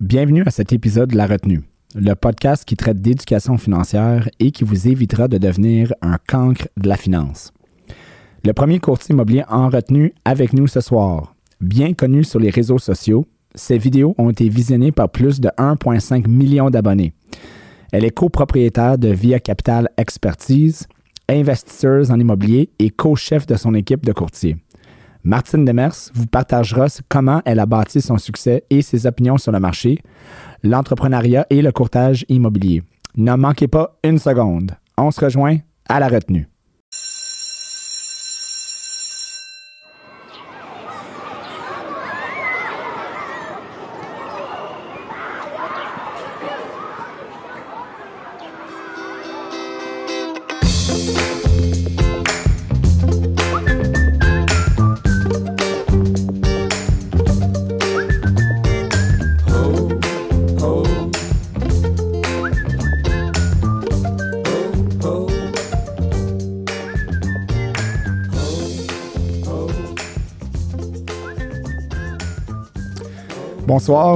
Bienvenue 0.00 0.42
à 0.44 0.50
cet 0.50 0.74
épisode 0.74 1.12
de 1.12 1.16
La 1.16 1.26
Retenue, 1.26 1.62
le 1.94 2.12
podcast 2.12 2.66
qui 2.66 2.76
traite 2.76 3.00
d'éducation 3.00 3.56
financière 3.56 4.28
et 4.38 4.50
qui 4.50 4.62
vous 4.62 4.88
évitera 4.88 5.26
de 5.26 5.38
devenir 5.38 5.94
un 6.02 6.18
cancre 6.18 6.68
de 6.76 6.86
la 6.86 6.98
finance. 6.98 7.50
Le 8.44 8.52
premier 8.52 8.78
courtier 8.78 9.14
immobilier 9.14 9.44
en 9.48 9.70
retenue 9.70 10.12
avec 10.26 10.52
nous 10.52 10.66
ce 10.66 10.82
soir. 10.82 11.34
Bien 11.62 11.94
connu 11.94 12.24
sur 12.24 12.38
les 12.38 12.50
réseaux 12.50 12.78
sociaux, 12.78 13.24
ses 13.54 13.78
vidéos 13.78 14.14
ont 14.18 14.28
été 14.28 14.50
visionnées 14.50 14.92
par 14.92 15.08
plus 15.08 15.40
de 15.40 15.48
1,5 15.56 16.28
million 16.28 16.68
d'abonnés. 16.68 17.14
Elle 17.90 18.04
est 18.04 18.10
copropriétaire 18.10 18.98
de 18.98 19.08
Via 19.08 19.40
Capital 19.40 19.88
Expertise, 19.96 20.86
investisseuse 21.26 22.10
en 22.10 22.20
immobilier 22.20 22.68
et 22.78 22.90
co-chef 22.90 23.46
de 23.46 23.56
son 23.56 23.72
équipe 23.72 24.04
de 24.04 24.12
courtiers. 24.12 24.58
Martine 25.26 25.64
Demers 25.64 26.12
vous 26.14 26.28
partagera 26.28 26.86
comment 27.08 27.42
elle 27.44 27.58
a 27.58 27.66
bâti 27.66 28.00
son 28.00 28.16
succès 28.16 28.62
et 28.70 28.80
ses 28.80 29.08
opinions 29.08 29.38
sur 29.38 29.50
le 29.50 29.58
marché, 29.58 29.98
l'entrepreneuriat 30.62 31.48
et 31.50 31.62
le 31.62 31.72
courtage 31.72 32.24
immobilier. 32.28 32.84
Ne 33.16 33.34
manquez 33.34 33.66
pas 33.66 33.98
une 34.04 34.20
seconde. 34.20 34.76
On 34.96 35.10
se 35.10 35.24
rejoint 35.24 35.58
à 35.88 35.98
la 35.98 36.06
retenue. 36.06 36.48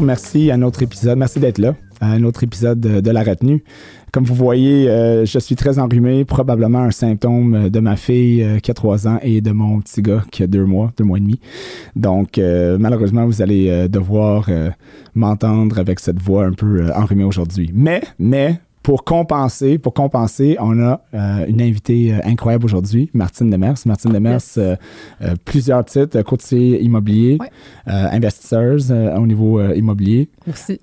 Merci 0.03 0.51
à 0.51 0.57
notre 0.57 0.83
épisode. 0.83 1.17
Merci 1.17 1.39
d'être 1.39 1.59
là 1.59 1.75
à 2.01 2.11
un 2.11 2.25
autre 2.25 2.43
épisode 2.43 2.81
de, 2.81 3.11
La 3.11 3.23
Retenue. 3.23 3.63
Comme 4.13 4.25
vous 4.25 4.35
voyez, 4.35 4.89
euh, 4.89 5.25
je 5.25 5.39
suis 5.39 5.55
très 5.55 5.79
enrhumé, 5.79 6.25
probablement 6.25 6.81
un 6.81 6.91
symptôme 6.91 7.71
de 7.71 7.81
ma 7.81 7.95
fille 7.95 8.43
euh, 8.43 8.59
qui 8.59 8.73
a 8.73 8.75
trois 8.75 9.07
ans 9.07 9.21
et 9.23 9.41
de 9.41 9.53
mon 9.53 9.81
petit 9.81 10.03
gars 10.03 10.25
qui 10.33 10.43
a 10.43 10.48
deux 10.48 10.65
mois, 10.65 10.93
deux 10.97 11.05
mois 11.05 11.19
et 11.19 11.21
demi. 11.21 11.39
Donc, 11.95 12.39
euh, 12.39 12.79
malheureusement, 12.81 13.27
vous 13.27 13.43
allez 13.43 13.69
euh, 13.69 13.87
devoir 13.87 14.47
euh, 14.48 14.71
m'entendre 15.15 15.79
avec 15.79 16.01
cette 16.01 16.21
voix 16.21 16.47
un 16.47 16.53
peu 16.53 16.83
euh, 16.83 16.93
enrhumée 16.97 17.25
aujourd'hui. 17.25 17.71
Mais, 17.73 18.03
mais, 18.19 18.59
pour 18.83 19.05
compenser, 19.05 19.78
pour 19.78 19.92
compenser, 19.92 20.56
on 20.59 20.81
a 20.83 21.03
euh, 21.12 21.45
une 21.47 21.61
invitée 21.61 22.14
euh, 22.14 22.19
incroyable 22.25 22.64
aujourd'hui, 22.64 23.11
Martine 23.12 23.50
Demers. 23.50 23.75
Martine 23.84 24.12
Demers, 24.12 24.33
Yes. 24.34 24.56
euh, 24.59 24.77
euh, 25.23 25.34
plusieurs 25.45 25.84
titres, 25.84 26.20
courtier 26.23 26.83
immobilier, 26.83 27.36
Ouais. 27.41 27.48
investisseuse 27.86 28.91
au 28.92 29.27
niveau 29.27 29.61
immobilier 29.73 30.28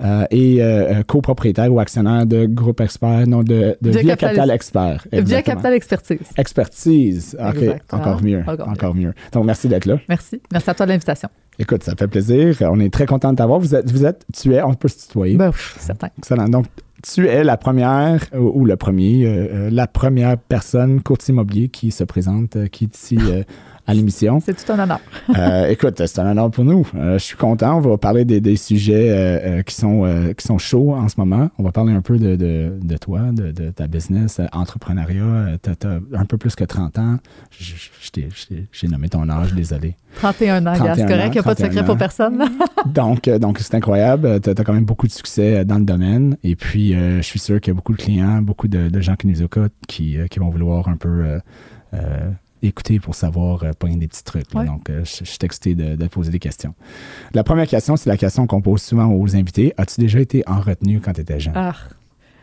euh, 0.02 0.26
et 0.32 0.62
copropriétaire 1.08 1.72
ou 1.74 1.80
actionnaire 1.80 2.26
de 2.26 2.46
Groupe 2.46 2.82
Expert, 2.82 3.28
non, 3.28 3.44
de, 3.44 3.76
de 3.82 3.90
Via 3.90 4.02
Via, 4.02 4.16
Capital- 4.16 4.18
Capital, 4.36 4.52
Expert. 4.52 5.08
Via. 5.12 5.42
Capital 5.42 5.74
Expertise. 5.74 6.18
Expertise. 6.38 7.38
OK, 7.40 7.64
encore 7.92 8.22
mieux. 8.24 8.42
encore 8.48 8.70
Encore, 8.70 8.96
mieux. 8.96 9.14
Donc, 9.32 9.46
merci 9.46 9.68
d'être 9.68 9.86
là. 9.86 9.98
Merci. 10.10 10.42
Merci 10.52 10.70
à 10.70 10.74
toi 10.74 10.86
de 10.86 10.92
l'invitation. 10.92 11.30
Écoute, 11.60 11.84
ça 11.84 11.96
fait 11.98 12.08
plaisir. 12.08 12.58
On 12.62 12.80
est 12.80 12.94
très 12.94 13.06
content 13.08 13.32
de 13.32 13.38
t'avoir. 13.38 13.60
Vous 13.60 13.74
êtes, 13.74 13.92
vous 13.92 14.06
êtes, 14.06 14.24
tu 14.34 14.54
es, 14.54 14.62
on 14.62 14.74
peut 14.76 14.88
se 14.88 15.08
tutoyer. 15.08 15.36
Ben, 15.36 15.50
pff, 15.52 15.78
certain. 15.80 16.10
Excellent. 16.18 16.48
Donc, 16.48 16.66
tu 17.14 17.28
es 17.28 17.44
la 17.44 17.58
première, 17.58 18.26
ou, 18.34 18.62
ou 18.62 18.66
le 18.66 18.76
premier, 18.76 19.26
euh, 19.26 19.48
euh, 19.52 19.70
la 19.72 19.88
première 19.88 20.38
personne 20.38 21.02
courtier 21.02 21.34
immobilier 21.34 21.70
qui 21.70 21.92
se 21.92 22.04
présente, 22.04 22.56
euh, 22.56 22.68
qui 22.68 22.90
euh, 23.18 23.44
à 23.88 23.94
l'émission. 23.94 24.40
C'est 24.42 24.54
tout 24.54 24.72
un 24.72 24.80
honneur. 24.80 25.00
Euh, 25.38 25.68
écoute, 25.68 26.02
c'est 26.04 26.20
un 26.20 26.32
honneur 26.32 26.50
pour 26.50 26.64
nous. 26.64 26.88
Euh, 26.96 27.20
je 27.20 27.24
suis 27.24 27.36
content. 27.36 27.78
On 27.78 27.82
va 27.82 27.98
parler 27.98 28.26
des, 28.26 28.40
des 28.40 28.56
sujets 28.56 29.10
euh, 29.10 29.62
qui, 29.62 29.76
sont, 29.76 30.34
qui 30.36 30.46
sont 30.46 30.58
chauds 30.58 30.96
en 30.96 31.10
ce 31.10 31.16
moment. 31.18 31.50
On 31.60 31.64
va 31.64 31.72
parler 31.72 31.94
un 31.94 32.02
peu 32.02 32.18
de, 32.18 32.36
de, 32.36 32.74
de 32.82 32.98
toi, 32.98 33.20
de, 33.32 33.52
de 33.52 33.70
ta 33.70 33.88
business, 33.88 34.42
entrepreneuriat. 34.52 35.58
Tu 35.62 35.70
as, 35.70 36.00
un 36.18 36.26
peu 36.26 36.38
plus 36.38 36.56
que 36.56 36.64
30 36.64 36.98
ans. 36.98 37.18
J'ai 37.52 38.88
nommé 38.88 39.10
ton 39.10 39.30
âge, 39.30 39.54
désolé. 39.54 39.96
31 40.16 40.62
ans, 40.62 40.64
gars, 40.64 40.78
31 40.78 40.96
c'est 40.96 41.06
correct, 41.06 41.28
il 41.28 41.32
n'y 41.32 41.40
a 41.40 41.44
pas 41.44 41.54
de 41.54 41.60
31 41.60 41.70
secret 41.70 41.82
ans. 41.82 41.86
pour 41.86 41.98
personne. 41.98 42.44
Donc, 42.88 43.30
donc 43.30 43.60
c'est 43.60 43.76
incroyable. 43.76 44.40
Tu 44.42 44.50
as, 44.50 44.56
quand 44.56 44.74
même 44.74 44.86
beaucoup 44.86 45.08
de 45.08 45.12
succès 45.12 45.66
dans 45.66 45.78
le 45.78 45.86
domaine. 45.86 46.38
Et 46.44 46.56
puis, 46.56 46.94
je 46.94 47.22
suis 47.22 47.40
sûr 47.40 47.60
qu'il 47.60 47.72
y 47.72 47.76
a 47.76 47.76
beaucoup 47.76 47.94
de 47.94 48.02
clients, 48.02 48.42
beaucoup 48.42 48.68
de, 48.68 49.02
gens 49.02 49.16
qui 49.16 49.28
nous 49.28 49.44
écoutent 49.44 49.74
qui, 49.88 50.18
qui 50.32 50.40
vont 50.40 50.50
vouloir 50.50 50.88
un 50.88 50.96
peu 50.96 51.40
euh, 51.94 52.30
écouter 52.62 53.00
pour 53.00 53.16
savoir 53.16 53.64
euh, 53.64 53.72
pogner 53.78 53.98
des 53.98 54.08
petits 54.08 54.24
trucs. 54.24 54.54
là. 54.54 54.62
Ouais. 54.62 54.66
Donc, 54.66 54.90
euh, 54.90 55.04
je, 55.06 55.20
je 55.20 55.30
suis 55.30 55.38
excité 55.44 55.76
de, 55.76 55.96
de 55.96 56.08
poser 56.08 56.32
des 56.32 56.40
questions. 56.40 56.74
La 57.34 57.44
première 57.44 57.68
question, 57.68 57.96
c'est 57.96 58.10
la 58.10 58.18
question 58.18 58.48
qu'on 58.48 58.62
pose 58.62 58.82
souvent 58.82 59.08
aux 59.12 59.36
invités. 59.36 59.74
As-tu 59.78 60.02
déjà 60.02 60.20
été 60.20 60.44
en 60.48 60.60
retenue 60.60 61.00
quand 61.00 61.14
tu 61.14 61.22
étais 61.22 61.40
jeune? 61.40 61.54
Ah. 61.56 61.74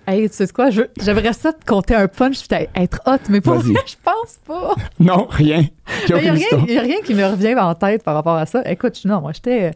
Hey, 0.06 0.28
tu 0.28 0.36
sais 0.36 0.46
quoi? 0.48 0.68
J'aimerais 0.68 1.32
ça 1.32 1.54
te 1.54 1.64
compter 1.64 1.94
un 1.94 2.08
punch 2.08 2.46
puis 2.46 2.68
être 2.74 3.00
hot, 3.06 3.16
mais 3.30 3.40
pour 3.40 3.54
vrai, 3.54 3.72
je 3.86 3.94
pense 4.04 4.38
pas. 4.46 4.74
Non, 5.00 5.26
rien. 5.30 5.64
Il 6.08 6.14
n'y 6.14 6.20
a, 6.20 6.32
rien- 6.32 6.34
a 6.76 7.02
qui 7.02 7.14
me 7.14 7.24
revient 7.24 7.54
en 7.58 7.74
tête 7.74 8.02
par 8.02 8.14
rapport 8.14 8.36
à 8.36 8.44
ça. 8.44 8.62
Écoute, 8.70 9.00
non, 9.06 9.22
moi, 9.22 9.32
j'étais 9.32 9.70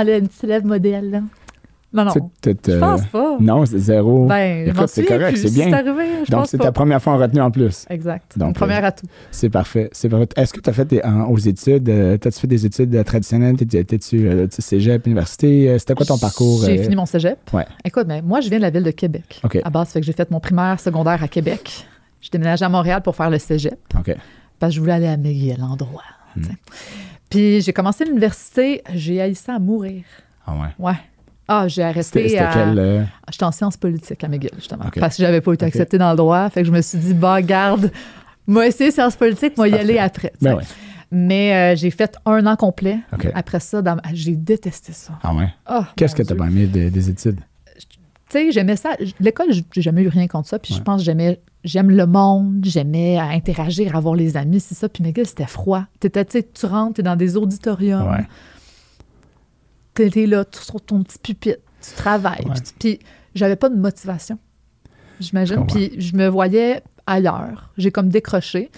élève, 0.00 0.22
une 0.22 0.28
petite 0.28 0.44
élève 0.44 0.64
modèle. 0.64 1.10
là. 1.10 1.20
Non, 1.94 2.04
non, 2.04 2.10
je 2.44 2.50
euh, 2.72 2.80
pense 2.80 3.06
pas. 3.06 3.36
Non, 3.40 3.64
c'est 3.64 3.78
zéro. 3.78 4.26
Ben, 4.26 4.66
Écoute, 4.68 4.88
c'est 4.88 5.04
correct, 5.04 5.36
c'est 5.38 5.52
bien. 5.54 5.72
Arrivé, 5.72 6.24
Donc, 6.28 6.46
c'est 6.48 6.58
ta 6.58 6.72
première 6.72 7.00
fois 7.00 7.12
en 7.12 7.18
retenue 7.18 7.40
en 7.40 7.52
plus. 7.52 7.86
Exact. 7.88 8.36
Donc, 8.36 8.48
Mon 8.48 8.52
premier 8.52 8.74
atout. 8.74 9.06
C'est 9.30 9.48
parfait. 9.48 9.90
C'est 9.92 10.08
parfait. 10.08 10.28
Est-ce 10.36 10.52
que 10.52 10.60
tu 10.60 10.68
as 10.68 10.72
fait 10.72 10.84
des- 10.86 11.02
en- 11.04 11.26
aux 11.30 11.38
études, 11.38 11.88
euh, 11.88 12.16
t'as-tu 12.16 12.40
fait 12.40 12.46
des 12.48 12.66
études 12.66 12.94
euh, 12.96 13.04
traditionnelles? 13.04 13.56
T'étais- 13.56 13.84
T'étais-tu 13.84 14.26
euh, 14.28 14.46
cégep, 14.50 15.06
université? 15.06 15.70
Euh, 15.70 15.78
C'était 15.78 15.94
quoi 15.94 16.04
ton 16.04 16.18
parcours? 16.18 16.62
J'ai 16.64 16.80
euh? 16.80 16.82
fini 16.82 16.96
mon 16.96 17.06
cégep. 17.06 17.38
Ouais. 17.52 17.66
Écoute, 17.84 18.06
mais 18.08 18.22
moi, 18.22 18.40
je 18.40 18.48
viens 18.48 18.58
de 18.58 18.62
la 18.62 18.70
ville 18.70 18.82
de 18.82 18.90
Québec. 18.90 19.40
OK. 19.44 19.60
À 19.64 19.70
base, 19.70 19.90
fait 19.90 20.00
que 20.00 20.06
j'ai 20.06 20.12
fait 20.12 20.28
mon 20.32 20.40
primaire, 20.40 20.80
secondaire 20.80 21.22
à 21.22 21.28
Québec. 21.28 21.86
J'ai 22.20 22.30
déménagé 22.30 22.64
à 22.64 22.68
Montréal 22.68 23.02
pour 23.02 23.14
faire 23.14 23.30
le 23.30 23.38
cégep 23.38 23.78
OK. 23.96 24.16
parce 24.58 24.70
que 24.72 24.74
je 24.74 24.80
voulais 24.80 24.94
aller 24.94 25.06
à 25.06 25.16
McGill, 25.16 25.56
l'endroit. 25.60 26.02
Hmm. 26.36 26.42
Puis 27.30 27.60
j'ai 27.60 27.72
commencé 27.72 28.04
l'université, 28.04 28.82
j'ai 28.94 29.20
haï 29.20 29.34
ça 29.34 29.54
à 29.54 29.58
mourir. 29.58 30.02
Ah 30.46 30.52
ouais? 30.54 30.84
Ouais. 30.86 30.94
Ah, 31.46 31.68
j'ai 31.68 31.82
arrêté 31.82 32.02
c'était 32.28 32.38
à... 32.38 32.50
quel... 32.52 32.78
euh, 32.78 33.02
J'étais 33.30 33.44
en 33.44 33.52
sciences 33.52 33.76
politiques 33.76 34.22
à 34.24 34.28
McGill, 34.28 34.50
justement. 34.56 34.84
Parce 34.98 35.16
que 35.16 35.22
j'avais 35.22 35.40
pas 35.40 35.52
été 35.52 35.64
acceptée 35.66 35.98
dans 35.98 36.10
le 36.10 36.16
droit. 36.16 36.48
Fait 36.50 36.62
que 36.62 36.66
je 36.66 36.72
me 36.72 36.80
suis 36.80 36.98
dit, 36.98 37.12
bah, 37.14 37.42
garde, 37.42 37.90
moi, 38.46 38.66
essayer 38.66 38.90
sciences 38.90 39.16
politiques, 39.16 39.56
moi, 39.56 39.68
y 39.68 39.74
aller 39.74 39.98
après. 39.98 40.32
Ben 40.40 40.54
ouais. 40.56 40.62
Mais 41.10 41.54
euh, 41.74 41.76
j'ai 41.76 41.90
fait 41.90 42.16
un 42.26 42.46
an 42.46 42.56
complet. 42.56 42.98
Après 43.34 43.60
ça, 43.60 43.82
dans- 43.82 43.98
j'ai 44.12 44.34
détesté 44.36 44.92
ça. 44.92 45.12
Ah 45.22 45.34
ouais? 45.34 45.48
Oh, 45.70 45.82
Qu'est-ce 45.96 46.14
que 46.14 46.22
t'as 46.22 46.34
pas 46.34 46.46
aimé 46.46 46.66
des, 46.66 46.90
des 46.90 47.10
études? 47.10 47.40
tu 47.76 48.40
sais, 48.40 48.50
j'aimais 48.50 48.76
ça. 48.76 48.96
L'école, 49.20 49.48
j'ai 49.52 49.82
jamais 49.82 50.02
eu 50.02 50.08
rien 50.08 50.26
contre 50.26 50.48
ça. 50.48 50.58
Puis 50.58 50.72
Ouais. 50.72 50.78
je 50.78 50.82
pense 50.82 51.00
que 51.02 51.04
j'aimais, 51.04 51.40
j'aime 51.62 51.90
le 51.90 52.06
monde, 52.06 52.60
j'aimais 52.64 53.16
à 53.18 53.26
interagir, 53.28 53.94
avoir 53.94 54.14
les 54.16 54.36
amis, 54.36 54.58
c'est 54.60 54.74
ça. 54.74 54.88
Puis 54.88 55.04
McGill, 55.04 55.26
c'était 55.26 55.46
froid. 55.46 55.84
T'étais, 56.00 56.24
tu 56.24 56.38
sais, 56.38 56.48
tu 56.52 56.66
rentres, 56.66 56.94
t'es 56.94 57.02
dans 57.02 57.16
des 57.16 57.36
auditoriums. 57.36 58.08
Ouais. 58.10 58.26
T'es 59.94 60.26
là, 60.26 60.44
tu 60.44 60.58
sur 60.60 60.80
ton 60.80 61.02
petit 61.02 61.18
pupitre, 61.18 61.60
tu 61.80 61.94
travailles. 61.94 62.44
Puis, 62.78 62.98
j'avais 63.34 63.56
pas 63.56 63.68
de 63.68 63.76
motivation, 63.76 64.38
j'imagine. 65.20 65.66
Puis 65.66 65.92
je 66.00 66.16
me 66.16 66.26
voyais 66.28 66.82
ailleurs. 67.06 67.70
J'ai 67.76 67.90
comme 67.90 68.08
décroché. 68.08 68.70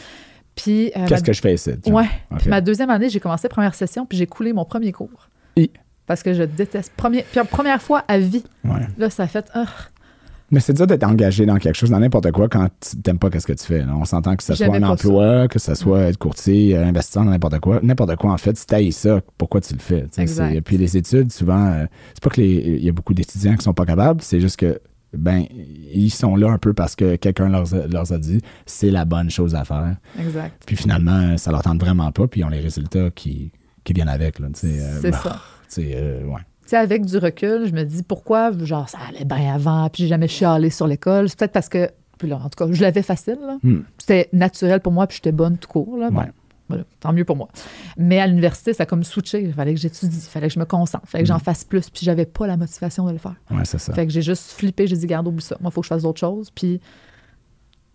Puis, 0.54 0.88
euh, 0.96 1.06
Qu'est-ce 1.06 1.20
ma- 1.22 1.26
que 1.26 1.32
je 1.32 1.40
fais 1.40 1.54
ici? 1.54 1.70
Ouais. 1.86 2.08
Puis 2.38 2.48
ma 2.48 2.60
deuxième 2.60 2.90
année, 2.90 3.08
j'ai 3.10 3.20
commencé 3.20 3.48
première 3.48 3.74
session, 3.74 4.06
puis 4.06 4.16
j'ai 4.16 4.26
coulé 4.26 4.52
mon 4.52 4.64
premier 4.64 4.92
cours. 4.92 5.28
Et- 5.56 5.70
Parce 6.06 6.22
que 6.22 6.32
je 6.34 6.42
déteste. 6.44 6.92
Premier, 6.96 7.24
puis 7.30 7.40
première 7.50 7.82
fois 7.82 8.04
à 8.08 8.18
vie. 8.18 8.44
Ouais. 8.64 8.86
Là, 8.96 9.10
ça 9.10 9.24
a 9.24 9.26
fait. 9.26 9.50
ah, 9.54 9.66
Mais 10.50 10.60
c'est 10.60 10.72
dur 10.74 10.86
d'être 10.86 11.02
engagé 11.04 11.44
dans 11.44 11.56
quelque 11.56 11.74
chose, 11.74 11.90
dans 11.90 11.98
n'importe 11.98 12.30
quoi, 12.30 12.48
quand 12.48 12.68
tu 12.80 12.96
n'aimes 13.04 13.18
pas 13.18 13.28
ce 13.36 13.46
que 13.46 13.52
tu 13.52 13.64
fais. 13.64 13.80
là. 13.80 13.94
On 13.96 14.04
s'entend 14.04 14.36
que 14.36 14.44
ce 14.44 14.54
soit 14.54 14.66
un 14.76 14.80
ça. 14.80 14.90
emploi, 14.92 15.48
que 15.48 15.58
ce 15.58 15.74
soit 15.74 16.00
être 16.02 16.18
courtier, 16.18 16.76
euh, 16.76 16.84
investisseur 16.86 17.24
dans 17.24 17.30
n'importe 17.30 17.58
quoi. 17.58 17.80
N'importe 17.82 18.14
quoi, 18.16 18.32
en 18.32 18.38
fait, 18.38 18.56
si 18.56 18.64
tu 18.66 18.92
ça, 18.92 19.20
pourquoi 19.38 19.60
tu 19.60 19.74
le 19.74 19.80
fais? 19.80 20.06
c'est- 20.12 20.60
Puis 20.60 20.76
les 20.78 20.96
études, 20.96 21.32
souvent, 21.32 21.66
euh, 21.66 21.86
c'est 22.14 22.22
pas 22.22 22.30
que 22.30 22.40
il 22.40 22.84
y 22.84 22.88
a 22.88 22.92
beaucoup 22.92 23.12
d'étudiants 23.14 23.56
qui 23.56 23.64
sont 23.64 23.74
pas 23.74 23.86
capables, 23.86 24.20
c'est 24.22 24.40
juste 24.40 24.56
que 24.56 24.80
ben 25.16 25.44
ils 25.94 26.10
sont 26.10 26.36
là 26.36 26.50
un 26.50 26.58
peu 26.58 26.74
parce 26.74 26.94
que 26.94 27.16
quelqu'un 27.16 27.48
leur, 27.48 27.72
a- 27.74 27.86
leur 27.86 28.12
a 28.12 28.18
dit 28.18 28.40
c'est 28.66 28.90
la 28.90 29.04
bonne 29.04 29.30
chose 29.30 29.54
à 29.54 29.64
faire. 29.64 29.96
exact. 30.20 30.62
Puis 30.66 30.76
finalement, 30.76 31.36
ça 31.38 31.50
leur 31.50 31.62
tente 31.62 31.80
vraiment 31.80 32.10
pas, 32.12 32.26
puis 32.28 32.40
ils 32.40 32.44
ont 32.44 32.48
les 32.50 32.60
résultats 32.60 33.10
qui, 33.14 33.50
qui 33.82 33.92
viennent 33.94 34.08
avec. 34.08 34.38
euh, 34.40 34.48
C'est 35.00 35.10
bah, 35.10 35.20
ça. 35.22 35.40
euh, 35.94 36.24
ouais. 36.24 36.40
Sais, 36.66 36.76
avec 36.76 37.06
du 37.06 37.18
recul, 37.18 37.66
je 37.66 37.72
me 37.72 37.84
dis 37.84 38.02
pourquoi, 38.02 38.50
genre, 38.58 38.88
ça 38.88 38.98
allait 39.08 39.24
bien 39.24 39.54
avant, 39.54 39.88
puis 39.88 40.02
j'ai 40.02 40.08
jamais 40.08 40.28
chialé 40.28 40.70
sur 40.70 40.86
l'école. 40.86 41.28
C'est 41.28 41.38
peut-être 41.38 41.52
parce 41.52 41.68
que, 41.68 41.90
puis 42.18 42.28
là, 42.28 42.36
en 42.36 42.48
tout 42.48 42.64
cas, 42.64 42.66
je 42.70 42.82
l'avais 42.82 43.02
facile. 43.02 43.38
Hmm. 43.62 43.80
C'était 43.98 44.28
naturel 44.32 44.80
pour 44.80 44.92
moi, 44.92 45.06
puis 45.06 45.16
j'étais 45.16 45.32
bonne 45.32 45.58
tout 45.58 45.68
court. 45.68 45.96
Là. 45.96 46.10
Bon. 46.10 46.22
Voilà, 46.68 46.82
tant 46.98 47.12
mieux 47.12 47.24
pour 47.24 47.36
moi. 47.36 47.48
Mais 47.96 48.18
à 48.18 48.26
l'université, 48.26 48.72
ça 48.72 48.82
a 48.82 48.86
comme 48.86 49.04
switché. 49.04 49.40
Il 49.40 49.52
fallait 49.52 49.74
que 49.74 49.80
j'étudie, 49.80 50.18
il 50.18 50.28
fallait 50.28 50.48
que 50.48 50.54
je 50.54 50.58
me 50.58 50.64
concentre, 50.64 51.04
il 51.06 51.10
fallait 51.10 51.24
que 51.24 51.28
j'en 51.28 51.38
fasse 51.38 51.62
plus. 51.62 51.88
Puis 51.90 52.04
j'avais 52.04 52.26
pas 52.26 52.48
la 52.48 52.56
motivation 52.56 53.06
de 53.06 53.12
le 53.12 53.18
faire. 53.18 53.36
Ouais, 53.52 53.64
c'est 53.64 53.78
ça. 53.78 53.94
Fait 53.94 54.04
que 54.04 54.12
j'ai 54.12 54.22
juste 54.22 54.50
flippé, 54.50 54.88
j'ai 54.88 54.96
dit, 54.96 55.06
garde, 55.06 55.28
oublie 55.28 55.44
ça. 55.44 55.56
Moi, 55.60 55.70
il 55.70 55.74
faut 55.74 55.82
que 55.82 55.84
je 55.84 55.90
fasse 55.90 56.02
d'autres 56.02 56.18
choses. 56.18 56.50
Puis 56.50 56.80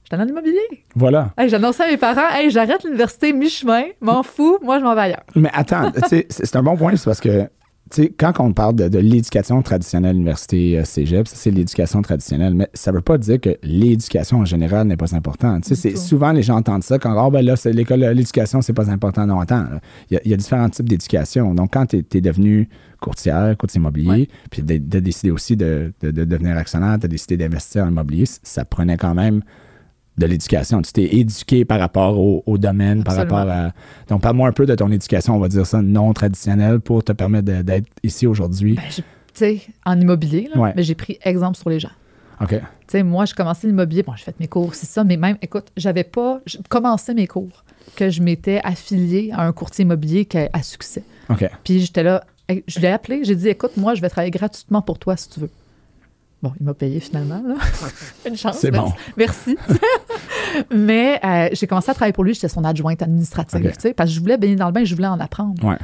j'étais 0.06 0.16
dans 0.16 0.24
l'immobilier. 0.24 0.86
Voilà. 0.96 1.34
Hey, 1.38 1.50
J'annonçais 1.50 1.84
à 1.84 1.88
mes 1.88 1.98
parents, 1.98 2.30
hey, 2.34 2.50
j'arrête 2.50 2.86
l'université 2.86 3.34
mi-chemin, 3.34 3.84
m'en 4.00 4.24
fous, 4.24 4.58
moi, 4.64 4.80
je 4.80 4.86
m'en 4.86 4.96
vais 4.96 5.02
ailleurs. 5.02 5.24
Mais 5.36 5.50
attends, 5.54 5.92
c'est 6.08 6.56
un 6.56 6.64
bon 6.64 6.78
point, 6.78 6.96
c'est 6.96 7.06
parce 7.06 7.20
que 7.20 7.50
tu 7.92 8.04
sais, 8.04 8.14
quand 8.18 8.34
on 8.40 8.54
parle 8.54 8.76
de, 8.76 8.88
de 8.88 8.98
l'éducation 9.00 9.62
traditionnelle, 9.62 10.16
université, 10.16 10.80
euh, 10.80 10.84
cégep, 10.86 11.28
ça, 11.28 11.36
c'est 11.36 11.52
l'éducation 11.52 12.02
traditionnelle, 12.02 12.54
mais 12.54 12.70
ça 12.74 12.92
veut 12.92 13.02
pas 13.02 13.18
dire 13.18 13.40
que 13.40 13.58
l'éducation 13.64 14.40
en 14.40 14.46
général 14.46 14.88
n'est 14.88 14.98
pas 14.98 15.14
importante. 15.16 15.66
Tu 15.66 15.76
c'est 15.76 15.96
souvent 15.98 16.32
les 16.32 16.44
gens 16.44 16.56
entendent 16.58 16.84
ça 16.84 16.98
quand, 17.00 17.14
oh, 17.26 17.30
ben 17.30 17.44
là, 17.46 17.56
c'est 17.56 17.74
l'école, 17.74 18.00
l'éducation, 18.00 18.62
c'est 18.62 18.74
pas 18.74 18.90
important. 18.90 19.26
Non, 19.28 19.40
attends, 19.40 19.66
il 20.10 20.14
y, 20.16 20.18
a, 20.18 20.22
il 20.26 20.32
y 20.32 20.34
a 20.34 20.38
différents 20.38 20.70
types 20.70 20.88
d'éducation. 20.90 21.54
Donc, 21.54 21.74
quand 21.74 21.86
tu 21.88 21.98
es, 22.14 22.22
devenu 22.22 22.70
courtière, 23.00 23.56
courtier 23.58 23.80
immobilier, 23.80 24.30
puis 24.50 24.62
de, 24.64 24.78
de 24.78 25.00
décider 25.00 25.32
aussi 25.32 25.56
de, 25.56 25.92
de- 26.02 26.12
de 26.12 26.24
devenir 26.24 26.58
actionnaire, 26.58 26.98
tu 27.00 27.06
as 27.06 27.10
décidé 27.10 27.38
d'investir 27.38 27.84
en 27.86 27.90
immobilier, 27.90 28.26
ça 28.44 28.64
prenait 28.66 28.98
quand 28.98 29.14
même 29.16 29.42
de 30.18 30.26
l'éducation. 30.26 30.82
Tu 30.82 30.92
t'es 30.92 31.16
éduqué 31.16 31.66
par 31.66 31.80
rapport 31.80 32.20
au, 32.20 32.44
au 32.46 32.58
domaine, 32.58 33.04
par 33.04 33.16
rapport 33.16 33.40
à. 33.50 33.72
Donc, 34.10 34.22
parle-moi 34.22 34.48
un 34.50 34.52
peu 34.52 34.66
de 34.66 34.76
ton 34.76 34.92
éducation, 34.92 35.36
on 35.36 35.40
va 35.40 35.48
dire 35.48 35.66
ça, 35.66 35.82
non 35.82 36.12
traditionnelle 36.14 36.80
pour 36.80 37.04
te 37.04 37.12
permettre 37.12 37.46
d'être 37.64 37.88
ici 38.04 38.28
aujourd'hui. 38.28 38.74
Ben, 38.76 38.84
tu 38.90 39.04
sais, 39.34 39.62
en 39.86 40.00
immobilier, 40.00 40.50
là, 40.54 40.60
Ouais. 40.62 40.74
mais 40.76 40.84
j'ai 40.84 40.96
pris 40.96 41.18
exemple 41.24 41.58
sur 41.58 41.70
les 41.70 41.80
gens. 41.80 41.92
OK. 42.42 42.50
Tu 42.50 42.58
sais, 42.88 43.04
moi, 43.04 43.26
j'ai 43.26 43.34
commencé 43.34 43.68
l'immobilier. 43.68 44.04
Bon, 44.04 44.14
j'ai 44.16 44.24
fait 44.26 44.40
mes 44.40 44.48
cours, 44.48 44.74
c'est 44.76 44.88
ça, 44.88 45.04
mais 45.04 45.16
même, 45.16 45.38
écoute, 45.42 45.68
j'avais 45.78 46.04
pas 46.04 46.42
je 46.46 46.58
commençais 46.70 47.14
mes 47.14 47.28
cours 47.28 47.64
que 47.96 48.10
je 48.10 48.22
m'étais 48.22 48.60
affiliée 48.64 49.32
à 49.34 49.46
un 49.46 49.52
courtier 49.54 49.84
immobilier 49.84 50.26
qui 50.26 50.38
a- 50.40 50.50
à 50.52 50.62
succès. 50.64 51.04
OK. 51.30 51.50
Puis 51.64 51.80
j'étais 51.82 52.04
là, 52.04 52.24
je 52.68 52.80
l'ai 52.80 52.88
appelé, 52.90 53.24
j'ai 53.24 53.36
dit, 53.36 53.48
écoute, 53.48 53.78
moi, 53.78 53.96
je 53.96 54.02
vais 54.02 54.10
travailler 54.10 54.32
gratuitement 54.32 54.82
pour 54.82 55.00
toi 55.00 55.16
si 55.16 55.30
tu 55.30 55.40
veux. 55.40 55.50
Bon, 56.42 56.54
il 56.60 56.66
m'a 56.66 56.74
payé 56.74 57.00
finalement. 57.00 57.42
Là. 57.46 57.56
Une 58.28 58.36
chance. 58.36 58.58
C'est 58.58 58.72
merci. 58.72 58.90
bon. 58.90 58.96
Merci. 59.18 59.58
Mais 60.72 61.20
euh, 61.24 61.50
j'ai 61.54 61.68
commencé 61.68 61.92
à 61.92 61.94
travailler 61.94 62.14
pour 62.14 62.24
lui, 62.24 62.34
j'étais 62.34 62.48
son 62.50 62.64
adjointe 62.64 63.02
administrative, 63.02 63.64
Ok. 63.66 63.74
tu 63.74 63.80
sais, 63.80 63.94
parce 63.94 64.10
que 64.10 64.16
je 64.16 64.20
voulais 64.20 64.38
baigner 64.38 64.56
dans 64.56 64.66
le 64.68 64.72
bain, 64.72 64.84
je 64.84 64.96
voulais 64.96 65.08
en 65.08 65.20
apprendre. 65.20 65.64
Ouais. 65.64 65.78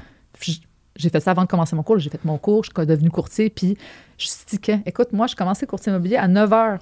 J'ai 0.96 1.10
fait 1.10 1.20
ça 1.20 1.32
avant 1.32 1.44
de 1.44 1.48
commencer 1.48 1.76
mon 1.76 1.84
cours. 1.84 2.00
J'ai 2.00 2.10
fait 2.10 2.24
mon 2.26 2.38
cours, 2.40 2.64
je 2.64 2.72
suis 2.76 2.88
devenue 2.88 3.12
courtier, 3.12 3.50
puis 3.52 3.78
je 4.18 4.28
stickais. 4.28 4.82
Écoute, 4.86 5.14
moi, 5.14 5.28
je 5.28 5.36
commençais 5.36 5.68
courtier 5.68 5.92
immobilier 5.92 6.18
à 6.18 6.28
9 6.28 6.50
h. 6.50 6.80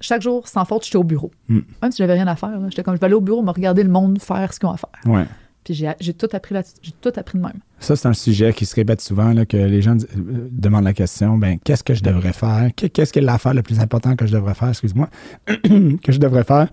Chaque 0.00 0.22
jour, 0.22 0.46
sans 0.46 0.64
faute, 0.64 0.84
j'étais 0.84 0.96
au 0.96 1.04
bureau. 1.04 1.30
Mm. 1.48 1.60
Même 1.82 1.90
si 1.90 1.98
j'avais 1.98 2.12
rien 2.14 2.26
à 2.28 2.36
faire. 2.36 2.56
J'étais 2.68 2.82
comme, 2.84 2.94
je 2.94 3.00
vais 3.00 3.06
aller 3.06 3.14
au 3.14 3.20
bureau, 3.20 3.42
me 3.42 3.50
regarder 3.50 3.82
le 3.82 3.88
monde 3.88 4.20
faire 4.20 4.52
ce 4.52 4.60
qu'ils 4.60 4.68
ont 4.68 4.72
à 4.72 4.76
faire. 4.76 4.90
Ouais. 5.06 5.24
Puis 5.66 5.74
j'ai 6.00 6.14
tout 6.14 6.28
appris 6.32 6.54
là 6.54 6.62
J'ai 6.80 6.92
tout 6.92 7.10
appris 7.16 7.38
de 7.38 7.42
même. 7.42 7.58
Ça, 7.80 7.96
c'est 7.96 8.06
un 8.06 8.12
sujet 8.12 8.52
qui 8.52 8.64
se 8.66 8.74
répète 8.76 9.00
souvent, 9.00 9.32
là, 9.32 9.44
que 9.44 9.56
les 9.56 9.82
gens 9.82 9.96
euh, 9.96 10.48
demandent 10.52 10.84
la 10.84 10.92
question, 10.92 11.36
ben, 11.38 11.58
qu'est-ce 11.64 11.82
que 11.82 11.92
je 11.92 12.04
devrais 12.04 12.32
faire? 12.32 12.70
Qu'est- 12.76 12.88
Qu'est-ce 12.88 13.12
qui 13.12 13.18
est 13.18 13.22
l'affaire 13.22 13.52
le 13.52 13.62
plus 13.62 13.80
important 13.80 14.14
que 14.14 14.26
je 14.26 14.32
devrais 14.32 14.54
faire, 14.54 14.68
excuse-moi, 14.68 15.08
que 15.46 16.12
je 16.12 16.18
devrais 16.18 16.44
faire? 16.44 16.68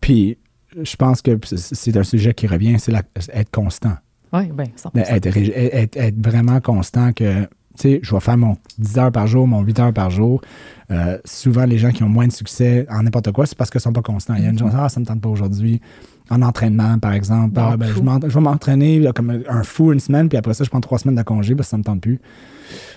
Puis, 0.00 0.36
je 0.82 0.96
pense 0.96 1.22
que 1.22 1.38
c'est 1.44 1.96
un 1.96 2.02
sujet 2.02 2.34
qui 2.34 2.48
revient, 2.48 2.76
c'est 2.80 2.92
être 2.92 3.50
constant. 3.52 3.94
Oui, 4.32 4.50
bien, 4.52 4.66
100 4.74 4.90
Ben, 4.94 5.04
Être, 5.08 5.28
rég- 5.30 5.52
être- 5.54 5.96
être 5.96 6.16
vraiment 6.26 6.60
constant 6.60 7.12
que, 7.12 7.42
tu 7.42 7.48
sais, 7.76 8.00
je 8.02 8.12
vais 8.12 8.20
faire 8.20 8.36
mon 8.36 8.56
10 8.78 8.98
heures 8.98 9.12
par 9.12 9.28
jour, 9.28 9.46
mon 9.46 9.60
8 9.62 9.78
heures 9.78 9.92
par 9.92 10.10
jour. 10.10 10.40
Euh, 10.90 11.18
souvent, 11.24 11.64
les 11.64 11.78
gens 11.78 11.92
qui 11.92 12.02
ont 12.02 12.08
moins 12.08 12.26
de 12.26 12.32
succès 12.32 12.84
en 12.90 13.04
n'importe 13.04 13.30
quoi, 13.30 13.46
c'est 13.46 13.56
parce 13.56 13.70
qu'ils 13.70 13.78
ne 13.78 13.82
sont 13.84 13.92
pas 13.92 14.02
constants. 14.02 14.34
Il 14.34 14.42
y 14.42 14.46
a 14.46 14.50
une 14.50 14.58
chose, 14.58 14.72
ah, 14.74 14.88
ça 14.88 14.98
ne 14.98 15.04
me 15.04 15.06
tente 15.08 15.20
pas 15.20 15.28
aujourd'hui. 15.28 15.80
En 16.30 16.40
entraînement, 16.40 16.98
par 16.98 17.12
exemple. 17.12 17.52
Ah, 17.56 17.76
ben, 17.76 17.86
je, 17.86 18.34
vais 18.34 18.40
m'entraîner 18.40 19.10
comme 19.14 19.42
un 19.46 19.62
fou 19.62 19.92
une 19.92 20.00
semaine, 20.00 20.28
puis 20.28 20.38
après 20.38 20.54
ça, 20.54 20.64
je 20.64 20.70
prends 20.70 20.80
trois 20.80 20.98
semaines 20.98 21.16
de 21.16 21.22
congé 21.22 21.54
parce 21.54 21.68
que 21.68 21.70
ça 21.70 21.76
ne 21.76 21.80
me 21.80 21.84
tente 21.84 22.00
plus. 22.00 22.18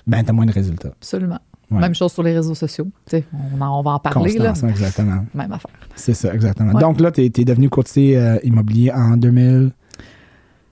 Ben, 0.05 0.23
tu 0.23 0.29
as 0.29 0.33
moins 0.33 0.45
de 0.45 0.51
résultats. 0.53 0.89
Absolument. 0.89 1.39
Ouais. 1.69 1.79
Même 1.79 1.93
chose 1.95 2.13
sur 2.13 2.23
les 2.23 2.33
réseaux 2.33 2.55
sociaux. 2.55 2.87
On, 3.11 3.61
en- 3.61 3.79
on 3.79 3.81
va 3.81 3.91
en 3.91 3.99
parler. 3.99 4.37
Là. 4.37 4.49
Constance, 4.49 4.69
exactement. 4.69 5.25
Même 5.33 5.51
affaire. 5.51 5.71
C'est 5.95 6.13
ça, 6.13 6.33
exactement. 6.33 6.71
Ouais. 6.71 6.81
Donc 6.81 7.01
là, 7.01 7.11
tu 7.11 7.21
es, 7.21 7.29
devenu 7.29 7.69
courtier 7.69 8.17
euh, 8.17 8.37
immobilier 8.43 8.91
en 8.93 9.17
2000. 9.17 9.71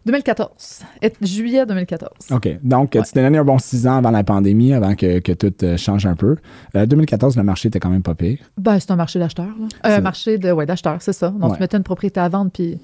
2014. 0.05 0.83
Et- 1.01 1.13
juillet 1.21 1.65
2014. 1.65 2.11
OK. 2.31 2.47
Donc, 2.63 2.93
Ouais. 2.95 3.01
tu 3.03 3.11
t'es 3.13 3.21
donné 3.23 3.37
un 3.37 3.43
bon 3.43 3.57
six 3.59 3.87
ans 3.87 3.97
avant 3.97 4.11
la 4.11 4.23
pandémie, 4.23 4.73
avant 4.73 4.95
que, 4.95 5.19
que 5.19 5.31
tout 5.31 5.53
euh, 5.63 5.77
change 5.77 6.05
un 6.05 6.15
peu. 6.15 6.37
Euh, 6.75 6.85
2014, 6.85 7.35
le 7.37 7.43
marché 7.43 7.67
était 7.69 7.79
quand 7.79 7.89
même 7.89 8.03
pas 8.03 8.15
pire. 8.15 8.37
Ben, 8.57 8.79
c'est 8.79 8.91
un 8.91 8.95
marché 8.95 9.19
d'acheteurs. 9.19 9.45
là. 9.45 9.67
Euh, 9.91 9.97
un 9.97 10.01
marché 10.01 10.37
de, 10.37 10.51
ouais, 10.51 10.65
d'acheteurs, 10.65 11.01
c'est 11.01 11.13
ça. 11.13 11.29
Donc, 11.29 11.51
Ouais. 11.51 11.55
tu 11.57 11.61
mettais 11.61 11.77
une 11.77 11.83
propriété 11.83 12.19
à 12.19 12.29
vendre, 12.29 12.51
puis 12.51 12.77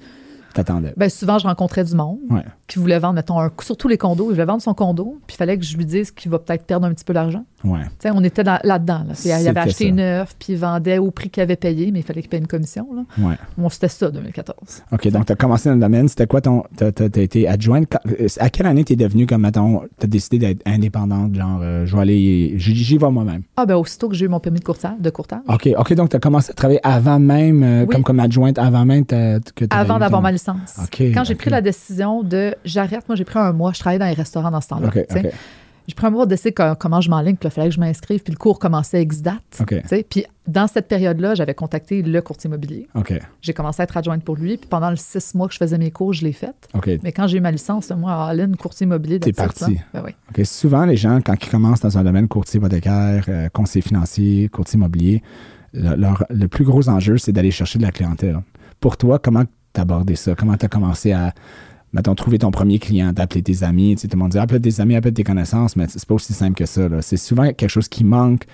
T'attendais. 0.54 0.92
ben, 0.96 1.08
souvent, 1.08 1.38
je 1.38 1.46
rencontrais 1.46 1.84
du 1.84 1.94
monde 1.94 2.18
Ouais. 2.30 2.42
qui 2.68 2.78
voulait 2.78 2.98
vendre, 2.98 3.14
mettons, 3.14 3.40
un- 3.40 3.50
surtout 3.62 3.88
les 3.88 3.96
condos. 3.98 4.26
Il 4.30 4.34
voulait 4.34 4.44
vendre 4.44 4.62
son 4.62 4.74
condo, 4.74 5.18
puis 5.26 5.34
il 5.34 5.38
fallait 5.38 5.56
que 5.58 5.64
je 5.64 5.76
lui 5.76 5.86
dise 5.86 6.10
qu'il 6.10 6.30
va 6.30 6.38
peut-être 6.38 6.64
perdre 6.64 6.86
un 6.86 6.92
petit 6.92 7.04
peu 7.04 7.12
d'argent. 7.14 7.44
Ouais. 7.64 7.80
Tu 7.84 7.88
sais, 8.00 8.10
on 8.12 8.22
était 8.24 8.42
dans- 8.44 8.58
là-dedans. 8.64 9.04
Là. 9.08 9.14
Il 9.24 9.30
avait 9.48 9.60
acheté 9.60 9.88
ça. 9.88 9.94
neuf, 9.94 10.34
puis 10.38 10.54
il 10.54 10.58
vendait 10.58 10.98
au 10.98 11.10
prix 11.10 11.30
qu'il 11.30 11.42
avait 11.42 11.56
payé, 11.56 11.90
mais 11.92 12.00
il 12.00 12.02
fallait 12.02 12.20
qu'il 12.20 12.28
paye 12.30 12.40
une 12.40 12.46
commission. 12.48 12.88
Là. 12.94 13.02
Ouais. 13.24 13.34
Bon, 13.56 13.68
c'était 13.68 13.88
ça, 13.88 14.10
2014. 14.10 14.82
OK. 14.92 15.08
Donc, 15.08 15.26
tu 15.26 15.32
as 15.32 15.36
commencé 15.36 15.68
dans 15.68 15.76
le 15.76 15.80
domaine. 15.80 16.08
C'était 16.08 16.26
quoi 16.26 16.40
ton. 16.40 16.64
Tu 16.76 16.84
as, 16.84 17.20
été 17.22 17.46
adjointe? 17.48 17.96
Euh, 18.06 18.26
À 18.40 18.50
quelle 18.50 18.66
année 18.66 18.84
tu 18.84 18.94
es 18.94 18.96
devenue 18.96 19.26
comme, 19.26 19.42
mettons, 19.42 19.82
tu 19.98 20.04
as 20.04 20.08
décidé 20.08 20.38
d'être 20.38 20.62
indépendante, 20.66 21.34
genre, 21.34 21.60
euh, 21.62 21.86
je 21.86 21.94
vais 21.94 22.02
aller. 22.02 22.54
J'y 22.56 22.98
vais 22.98 23.10
moi-même? 23.10 23.42
Ah, 23.56 23.64
ben 23.66 23.76
aussitôt 23.76 24.08
que 24.08 24.14
j'ai 24.16 24.24
eu 24.24 24.28
mon 24.28 24.40
permis 24.40 24.58
de 24.58 24.64
courtage, 24.64 24.98
de 24.98 25.10
courtage, 25.10 25.40
OK. 25.48 25.68
OK. 25.78 25.94
Donc, 25.94 26.10
tu 26.10 26.16
as 26.16 26.20
commencé 26.20 26.50
à 26.50 26.54
travailler 26.54 26.80
avant 26.82 27.20
même, 27.20 27.62
euh, 27.62 27.84
Oui. 27.86 27.94
comme, 27.94 28.02
comme 28.02 28.20
adjointe, 28.20 28.58
avant 28.58 28.84
même 28.84 29.04
que 29.06 29.38
tu 29.38 29.66
avant 29.70 29.98
d'avoir 29.98 30.20
ma 30.22 30.32
Quand 31.12 31.24
j'ai 31.24 31.34
pris 31.34 31.50
la 31.50 31.60
décision 31.60 32.22
de 32.22 32.54
j'arrête, 32.64 33.08
moi 33.08 33.16
j'ai 33.16 33.24
pris 33.24 33.38
un 33.38 33.52
mois, 33.52 33.72
je 33.72 33.80
travaillais 33.80 33.98
dans 34.00 34.06
les 34.06 34.12
restaurants 34.14 34.50
dans 34.50 34.60
ce 34.60 34.68
temps-là. 34.68 34.88
J'ai 35.88 35.94
pris 35.96 36.06
un 36.06 36.10
mois 36.10 36.26
d'essayer 36.26 36.52
co- 36.54 36.76
comment 36.78 37.00
je 37.00 37.10
m'enligne, 37.10 37.34
puis 37.34 37.48
il 37.48 37.50
fallait 37.52 37.68
que 37.68 37.74
je 37.74 37.80
m'inscrive, 37.80 38.22
puis 38.22 38.32
le 38.32 38.38
cours 38.38 38.60
commençait 38.60 39.02
ex 39.02 39.20
date. 39.20 39.42
OK. 39.60 39.74
tu 39.82 39.88
sais. 39.88 40.06
Puis 40.08 40.24
dans 40.46 40.68
cette 40.68 40.86
période-là, 40.86 41.34
j'avais 41.34 41.54
contacté 41.54 42.02
le 42.02 42.22
courtier 42.22 42.46
immobilier. 42.46 42.86
J'ai 43.40 43.52
commencé 43.52 43.80
à 43.80 43.84
être 43.84 43.96
adjointe 43.96 44.22
pour 44.22 44.36
lui, 44.36 44.58
puis 44.58 44.68
pendant 44.70 44.90
les 44.90 44.96
six 44.96 45.34
mois 45.34 45.48
que 45.48 45.54
je 45.54 45.58
faisais 45.58 45.78
mes 45.78 45.90
cours, 45.90 46.12
je 46.12 46.24
l'ai 46.24 46.32
fait. 46.32 46.54
OK. 46.74 46.88
Mais 47.02 47.10
quand 47.10 47.26
j'ai 47.26 47.38
eu 47.38 47.40
ma 47.40 47.50
licence, 47.50 47.90
moi, 47.90 48.26
Aline, 48.26 48.54
courtier 48.56 48.84
immobilier, 48.86 49.18
T'es 49.18 49.32
parti. 49.32 49.80
Ben 49.92 50.04
oui. 50.36 50.44
Souvent, 50.44 50.84
les 50.84 50.96
gens, 50.96 51.18
quand 51.20 51.34
ils 51.34 51.48
commencent 51.50 51.80
dans 51.80 51.98
un 51.98 52.04
domaine 52.04 52.28
courtier 52.28 52.58
hypothécaire, 52.58 53.24
euh, 53.28 53.48
conseiller 53.48 53.82
financier, 53.82 54.48
courtier 54.50 54.76
immobilier, 54.76 55.20
le, 55.72 55.96
leur- 55.96 56.24
le 56.30 56.46
plus 56.46 56.64
gros 56.64 56.88
enjeu, 56.90 57.18
c'est 57.18 57.32
d'aller 57.32 57.50
chercher 57.50 57.80
de 57.80 57.84
la 57.84 57.90
clientèle. 57.90 58.38
Pour 58.78 58.96
toi, 58.96 59.18
comment 59.18 59.42
abordé 59.80 60.16
ça? 60.16 60.34
Comment 60.34 60.56
tu 60.56 60.66
as 60.66 60.68
commencé 60.68 61.12
à, 61.12 61.32
mettons, 61.92 62.14
trouver 62.14 62.38
ton 62.38 62.50
premier 62.50 62.78
client, 62.78 63.12
d'appeler 63.12 63.42
tes 63.42 63.62
amis? 63.62 63.94
Tu 63.96 64.02
sais, 64.02 64.08
tout 64.08 64.16
le 64.16 64.22
monde 64.22 64.32
dit, 64.32 64.38
appelle 64.38 64.60
tes 64.60 64.80
amis, 64.80 64.94
appelle 64.96 65.14
tes 65.14 65.24
connaissances, 65.24 65.76
mais 65.76 65.86
c'est 65.88 66.04
pas 66.04 66.14
aussi 66.14 66.32
simple 66.32 66.54
que 66.54 66.66
ça. 66.66 66.88
C'est 67.00 67.16
souvent 67.16 67.44
quelque 67.52 67.68
chose 67.68 67.88
qui 67.88 68.04
manque 68.04 68.44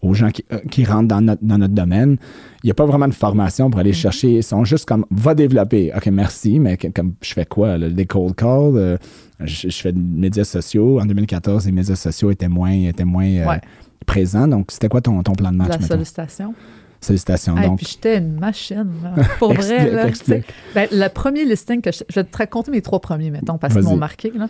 aux 0.00 0.14
gens 0.14 0.30
qui, 0.30 0.44
euh, 0.52 0.58
qui 0.70 0.84
rentrent 0.84 1.08
dans 1.08 1.20
notre, 1.20 1.44
dans 1.44 1.58
notre 1.58 1.74
domaine. 1.74 2.18
Il 2.62 2.68
n'y 2.68 2.70
a 2.70 2.74
pas 2.74 2.86
vraiment 2.86 3.08
de 3.08 3.14
formation 3.14 3.68
pour 3.68 3.80
aller 3.80 3.92
chercher. 3.92 4.30
Ils 4.36 4.42
sont 4.44 4.64
juste 4.64 4.84
comme, 4.86 5.04
va 5.10 5.34
développer. 5.34 5.90
OK, 5.96 6.06
merci, 6.06 6.60
mais 6.60 6.76
que- 6.76 6.86
comme 6.88 7.14
je 7.20 7.32
fais 7.32 7.44
quoi? 7.46 7.76
là? 7.76 7.88
Des 7.90 8.06
cold 8.06 8.36
calls? 8.36 8.76
euh, 8.76 8.96
je, 9.40 9.68
je 9.68 9.76
fais 9.80 9.92
des 9.92 10.00
médias 10.00 10.44
sociaux. 10.44 11.00
En 11.00 11.04
2014, 11.06 11.66
les 11.66 11.72
médias 11.72 11.96
sociaux 11.96 12.30
étaient 12.30 12.46
moins, 12.48 12.70
étaient 12.70 13.04
moins 13.04 13.26
euh, 13.26 13.46
Ouais. 13.48 13.60
présents. 14.06 14.46
Donc, 14.46 14.70
c'était 14.70 14.88
quoi 14.88 15.00
ton, 15.00 15.20
ton 15.24 15.32
plan 15.32 15.50
de 15.50 15.56
match, 15.56 15.80
la 15.80 15.80
sollicitation. 15.86 16.54
Félicitations. 17.00 17.56
Hey, 17.56 17.66
donc, 17.68 17.78
puis 17.78 17.86
j'étais 17.90 18.18
une 18.18 18.38
machine. 18.38 18.90
là. 19.02 19.24
Pour 19.38 19.52
vrai, 19.54 19.90
là. 19.90 20.06
Ben, 20.74 20.88
le 20.90 21.08
premier 21.08 21.44
listing 21.44 21.80
que 21.80 21.92
je, 21.92 22.02
je 22.08 22.14
vais 22.16 22.24
te 22.24 22.36
raconter 22.36 22.70
mes 22.70 22.82
trois 22.82 23.00
premiers, 23.00 23.30
mettons, 23.30 23.56
parce 23.58 23.74
qu'ils 23.74 23.84
m'ont 23.84 23.96
marqué. 23.96 24.32
là. 24.34 24.48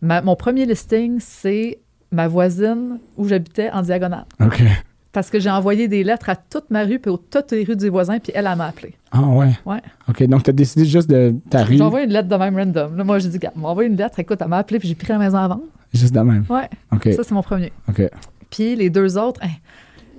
Ma- 0.00 0.22
mon 0.22 0.36
premier 0.36 0.64
listing, 0.64 1.18
c'est 1.20 1.78
ma 2.12 2.28
voisine 2.28 2.98
où 3.16 3.26
j'habitais 3.28 3.70
en 3.70 3.82
diagonale. 3.82 4.24
OK. 4.40 4.62
Parce 5.10 5.30
que 5.30 5.40
j'ai 5.40 5.50
envoyé 5.50 5.88
des 5.88 6.04
lettres 6.04 6.28
à 6.28 6.36
toute 6.36 6.70
ma 6.70 6.84
rue, 6.84 6.98
puis 7.00 7.10
aux 7.10 7.16
toutes 7.16 7.50
les 7.52 7.64
rues 7.64 7.74
des 7.76 7.88
voisins, 7.88 8.18
puis 8.20 8.30
elle, 8.34 8.46
elle 8.50 8.56
m'a 8.56 8.66
appelé. 8.68 8.94
Ah, 9.10 9.22
ouais. 9.22 9.50
Ouais. 9.66 9.80
OK. 10.08 10.22
Donc, 10.24 10.44
tu 10.44 10.50
as 10.50 10.52
décidé 10.52 10.84
juste 10.84 11.10
de 11.10 11.34
ta 11.50 11.64
rue, 11.64 11.76
J'ai 11.78 11.82
envoyé 11.82 12.06
une 12.06 12.12
lettre 12.12 12.28
de 12.28 12.36
même 12.36 12.56
random. 12.56 12.96
Là, 12.96 13.04
moi, 13.04 13.18
j'ai 13.18 13.28
dit, 13.28 13.38
gars, 13.38 13.52
m'a 13.56 13.68
envoyé 13.70 13.88
une 13.90 13.96
lettre, 13.96 14.18
écoute, 14.20 14.38
elle 14.40 14.48
m'a 14.48 14.58
appelé, 14.58 14.78
puis 14.78 14.86
j'ai 14.88 14.94
pris 14.94 15.08
la 15.08 15.18
maison 15.18 15.38
à 15.38 15.48
vendre. 15.48 15.62
juste 15.92 16.14
de 16.14 16.20
même. 16.20 16.44
Ouais, 16.48 16.68
OK. 16.92 17.08
ça, 17.16 17.24
c'est 17.24 17.32
mon 17.34 17.42
premier. 17.42 17.72
OK. 17.88 18.02
Puis 18.50 18.76
les 18.76 18.88
deux 18.90 19.18
autres, 19.18 19.40
hein, 19.42 19.48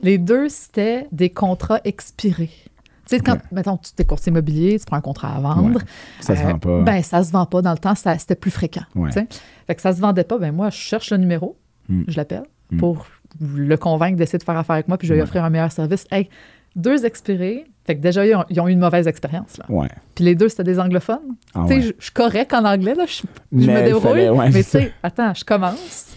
les 0.01 0.17
deux, 0.17 0.49
c'était 0.49 1.07
des 1.11 1.29
contrats 1.29 1.79
expirés. 1.83 2.49
Tu 3.07 3.15
sais, 3.15 3.19
quand, 3.21 3.33
Ok. 3.33 3.39
mettons, 3.51 3.77
tu 3.77 3.89
es 3.97 4.05
courtier 4.05 4.29
immobilier, 4.31 4.77
tu 4.79 4.85
prends 4.85 4.97
un 4.97 5.01
contrat 5.01 5.35
à 5.35 5.39
vendre. 5.39 5.81
Ça 6.19 6.35
se 6.35 6.43
euh, 6.43 6.47
vend 6.51 6.59
pas. 6.59 6.81
Ben, 6.81 7.01
ça 7.01 7.23
se 7.23 7.31
vend 7.31 7.45
pas. 7.47 7.61
Dans 7.63 7.71
le 7.71 7.77
temps, 7.79 7.95
c'était 7.95 8.35
plus 8.35 8.51
fréquent. 8.51 8.83
Ouais. 8.95 9.11
Fait 9.11 9.75
que 9.75 9.81
ça 9.81 9.93
se 9.93 9.99
vendait 9.99 10.23
pas. 10.23 10.37
Ben, 10.37 10.51
moi, 10.53 10.69
je 10.69 10.77
cherche 10.77 11.09
le 11.11 11.17
numéro, 11.17 11.57
Mm. 11.87 12.03
je 12.07 12.17
l'appelle 12.17 12.43
Mm. 12.71 12.77
pour 12.77 13.07
le 13.41 13.75
convaincre 13.77 14.15
d'essayer 14.17 14.37
de 14.37 14.43
faire 14.43 14.57
affaire 14.57 14.75
avec 14.75 14.87
moi, 14.87 14.97
puis 14.97 15.07
je 15.07 15.13
vais 15.13 15.17
lui 15.17 15.21
Ouais. 15.23 15.27
offrir 15.27 15.43
un 15.43 15.49
meilleur 15.49 15.71
service. 15.71 16.05
Hey, 16.11 16.29
deux 16.75 17.03
expirés. 17.05 17.65
Fait 17.85 17.95
que 17.95 18.01
déjà, 18.01 18.23
ils 18.27 18.35
ont, 18.35 18.45
ils 18.51 18.59
ont 18.61 18.67
eu 18.67 18.71
une 18.73 18.79
mauvaise 18.79 19.07
expérience. 19.07 19.57
Là. 19.57 19.65
Ouais. 19.69 19.87
Puis 20.13 20.23
les 20.23 20.35
deux, 20.35 20.47
c'était 20.49 20.63
des 20.63 20.79
anglophones. 20.79 21.35
Ah, 21.55 21.63
Tu 21.67 21.67
sais, 21.69 21.75
ouais. 21.87 21.95
je 21.97 22.03
suis 22.03 22.13
correct 22.13 22.53
en 22.53 22.63
anglais, 22.63 22.93
là. 22.93 23.05
Je, 23.07 23.23
me 23.51 23.61
il 23.63 23.83
débrouille. 23.85 24.01
fallait- 24.01 24.29
ouais, 24.29 24.49
mais 24.51 24.63
tu 24.63 24.69
sais, 24.69 24.93
attends, 25.01 25.33
je 25.33 25.43
commence. 25.43 26.15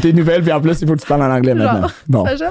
Tes 0.00 0.12
nouvelles, 0.12 0.42
puis 0.42 0.52
en 0.52 0.60
plus, 0.60 0.80
il 0.82 0.88
faut 0.88 0.94
que 0.94 1.00
tu 1.00 1.06
parles 1.06 1.22
en 1.22 1.30
anglais 1.34 1.54
maintenant. 1.54 1.88
Bon. 2.08 2.24
Ça 2.24 2.36
gêne? 2.36 2.48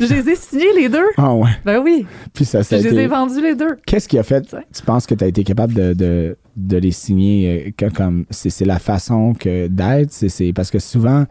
Je 0.00 0.06
les 0.06 0.28
ai 0.30 0.34
signés 0.36 0.72
les 0.76 0.88
deux. 0.88 1.06
Ah 1.16 1.32
ouais. 1.34 1.50
Ben 1.64 1.80
oui. 1.82 2.04
Puis 2.34 2.44
ça, 2.44 2.62
ça 2.62 2.78
Je 2.80 2.88
les 2.88 2.98
ai 3.02 3.06
vendus 3.06 3.40
les 3.40 3.54
deux. 3.54 3.76
Qu'est-ce 3.86 4.08
qui 4.08 4.18
a 4.18 4.22
fait, 4.22 4.42
Tu 4.74 4.82
penses 4.84 5.06
que 5.06 5.14
tu 5.14 5.22
as 5.22 5.28
été 5.28 5.44
capable 5.44 5.74
de, 5.74 5.92
de, 5.92 6.36
de 6.56 6.76
les 6.78 6.90
signer 6.90 7.66
euh, 7.68 7.70
que- 7.76 7.92
comme 7.94 8.24
c'est 8.30 8.64
la 8.64 8.78
façon 8.80 9.32
que 9.38 9.68
d'être, 9.68 10.10
c'est- 10.12 10.52
parce 10.52 10.70
que 10.70 10.78
souvent 10.80 11.24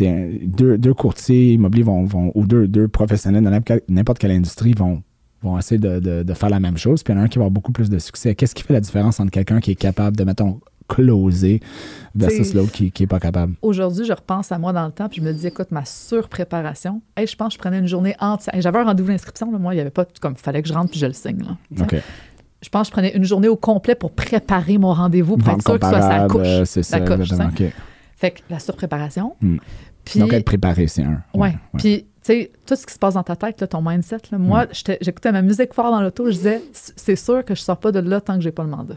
deux, 0.00 0.78
deux 0.78 0.94
courtiers 0.94 1.52
immobiliers 1.52 1.84
vont, 1.84 2.04
vont 2.04 2.32
ou 2.34 2.46
deux, 2.46 2.66
deux 2.68 2.88
professionnels 2.88 3.42
dans 3.44 3.50
n'importe 3.50 3.66
quelle- 3.66 3.94
n'importe 3.94 4.18
quelle 4.18 4.32
industrie 4.32 4.72
vont 4.72 5.02
vont 5.42 5.58
essayer 5.58 5.78
de, 5.78 6.00
de- 6.00 6.22
de 6.22 6.32
faire 6.34 6.48
la 6.48 6.58
même 6.58 6.78
chose, 6.78 7.02
puis 7.02 7.12
il 7.12 7.16
y 7.16 7.18
en 7.18 7.22
a 7.22 7.24
un 7.26 7.28
qui 7.28 7.36
va 7.38 7.42
avoir 7.42 7.50
beaucoup 7.50 7.70
plus 7.72 7.90
de 7.90 7.98
succès. 7.98 8.34
Qu'est-ce 8.34 8.54
qui 8.54 8.62
fait 8.62 8.72
la 8.72 8.80
différence 8.80 9.20
entre 9.20 9.30
quelqu'un 9.30 9.60
qui 9.60 9.72
est 9.72 9.74
capable 9.74 10.16
de, 10.16 10.24
mettons, 10.24 10.58
closer 10.88 11.60
versus 12.14 12.54
l'autre 12.54 12.72
qui 12.72 12.92
n'est 13.00 13.06
pas 13.06 13.20
capable? 13.20 13.54
Aujourd'hui, 13.62 14.04
je 14.04 14.12
repense 14.12 14.52
à 14.52 14.58
moi 14.58 14.72
dans 14.72 14.86
le 14.86 14.92
temps, 14.92 15.08
puis 15.08 15.20
je 15.20 15.26
me 15.26 15.32
dis, 15.32 15.46
écoute, 15.46 15.70
ma 15.70 15.84
surpréparation. 15.84 17.00
Hey, 17.16 17.26
je 17.26 17.36
pense 17.36 17.48
que 17.48 17.54
je 17.54 17.58
prenais 17.58 17.78
une 17.78 17.86
journée 17.88 18.14
entière. 18.20 18.54
J'avais 18.60 18.78
un 18.78 18.84
rendez-vous 18.84 19.08
d'inscription, 19.08 19.46
moi, 19.58 19.72
il 19.74 19.76
n'y 19.76 19.80
avait 19.80 19.90
pas, 19.90 20.04
comme, 20.20 20.36
fallait 20.36 20.62
que 20.62 20.68
je 20.68 20.74
rentre 20.74 20.90
puis 20.90 21.00
je 21.00 21.06
le 21.06 21.12
signe. 21.12 21.42
Là. 21.42 21.56
Je 22.62 22.68
pense 22.70 22.82
que 22.82 22.86
je 22.88 22.92
prenais 22.92 23.14
une 23.16 23.24
journée 23.24 23.48
au 23.48 23.56
complet 23.56 23.94
pour 23.94 24.12
préparer 24.12 24.78
mon 24.78 24.94
rendez-vous, 24.94 25.36
pour 25.36 25.48
Vente 25.48 25.58
être 25.60 25.66
sûr 25.68 25.78
que 25.78 25.84
ce 25.86 25.90
soit 25.92 26.00
sa 26.02 26.26
couche. 26.28 26.40
euh, 26.46 26.64
c'est 26.64 26.82
ça, 26.82 27.00
couche, 27.00 27.20
exactement. 27.20 27.50
tu 27.50 27.56
sais. 27.64 27.66
OK. 27.68 27.72
Fait 28.16 28.30
que 28.30 28.40
la 28.48 28.58
surpréparation. 28.58 29.34
Hmm. 29.42 29.56
Puis, 30.04 30.20
Donc, 30.20 30.32
être 30.32 30.44
préparé, 30.44 30.86
c'est 30.86 31.02
un. 31.02 31.22
ouais. 31.34 31.56
Puis, 31.78 32.04
tu 32.04 32.06
sais, 32.22 32.52
tout 32.66 32.74
ce 32.76 32.86
qui 32.86 32.92
se 32.94 32.98
passe 32.98 33.14
dans 33.14 33.22
ta 33.22 33.36
tête, 33.36 33.60
là, 33.60 33.66
ton 33.66 33.82
mindset, 33.82 34.16
là, 34.32 34.38
moi, 34.38 34.66
j'étais- 34.72 34.98
j'écoutais 35.00 35.32
ma 35.32 35.42
musique 35.42 35.74
fort 35.74 35.90
dans 35.90 36.00
l'auto, 36.00 36.26
je 36.26 36.36
disais, 36.36 36.62
c'est 36.72 37.16
sûr 37.16 37.44
que 37.44 37.54
je 37.54 37.60
sors 37.60 37.76
pas 37.78 37.92
de 37.92 37.98
là 38.00 38.20
tant 38.20 38.36
que 38.36 38.40
j'ai 38.42 38.50
pas 38.52 38.62
le 38.64 38.70
mandat. 38.70 38.96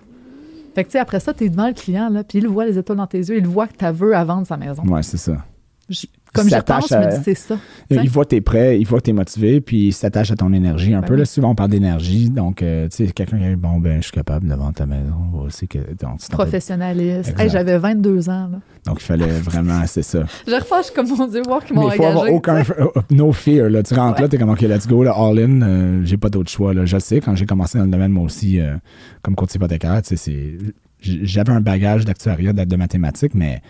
Fait 0.77 0.83
que, 0.83 0.89
tu 0.89 0.91
sais, 0.91 0.99
après 0.99 1.19
ça, 1.19 1.33
tu 1.33 1.43
es 1.45 1.49
devant 1.49 1.65
le 1.65 1.73
client, 1.73 2.07
là, 2.09 2.23
puis 2.23 2.37
il 2.37 2.47
voit 2.47 2.63
les 2.63 2.77
étoiles 2.77 2.99
dans 2.99 3.07
tes 3.07 3.17
yeux, 3.17 3.35
il 3.37 3.47
voit 3.47 3.65
que 3.65 3.75
tu 3.75 3.85
veux 3.93 4.15
à 4.15 4.23
vendre 4.23 4.45
sa 4.45 4.57
maison. 4.57 4.83
Ouais, 4.83 5.01
c'est 5.01 5.17
ça. 5.17 5.43
Je- 5.89 6.05
comme 6.33 6.49
je 6.49 6.55
pense, 6.57 6.89
je 6.89 6.95
me 6.95 7.09
dis, 7.17 7.23
c'est 7.23 7.33
ça. 7.35 7.55
T'sais? 7.89 8.01
Il 8.03 8.09
voit 8.09 8.25
que 8.25 8.29
tu 8.29 8.35
es 8.35 8.41
prêt, 8.41 8.79
il 8.79 8.85
voit 8.85 8.99
que 8.99 9.05
tu 9.05 9.09
es 9.11 9.13
motivé, 9.13 9.61
puis 9.61 9.87
il 9.87 9.93
s'attache 9.93 10.31
à 10.31 10.35
ton 10.35 10.51
énergie 10.53 10.93
un 10.93 11.01
Ben 11.01 11.07
peu. 11.07 11.13
oui. 11.13 11.19
Là, 11.19 11.25
souvent, 11.25 11.51
on 11.51 11.55
parle 11.55 11.69
d'énergie. 11.71 12.29
Donc, 12.29 12.61
euh, 12.61 12.87
tu 12.89 13.05
sais, 13.05 13.11
quelqu'un 13.11 13.37
qui 13.37 13.45
dit 13.49 13.55
Bon, 13.55 13.77
ben, 13.79 13.97
je 13.97 14.03
suis 14.03 14.11
capable 14.11 14.47
de 14.47 14.53
vendre 14.53 14.73
ta 14.73 14.85
maison. 14.85 15.13
On 15.33 15.39
aussi 15.39 15.67
que. 15.67 15.79
Donc, 15.99 16.19
Professionnaliste. 16.29 17.33
Hey, 17.39 17.49
J'avais 17.49 17.77
22 17.77 18.29
ans. 18.29 18.49
Là. 18.51 18.59
donc, 18.85 18.97
il 19.01 19.03
fallait 19.05 19.25
vraiment, 19.41 19.81
c'est 19.87 20.03
ça. 20.03 20.23
Je 20.47 20.51
suis 20.83 20.93
comme 20.95 21.07
mon 21.09 21.27
Dieu, 21.27 21.41
voir 21.45 21.63
qu'ils 21.63 21.75
m'ont 21.75 21.89
il 21.91 21.95
faut 21.95 22.03
avoir 22.05 22.23
engagé. 22.25 22.35
aucun. 22.35 22.57
euh, 22.79 22.87
No 23.09 23.31
fear. 23.31 23.69
Là. 23.69 23.83
Tu 23.83 23.93
rentres 23.93 24.21
là, 24.21 24.27
tu 24.27 24.35
es 24.35 24.39
comme 24.39 24.49
OK, 24.49 24.61
let's 24.61 24.87
go, 24.87 25.03
là, 25.03 25.13
all 25.15 25.39
in. 25.39 25.61
euh, 25.61 26.01
j'ai 26.03 26.17
pas 26.17 26.29
d'autre 26.29 26.49
choix. 26.51 26.73
Là. 26.73 26.85
Je 26.85 26.95
le 26.95 26.99
sais, 26.99 27.19
quand 27.21 27.35
j'ai 27.35 27.45
commencé 27.45 27.77
dans 27.77 27.85
le 27.85 27.91
domaine, 27.91 28.11
moi 28.11 28.23
aussi, 28.25 28.59
euh, 28.59 28.75
comme 29.21 29.35
courtier 29.35 29.57
hypothécaire, 29.57 30.01
tu 30.01 30.15
sais, 30.15 30.17
c'est- 30.17 30.57
j'avais 31.01 31.51
un 31.53 31.61
bagage 31.61 32.05
d'actuariat, 32.05 32.53
de 32.53 32.75
mathématiques, 32.75 33.35
mais. 33.35 33.61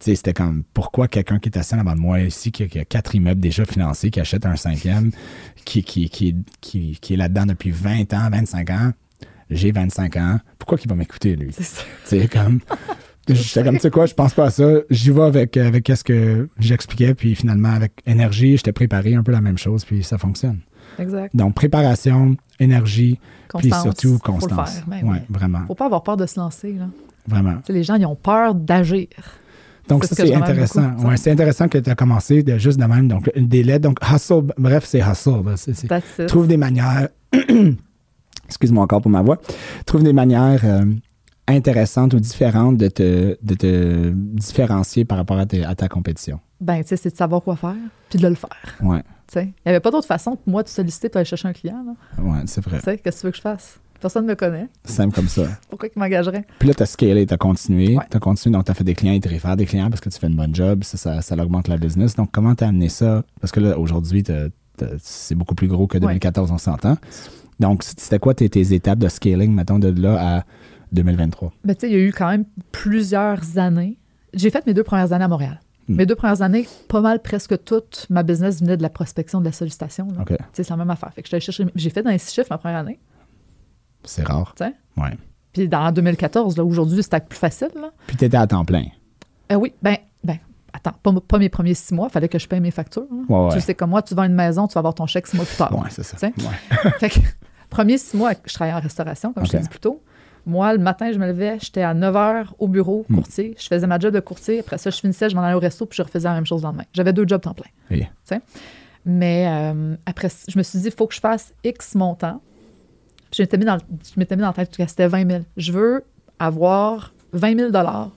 C'était 0.00 0.34
comme 0.34 0.64
pourquoi 0.74 1.08
quelqu'un 1.08 1.38
qui 1.38 1.48
est 1.48 1.56
assis 1.56 1.74
en 1.74 1.78
avant 1.78 1.94
de 1.94 2.00
moi 2.00 2.20
ici, 2.20 2.52
qui 2.52 2.64
a, 2.64 2.68
qui 2.68 2.78
a 2.78 2.84
quatre 2.84 3.14
immeubles 3.14 3.40
déjà 3.40 3.64
financés, 3.64 4.10
qui 4.10 4.20
achète 4.20 4.44
un 4.46 4.56
cinquième, 4.56 5.10
qui, 5.64 5.82
qui, 5.82 6.10
qui, 6.10 7.14
est 7.14 7.16
là-dedans 7.16 7.46
depuis 7.46 7.70
20 7.70 8.12
ans, 8.12 8.28
25 8.30 8.70
ans, 8.70 8.92
j'ai 9.50 9.72
25 9.72 10.16
ans, 10.16 10.38
pourquoi 10.58 10.78
qu'il 10.78 10.90
va 10.90 10.96
m'écouter, 10.96 11.36
lui? 11.36 11.54
C'est 12.04 12.28
comme. 12.28 12.60
J'étais 13.26 13.64
comme, 13.64 13.76
tu 13.76 13.80
sais 13.80 13.90
quoi, 13.90 14.04
je 14.04 14.12
pense 14.12 14.34
pas 14.34 14.46
à 14.46 14.50
ça. 14.50 14.68
J'y 14.90 15.10
vais 15.10 15.22
avec, 15.22 15.56
avec 15.56 15.88
ce 15.88 16.04
que 16.04 16.46
j'expliquais, 16.58 17.14
puis 17.14 17.34
finalement, 17.34 17.70
avec 17.70 17.92
énergie, 18.04 18.58
j'étais 18.58 18.72
préparé, 18.72 19.14
un 19.14 19.22
peu 19.22 19.32
la 19.32 19.40
même 19.40 19.56
chose, 19.56 19.82
puis 19.86 20.04
ça 20.04 20.18
fonctionne. 20.18 20.58
Exact. 20.98 21.34
Donc, 21.34 21.54
préparation, 21.54 22.36
énergie, 22.60 23.18
puis 23.56 23.70
Constance. 23.70 23.82
surtout 23.82 24.08
Faut 24.08 24.14
le 24.14 24.18
constance. 24.18 24.74
faire. 24.74 24.84
Ben 24.86 25.10
ouais, 25.10 25.22
vraiment, 25.30 25.60
Faut 25.66 25.74
pas 25.74 25.86
avoir 25.86 26.02
peur 26.02 26.18
de 26.18 26.26
se 26.26 26.38
lancer. 26.38 26.74
Là. 26.74 26.88
vraiment. 27.26 27.62
Les 27.68 27.82
gens, 27.82 27.94
ils 27.94 28.04
ont 28.04 28.14
peur 28.14 28.54
d'agir. 28.54 29.08
Donc, 29.88 30.04
C'est 30.04 30.26
ce 30.26 30.32
intéressant. 30.32 30.92
Ouais, 31.04 31.16
c'est 31.16 31.30
intéressant 31.30 31.68
que 31.68 31.78
tu 31.78 31.90
as 31.90 31.94
commencé 31.94 32.42
de, 32.42 32.58
juste 32.58 32.78
de 32.78 32.84
même. 32.84 33.08
Donc, 33.08 33.30
des 33.36 33.62
lettres. 33.62 33.82
Donc, 33.82 33.98
hustle, 34.02 34.44
bref, 34.56 34.84
c'est 34.86 35.00
hustle. 35.00 36.26
Trouve 36.26 36.46
des 36.46 36.56
manières. 36.56 37.08
Excuse-moi 38.46 38.84
encore 38.84 39.00
pour 39.02 39.10
ma 39.10 39.22
voix. 39.22 39.38
Trouve 39.86 40.02
des 40.02 40.12
manières 40.12 40.60
euh, 40.64 40.84
intéressantes 41.48 42.14
ou 42.14 42.20
différentes 42.20 42.76
de 42.76 42.88
te, 42.88 43.36
de 43.42 43.54
te 43.54 44.10
différencier 44.10 45.04
par 45.04 45.18
rapport 45.18 45.38
à, 45.38 45.44
à 45.66 45.74
ta 45.74 45.88
compétition. 45.88 46.40
Ben, 46.60 46.82
tu 46.82 46.88
sais, 46.88 46.96
c'est 46.96 47.10
de 47.10 47.16
savoir 47.16 47.42
quoi 47.42 47.56
faire, 47.56 47.74
puis 48.08 48.18
de 48.18 48.28
le 48.28 48.34
faire. 48.34 48.76
Ouais, 48.82 49.02
Il 49.36 49.40
n'y 49.40 49.52
avait 49.66 49.80
pas 49.80 49.90
d'autre 49.90 50.06
façon 50.06 50.36
que 50.36 50.42
moi 50.46 50.62
de 50.62 50.68
solliciter 50.68 51.08
pour 51.08 51.18
aller 51.18 51.24
chercher 51.24 51.48
un 51.48 51.52
client. 51.52 51.84
Ouais, 52.18 52.40
c'est 52.46 52.62
vrai. 52.62 52.78
Qu'est-ce 52.82 53.16
que 53.16 53.20
tu 53.20 53.26
veux 53.26 53.30
que 53.30 53.36
je 53.36 53.42
fasse? 53.42 53.78
Personne 54.00 54.24
ne 54.24 54.30
me 54.30 54.34
connaît. 54.34 54.68
Simple 54.84 55.14
comme 55.14 55.28
ça. 55.28 55.44
Pourquoi 55.70 55.88
il 55.94 55.98
m'engagerait? 55.98 56.44
Puis 56.58 56.68
là, 56.68 56.74
tu 56.74 56.82
as 56.82 56.86
scalé, 56.86 57.24
tu 57.26 57.32
as 57.32 57.38
continué. 57.38 57.96
Ouais. 57.96 58.04
Tu 58.10 58.16
as 58.16 58.20
continué, 58.20 58.52
donc 58.52 58.66
tu 58.66 58.70
as 58.70 58.74
fait 58.74 58.84
des 58.84 58.94
clients, 58.94 59.14
ils 59.14 59.20
te 59.20 59.28
réfèrent 59.28 59.56
des 59.56 59.64
clients 59.64 59.88
parce 59.88 60.00
que 60.02 60.10
tu 60.10 60.18
fais 60.18 60.26
une 60.26 60.36
bonne 60.36 60.54
job, 60.54 60.84
ça, 60.84 60.98
ça, 60.98 61.22
ça 61.22 61.34
augmente 61.42 61.68
la 61.68 61.78
business. 61.78 62.14
Donc, 62.14 62.30
comment 62.30 62.54
tu 62.54 62.64
as 62.64 62.68
amené 62.68 62.90
ça? 62.90 63.24
Parce 63.40 63.50
que 63.50 63.60
là, 63.60 63.78
aujourd'hui, 63.78 64.22
c'est 64.98 65.34
beaucoup 65.34 65.54
plus 65.54 65.68
gros 65.68 65.86
que 65.86 65.96
2014, 65.98 66.50
on 66.50 66.58
s'entend. 66.58 66.96
Donc, 67.60 67.82
c'était 67.82 68.18
quoi 68.18 68.34
tes, 68.34 68.48
tes 68.48 68.74
étapes 68.74 68.98
de 68.98 69.08
scaling, 69.08 69.52
mettons, 69.54 69.78
de 69.78 69.88
là 69.88 70.36
à 70.38 70.44
2023? 70.92 71.52
Ben, 71.64 71.74
tu 71.74 71.80
sais, 71.80 71.88
il 71.90 71.92
y 71.92 71.96
a 71.96 72.04
eu 72.04 72.12
quand 72.12 72.28
même 72.28 72.44
plusieurs 72.72 73.58
années. 73.58 73.96
J'ai 74.34 74.50
fait 74.50 74.66
mes 74.66 74.74
deux 74.74 74.82
premières 74.82 75.12
années 75.12 75.24
à 75.24 75.28
Montréal. 75.28 75.60
Hmm. 75.88 75.96
Mes 75.96 76.06
deux 76.06 76.14
premières 76.14 76.42
années, 76.42 76.66
pas 76.88 77.00
mal, 77.00 77.20
presque 77.20 77.62
toute 77.64 78.06
ma 78.08 78.22
business 78.22 78.60
venait 78.60 78.76
de 78.76 78.82
la 78.82 78.88
prospection, 78.88 79.40
de 79.40 79.44
la 79.44 79.52
sollicitation. 79.52 80.08
c'est 80.52 80.68
la 80.68 80.76
même 80.76 80.90
affaire. 80.90 81.12
Fait 81.12 81.22
que 81.22 81.28
J'ai 81.74 81.90
fait 81.90 82.02
dans 82.02 82.10
les 82.10 82.18
six 82.18 82.34
chiffres 82.34 82.48
ma 82.50 82.58
première 82.58 82.78
année. 82.78 82.98
C'est 84.04 84.26
rare. 84.26 84.54
Tu 84.56 84.64
sais? 84.64 84.74
Ouais. 84.96 85.16
Puis 85.52 85.68
dans 85.68 85.90
2014, 85.92 86.56
là, 86.56 86.64
aujourd'hui, 86.64 87.02
c'était 87.02 87.20
plus 87.20 87.38
facile. 87.38 87.70
Là. 87.74 87.90
Puis 88.06 88.16
tu 88.16 88.24
étais 88.24 88.36
à 88.36 88.46
temps 88.46 88.64
plein. 88.64 88.84
Euh, 89.52 89.56
oui, 89.56 89.72
ben, 89.82 89.96
ben, 90.22 90.38
attends, 90.72 90.94
pas, 91.02 91.12
pas 91.26 91.38
mes 91.38 91.48
premiers 91.48 91.74
six 91.74 91.94
mois, 91.94 92.08
il 92.08 92.12
fallait 92.12 92.28
que 92.28 92.38
je 92.38 92.48
paye 92.48 92.60
mes 92.60 92.70
factures. 92.70 93.06
là. 93.10 93.24
Ouais, 93.28 93.46
ouais. 93.46 93.54
Tu 93.54 93.60
sais, 93.60 93.74
comme 93.74 93.90
moi, 93.90 94.02
tu 94.02 94.14
vends 94.14 94.24
une 94.24 94.34
maison, 94.34 94.66
tu 94.66 94.74
vas 94.74 94.80
avoir 94.80 94.94
ton 94.94 95.06
chèque 95.06 95.26
six 95.26 95.36
mois 95.36 95.46
plus 95.46 95.56
tard. 95.56 95.72
Ouais, 95.78 95.88
c'est 95.90 96.02
ça. 96.02 96.16
Ouais. 96.26 96.32
Fait 96.98 97.10
que, 97.10 97.20
premiers 97.70 97.98
six 97.98 98.16
mois, 98.16 98.32
je 98.44 98.52
travaillais 98.54 98.76
en 98.76 98.80
restauration, 98.80 99.32
comme 99.32 99.46
je 99.46 99.52
t'ai 99.52 99.60
dit 99.60 99.68
plus 99.68 99.80
tôt. 99.80 100.02
Moi, 100.46 100.72
le 100.74 100.78
matin, 100.78 101.10
je 101.12 101.18
me 101.18 101.26
levais, 101.26 101.56
j'étais 101.60 101.82
à 101.82 101.94
9 101.94 102.14
h 102.14 102.46
au 102.58 102.68
bureau, 102.68 103.06
Hmm. 103.08 103.14
courtier. 103.16 103.54
Je 103.58 103.66
faisais 103.66 103.86
ma 103.86 103.98
job 103.98 104.12
de 104.14 104.20
courtier. 104.20 104.60
Après 104.60 104.76
ça, 104.78 104.90
je 104.90 104.98
finissais, 104.98 105.30
je 105.30 105.34
m'en 105.36 105.42
allais 105.42 105.54
au 105.54 105.58
resto, 105.60 105.86
puis 105.86 105.96
je 105.96 106.02
refaisais 106.02 106.28
la 106.28 106.34
même 106.34 106.46
chose 106.46 106.60
le 106.62 106.66
lendemain. 106.68 106.84
J'avais 106.92 107.12
deux 107.12 107.26
jobs 107.26 107.40
temps 107.40 107.54
plein. 107.54 107.70
Et- 107.90 108.06
Mais 109.06 109.46
euh, 109.48 109.96
après, 110.06 110.28
je 110.48 110.56
me 110.58 110.62
suis 110.62 110.78
dit, 110.78 110.86
il 110.86 110.92
faut 110.92 111.06
que 111.06 111.14
je 111.14 111.20
fasse 111.20 111.52
X 111.62 111.94
montant. 111.94 112.40
Puis 113.30 113.38
je 113.38 113.42
m'étais 113.42 113.58
mis 113.58 113.64
dans, 113.64 113.74
le- 113.76 113.80
je 114.02 114.18
m'étais 114.18 114.34
mis 114.36 114.42
dans 114.42 114.48
la 114.48 114.54
tête 114.54 114.74
que 114.76 114.86
c'était 114.86 115.08
20 115.08 115.28
000. 115.30 115.42
Je 115.56 115.72
veux 115.72 116.04
avoir 116.38 117.12
20 117.32 117.58
000 117.58 117.70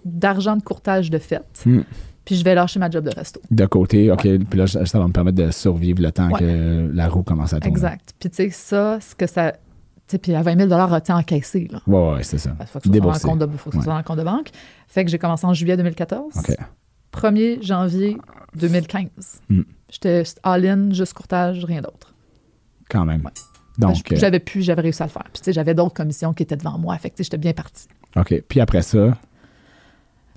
d'argent 0.06 0.56
de 0.56 0.62
courtage 0.64 1.10
de 1.10 1.18
fête. 1.18 1.64
Hmm. 1.66 1.82
Puis 2.24 2.36
je 2.36 2.44
vais 2.44 2.56
lâcher 2.56 2.78
ma 2.80 2.90
job 2.90 3.06
de 3.06 3.16
resto. 3.16 3.42
De 3.50 3.66
côté, 3.66 4.12
OK. 4.12 4.22
Puis 4.22 4.60
là, 4.60 4.68
ça 4.68 4.86
ça 4.86 5.00
va 5.00 5.08
me 5.08 5.14
permettre 5.14 5.38
de 5.38 5.50
survivre 5.52 6.02
le 6.02 6.12
temps 6.12 6.30
Ouais. 6.30 6.40
que 6.40 6.92
la 6.94 7.08
roue 7.08 7.24
commence 7.24 7.54
à 7.54 7.60
tourner. 7.60 7.70
Exact. 7.72 8.14
Puis 8.20 8.30
tu 8.30 8.36
sais, 8.36 8.50
ça, 8.50 9.00
ce 9.00 9.16
que 9.16 9.28
ça. 9.28 9.54
Puis 10.22 10.34
à 10.34 10.42
20 10.42 10.70
000 10.70 10.88
retient 10.88 11.18
encaissé, 11.18 11.68
là. 11.72 11.82
Ouais, 11.86 12.16
ouais, 12.16 12.24
c'est 12.24 12.38
ça. 12.38 12.56
Il 12.60 12.68
faut 12.68 12.80
que 12.80 12.88
ce 12.88 12.92
soit 12.92 13.00
dans 13.00 13.14
le 13.98 14.04
compte 14.04 14.18
de, 14.18 14.24
banque. 14.24 14.50
Fait 14.88 15.04
que 15.04 15.12
j'ai 15.12 15.20
commencé 15.20 15.46
en 15.46 15.54
juillet 15.54 15.76
2014. 15.76 16.34
OK. 16.38 16.56
1er 17.14 17.62
janvier 17.62 18.18
2015. 18.56 19.10
Hmm. 19.50 19.62
J'étais 19.90 20.24
all-in, 20.44 20.92
juste 20.92 21.14
courtage, 21.14 21.64
rien 21.66 21.82
d'autre. 21.82 22.14
Quand 22.90 23.06
même. 23.06 23.26
Ouais. 23.26 23.32
Donc, 23.78 24.12
euh, 24.12 24.16
J'avais 24.16 24.40
pu, 24.40 24.62
j'avais 24.62 24.82
réussi 24.82 25.04
à 25.04 25.06
le 25.06 25.12
faire. 25.12 25.26
Puis 25.26 25.42
tu 25.42 25.46
sais, 25.46 25.54
j'avais 25.54 25.74
d'autres 25.74 25.94
commissions 25.94 26.34
qui 26.34 26.44
étaient 26.44 26.58
devant 26.58 26.78
moi. 26.78 26.98
Fait 26.98 27.10
que 27.10 27.22
j'étais 27.22 27.38
bien 27.38 27.54
partie. 27.54 27.88
OK. 28.16 28.44
Puis 28.48 28.60
après 28.60 28.82
ça, 28.82 29.18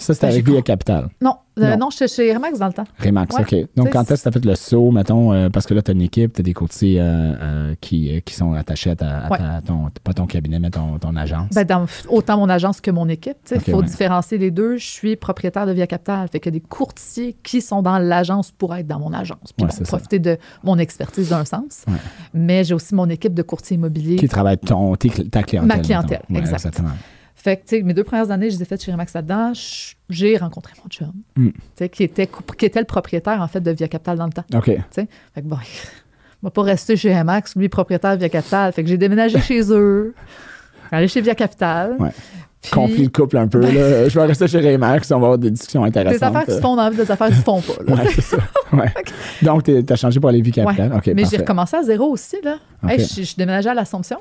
ça, 0.00 0.14
c'était 0.14 0.26
avec 0.26 0.47
Via 0.49 0.62
Capital. 0.62 1.09
Non, 1.21 1.35
euh, 1.59 1.76
Non. 1.76 1.90
j'étais 1.90 2.09
chez 2.09 2.35
Remax 2.35 2.59
dans 2.59 2.66
le 2.69 2.73
temps. 2.73 2.85
Remax, 2.99 3.37
Ouais. 3.37 3.42
OK. 3.42 3.69
Donc, 3.76 3.90
quand 3.90 4.02
est-ce 4.11 4.25
que 4.25 4.28
tu 4.30 4.37
as 4.37 4.40
fait 4.40 4.45
le 4.47 4.54
saut, 4.54 4.90
mettons, 4.90 5.33
euh, 5.33 5.49
parce 5.50 5.66
que 5.66 5.75
là, 5.75 5.83
tu 5.83 5.90
as 5.90 5.95
une 5.95 6.00
équipe, 6.02 6.33
tu 6.33 6.40
as 6.40 6.42
des 6.42 6.54
courtiers 6.54 7.00
euh, 7.00 7.04
euh, 7.40 7.75
qui, 7.80 8.21
qui 8.25 8.35
sont 8.35 8.54
attachés 8.54 8.90
à, 8.90 8.97
ta, 8.97 9.19
à 9.26 9.30
Ouais. 9.30 9.38
ta- 9.38 9.61
ton, 9.66 9.88
pas 10.02 10.12
ton 10.14 10.26
cabinet, 10.26 10.59
mais 10.59 10.71
ton, 10.71 10.99
ton 10.99 11.14
agence? 11.16 11.50
Ben, 11.54 11.64
dans, 11.64 11.87
autant 12.09 12.38
mon 12.38 12.49
agence 12.49 12.80
que 12.80 12.90
mon 12.90 13.09
équipe. 13.09 13.37
Il 13.52 13.61
faut 13.61 13.78
ouais. 13.80 13.85
différencier 13.87 14.38
les 14.38 14.50
deux. 14.50 14.76
Je 14.78 14.87
suis 14.87 15.16
propriétaire 15.16 15.66
de 15.66 15.73
Via 15.73 15.87
Capital. 15.87 16.28
Fait 16.28 16.40
qu'il 16.40 16.52
y 16.54 16.57
a 16.57 16.59
des 16.61 16.66
courtiers 16.66 17.37
qui 17.42 17.61
sont 17.61 17.83
dans 17.83 17.99
l'agence 17.99 18.50
pour 18.50 18.75
être 18.75 18.87
dans 18.87 18.99
mon 18.99 19.12
agence. 19.12 19.52
Puis 19.57 19.66
bon, 19.66 19.71
ça. 19.71 19.85
profiter 19.85 20.19
de 20.19 20.38
mon 20.64 20.78
expertise 20.78 21.28
d'un 21.28 21.45
sens. 21.45 21.85
Mais 22.35 22.64
j'ai 22.64 22.75
aussi 22.75 22.95
mon 22.95 23.09
équipe 23.09 23.35
de 23.35 23.42
courtiers 23.42 23.76
immobiliers. 23.76 24.16
qui 24.16 24.28
travaille 24.28 24.59
ton, 24.59 24.95
ta 24.97 25.42
clientèle. 25.42 25.69
Ma 25.69 25.78
clientèle, 25.78 26.23
exact. 26.30 26.52
Exactement. 26.54 26.88
Fait 27.35 27.57
que, 27.57 27.63
tu 27.67 27.77
sais, 27.79 27.83
mes 27.83 27.95
deux 27.95 28.05
premières 28.05 28.31
années, 28.31 28.51
je 28.51 28.57
les 28.57 28.63
ai 28.63 28.65
faites 28.67 28.83
chez 28.85 28.93
Remax 28.93 29.15
là-dedans. 29.15 29.53
J'ai 30.11 30.37
rencontré 30.37 30.75
mon 30.83 30.89
chum, 30.91 31.13
Mm. 31.37 31.49
tu 31.49 31.61
sais, 31.77 31.89
qui 31.89 32.03
était, 32.05 32.29
qui 32.59 32.67
était 32.67 32.81
le 32.81 32.85
propriétaire, 32.87 33.41
en 33.41 33.49
fait, 33.49 33.61
de 33.61 33.71
Via 33.71 33.89
Capital 33.89 34.19
dans 34.19 34.27
le 34.27 34.33
temps. 34.33 34.45
OK. 34.55 34.65
tu 34.67 34.73
sais. 34.91 35.09
Fait 35.35 35.41
que 35.43 35.47
bon, 35.47 35.57
il 35.63 36.45
va 36.45 36.51
pas 36.51 36.63
rester 36.63 36.97
chez 36.97 37.17
Remax, 37.19 37.57
lui, 37.57 37.69
propriétaire 37.71 38.15
de 38.15 38.19
Via 38.19 38.29
Capital. 38.29 38.73
Fait 38.73 38.83
que 38.83 38.89
j'ai 38.89 38.99
déménagé 38.99 39.41
chez 39.43 39.63
eux, 39.73 40.15
allé 40.93 41.09
chez 41.09 41.21
Via 41.23 41.35
Capital. 41.35 41.97
Ouais. 41.99 42.11
Puis, 42.63 42.73
Conflit 42.73 43.05
le 43.05 43.09
couple 43.09 43.39
un 43.39 43.49
peu. 43.49 43.59
là. 43.61 44.07
Je 44.07 44.21
vais 44.21 44.27
rester 44.27 44.47
chez 44.47 44.61
Remax, 44.61 45.11
on 45.13 45.15
va 45.19 45.25
avoir 45.29 45.39
des 45.39 45.51
discussions 45.51 45.83
intéressantes. 45.83 46.19
Des 46.21 46.25
affaires 46.27 46.45
qui 46.45 46.53
se 46.53 46.61
font 46.61 46.77
dans 46.77 46.91
des 46.91 47.11
affaires 47.11 47.29
qui 47.29 47.37
se 47.37 47.43
font 47.43 47.63
pas. 47.63 47.83
là. 47.87 47.95
Ouais, 47.95 48.11
c'est 48.15 48.21
ça. 48.21 48.37
Ouais. 48.73 48.93
Donc, 49.43 49.65
tu 49.65 49.83
as 49.89 49.97
changé 49.97 50.21
pour 50.21 50.29
aller 50.29 50.43
Vie 50.43 50.53
Capital. 50.53 50.91
Ouais. 50.93 50.97
OK, 50.99 51.07
Mais 51.17 51.25
j'ai 51.25 51.39
recommencé 51.39 51.77
à 51.79 51.83
zéro 51.83 52.05
aussi. 52.13 52.37
Là. 52.45 52.59
Hey, 52.87 53.01
je, 53.01 53.23
je 53.23 53.35
déménageais 53.35 53.71
à 53.71 53.75
l'Assomption. 53.75 54.19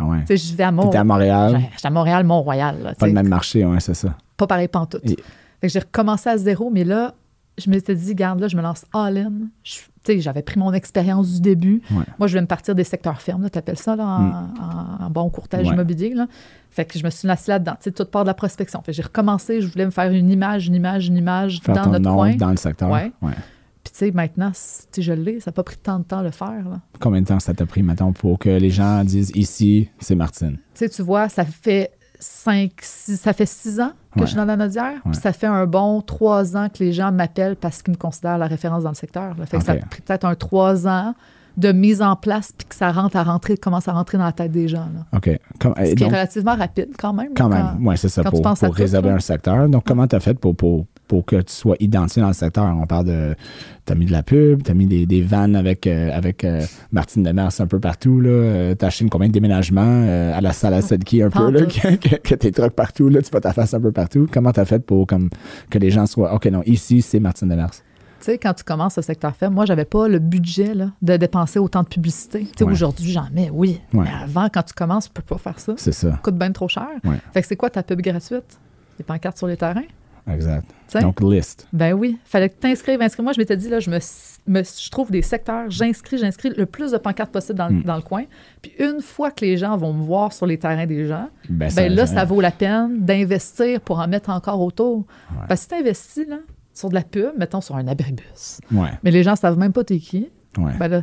Ouais. 0.00 0.24
Tu 0.26 0.36
sais, 0.38 0.54
Je 0.56 0.62
à 0.62 0.70
Mont... 0.70 0.84
T'étais 0.84 0.98
à 0.98 1.04
Montréal, 1.04 1.60
J'étais 1.74 1.86
à 1.86 1.90
Montréal, 1.90 2.24
Mont-Royal. 2.24 2.82
là, 2.82 2.94
pas 2.94 3.06
le 3.06 3.12
même 3.12 3.28
marché, 3.28 3.64
ouais, 3.64 3.80
c'est 3.80 3.94
ça. 3.94 4.14
Pas 4.36 4.46
pareil 4.46 4.68
pantoute. 4.68 5.04
Et- 5.04 5.16
Fait 5.60 5.66
que 5.66 5.68
j'ai 5.68 5.80
recommencé 5.80 6.28
à 6.30 6.36
zéro, 6.36 6.70
mais 6.70 6.84
là, 6.84 7.14
je 7.58 7.68
m'étais 7.68 7.94
dit, 7.96 8.14
garde 8.14 8.38
là, 8.40 8.46
je 8.48 8.56
me 8.56 8.62
lance 8.62 8.84
all-in. 8.92 9.32
Je- 9.64 9.78
tu 10.04 10.14
sais, 10.14 10.20
J'avais 10.20 10.42
pris 10.42 10.58
mon 10.58 10.72
expérience 10.72 11.32
du 11.34 11.40
début. 11.40 11.82
Ouais. 11.90 12.04
Moi, 12.18 12.28
je 12.28 12.32
voulais 12.32 12.42
me 12.42 12.46
partir 12.46 12.74
des 12.76 12.84
secteurs 12.84 13.20
fermes, 13.20 13.50
tu 13.50 13.58
appelles 13.58 13.76
ça, 13.78 13.96
là, 13.96 14.04
en, 14.04 15.02
en- 15.02 15.06
en 15.06 15.10
bon 15.10 15.28
courtage 15.28 15.66
Ouais. 15.66 15.74
immobilier. 15.74 16.14
Là. 16.14 16.26
Fait 16.70 16.84
que 16.84 16.98
je 16.98 17.04
me 17.04 17.10
suis 17.10 17.26
lancée 17.26 17.50
là-dedans, 17.50 17.72
tu 17.72 17.84
sais, 17.84 17.90
toute 17.92 18.10
part 18.12 18.22
de 18.22 18.28
la 18.28 18.34
prospection. 18.34 18.80
Fait 18.82 18.92
que 18.92 18.96
j'ai 18.96 19.02
recommencé, 19.02 19.60
je 19.60 19.66
voulais 19.66 19.84
me 19.86 19.90
faire 19.90 20.10
une 20.12 20.30
image, 20.30 20.68
une 20.68 20.76
image, 20.76 21.08
une 21.08 21.16
image 21.16 21.60
Faire 21.62 21.74
dans 21.74 21.86
notre 21.90 22.04
nom 22.04 22.14
coin. 22.14 22.36
dans 22.36 22.50
le 22.50 22.56
secteur. 22.56 22.88
Ouais. 22.90 23.10
Sais, 23.98 24.12
maintenant, 24.12 24.52
sais, 24.54 24.86
je 25.02 25.12
l'ai, 25.12 25.40
ça 25.40 25.50
n'a 25.50 25.52
pas 25.54 25.64
pris 25.64 25.76
tant 25.76 25.98
de 25.98 26.04
temps 26.04 26.18
à 26.18 26.22
le 26.22 26.30
faire. 26.30 26.68
là. 26.70 26.80
Combien 27.00 27.20
de 27.20 27.26
temps 27.26 27.40
ça 27.40 27.52
t'a 27.52 27.66
pris, 27.66 27.82
mettons, 27.82 28.12
pour 28.12 28.38
que 28.38 28.48
les 28.48 28.70
gens 28.70 29.02
disent 29.02 29.32
ici, 29.34 29.88
c'est 29.98 30.14
Martine? 30.14 30.52
Tu 30.52 30.60
sais, 30.74 30.88
tu 30.88 31.02
vois, 31.02 31.28
ça 31.28 31.44
fait 31.44 31.90
cinq, 32.20 32.72
six, 32.80 33.16
ça 33.16 33.32
fait 33.32 33.46
six 33.46 33.80
ans 33.80 33.90
que 34.14 34.20
Ouais. 34.20 34.26
je 34.26 34.30
suis 34.30 34.36
dans 34.36 34.44
la 34.44 34.56
Nodière. 34.56 35.00
Puis 35.04 35.16
ça 35.16 35.32
fait 35.32 35.48
un 35.48 35.66
bon 35.66 36.00
trois 36.00 36.56
ans 36.56 36.68
que 36.68 36.78
les 36.84 36.92
gens 36.92 37.10
m'appellent 37.10 37.56
parce 37.56 37.82
qu'ils 37.82 37.92
me 37.92 37.98
considèrent 37.98 38.38
la 38.38 38.46
référence 38.46 38.84
dans 38.84 38.90
le 38.90 38.94
secteur. 38.94 39.34
là. 39.36 39.46
Fait 39.46 39.58
que 39.58 39.64
ça 39.64 39.72
a 39.72 39.76
pris 39.76 40.00
peut-être 40.00 40.24
un 40.24 40.36
trois 40.36 40.86
ans 40.86 41.14
de 41.56 41.72
mise 41.72 42.00
en 42.00 42.14
place 42.14 42.52
puis 42.56 42.68
que 42.68 42.76
ça 42.76 42.92
rentre 42.92 43.16
à 43.16 43.24
rentrer, 43.24 43.56
commence 43.56 43.88
à 43.88 43.92
rentrer 43.92 44.16
dans 44.16 44.24
la 44.26 44.32
tête 44.32 44.52
des 44.52 44.68
gens. 44.68 44.86
là. 44.94 45.06
OK. 45.18 45.28
Comme- 45.58 45.74
Ce 45.76 45.94
qui 45.94 46.04
est 46.04 46.06
relativement 46.06 46.54
rapide 46.54 46.90
quand 46.96 47.12
même. 47.12 47.34
quand 47.36 47.48
même, 47.48 47.84
oui, 47.84 47.98
c'est 47.98 48.08
ça, 48.08 48.22
quand 48.22 48.30
tu 48.30 48.34
pour, 48.36 48.42
penses 48.42 48.60
pour 48.60 48.74
réserver 48.76 49.10
un 49.10 49.18
secteur. 49.18 49.68
Donc, 49.68 49.82
comment 49.84 50.06
tu 50.06 50.14
as 50.14 50.20
fait 50.20 50.34
pour, 50.38 50.54
pour, 50.54 50.86
pour 51.08 51.24
que 51.24 51.36
tu 51.36 51.52
sois 51.52 51.74
identifié 51.80 52.22
dans 52.22 52.28
le 52.28 52.34
secteur? 52.34 52.64
On 52.64 52.86
parle 52.86 53.06
de. 53.06 53.34
Tu 53.86 53.92
as 53.92 53.96
mis 53.96 54.04
de 54.06 54.12
la 54.12 54.22
pub, 54.22 54.62
tu 54.62 54.70
as 54.70 54.74
mis 54.74 54.86
des, 54.86 55.06
des 55.06 55.22
vannes 55.22 55.56
avec, 55.56 55.86
euh, 55.86 56.10
avec 56.16 56.44
euh, 56.44 56.60
Martine 56.92 57.22
Demers 57.22 57.50
un 57.58 57.66
peu 57.66 57.80
partout. 57.80 58.20
Tu 58.22 58.28
as 58.84 58.86
acheté 58.86 59.04
une 59.04 59.10
combien 59.10 59.28
de 59.28 59.32
déménagements 59.32 59.80
euh, 60.04 60.36
à 60.36 60.40
la 60.42 60.52
salle 60.52 60.74
à 60.74 60.82
Sedki 60.82 61.22
un 61.22 61.30
peu, 61.30 61.50
là, 61.50 61.62
que, 61.66 61.96
que, 62.08 62.16
que 62.16 62.34
tes 62.34 62.52
trucs 62.52 62.74
partout, 62.74 63.08
là, 63.08 63.22
tu 63.22 63.30
vois 63.30 63.40
ta 63.40 63.52
face 63.52 63.72
un 63.74 63.80
peu 63.80 63.90
partout. 63.90 64.28
Comment 64.32 64.52
tu 64.52 64.60
as 64.60 64.64
fait 64.66 64.78
pour 64.84 65.06
comme, 65.06 65.30
que 65.70 65.78
les 65.78 65.90
gens 65.90 66.06
soient 66.06 66.34
OK, 66.34 66.44
non, 66.46 66.62
ici, 66.66 67.00
c'est 67.02 67.18
Martine 67.18 67.48
Demers? 67.48 67.70
Tu 67.70 68.24
sais, 68.24 68.36
quand 68.38 68.52
tu 68.52 68.64
commences 68.64 68.96
le 68.96 69.02
secteur 69.02 69.34
ferme, 69.36 69.54
moi, 69.54 69.64
j'avais 69.64 69.84
pas 69.84 70.08
le 70.08 70.18
budget 70.18 70.74
là, 70.74 70.90
de 71.00 71.16
dépenser 71.16 71.60
autant 71.60 71.84
de 71.84 71.88
publicité. 71.88 72.40
Tu 72.40 72.48
sais, 72.58 72.64
Ouais. 72.64 72.72
aujourd'hui, 72.72 73.12
j'en 73.12 73.28
mets, 73.32 73.48
oui. 73.50 73.80
Ouais. 73.94 74.04
Mais 74.04 74.10
avant, 74.24 74.48
quand 74.52 74.64
tu 74.64 74.74
commences, 74.74 75.04
tu 75.06 75.12
peux 75.12 75.22
pas 75.22 75.38
faire 75.38 75.60
ça. 75.60 75.74
C'est 75.76 75.92
ça. 75.92 76.10
Ça 76.10 76.16
coûte 76.20 76.36
bien 76.36 76.50
trop 76.50 76.66
cher. 76.66 76.88
Ouais. 77.04 77.16
Fait 77.32 77.40
que 77.42 77.46
c'est 77.46 77.54
quoi 77.56 77.70
ta 77.70 77.82
pub 77.84 78.00
gratuite? 78.00 78.58
Les 78.98 79.04
pancartes 79.04 79.38
sur 79.38 79.46
les 79.46 79.56
terrains? 79.56 79.84
Exact. 80.32 80.64
Donc, 81.00 81.20
liste. 81.20 81.66
Ben 81.72 81.92
oui, 81.92 82.18
fallait 82.24 82.48
que 82.48 82.54
tu 82.54 82.60
t'inscrives. 82.60 82.98
Moi, 83.20 83.32
je 83.32 83.38
m'étais 83.38 83.56
dit, 83.56 83.68
là, 83.68 83.78
je, 83.80 83.90
me, 83.90 83.98
me- 84.46 84.62
je 84.64 84.90
trouve 84.90 85.10
des 85.10 85.22
secteurs, 85.22 85.70
j'inscris, 85.70 86.18
j'inscris 86.18 86.50
le 86.56 86.64
plus 86.66 86.92
de 86.92 86.98
pancartes 86.98 87.30
possible 87.30 87.58
dans, 87.58 87.68
le- 87.68 87.74
Mm. 87.76 87.82
dans 87.82 87.96
le 87.96 88.02
coin. 88.02 88.24
Puis 88.62 88.72
une 88.78 89.00
fois 89.02 89.30
que 89.30 89.44
les 89.44 89.56
gens 89.56 89.76
vont 89.76 89.92
me 89.92 90.02
voir 90.02 90.32
sur 90.32 90.46
les 90.46 90.58
terrains 90.58 90.86
des 90.86 91.06
gens, 91.06 91.28
Ben, 91.48 91.70
ben 91.74 91.92
là, 91.94 92.06
ça 92.06 92.24
vaut 92.24 92.40
la 92.40 92.50
peine 92.50 93.00
d'investir 93.04 93.80
pour 93.82 93.98
en 93.98 94.08
mettre 94.08 94.30
encore 94.30 94.60
autour. 94.60 94.98
Ouais. 95.30 95.44
Parce 95.48 95.66
que 95.66 95.74
si 95.74 95.80
tu 95.82 95.86
investis 95.86 96.26
là, 96.28 96.38
sur 96.72 96.88
de 96.88 96.94
la 96.94 97.02
pub, 97.02 97.32
mettons 97.36 97.60
sur 97.60 97.76
un 97.76 97.86
abribus, 97.88 98.60
Ouais, 98.72 98.88
mais 99.02 99.10
les 99.10 99.22
gens 99.22 99.32
ne 99.32 99.36
savent 99.36 99.58
même 99.58 99.72
pas 99.72 99.84
t'es 99.84 99.98
qui, 99.98 100.30
ouais. 100.58 100.72
ben 100.78 100.88
là, 100.88 101.02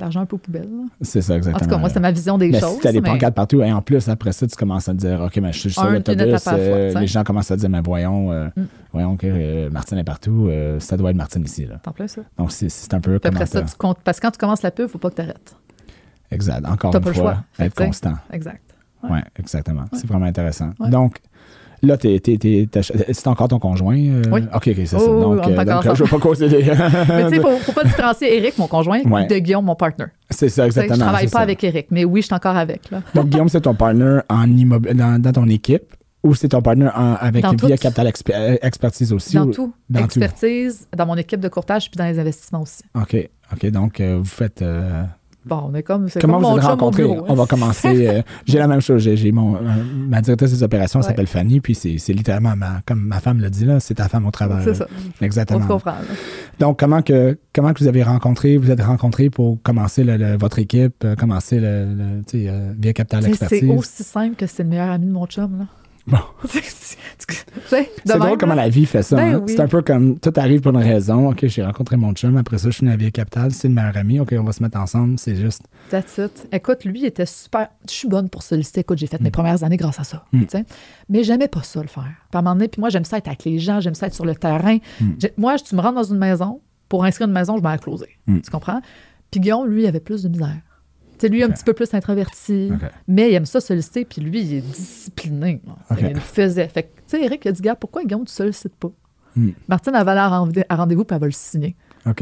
l'argent 0.00 0.20
un 0.20 0.26
peu 0.26 0.36
aux 0.36 0.38
poubelles. 0.38 0.62
là. 0.70 0.84
c'est 1.02 1.20
ça, 1.22 1.32
En 1.32 1.36
exactement. 1.36 1.64
tout 1.64 1.70
cas, 1.74 1.78
moi, 1.78 1.88
c'est 1.88 2.00
ma 2.00 2.10
vision 2.12 2.36
des 2.38 2.50
Mais 2.50 2.60
choses. 2.60 2.74
si 2.74 2.80
tu 2.80 2.88
as 2.88 2.92
des 2.92 3.00
mais- 3.00 3.08
pancartes 3.10 3.34
partout, 3.34 3.62
et 3.62 3.72
en 3.72 3.82
plus, 3.82 4.08
après 4.08 4.32
ça, 4.32 4.46
tu 4.46 4.56
commences 4.56 4.88
à 4.88 4.92
te 4.92 4.98
dire, 4.98 5.20
OK, 5.20 5.36
mais 5.38 5.52
je 5.52 5.58
suis 5.58 5.70
sur 5.70 5.84
l'autobus, 5.88 6.44
euh, 6.48 6.98
les 6.98 7.06
gens 7.06 7.24
commencent 7.24 7.50
à 7.50 7.56
dire, 7.56 7.68
mais 7.70 7.80
voyons, 7.80 8.32
euh, 8.32 8.48
Mm. 8.56 8.62
voyons 8.92 9.16
que 9.16 9.26
euh, 9.28 9.70
Martine 9.70 9.98
est 9.98 10.04
partout, 10.04 10.48
euh, 10.48 10.78
ça 10.80 10.96
doit 10.96 11.10
être 11.10 11.16
Martine 11.16 11.44
ici. 11.44 11.64
Là. 11.66 11.76
T'en 11.82 11.92
plein 11.92 12.06
ça. 12.08 12.22
Donc, 12.38 12.52
c'est- 12.52 12.68
c'est 12.68 12.92
un 12.94 13.00
peu 13.00 13.18
comme 13.18 13.34
après 13.34 13.46
ça, 13.46 13.62
tu 13.62 13.74
comptes. 13.76 13.98
Parce 14.04 14.18
que 14.20 14.26
quand 14.26 14.30
tu 14.32 14.38
commences 14.38 14.62
la 14.62 14.70
pub, 14.70 14.84
il 14.84 14.86
ne 14.86 14.90
faut 14.92 14.98
pas 14.98 15.10
que 15.10 15.16
tu 15.16 15.22
arrêtes. 15.22 15.54
Exact. 16.30 16.66
Encore 16.66 16.94
une 16.94 17.00
pas 17.00 17.08
le 17.10 17.14
fois, 17.14 17.22
choix. 17.32 17.44
Fait 17.52 17.66
être 17.66 17.74
constant. 17.74 18.14
Exact. 18.32 18.60
Oui, 19.04 19.10
Ouais. 19.10 19.22
exactement. 19.38 19.84
C'est 19.92 20.06
vraiment 20.06 20.24
intéressant. 20.26 20.70
Ouais. 20.80 20.88
Donc, 20.88 21.18
là, 21.84 21.96
t'es- 21.96 22.18
t'es- 22.20 22.68
c'est 23.12 23.26
encore 23.28 23.48
ton 23.48 23.58
conjoint? 23.58 23.96
euh? 23.96 24.22
Oui. 24.32 24.40
OK, 24.54 24.68
OK, 24.68 24.72
c'est 24.76 24.86
ça. 24.86 24.96
Oh, 25.00 25.20
Donc, 25.20 25.40
on 25.46 25.50
euh, 25.50 25.64
donc, 25.64 25.86
euh, 25.86 25.94
je 25.94 26.02
ne 26.02 26.06
vais 26.06 26.10
pas 26.10 26.18
causer 26.18 26.48
des... 26.48 26.56
Mais 26.62 26.64
tu 26.64 26.74
sais, 26.74 27.28
il 27.30 27.36
ne 27.36 27.40
faut, 27.40 27.56
faut 27.58 27.72
pas 27.72 27.84
différencier 27.84 28.36
Eric, 28.36 28.58
mon 28.58 28.66
conjoint, 28.66 29.00
Ouais. 29.02 29.26
de 29.26 29.38
Guillaume, 29.38 29.64
mon 29.64 29.74
partner. 29.76 30.06
c'est 30.30 30.48
ça, 30.48 30.66
exactement. 30.66 30.94
Je 30.96 31.00
travaille 31.00 31.24
c'est 31.26 31.32
pas 31.32 31.38
ça. 31.38 31.42
avec 31.42 31.62
Eric, 31.64 31.86
mais 31.90 32.04
oui, 32.04 32.20
je 32.22 32.26
suis 32.26 32.34
encore 32.34 32.56
avec. 32.56 32.90
Là. 32.90 33.02
Donc, 33.14 33.28
Guillaume, 33.28 33.48
c'est 33.48 33.60
ton 33.62 33.74
partner 33.74 34.20
en 34.28 34.46
immob- 34.46 34.92
dans, 34.94 35.20
dans 35.20 35.32
ton 35.32 35.48
équipe 35.48 35.94
ou 36.22 36.34
c'est 36.34 36.48
ton 36.48 36.62
partner 36.62 36.88
en- 36.94 37.14
avec 37.14 37.42
Dans 37.42 37.50
Via 37.50 37.76
tout. 37.76 37.82
Capital 37.82 38.10
euh, 38.30 38.56
Expertise 38.62 39.12
aussi? 39.12 39.34
Dans 39.36 39.46
ou- 39.46 39.52
tout. 39.52 39.72
dans 39.90 40.00
tout? 40.00 40.04
Expertise, 40.06 40.86
dans 40.96 41.06
mon 41.06 41.16
équipe 41.16 41.40
de 41.40 41.48
courtage, 41.48 41.90
puis 41.90 41.98
dans 41.98 42.06
les 42.06 42.18
investissements 42.18 42.62
aussi. 42.62 42.82
OK. 42.94 43.28
OK. 43.52 43.70
Donc, 43.70 44.00
euh, 44.00 44.16
vous 44.18 44.24
faites. 44.24 44.62
euh, 44.62 45.02
Bon, 45.46 45.68
on 45.70 45.74
est 45.74 45.82
comme. 45.82 46.08
C'est 46.08 46.20
comment 46.20 46.34
comme 46.34 46.44
vous 46.44 46.50
bureau, 46.96 47.18
hein. 47.20 47.26
On 47.28 47.34
va 47.34 47.46
commencer. 47.46 48.06
euh, 48.08 48.22
j'ai 48.46 48.58
la 48.58 48.66
même 48.66 48.80
chose. 48.80 49.02
J'ai, 49.02 49.32
mon, 49.32 49.56
euh, 49.56 49.58
ma 50.08 50.20
directrice 50.22 50.52
des 50.52 50.62
opérations 50.62 51.00
Ouais. 51.00 51.06
s'appelle 51.06 51.26
Fanny, 51.26 51.60
puis 51.60 51.74
c'est, 51.74 51.98
littéralement, 52.12 52.56
ma, 52.56 52.80
comme 52.86 53.00
ma 53.00 53.20
femme 53.20 53.40
l'a 53.40 53.50
dit, 53.50 53.64
là, 53.64 53.80
c'est 53.80 53.94
ta 53.94 54.08
femme 54.08 54.26
au 54.26 54.30
travail. 54.30 54.62
C'est 54.64 54.74
ça. 54.74 54.86
On 55.20 55.24
Exactement. 55.24 55.60
se 55.62 55.66
comprend. 55.66 55.90
là. 55.92 55.98
Donc, 56.60 56.78
comment 56.78 57.02
que, 57.02 57.38
comment 57.54 57.72
que 57.72 57.80
vous 57.80 57.88
avez 57.88 58.02
rencontré, 58.02 58.56
vous 58.56 58.70
êtes 58.70 58.80
rencontrés 58.82 59.28
pour 59.30 59.60
commencer 59.62 60.02
le- 60.04 60.16
le- 60.16 60.36
votre 60.38 60.58
équipe, 60.58 61.04
euh, 61.04 61.14
commencer 61.14 61.60
le, 61.60 61.86
le, 61.94 62.74
Via 62.78 62.92
Capital 62.92 63.22
sais, 63.22 63.32
C'est 63.34 63.44
Expertise? 63.44 63.70
aussi 63.70 64.02
simple 64.02 64.36
que 64.36 64.46
c'est 64.46 64.62
le 64.62 64.68
meilleur 64.70 64.90
ami 64.90 65.06
de 65.06 65.12
mon 65.12 65.26
chum. 65.26 65.58
Là. 65.58 65.64
Bon. 66.06 66.18
Tu 67.56 67.68
sais, 67.68 67.90
de 68.04 68.12
C'est 68.12 68.18
drôle 68.18 68.36
comment 68.36 68.54
la 68.54 68.68
vie 68.68 68.84
fait 68.84 69.02
ça. 69.02 69.16
Ben 69.16 69.36
hein. 69.36 69.42
oui. 69.46 69.52
C'est 69.54 69.60
un 69.60 69.68
peu 69.68 69.80
comme 69.80 70.18
tout 70.18 70.32
arrive 70.36 70.60
pour 70.60 70.72
une 70.72 70.82
raison. 70.82 71.30
OK, 71.30 71.46
j'ai 71.46 71.64
rencontré 71.64 71.96
mon 71.96 72.12
chum. 72.12 72.36
Après 72.36 72.58
ça, 72.58 72.68
je 72.68 72.74
suis 72.74 72.80
venu 72.84 72.92
à 72.92 72.96
Via 72.96 73.10
Capital. 73.10 73.52
C'est 73.52 73.68
le 73.68 73.74
meilleur 73.74 73.96
ami. 73.96 74.20
OK, 74.20 74.34
on 74.38 74.42
va 74.42 74.52
se 74.52 74.62
mettre 74.62 74.78
ensemble. 74.78 75.18
C'est 75.18 75.36
juste. 75.36 75.62
That's 75.90 76.18
it. 76.18 76.46
Écoute, 76.52 76.84
lui, 76.84 77.00
il 77.00 77.06
était 77.06 77.24
super. 77.24 77.68
Je 77.88 77.94
suis 77.94 78.08
bonne 78.08 78.28
pour 78.28 78.42
solliciter. 78.42 78.80
Écoute, 78.80 78.98
j'ai 78.98 79.06
fait 79.06 79.20
Mm. 79.20 79.24
mes 79.24 79.30
premières 79.30 79.62
années 79.64 79.76
grâce 79.78 79.98
à 80.00 80.04
ça. 80.04 80.24
Mm. 80.32 80.40
tu 80.40 80.46
sais. 80.50 80.64
Mais 81.08 81.24
j'aimais 81.24 81.48
pas 81.48 81.62
ça 81.62 81.80
le 81.80 81.88
faire. 81.88 82.02
Puis 82.02 82.34
à 82.34 82.38
un 82.38 82.42
moment 82.42 82.54
donné, 82.56 82.68
puis 82.68 82.80
moi, 82.80 82.90
j'aime 82.90 83.04
ça 83.04 83.16
être 83.16 83.28
avec 83.28 83.44
les 83.44 83.58
gens, 83.58 83.80
j'aime 83.80 83.94
ça 83.94 84.08
être 84.08 84.14
sur 84.14 84.26
le 84.26 84.34
terrain. 84.34 84.76
Mm. 85.00 85.12
Moi, 85.38 85.56
tu 85.58 85.74
me 85.76 85.80
rentres 85.80 85.94
dans 85.94 86.02
une 86.02 86.18
maison, 86.18 86.60
pour 86.88 87.04
inscrire 87.04 87.28
une 87.28 87.32
maison, 87.34 87.56
je 87.56 87.62
vais 87.62 87.68
la 87.68 87.78
closer. 87.78 88.08
Mm. 88.26 88.40
Tu 88.40 88.50
comprends? 88.50 88.80
Puis 89.30 89.40
Guillaume, 89.40 89.68
lui, 89.68 89.84
il 89.84 89.86
avait 89.86 90.00
plus 90.00 90.22
de 90.22 90.28
misère. 90.28 90.56
Tu 91.18 91.26
sais, 91.26 91.28
lui, 91.28 91.42
un 91.42 91.50
petit 91.50 91.64
peu 91.64 91.72
plus 91.72 91.92
introverti, 91.94 92.70
mais 93.08 93.30
il 93.30 93.34
aime 93.34 93.46
ça 93.46 93.60
solliciter, 93.60 94.04
puis 94.04 94.20
lui, 94.20 94.42
il 94.42 94.54
est 94.54 94.60
discipliné. 94.60 95.60
Il 95.98 96.08
le 96.08 96.20
faisait. 96.20 96.68
Fait 96.68 96.82
que, 96.84 96.88
tu 96.96 97.02
sais, 97.06 97.22
Eric, 97.22 97.44
il 97.44 97.48
a 97.48 97.52
dit, 97.52 97.62
gars, 97.62 97.74
pourquoi 97.76 98.02
Guillaume, 98.04 98.24
tu 98.24 98.32
sollicites 98.32 98.74
pas? 98.76 98.90
Mm. 99.36 99.50
Martine, 99.68 99.92
elle 99.96 100.04
va 100.04 100.12
aller 100.12 100.20
à 100.20 100.28
rendez- 100.28 100.64
à 100.68 100.76
rendez-vous, 100.76 101.04
puis 101.04 101.14
elle 101.14 101.20
va 101.20 101.26
le 101.26 101.32
signer. 101.32 101.74
OK. 102.06 102.18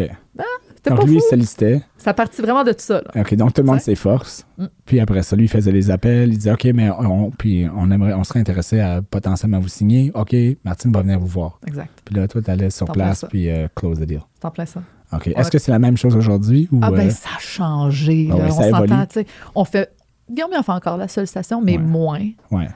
C'était 0.76 0.90
Donc, 0.90 1.00
pas 1.00 1.06
lui, 1.06 1.16
il 1.16 1.20
sollicitait. 1.20 1.82
Ça 1.96 2.12
partit 2.14 2.40
vraiment 2.42 2.64
de 2.64 2.72
tout 2.72 2.80
ça. 2.80 3.02
là. 3.02 3.20
OK. 3.20 3.34
Donc, 3.34 3.52
tout 3.54 3.60
le 3.62 3.66
monde 3.66 3.78
sais? 3.78 3.92
s'efforce. 3.94 4.46
Mm. 4.58 4.66
Puis 4.84 5.00
après 5.00 5.22
ça, 5.22 5.36
lui, 5.36 5.44
il 5.44 5.48
faisait 5.48 5.70
les 5.72 5.90
appels. 5.90 6.30
Il 6.32 6.36
disait, 6.38 6.52
OK, 6.52 6.64
mais 6.74 6.90
on, 6.90 7.30
puis 7.30 7.66
on, 7.76 7.90
aimerait, 7.90 8.14
on 8.14 8.24
serait 8.24 8.40
intéressé 8.40 8.80
à 8.80 9.00
potentiellement 9.02 9.60
vous 9.60 9.68
signer. 9.68 10.10
OK, 10.14 10.34
Martine 10.64 10.90
va 10.92 11.02
venir 11.02 11.18
vous 11.20 11.26
voir. 11.26 11.60
Exact. 11.66 11.90
Puis 12.04 12.14
là, 12.14 12.26
toi, 12.26 12.42
tu 12.42 12.50
allais 12.50 12.70
sur 12.70 12.86
T'en 12.86 12.92
place, 12.94 13.24
puis 13.28 13.48
euh, 13.50 13.68
close 13.74 14.00
the 14.00 14.04
deal. 14.04 14.22
C'est 14.40 14.44
en 14.46 14.50
plein 14.50 14.66
ça. 14.66 14.82
OK. 15.12 15.28
Est-ce 15.28 15.50
que 15.50 15.58
c'est 15.58 15.70
la 15.72 15.78
même 15.78 15.96
chose 15.96 16.16
aujourd'hui? 16.16 16.68
Ou, 16.72 16.80
Ah 16.82 16.90
ben 16.90 17.08
euh, 17.08 17.10
ça 17.10 17.28
a 17.36 17.40
changé. 17.40 18.28
Ah 18.32 18.36
ouais, 18.36 18.48
on 18.50 18.70
s'entend, 18.70 19.06
tu 19.06 19.20
sais. 19.20 19.26
On 19.54 19.64
fait. 19.64 19.94
Guillaume, 20.30 20.50
encore 20.66 20.96
la 20.96 21.08
sollicitation, 21.08 21.60
mais 21.60 21.72
Ouais. 21.76 21.82
moins. 21.82 22.26
ouais. 22.50 22.68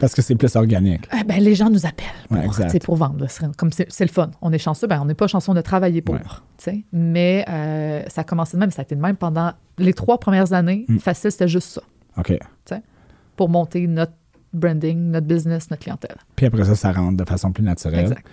Parce 0.00 0.14
que 0.14 0.22
c'est 0.22 0.36
plus 0.36 0.54
organique. 0.54 1.08
Eh 1.18 1.24
ben, 1.24 1.40
les 1.42 1.56
gens 1.56 1.70
nous 1.70 1.84
appellent 1.84 2.06
pour, 2.28 2.36
Ouais, 2.38 2.78
pour 2.84 2.94
vendre. 2.96 3.26
Comme 3.56 3.72
c'est 3.72 4.00
le 4.00 4.06
fun. 4.08 4.30
On 4.40 4.52
est 4.52 4.58
chanceux, 4.58 4.86
ben, 4.86 5.00
on 5.02 5.04
n'est 5.06 5.14
pas 5.14 5.26
chanceux, 5.26 5.50
on 5.50 5.56
a 5.56 5.62
travaillé 5.62 6.02
pour. 6.02 6.14
Ouais. 6.14 6.84
Mais 6.92 7.44
euh, 7.48 8.02
ça 8.08 8.20
a 8.20 8.24
commencé 8.24 8.56
de 8.56 8.60
même, 8.60 8.70
ça 8.70 8.82
a 8.82 8.84
été 8.84 8.94
de 8.94 9.00
même 9.00 9.16
pendant 9.16 9.52
les 9.76 9.92
trois 9.92 10.18
premières 10.18 10.52
années. 10.52 10.84
Mm. 10.88 10.98
Facile, 10.98 11.32
c'était 11.32 11.48
juste 11.48 11.68
ça, 11.70 11.82
OK. 12.16 12.32
pour 13.34 13.48
monter 13.48 13.86
notre 13.88 14.12
branding, 14.52 15.10
notre 15.10 15.26
business, 15.26 15.68
notre 15.70 15.82
clientèle. 15.82 16.16
Puis 16.36 16.46
après 16.46 16.64
ça, 16.64 16.76
ça 16.76 16.92
rentre 16.92 17.16
de 17.16 17.28
façon 17.28 17.50
plus 17.52 17.64
naturelle. 17.64 18.02
Exact. 18.04 18.24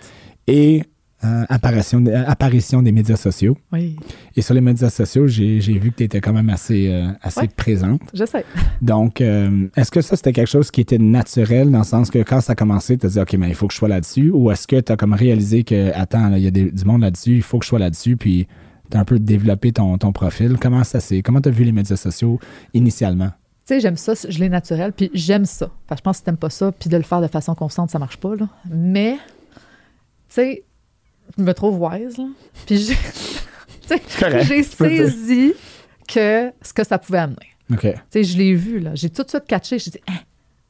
Et 0.46 0.84
euh, 1.26 1.44
apparition, 1.48 2.04
euh, 2.06 2.24
apparition 2.26 2.82
des 2.82 2.92
médias 2.92 3.16
sociaux. 3.16 3.56
Oui, 3.72 3.96
Et 4.36 4.42
sur 4.42 4.54
les 4.54 4.60
médias 4.60 4.90
sociaux, 4.90 5.26
j'ai 5.26 5.58
vu 5.58 5.90
que 5.90 5.96
tu 5.96 6.04
étais 6.04 6.20
quand 6.20 6.32
même 6.32 6.48
assez, 6.50 6.88
euh, 6.90 7.08
assez 7.22 7.40
Ouais. 7.40 7.48
présente. 7.48 8.00
je 8.14 8.24
sais. 8.24 8.44
Donc, 8.82 9.20
est-ce 9.20 9.90
que 9.90 10.00
ça, 10.00 10.16
c'était 10.16 10.32
quelque 10.32 10.48
chose 10.50 10.70
qui 10.70 10.80
était 10.80 10.98
naturel 10.98 11.70
dans 11.70 11.78
le 11.78 11.84
sens 11.84 12.10
que 12.10 12.18
quand 12.20 12.40
ça 12.40 12.52
a 12.52 12.54
commencé, 12.56 12.96
tu 12.98 13.06
as 13.06 13.08
dit, 13.10 13.20
OK, 13.20 13.32
mais 13.34 13.48
il 13.48 13.54
faut 13.54 13.66
que 13.66 13.72
je 13.74 13.78
sois 13.78 13.88
là-dessus? 13.88 14.30
Ou 14.30 14.50
est-ce 14.50 14.66
que 14.66 14.80
tu 14.80 14.92
as 14.92 14.96
comme 14.96 15.12
réalisé 15.14 15.64
que, 15.64 15.92
attends, 15.94 16.34
il 16.34 16.42
y 16.42 16.46
a 16.46 16.50
des- 16.50 16.70
du 16.70 16.84
monde 16.84 17.02
là-dessus, 17.02 17.36
il 17.36 17.42
faut 17.42 17.58
que 17.58 17.64
je 17.64 17.68
sois 17.70 17.78
là-dessus, 17.78 18.16
puis 18.16 18.46
tu 18.90 18.96
as 18.96 19.00
un 19.00 19.04
peu 19.04 19.18
développé 19.18 19.72
ton, 19.72 19.98
ton 19.98 20.12
profil? 20.12 20.56
Comment 20.60 20.84
ça 20.84 21.00
s'est, 21.00 21.22
comment 21.22 21.40
tu 21.40 21.48
as 21.48 21.52
vu 21.52 21.64
les 21.64 21.72
médias 21.72 21.96
sociaux 21.96 22.38
initialement? 22.74 23.30
Tu 23.66 23.74
sais, 23.74 23.80
j'aime 23.80 23.96
ça, 23.96 24.12
je 24.28 24.38
l'ai 24.38 24.48
naturel, 24.48 24.92
puis 24.92 25.10
j'aime 25.12 25.44
ça. 25.44 25.70
Parce 25.88 25.98
que 25.98 26.02
je 26.02 26.04
pense 26.04 26.12
que 26.12 26.18
si 26.18 26.24
t'aimes 26.24 26.36
pas 26.36 26.50
ça, 26.50 26.70
puis 26.70 26.88
de 26.88 26.96
le 26.96 27.02
faire 27.02 27.20
de 27.20 27.26
façon 27.26 27.54
constante, 27.56 27.90
ça 27.90 27.98
marche 27.98 28.16
pas, 28.18 28.36
là. 28.36 28.48
Mais, 28.70 29.14
tu 29.14 29.18
sais, 30.28 30.62
je 31.36 31.42
me 31.42 31.52
trouve 31.52 31.80
wise, 31.80 32.18
là. 32.18 32.26
Puis 32.66 32.78
j'ai, 33.88 34.62
saisi 34.62 35.54
que 36.08 36.52
ce 36.62 36.72
que 36.72 36.84
ça 36.84 36.98
pouvait 36.98 37.18
amener. 37.18 37.48
OK. 37.72 37.80
Tu 37.80 37.90
sais, 38.10 38.24
je 38.24 38.38
l'ai 38.38 38.54
vu, 38.54 38.78
là. 38.78 38.94
J'ai 38.94 39.10
tout 39.10 39.22
de 39.22 39.28
suite 39.28 39.44
catché. 39.46 39.78
J'ai 39.78 39.90
dit, 39.90 40.00
Hein, 40.08 40.18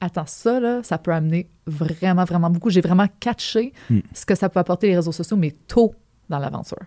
attends, 0.01 0.27
ça, 0.27 0.61
là, 0.61 0.83
ça 0.83 0.99
peut 0.99 1.13
amener 1.13 1.49
vraiment, 1.67 2.25
vraiment 2.25 2.51
beaucoup. 2.51 2.71
J'ai 2.71 2.81
vraiment 2.81 3.07
catché 3.21 3.73
Hmm. 3.91 4.01
ce 4.13 4.27
que 4.27 4.35
ça 4.35 4.49
peut 4.49 4.61
apporter 4.61 4.89
les 4.89 4.97
réseaux 4.97 5.13
sociaux, 5.13 5.37
mais 5.37 5.55
tôt 5.67 5.95
dans 6.29 6.39
l'aventure. 6.39 6.79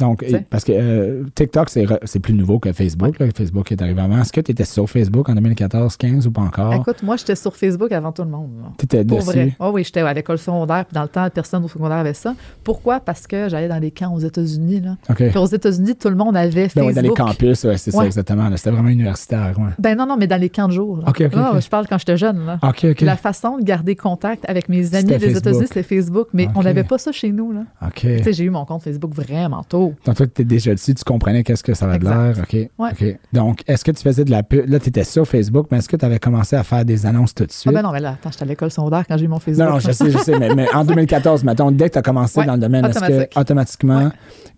Donc, 0.00 0.24
parce 0.50 0.64
que 0.64 0.72
euh, 0.74 1.24
TikTok, 1.34 1.68
c'est 1.70 2.18
plus 2.20 2.34
nouveau 2.34 2.58
que 2.58 2.72
Facebook. 2.72 3.18
là. 3.18 3.26
Facebook 3.36 3.70
est 3.70 3.80
arrivé 3.82 4.00
avant. 4.00 4.20
Est-ce 4.20 4.32
que 4.32 4.40
tu 4.40 4.50
étais 4.52 4.64
sur 4.64 4.88
Facebook 4.88 5.28
en 5.28 5.34
2014-15 5.34 6.26
ou 6.26 6.30
pas 6.32 6.42
encore? 6.42 6.74
Écoute, 6.74 7.02
moi, 7.02 7.16
j'étais 7.16 7.36
sur 7.36 7.54
Facebook 7.54 7.92
avant 7.92 8.12
tout 8.12 8.22
le 8.22 8.30
monde. 8.30 8.50
Tu 8.78 8.86
étais 8.86 9.04
Pour 9.04 9.18
dessus? 9.18 9.30
vrai. 9.30 9.56
Ah 9.60 9.70
oui, 9.70 9.84
j'étais 9.84 10.00
à 10.00 10.12
l'école 10.14 10.38
secondaire, 10.38 10.84
puis 10.86 10.94
dans 10.94 11.02
le 11.02 11.08
temps, 11.08 11.28
personne 11.32 11.64
au 11.64 11.68
secondaire 11.68 11.98
avait 11.98 12.14
ça. 12.14 12.34
Pourquoi? 12.64 13.00
Parce 13.00 13.26
que 13.26 13.48
j'allais 13.48 13.68
dans 13.68 13.80
des 13.80 13.90
camps 13.90 14.12
aux 14.14 14.18
États-Unis. 14.20 14.80
Là. 14.80 14.96
OK. 15.10 15.16
Puis 15.28 15.38
aux 15.38 15.46
États-Unis, 15.46 15.94
tout 15.96 16.08
le 16.08 16.16
monde 16.16 16.36
avait 16.36 16.50
Ben 16.50 16.68
Facebook. 16.68 16.86
ouais, 16.86 16.94
dans 16.94 17.02
les 17.02 17.08
campus, 17.10 17.64
ouais, 17.64 17.76
c'est 17.76 17.90
ça 17.90 18.04
exactement. 18.06 18.48
C'était 18.56 18.70
vraiment 18.70 18.88
universitaire. 18.88 19.54
Ben 19.78 19.96
non, 19.96 20.06
non, 20.06 20.16
mais 20.16 20.26
dans 20.26 20.40
les 20.40 20.48
camps 20.50 20.68
de 20.68 20.72
jour. 20.72 20.98
là. 20.98 21.04
OK, 21.08 21.20
OK, 21.26 21.32
Ah, 21.36 21.52
OK. 21.54 21.60
Je 21.62 21.68
parle 21.68 21.86
quand 21.88 21.98
j'étais 21.98 22.16
jeune. 22.16 22.46
Là. 22.46 22.58
OK, 22.62 22.86
OK. 22.90 23.00
La 23.02 23.16
façon 23.16 23.58
de 23.58 23.62
garder 23.62 23.96
contact 23.96 24.44
avec 24.48 24.68
mes 24.68 24.94
amis 24.94 25.04
des. 25.04 25.36
États-Unis, 25.36 25.66
c'était 25.66 25.82
Facebook, 25.82 26.28
mais 26.32 26.48
on 26.54 26.62
n'avait 26.62 26.84
pas 26.84 26.98
ça 26.98 27.12
chez 27.12 27.32
nous. 27.32 27.52
Là. 27.52 27.60
OK. 27.86 27.92
Tu 28.00 28.22
sais, 28.24 28.32
j'ai 28.32 28.44
eu 28.44 28.50
mon 28.50 28.64
compte 28.64 28.82
Facebook 28.82 29.14
vraiment 29.14 29.62
tôt. 29.64 29.89
Donc, 30.06 30.16
toi, 30.16 30.26
tu 30.26 30.30
étais 30.30 30.44
déjà 30.44 30.74
dessus, 30.74 30.94
tu 30.94 31.04
comprenais 31.04 31.42
qu'est-ce 31.42 31.62
que 31.64 31.74
ça 31.74 31.86
avait 31.86 31.98
de 31.98 32.04
l'air. 32.04 32.30
Exact. 32.30 32.42
OK. 32.54 32.70
Ouais. 32.78 32.90
OK. 32.92 33.18
Donc, 33.32 33.60
est-ce 33.66 33.84
que 33.84 33.90
tu 33.90 34.02
faisais 34.02 34.24
de 34.24 34.30
la 34.30 34.42
pub? 34.42 34.68
Là, 34.68 34.78
tu 34.78 34.88
étais 34.88 35.04
sur 35.04 35.26
Facebook, 35.26 35.66
mais 35.70 35.78
est-ce 35.78 35.88
que 35.88 35.96
tu 35.96 36.04
avais 36.04 36.18
commencé 36.18 36.56
à 36.56 36.62
faire 36.64 36.84
des 36.84 37.06
annonces 37.06 37.34
tout 37.34 37.44
de 37.44 37.50
Ah 37.50 37.54
suite? 37.54 37.72
ben 37.74 37.82
non, 37.82 37.92
mais 37.92 38.00
là, 38.00 38.10
attends, 38.10 38.30
j'étais 38.30 38.44
à 38.44 38.46
l'école 38.46 38.70
secondaire 38.70 39.04
quand 39.08 39.16
j'ai 39.16 39.24
eu 39.24 39.28
mon 39.28 39.38
Facebook. 39.38 39.66
Non, 39.66 39.74
non, 39.74 39.80
je 39.80 39.92
sais, 39.92 40.10
je 40.10 40.18
sais, 40.18 40.38
mais, 40.38 40.54
mais 40.54 40.66
en 40.74 40.84
2014, 40.84 41.44
mettons, 41.44 41.70
dès 41.70 41.88
que 41.88 41.94
tu 41.94 41.98
as 41.98 42.02
commencé 42.02 42.40
Ouais, 42.40 42.46
dans 42.46 42.54
le 42.54 42.60
domaine, 42.60 42.84
est-ce 42.86 42.98
que 42.98 43.04
automatique. 43.04 43.38
automatiquement. 43.38 44.10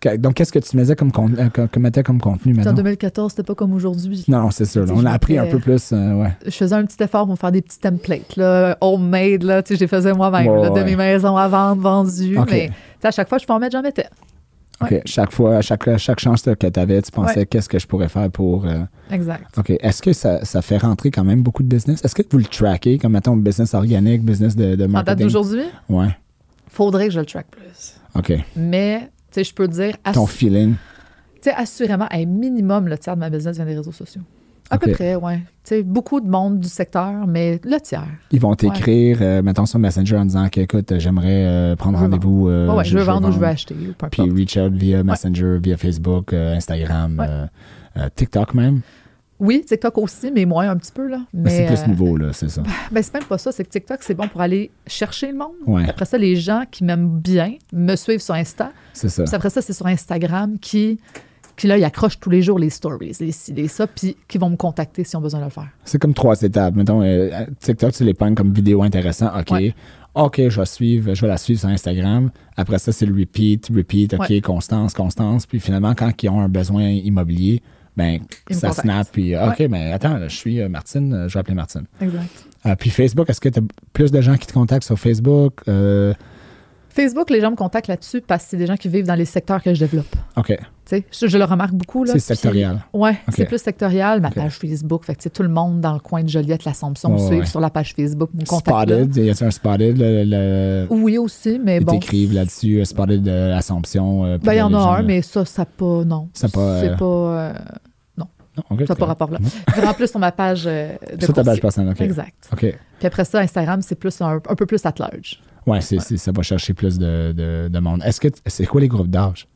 Ouais. 0.04 0.18
donc, 0.18 0.34
qu'est-ce 0.34 0.52
que 0.52 0.58
tu 0.58 0.76
mettais 0.76 0.96
comme, 0.96 1.12
con- 1.12 1.30
euh, 1.38 1.48
comme 2.02 2.20
contenu 2.20 2.52
Puis 2.52 2.52
En 2.52 2.56
maintenant? 2.56 2.72
2014, 2.74 3.30
c'était 3.32 3.42
pas 3.42 3.54
comme 3.54 3.72
aujourd'hui. 3.72 4.24
Non, 4.28 4.42
non, 4.42 4.50
c'est 4.50 4.64
sûr. 4.64 4.84
là. 4.86 4.92
On 4.96 5.04
a 5.04 5.10
appris 5.12 5.38
un 5.38 5.46
peu 5.46 5.58
plus. 5.58 5.90
euh, 5.92 6.14
ouais. 6.22 6.32
Je 6.44 6.50
faisais 6.50 6.74
un 6.74 6.84
petit 6.84 7.02
effort 7.02 7.22
pour 7.22 7.32
me 7.32 7.36
faire 7.36 7.52
des 7.52 7.62
petits 7.62 7.78
templates, 7.78 8.36
là, 8.36 8.76
homemade, 8.80 9.42
là, 9.42 9.62
tu 9.62 9.68
sais, 9.68 9.74
je 9.76 9.80
les 9.80 9.86
faisais 9.88 10.12
moi-même, 10.12 10.46
de 10.72 10.82
mes 10.82 10.96
maisons 10.96 11.36
à 11.36 11.48
vendre, 11.48 11.80
vendues. 11.82 12.38
Mais 12.50 12.70
à 13.04 13.10
chaque 13.10 13.28
fois, 13.28 13.38
je 13.38 13.44
pouvais 13.46 13.56
en 13.56 13.60
mettre, 13.60 13.76
j'en 13.76 13.82
mettais. 13.82 14.06
OK. 14.82 15.02
Chaque 15.06 15.32
fois, 15.32 15.56
à 15.56 15.62
chaque, 15.62 15.96
chaque 15.98 16.20
chance 16.20 16.42
que 16.42 16.66
tu 16.68 16.80
avais, 16.80 17.00
tu 17.02 17.10
pensais 17.10 17.40
Ouais. 17.40 17.46
qu'est-ce 17.46 17.68
que 17.68 17.78
je 17.78 17.86
pourrais 17.86 18.08
faire 18.08 18.30
pour. 18.30 18.66
euh, 18.66 18.80
Exact. 19.10 19.46
OK. 19.58 19.70
Est-ce 19.80 20.02
que 20.02 20.12
ça, 20.12 20.44
ça 20.44 20.62
fait 20.62 20.78
rentrer 20.78 21.10
quand 21.10 21.24
même 21.24 21.42
beaucoup 21.42 21.62
de 21.62 21.68
business? 21.68 22.04
Est-ce 22.04 22.14
que 22.14 22.22
vous 22.30 22.38
le 22.38 22.44
traquez 22.44 22.98
comme, 22.98 23.12
mettons, 23.12 23.36
business 23.36 23.74
organique, 23.74 24.22
business 24.24 24.56
de, 24.56 24.74
de 24.76 24.84
En 24.84 24.88
date 24.88 24.90
marketing? 24.90 25.22
d'aujourd'hui, 25.26 25.62
Ouais. 25.88 26.16
faudrait 26.68 27.06
que 27.08 27.12
je 27.14 27.20
le 27.20 27.26
track 27.26 27.46
plus. 27.50 27.94
OK. 28.14 28.32
Mais, 28.56 29.00
tu 29.00 29.06
sais, 29.32 29.44
je 29.44 29.54
peux 29.54 29.68
dire, 29.68 29.94
Ton 30.12 30.26
feeling. 30.26 30.74
tu 31.36 31.40
sais, 31.42 31.54
assurément, 31.54 32.06
un 32.10 32.24
minimum, 32.26 32.88
le 32.88 32.98
tiers 32.98 33.14
de 33.14 33.20
ma 33.20 33.30
business 33.30 33.56
vient 33.56 33.64
des 33.66 33.76
réseaux 33.76 33.92
sociaux. 33.92 34.22
À 34.72 34.78
peu 34.78 34.90
près, 34.92 35.14
oui. 35.14 35.35
Tu 35.37 35.42
sais, 35.64 35.82
beaucoup 35.82 36.20
de 36.20 36.28
monde 36.28 36.58
du 36.58 36.68
secteur, 36.68 37.26
mais 37.26 37.61
le 37.62 37.78
tiers. 37.80 38.06
Ils 38.32 38.40
vont 38.40 38.54
t'écrire, 38.56 39.18
euh, 39.20 39.42
mettons 39.42 39.66
sur 39.66 39.78
Messenger 39.78 40.16
en 40.16 40.24
disant 40.24 40.48
que, 40.48 40.61
écoute, 40.61 40.98
j'aimerais 40.98 41.44
euh, 41.46 41.76
prendre 41.76 41.98
rendez-vous. 41.98 42.48
euh, 42.48 42.68
Ouais, 42.68 42.76
ouais, 42.78 42.85
je 42.85 42.98
veux 42.98 43.04
vendre 43.04 43.28
ou 43.28 43.32
je 43.32 43.38
veux 43.38 43.46
acheter, 43.46 43.74
peu 43.96 44.08
Puis 44.11 44.22
reach 44.28 44.56
out 44.56 44.72
via 44.72 45.04
Messenger, 45.04 45.58
via 45.62 45.76
Facebook, 45.76 46.32
Instagram, 46.32 47.48
TikTok 48.16 48.54
même. 48.54 48.80
Oui, 49.38 49.64
TikTok 49.66 49.98
aussi, 49.98 50.30
mais 50.30 50.44
moins 50.44 50.70
un 50.70 50.76
petit 50.76 50.92
peu, 50.92 51.08
là. 51.08 51.22
Mais 51.35 51.50
c'est 51.50 51.66
plus 51.66 51.88
nouveau, 51.90 52.16
là, 52.16 52.32
c'est 52.32 52.48
ça. 52.48 52.62
Ben, 52.92 53.02
c'est 53.02 53.12
même 53.14 53.24
pas 53.24 53.38
ça. 53.38 53.50
C'est 53.50 53.64
que 53.64 53.70
TikTok, 53.70 53.98
c'est 54.02 54.14
bon 54.14 54.28
pour 54.28 54.40
aller 54.40 54.70
chercher 54.87 55.32
le 55.32 55.37
monde. 55.38 55.54
Ouais. 55.66 55.88
Après 55.88 56.04
ça, 56.04 56.16
les 56.16 56.37
gens 56.37 56.62
qui 56.70 56.85
m'aiment 56.85 57.18
bien 57.18 57.54
me 57.72 57.96
suivent 57.96 58.20
sur 58.20 58.35
Insta. 58.35 58.70
C'est 58.92 59.08
ça. 59.08 59.24
Puis 59.24 59.35
après 59.35 59.50
ça, 59.50 59.61
c'est 59.61 59.72
sur 59.72 59.87
Instagram 59.87 60.58
qui, 60.61 61.00
qui 61.56 61.66
là, 61.66 61.76
ils 61.78 61.84
accrochent 61.84 62.18
tous 62.18 62.30
les 62.30 62.42
jours 62.42 62.58
les 62.58 62.70
stories, 62.70 63.16
les 63.20 63.32
ci, 63.32 63.52
les 63.52 63.68
ça, 63.68 63.86
puis 63.86 64.16
qui 64.28 64.38
vont 64.38 64.50
me 64.50 64.56
contacter 64.56 65.04
si 65.04 65.14
on 65.16 65.20
a 65.20 65.22
besoin 65.22 65.40
de 65.40 65.44
le 65.46 65.50
faire. 65.50 65.68
C'est 65.84 65.98
comme 66.00 66.14
trois 66.14 66.40
étapes. 66.42 66.74
Mettons, 66.74 67.02
euh, 67.02 67.30
TikTok, 67.60 67.92
tu 67.92 68.04
les 68.04 68.14
pognes 68.14 68.34
comme 68.34 68.52
vidéo 68.52 68.82
intéressant. 68.82 69.28
OK. 69.38 69.50
Ouais. 69.50 69.74
OK, 70.14 70.42
je 70.48 70.60
vais 70.60 70.66
suivre, 70.66 71.14
je 71.14 71.20
vais 71.22 71.28
la 71.28 71.38
suivre 71.38 71.60
sur 71.60 71.68
Instagram. 71.70 72.30
Après 72.56 72.78
ça, 72.78 72.92
c'est 72.92 73.06
le 73.06 73.14
repeat, 73.18 73.70
repeat, 73.74 74.12
OK, 74.14 74.28
Ouais. 74.28 74.40
constance, 74.42 74.92
constance. 74.92 75.46
Puis 75.46 75.58
finalement, 75.60 75.94
quand 75.94 76.10
ils 76.22 76.28
ont 76.28 76.40
un 76.40 76.48
besoin 76.50 76.84
immobilier, 76.88 77.62
ben, 77.96 78.20
Ils 78.50 78.56
ça 78.56 78.72
snap. 78.72 79.08
Puis, 79.10 79.34
euh, 79.34 79.48
OK, 79.50 79.60
mais 79.70 79.92
attends, 79.92 80.16
là, 80.18 80.28
je 80.28 80.36
suis 80.36 80.60
euh, 80.60 80.68
Martine, 80.68 81.12
euh, 81.14 81.28
je 81.28 81.34
vais 81.34 81.40
appeler 81.40 81.54
Martine. 81.54 81.84
Exact. 82.00 82.46
Euh, 82.66 82.74
puis 82.76 82.90
Facebook, 82.90 83.28
est-ce 83.28 83.40
que 83.40 83.48
tu 83.48 83.58
as 83.58 83.62
plus 83.92 84.10
de 84.10 84.20
gens 84.20 84.36
qui 84.36 84.46
te 84.46 84.52
contactent 84.52 84.84
sur 84.86 84.98
Facebook? 84.98 85.60
Euh, 85.68 86.14
Facebook, 86.94 87.31
les 87.31 87.40
gens 87.40 87.50
me 87.50 87.57
contactent 87.57 87.88
là-dessus 87.88 88.20
parce 88.20 88.44
que 88.44 88.50
c'est 88.50 88.57
des 88.57 88.66
gens 88.66 88.76
qui 88.76 88.88
vivent 88.88 89.07
dans 89.07 89.14
les 89.14 89.24
secteurs 89.24 89.62
que 89.62 89.72
je 89.74 89.81
développe. 89.81 90.14
OK, 90.37 90.48
Tu 90.48 90.57
sais, 90.85 91.05
je, 91.11 91.26
je 91.26 91.38
le 91.38 91.44
remarque 91.44 91.72
beaucoup. 91.72 92.05
là, 92.05 92.12
c'est 92.12 92.18
sectoriel. 92.20 92.85
Ok. 92.92 93.14
c'est 93.35 93.46
plus 93.46 93.59
sectoriel. 93.62 94.20
Ma 94.20 94.31
page 94.31 94.52
Facebook, 94.59 95.05
fait 95.05 95.14
que 95.14 95.28
tout 95.28 95.42
le 95.42 95.48
monde 95.48 95.81
dans 95.81 95.94
le 95.94 96.00
coin 96.00 96.22
de 96.22 96.28
Joliette, 96.28 96.64
l'Assomption 96.64 97.11
me 97.11 97.18
Ouais, 97.18 97.46
sur 97.46 97.61
la 97.61 97.70
page 97.70 97.94
Facebook, 97.94 98.31
me 98.35 98.44
contacte. 98.44 98.90
là. 98.90 98.96
Spotted, 99.05 99.16
y 99.16 99.31
a-t-il 99.31 99.46
un 99.46 99.50
Spotted? 99.50 99.98
Le, 99.98 100.24
le- 100.24 100.87
Oui, 100.90 101.18
aussi, 101.18 101.59
mais 101.62 101.78
ils 101.78 101.85
bon. 101.85 101.92
t'écrivent 101.92 102.35
là-dessus, 102.35 102.81
euh, 102.81 102.85
Spotted 102.85 103.22
de 103.22 103.31
l'Assomption. 103.48 104.24
euh, 104.24 104.38
Ben, 104.38 104.52
il 104.52 104.59
y 104.59 104.62
en 104.62 104.72
a 104.74 104.78
gens, 104.81 104.90
un, 104.92 104.96
là. 104.98 105.02
mais 105.02 105.22
ça, 105.22 105.44
ça 105.44 105.64
pas. 105.64 106.05
Non. 106.05 106.28
Ça 106.35 106.48
pas, 106.48 106.81
C'est 106.81 106.88
euh, 106.90 106.96
pas. 106.96 107.05
euh, 107.05 107.52
Non, 108.18 108.26
OK, 108.70 108.81
ça 108.87 108.92
n'a 108.92 108.96
pas 108.96 109.07
rapport 109.07 109.31
là. 109.31 109.38
Vraiment 109.74 109.94
plus 109.94 110.09
sur 110.11 110.18
ma 110.20 110.31
page 110.31 110.64
euh, 110.66 110.92
de 111.16 111.24
Sur 111.24 111.33
ta 111.33 111.42
page 111.42 111.61
personnelle, 111.61 111.92
OK. 111.94 112.00
Exact. 112.02 112.35
OK. 112.52 112.59
Puis 112.98 113.07
après 113.07 113.24
ça, 113.24 113.40
Instagram, 113.40 113.81
c'est 113.81 113.94
plus 113.94 114.20
un, 114.20 114.35
un 114.46 114.55
peu 114.55 114.66
plus 114.66 114.85
at 114.85 114.92
large. 114.98 115.40
Ouais, 115.66 115.81
c'est, 115.81 115.98
ça 116.01 116.33
va 116.33 116.42
chercher 116.42 116.75
plus 116.75 116.98
de, 116.98 117.33
de, 117.33 117.68
de 117.68 117.79
monde. 117.79 118.03
Est-ce 118.05 118.20
que 118.20 118.29
c'est 118.46 118.66
quoi 118.66 118.81
les 118.81 118.88
groupes 118.88 119.09
d'âge? 119.11 119.46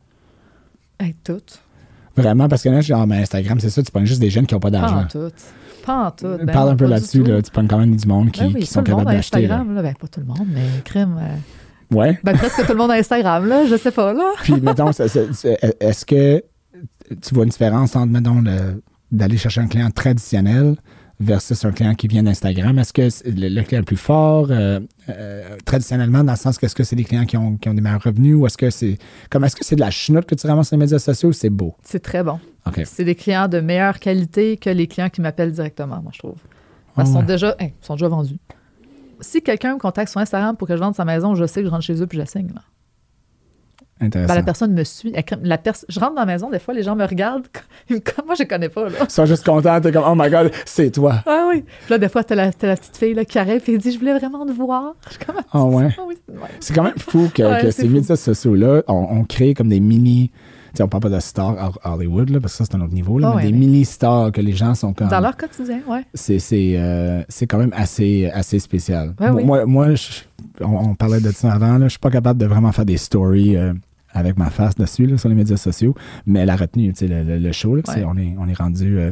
Hey, 0.99 1.15
tout. 1.23 1.41
Vraiment, 2.15 2.47
parce 2.47 2.63
que 2.63 2.69
là, 2.69 2.81
genre, 2.81 3.05
ben, 3.05 3.21
Instagram, 3.21 3.59
c'est 3.59 3.69
ça, 3.69 3.83
tu 3.83 3.91
prends 3.91 4.03
juste 4.05 4.19
des 4.21 4.29
jeunes 4.29 4.47
qui 4.47 4.55
n'ont 4.55 4.59
pas 4.59 4.71
Pas 4.71 4.79
d'argent. 4.79 5.01
en 5.01 5.05
tout. 5.05 5.31
Pas 5.85 6.07
en 6.07 6.11
tout. 6.11 6.25
Ben 6.43 6.51
Parle 6.51 6.69
un 6.71 6.75
peu 6.75 6.85
pas 6.85 6.91
là-dessus, 6.91 7.23
là, 7.23 7.41
tu 7.41 7.51
prends 7.51 7.67
quand 7.67 7.77
même 7.77 7.95
du 7.95 8.07
monde 8.07 8.31
qui, 8.31 8.41
Ben 8.41 8.51
oui, 8.55 8.61
qui 8.61 8.65
sont 8.65 8.83
capables 8.83 9.05
d'acheter. 9.05 9.37
Instagram, 9.45 9.75
là. 9.75 9.81
Ben, 9.83 9.93
pas 9.93 10.07
tout 10.07 10.19
le 10.21 10.25
monde, 10.25 10.47
mais 10.53 10.65
crème. 10.83 11.15
euh, 11.19 11.95
Ouais. 11.95 12.19
Ben, 12.23 12.35
presque 12.35 12.65
tout 12.65 12.71
le 12.73 12.77
monde 12.77 12.91
a 12.91 12.95
Instagram, 12.95 13.45
là. 13.47 13.65
Je 13.67 13.75
sais 13.77 13.91
pas, 13.91 14.13
là. 14.13 14.31
Puis, 14.43 14.59
mettons, 14.59 14.89
est-ce 14.91 16.05
que 16.05 16.43
tu 17.21 17.33
vois 17.33 17.43
une 17.43 17.49
différence 17.51 17.95
entre, 17.95 18.11
mettons, 18.11 18.41
le- 18.41 18.81
d'aller 19.11 19.37
chercher 19.37 19.61
un 19.61 19.67
client 19.67 19.89
traditionnel 19.91 20.75
versus 21.19 21.65
un 21.65 21.71
client 21.71 21.95
qui 21.95 22.07
vient 22.07 22.23
d'Instagram? 22.23 22.77
Est-ce 22.79 22.93
que 22.93 23.09
c'est 23.09 23.29
le, 23.29 23.49
le 23.49 23.61
client 23.63 23.79
le 23.81 23.85
plus 23.85 23.97
fort, 23.97 24.47
euh, 24.51 24.79
euh, 25.09 25.57
traditionnellement, 25.65 26.23
dans 26.23 26.33
le 26.33 26.37
sens 26.37 26.57
que 26.57 26.65
est-ce 26.65 26.75
que 26.75 26.83
c'est 26.83 26.95
des 26.95 27.03
clients 27.03 27.25
qui 27.25 27.37
ont, 27.37 27.57
qui 27.57 27.69
ont 27.69 27.73
des 27.73 27.81
meilleurs 27.81 28.03
revenus 28.03 28.35
ou 28.35 28.45
est-ce 28.45 28.57
que 28.57 28.69
c'est 28.69 28.97
comme 29.29 29.43
est-ce 29.43 29.55
que 29.55 29.65
c'est 29.65 29.75
de 29.75 29.81
la 29.81 29.91
chenoute 29.91 30.25
que 30.25 30.35
tu 30.35 30.45
ramasses 30.47 30.67
sur 30.67 30.77
les 30.77 30.81
médias 30.83 30.99
sociaux 30.99 31.29
ou 31.29 31.33
c'est 31.33 31.49
beau? 31.49 31.75
C'est 31.83 32.01
très 32.03 32.23
bon. 32.23 32.39
C'est 32.83 33.05
des 33.05 33.15
clients 33.15 33.47
de 33.47 33.59
meilleure 33.61 33.97
qualité 33.99 34.57
que 34.57 34.69
les 34.69 34.87
clients 34.87 35.09
qui 35.09 35.21
m'appellent 35.21 35.53
directement, 35.53 36.01
moi, 36.01 36.11
je 36.13 36.19
trouve. 36.19 36.35
Parce 36.95 37.09
Ah 37.09 37.11
qu'ils 37.11 37.13
ouais. 37.13 37.21
sont, 37.21 37.25
déjà, 37.25 37.55
ils 37.61 37.71
sont 37.81 37.93
déjà 37.95 38.07
vendus. 38.09 38.37
Si 39.21 39.41
quelqu'un 39.41 39.75
me 39.75 39.79
contacte 39.79 40.11
sur 40.11 40.19
Instagram 40.19 40.55
pour 40.57 40.67
que 40.67 40.75
je 40.75 40.81
vende 40.81 40.93
sa 40.93 41.05
maison, 41.05 41.33
je 41.33 41.45
sais 41.45 41.61
que 41.61 41.65
je 41.67 41.71
rentre 41.71 41.83
chez 41.85 42.01
eux 42.01 42.07
puis 42.07 42.17
je 42.17 42.23
la 42.23 42.25
signe. 42.27 42.49
là. 42.53 42.61
Intéressant. 43.99 44.27
Ben, 44.33 44.35
la 44.35 44.43
personne 44.43 44.73
me 44.73 44.83
suit. 44.83 45.11
Elle 45.15 45.23
La 45.43 45.57
pers- 45.57 45.73
je 45.89 45.99
rentre 45.99 46.13
dans 46.13 46.21
la 46.21 46.25
maison, 46.27 46.49
des 46.49 46.59
fois, 46.59 46.73
les 46.73 46.83
gens 46.83 46.95
me 46.95 47.03
regardent. 47.05 47.47
Comme... 47.87 47.99
Moi, 48.27 48.35
je 48.37 48.43
connais 48.43 48.69
pas. 48.69 48.89
Là. 48.89 48.95
Ils 49.03 49.09
sont 49.09 49.25
juste 49.25 49.43
contents, 49.45 49.81
t'es 49.81 49.91
comme, 49.91 50.03
oh 50.07 50.13
my 50.15 50.29
god, 50.29 50.51
c'est 50.65 50.91
toi. 50.91 51.15
Ah 51.25 51.47
oui. 51.49 51.61
Puis 51.63 51.89
là, 51.89 51.97
des 51.97 52.07
fois, 52.09 52.23
t'as 52.23 52.35
la, 52.35 52.45
la 52.61 52.75
petite 52.75 52.95
fille 52.97 53.13
là, 53.15 53.25
qui 53.25 53.39
arrive 53.39 53.63
et 53.67 53.73
elle 53.73 53.77
dit 53.79 53.91
Je 53.91 53.99
voulais 53.99 54.13
vraiment 54.17 54.45
te 54.45 54.51
voir. 54.51 54.93
Je 55.11 55.25
comme 55.25 55.35
Ah 55.51 55.63
ouais? 55.65 55.89
Oui, 56.07 56.15
c'est 56.27 56.33
ouais. 56.35 56.49
C'est 56.59 56.73
quand 56.75 56.83
même 56.83 56.97
fou 56.97 57.29
que, 57.33 57.41
Ouais, 57.43 57.61
que 57.61 57.71
ces 57.71 57.87
fou. 57.87 57.93
médias 57.93 58.15
sociaux-là, 58.15 58.83
on, 58.87 58.93
on 58.93 59.23
crée 59.23 59.53
comme 59.53 59.69
des 59.69 59.79
mini. 59.79 60.31
Sais, 60.77 60.83
on 60.83 60.87
parle 60.87 61.03
pas 61.03 61.09
de 61.09 61.19
stars 61.19 61.55
Ho- 61.85 61.89
Hollywood, 61.93 62.29
là, 62.29 62.39
parce 62.39 62.53
que 62.53 62.57
ça, 62.57 62.65
c'est 62.69 62.75
un 62.77 62.81
autre 62.81 62.93
niveau, 62.93 63.17
là, 63.17 63.29
Ah 63.29 63.35
mais 63.37 63.43
ouais, 63.43 63.47
des 63.47 63.51
mais- 63.51 63.65
mini-stars 63.65 64.31
que 64.31 64.41
les 64.41 64.53
gens 64.53 64.75
sont 64.75 64.93
comme. 64.93 65.07
Dans 65.07 65.19
leur 65.19 65.35
quotidien, 65.35 65.79
ouais. 65.87 66.03
C'est, 66.13 66.37
c'est, 66.39 66.73
euh, 66.77 67.23
c'est 67.29 67.47
quand 67.47 67.57
même 67.57 67.73
assez, 67.75 68.29
assez 68.31 68.59
spécial. 68.59 69.13
Ouais, 69.19 69.31
moi, 69.31 69.35
oui. 69.37 69.43
moi, 69.45 69.65
moi, 69.65 69.95
je- 69.95 70.21
on, 70.61 70.89
on 70.91 70.95
parlait 70.95 71.19
de 71.19 71.31
ça 71.31 71.51
avant, 71.51 71.77
là, 71.79 71.85
je 71.85 71.89
suis 71.91 71.99
pas 71.99 72.11
capable 72.11 72.39
de 72.39 72.45
vraiment 72.45 72.71
faire 72.71 72.85
des 72.85 72.97
stories 72.97 73.55
euh, 73.57 73.73
avec 74.13 74.37
ma 74.37 74.49
face 74.51 74.75
dessus 74.75 75.05
là, 75.07 75.17
sur 75.17 75.29
les 75.29 75.35
médias 75.35 75.57
sociaux, 75.57 75.95
mais 76.27 76.45
la 76.45 76.55
retenue, 76.55 76.93
tu 76.93 76.99
sais, 76.99 77.07
le, 77.07 77.23
le- 77.23 77.39
le 77.39 77.51
show, 77.51 77.75
là, 77.75 77.81
on, 78.05 78.17
est, 78.17 78.35
on 78.39 78.47
est 78.47 78.53
rendu 78.57 78.99
euh, 78.99 79.11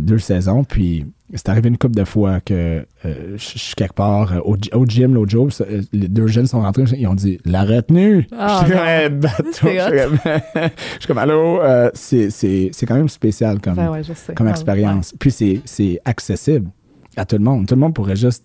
deux 0.00 0.18
saisons, 0.18 0.64
puis 0.64 1.06
c'est 1.32 1.48
arrivé 1.48 1.68
une 1.68 1.78
couple 1.78 1.96
de 1.96 2.04
fois 2.04 2.40
que 2.40 2.86
euh, 3.04 3.36
je 3.36 3.58
suis 3.58 3.74
quelque 3.74 3.94
part 3.94 4.32
euh, 4.32 4.40
au, 4.44 4.56
au 4.72 4.86
gym 4.86 5.14
l'autre 5.14 5.30
jour, 5.30 5.48
euh, 5.62 5.82
les 5.92 6.08
deux 6.08 6.26
jeunes 6.26 6.46
sont 6.46 6.60
rentrés, 6.60 6.84
ils 6.96 7.06
ont 7.06 7.14
dit 7.14 7.38
la 7.46 7.64
retenue. 7.64 8.26
Ah, 8.36 8.60
je 8.60 8.66
suis 8.66 8.74
comme, 8.76 10.18
Je 10.26 10.98
suis 10.98 11.06
comme, 11.06 11.18
allô, 11.18 11.60
c'est, 11.94 12.30
c'est, 12.30 12.70
c'est 12.72 12.86
quand 12.86 12.96
même 12.96 13.08
spécial 13.08 13.60
comme, 13.60 13.74
Ben 13.74 13.90
ouais, 13.90 14.02
comme 14.34 14.48
expérience. 14.48 15.14
Puis 15.18 15.30
c'est, 15.30 15.62
c'est 15.64 15.98
accessible 16.04 16.70
à 17.16 17.24
tout 17.24 17.36
le 17.36 17.44
monde. 17.44 17.66
Tout 17.66 17.74
le 17.74 17.80
monde 17.80 17.94
pourrait 17.94 18.16
juste 18.16 18.44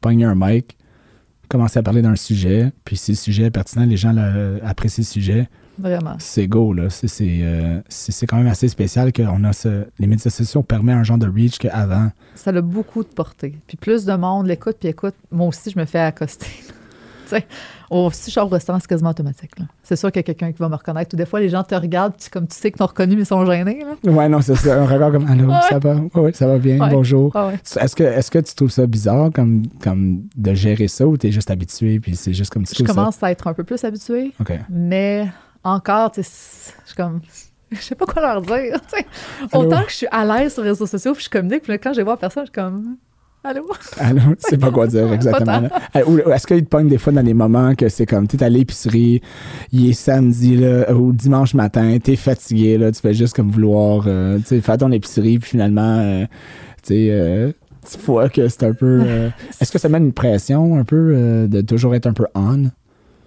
pogner 0.00 0.24
un 0.24 0.34
mic, 0.36 0.76
commencer 1.48 1.80
à 1.80 1.82
parler 1.82 2.02
d'un 2.02 2.16
sujet, 2.16 2.72
puis 2.84 2.96
si 2.96 3.12
le 3.12 3.16
sujet 3.16 3.44
est 3.44 3.50
pertinent, 3.50 3.84
les 3.84 3.96
gens 3.96 4.14
apprécient 4.64 5.02
le 5.02 5.06
sujet, 5.06 5.48
Vraiment. 5.78 6.14
c'est 6.18 6.46
go. 6.48 6.72
Là. 6.72 6.90
C'est, 6.90 7.08
euh, 7.20 7.80
quand 8.28 8.36
même 8.36 8.46
assez 8.46 8.68
spécial 8.68 9.12
qu'on 9.12 9.42
a 9.44 9.52
ce. 9.52 9.86
Les 9.98 10.06
médias 10.06 10.30
sociaux 10.30 10.62
permettent 10.62 10.96
un 10.96 11.02
genre 11.04 11.18
de 11.18 11.28
reach 11.28 11.58
qu'avant. 11.58 12.10
Ça 12.34 12.50
a 12.50 12.60
beaucoup 12.60 13.02
de 13.02 13.08
portée. 13.08 13.54
Puis 13.66 13.76
plus 13.76 14.04
de 14.04 14.12
monde 14.14 14.46
l'écoute, 14.46 14.76
puis 14.80 14.88
écoute, 14.88 15.14
moi 15.30 15.48
aussi, 15.48 15.70
je 15.70 15.78
me 15.78 15.84
fais 15.84 15.98
accoster. 16.00 16.46
tu 17.28 17.36
sais, 17.36 17.46
au, 17.90 18.10
si 18.10 18.30
je 18.30 18.34
sors 18.34 18.46
au 18.46 18.50
restaurant, 18.50 18.78
c'est 18.80 18.86
quasiment 18.86 19.10
automatique. 19.10 19.50
C'est 19.82 19.96
sûr 19.96 20.10
qu'il 20.12 20.20
y 20.20 20.20
a 20.20 20.22
quelqu'un 20.24 20.52
qui 20.52 20.58
va 20.58 20.68
me 20.68 20.74
reconnaître. 20.76 21.14
Ou 21.14 21.16
des 21.16 21.26
fois, 21.26 21.40
les 21.40 21.48
gens 21.48 21.62
te 21.62 21.74
regardent, 21.74 22.14
puis 22.18 22.28
comme 22.30 22.46
tu 22.46 22.56
sais 22.56 22.70
qu'ils 22.70 22.78
t'ont 22.78 22.86
reconnu, 22.86 23.16
mais 23.16 23.22
ils 23.22 23.26
sont 23.26 23.44
gênés. 23.46 23.82
Là. 24.04 24.12
Ouais, 24.12 24.28
non, 24.28 24.40
c'est 24.40 24.54
ça. 24.54 24.82
Un 24.82 24.86
regard 24.86 25.10
comme 25.12 25.26
Allô, 25.26 25.48
Ouais. 25.48 25.54
ça 25.68 25.78
va? 25.78 25.96
Oui, 26.14 26.30
ça 26.34 26.46
va 26.46 26.58
bien, 26.58 26.78
Ouais. 26.80 26.90
bonjour. 26.90 27.32
Ah 27.34 27.48
ouais. 27.48 27.54
Est-ce 27.80 27.96
que, 27.96 28.02
est-ce 28.04 28.30
que 28.30 28.38
tu 28.38 28.54
trouves 28.54 28.70
ça 28.70 28.86
bizarre 28.86 29.30
comme, 29.34 29.62
comme 29.82 30.22
de 30.36 30.54
gérer 30.54 30.88
ça 30.88 31.06
ou 31.06 31.16
t'es 31.16 31.32
juste 31.32 31.50
habitué 31.50 31.98
puis 32.00 32.14
c'est 32.16 32.32
juste 32.34 32.52
comme 32.52 32.64
tu 32.64 32.74
Je 32.78 32.84
commence 32.84 33.22
à 33.22 33.30
être 33.30 33.46
un 33.46 33.54
peu 33.54 33.64
plus 33.64 33.82
habituée, 33.84 34.32
ça? 34.38 34.42
OK. 34.42 34.58
mais 34.70 35.26
encore, 35.64 36.12
tu 36.12 36.22
sais, 36.22 36.72
je 36.82 36.86
suis 36.88 36.96
comme. 36.96 37.20
Je 37.72 37.80
sais 37.80 37.94
pas 37.94 38.04
quoi 38.04 38.20
leur 38.20 38.42
dire. 38.42 38.78
tu. 38.86 39.02
Allô? 39.50 39.64
Autant 39.64 39.82
que 39.82 39.90
je 39.90 39.96
suis 39.96 40.06
à 40.10 40.26
l'aise 40.26 40.52
sur 40.52 40.62
les 40.62 40.68
réseaux 40.68 40.84
sociaux, 40.84 41.14
puis 41.14 41.24
je 41.24 41.30
communique, 41.30 41.62
puis 41.62 41.72
quand 41.78 41.94
je 41.94 42.02
vois 42.02 42.12
en 42.12 42.16
personne, 42.18 42.42
je 42.42 42.50
suis 42.50 42.52
comme. 42.52 42.98
Allô? 43.44 43.66
Non, 44.14 44.34
tu 44.34 44.50
sais 44.50 44.58
pas 44.58 44.70
quoi 44.70 44.86
dire 44.86 45.12
exactement. 45.14 45.68
est-ce 45.94 46.46
qu'il 46.46 46.62
te 46.62 46.68
pogne 46.68 46.88
des 46.88 46.98
fois 46.98 47.12
dans 47.12 47.24
des 47.24 47.34
moments 47.34 47.74
que 47.74 47.88
c'est 47.88 48.06
comme, 48.06 48.28
tu 48.28 48.36
es 48.36 48.44
à 48.44 48.48
l'épicerie, 48.48 49.20
il 49.72 49.90
est 49.90 49.94
samedi, 49.94 50.56
là, 50.56 50.92
ou 50.94 51.12
dimanche 51.12 51.54
matin, 51.54 51.98
t'es 52.00 52.14
fatigué, 52.14 52.78
là, 52.78 52.92
tu 52.92 53.00
fais 53.00 53.14
juste 53.14 53.34
comme 53.34 53.50
vouloir, 53.50 54.04
euh, 54.06 54.38
tu 54.38 54.44
sais, 54.44 54.60
faire 54.60 54.78
ton 54.78 54.92
épicerie, 54.92 55.40
puis 55.40 55.50
finalement, 55.50 55.98
euh, 55.98 56.24
tu 56.82 56.94
sais, 56.94 57.08
euh, 57.10 57.52
tu 57.90 57.98
vois 58.06 58.28
que 58.28 58.46
c'est 58.48 58.62
un 58.62 58.74
peu... 58.74 59.02
est-ce 59.60 59.72
que 59.72 59.78
ça 59.78 59.88
met 59.88 59.98
une 59.98 60.12
pression 60.12 60.78
un 60.78 60.84
peu 60.84 61.48
de 61.48 61.60
toujours 61.62 61.96
être 61.96 62.06
un 62.06 62.12
peu 62.12 62.26
on? 62.36 62.70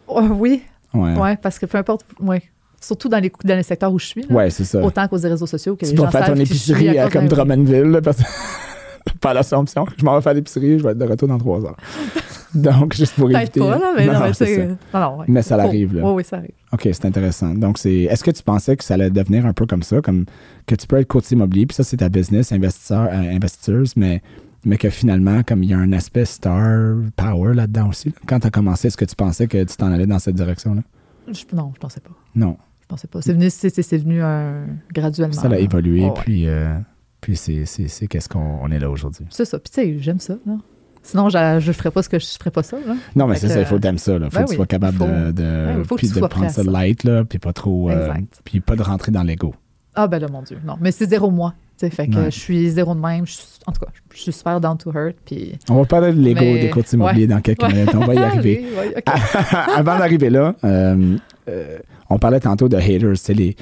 Ouais, 0.08 0.28
oui, 0.30 0.62
Ouais. 0.96 1.20
ouais, 1.20 1.38
parce 1.38 1.60
que 1.60 1.66
peu 1.66 1.78
importe, 1.78 2.06
ouais. 2.20 2.42
Surtout 2.82 3.10
dans 3.10 3.20
les, 3.20 3.32
dans 3.44 3.56
les 3.56 3.64
secteurs 3.64 3.92
où 3.92 3.98
je 3.98 4.06
suis, 4.06 4.22
là, 4.24 4.36
Ouais, 4.36 4.50
c'est 4.50 4.66
ça. 4.66 4.80
autant 4.82 5.08
qu'aux 5.08 5.18
réseaux 5.18 5.48
sociaux, 5.48 5.76
que 5.76 5.86
Tu 5.86 5.92
les 5.92 5.98
vas 5.98 6.06
gens 6.06 6.12
faire 6.12 6.26
ton 6.28 6.36
épicerie 6.36 7.00
à 7.00 7.10
comme 7.10 7.28
Drummondville, 7.28 7.84
là, 7.84 8.02
parce 8.02 8.20
par 9.22 9.34
l'Assomption. 9.34 9.86
Je 9.98 10.06
m'en 10.06 10.16
vais 10.16 10.22
faire 10.22 10.34
l'épicerie, 10.34 10.78
je 10.80 10.84
vais 10.84 10.92
être 10.92 10.98
de 10.98 11.06
retour 11.06 11.28
dans 11.28 11.38
trois 11.38 11.64
heures. 11.66 11.78
Donc, 12.54 12.94
juste 12.94 13.16
pour 13.16 13.28
Peut-être 13.28 13.42
éviter... 13.42 13.60
pas, 13.60 13.78
là, 13.78 13.94
mais 13.98 14.06
non, 14.06 14.20
mais 14.22 14.34
c'est 14.34 14.56
ça. 14.56 14.66
Non, 14.94 15.00
non, 15.00 15.18
ouais. 15.20 15.26
Mais 15.28 15.42
ça 15.42 15.58
l'arrive, 15.58 15.96
là. 15.96 16.04
Oui, 16.06 16.14
oui, 16.16 16.24
ça 16.24 16.38
arrive. 16.38 16.52
OK, 16.72 16.82
c'est 16.84 17.06
intéressant. 17.06 17.54
Donc, 17.54 17.78
c'est. 17.78 18.04
Est-ce 18.04 18.24
que 18.24 18.32
tu 18.32 18.44
pensais 18.44 18.78
que 18.78 18.84
ça 18.84 18.94
allait 18.94 19.10
devenir 19.10 19.46
un 19.46 19.52
peu 19.52 19.66
comme 19.66 19.84
ça, 19.84 20.00
comme 20.02 20.26
que 20.66 20.76
tu 20.76 20.88
peux 20.88 20.98
être 20.98 21.08
courtier 21.08 21.36
immobilier, 21.36 21.66
puis 21.66 21.76
ça, 21.76 21.84
c'est 21.84 21.98
ta 21.98 22.08
business, 22.08 22.54
investisseur, 22.54 23.10
euh, 23.12 23.36
investisseuse, 23.36 23.94
mais, 23.98 24.22
mais 24.66 24.78
que 24.78 24.90
finalement, 24.90 25.44
comme 25.44 25.64
il 25.64 25.70
y 25.70 25.74
a 25.74 25.78
un 25.78 25.94
aspect 25.94 26.26
star 26.26 26.96
power 27.16 27.54
là-dedans 27.54 27.90
aussi. 27.90 28.10
là. 28.10 28.16
Quand 28.28 28.40
tu 28.40 28.48
as 28.48 28.52
commencé, 28.52 28.88
est-ce 28.88 28.98
que 28.98 29.06
tu 29.06 29.16
pensais 29.16 29.48
que 29.48 29.64
tu 29.64 29.76
t'en 29.78 29.92
allais 29.92 30.08
dans 30.08 30.20
cette 30.20 30.36
direction-là? 30.36 30.82
Je- 31.28 31.56
non, 31.56 31.72
je 31.76 31.80
pensais 31.80 32.02
pas. 32.02 32.12
Non. 32.36 32.58
Je 32.82 32.88
pensais 32.88 33.08
pas. 33.08 33.22
C'est 33.22 33.34
venu, 33.34 33.50
c'est, 33.50 33.98
venu 33.98 34.20
euh, 34.22 34.66
graduellement. 34.94 35.34
Ça 35.34 35.48
a 35.50 35.58
évolué, 35.58 36.04
ouais. 36.06 36.14
puis, 36.24 36.48
euh, 36.48 36.78
puis 37.22 37.36
c'est, 37.36 37.66
qu'est-ce 38.08 38.30
qu'on 38.30 38.60
on 38.62 38.70
est 38.72 38.80
là 38.80 38.90
aujourd'hui. 38.92 39.26
C'est 39.32 39.46
ça. 39.46 39.58
Puis 39.58 39.72
tu 39.74 39.82
sais, 39.82 39.98
j'aime 40.00 40.20
ça. 40.20 40.36
Là. 40.46 40.58
Sinon, 41.02 41.30
je, 41.30 41.58
je 41.60 41.72
ferais 41.72 41.92
pas 41.92 42.02
ce 42.04 42.10
que 42.10 42.18
je 42.20 42.26
ferais 42.40 42.50
pas 42.52 42.64
ça. 42.64 42.78
Là. 42.86 42.96
Non, 43.16 43.28
mais 43.28 43.36
c'est 43.36 43.48
ça, 43.50 43.60
il 43.60 43.66
faut 43.66 43.78
t'aimer 43.80 43.98
ça. 44.00 44.14
Il 44.14 44.24
faut 44.24 44.30
ben 44.30 44.30
que 44.30 44.46
tu 44.46 44.50
oui, 44.52 44.56
sois 44.56 44.66
capable 44.66 44.98
faut- 44.98 45.06
de, 45.06 45.32
de, 45.32 45.34
ben 45.34 45.84
que 45.84 45.96
puis 45.96 46.08
tu 46.10 46.20
de 46.20 46.26
prendre 46.28 46.50
ça 46.50 46.64
light, 46.64 47.04
là, 47.04 47.24
puis 47.26 47.38
pas 47.40 47.54
trop. 47.54 47.90
euh, 47.92 48.08
Exact. 48.10 48.42
puis 48.44 48.60
pas 48.60 48.76
de 48.76 48.82
rentrer 48.84 49.12
dans 49.12 49.22
l'ego. 49.24 49.54
Ah 49.96 50.08
ben 50.08 50.20
là, 50.20 50.28
mon 50.32 50.42
Dieu. 50.42 50.58
Non, 50.66 50.76
mais 50.80 50.92
c'est 50.92 51.10
zéro 51.10 51.32
moi. 51.32 51.54
Tu 51.78 51.86
sais, 51.86 51.90
fait 51.90 52.08
que 52.08 52.16
Ouais. 52.16 52.26
je 52.32 52.40
suis 52.40 52.70
zéro 52.70 52.96
de 52.96 53.00
même. 53.02 53.26
Je 53.28 53.34
suis- 53.34 53.46
en 53.68 53.72
tout 53.74 53.80
cas, 53.82 53.92
je 54.14 54.20
suis 54.22 54.32
super 54.32 54.62
down 54.62 54.78
to 54.78 54.92
hurt. 54.94 55.16
Puis... 55.26 55.58
On 55.70 55.76
va 55.76 55.86
parler 55.86 56.14
de 56.14 56.20
l'ego 56.20 56.40
Mais- 56.42 56.62
des 56.62 56.70
courtiers 56.70 56.96
immobiliers 56.98 57.28
dans 57.28 57.42
quelques 57.42 57.64
Ouais. 57.64 57.74
minutes. 57.74 57.90
On 57.96 58.06
va 58.06 58.14
y 58.14 58.18
arriver. 58.20 58.66
Oui. 58.78 59.04
Avant 59.76 59.98
d'arriver 59.98 60.30
là, 60.30 60.56
euh, 60.64 61.18
euh, 61.50 61.80
on 62.10 62.18
parlait 62.18 62.40
tantôt 62.40 62.70
de 62.70 62.78
haters, 62.78 63.18
c'est 63.18 63.34
les, 63.34 63.56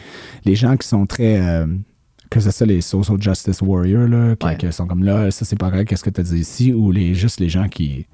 les 0.45 0.55
gens 0.55 0.75
qui 0.77 0.87
sont 0.87 1.05
très. 1.05 1.39
euh, 1.41 1.65
que 2.29 2.39
c'est 2.39 2.51
ça, 2.51 2.65
les 2.65 2.81
social 2.81 3.21
justice 3.21 3.61
warriors, 3.61 4.07
là, 4.07 4.35
qui, 4.57 4.71
sont 4.71 4.87
comme 4.87 5.03
là, 5.03 5.29
ça 5.29 5.45
c'est 5.45 5.55
pas 5.57 5.69
vrai, 5.69 5.85
qu'est-ce 5.85 6.03
que 6.03 6.09
tu 6.09 6.19
as 6.21 6.23
dit 6.23 6.39
ici, 6.39 6.73
ou 6.73 6.91
les, 6.91 7.13
juste 7.13 7.39
les 7.39 7.47
gens 7.49 7.67
qui, 7.67 8.07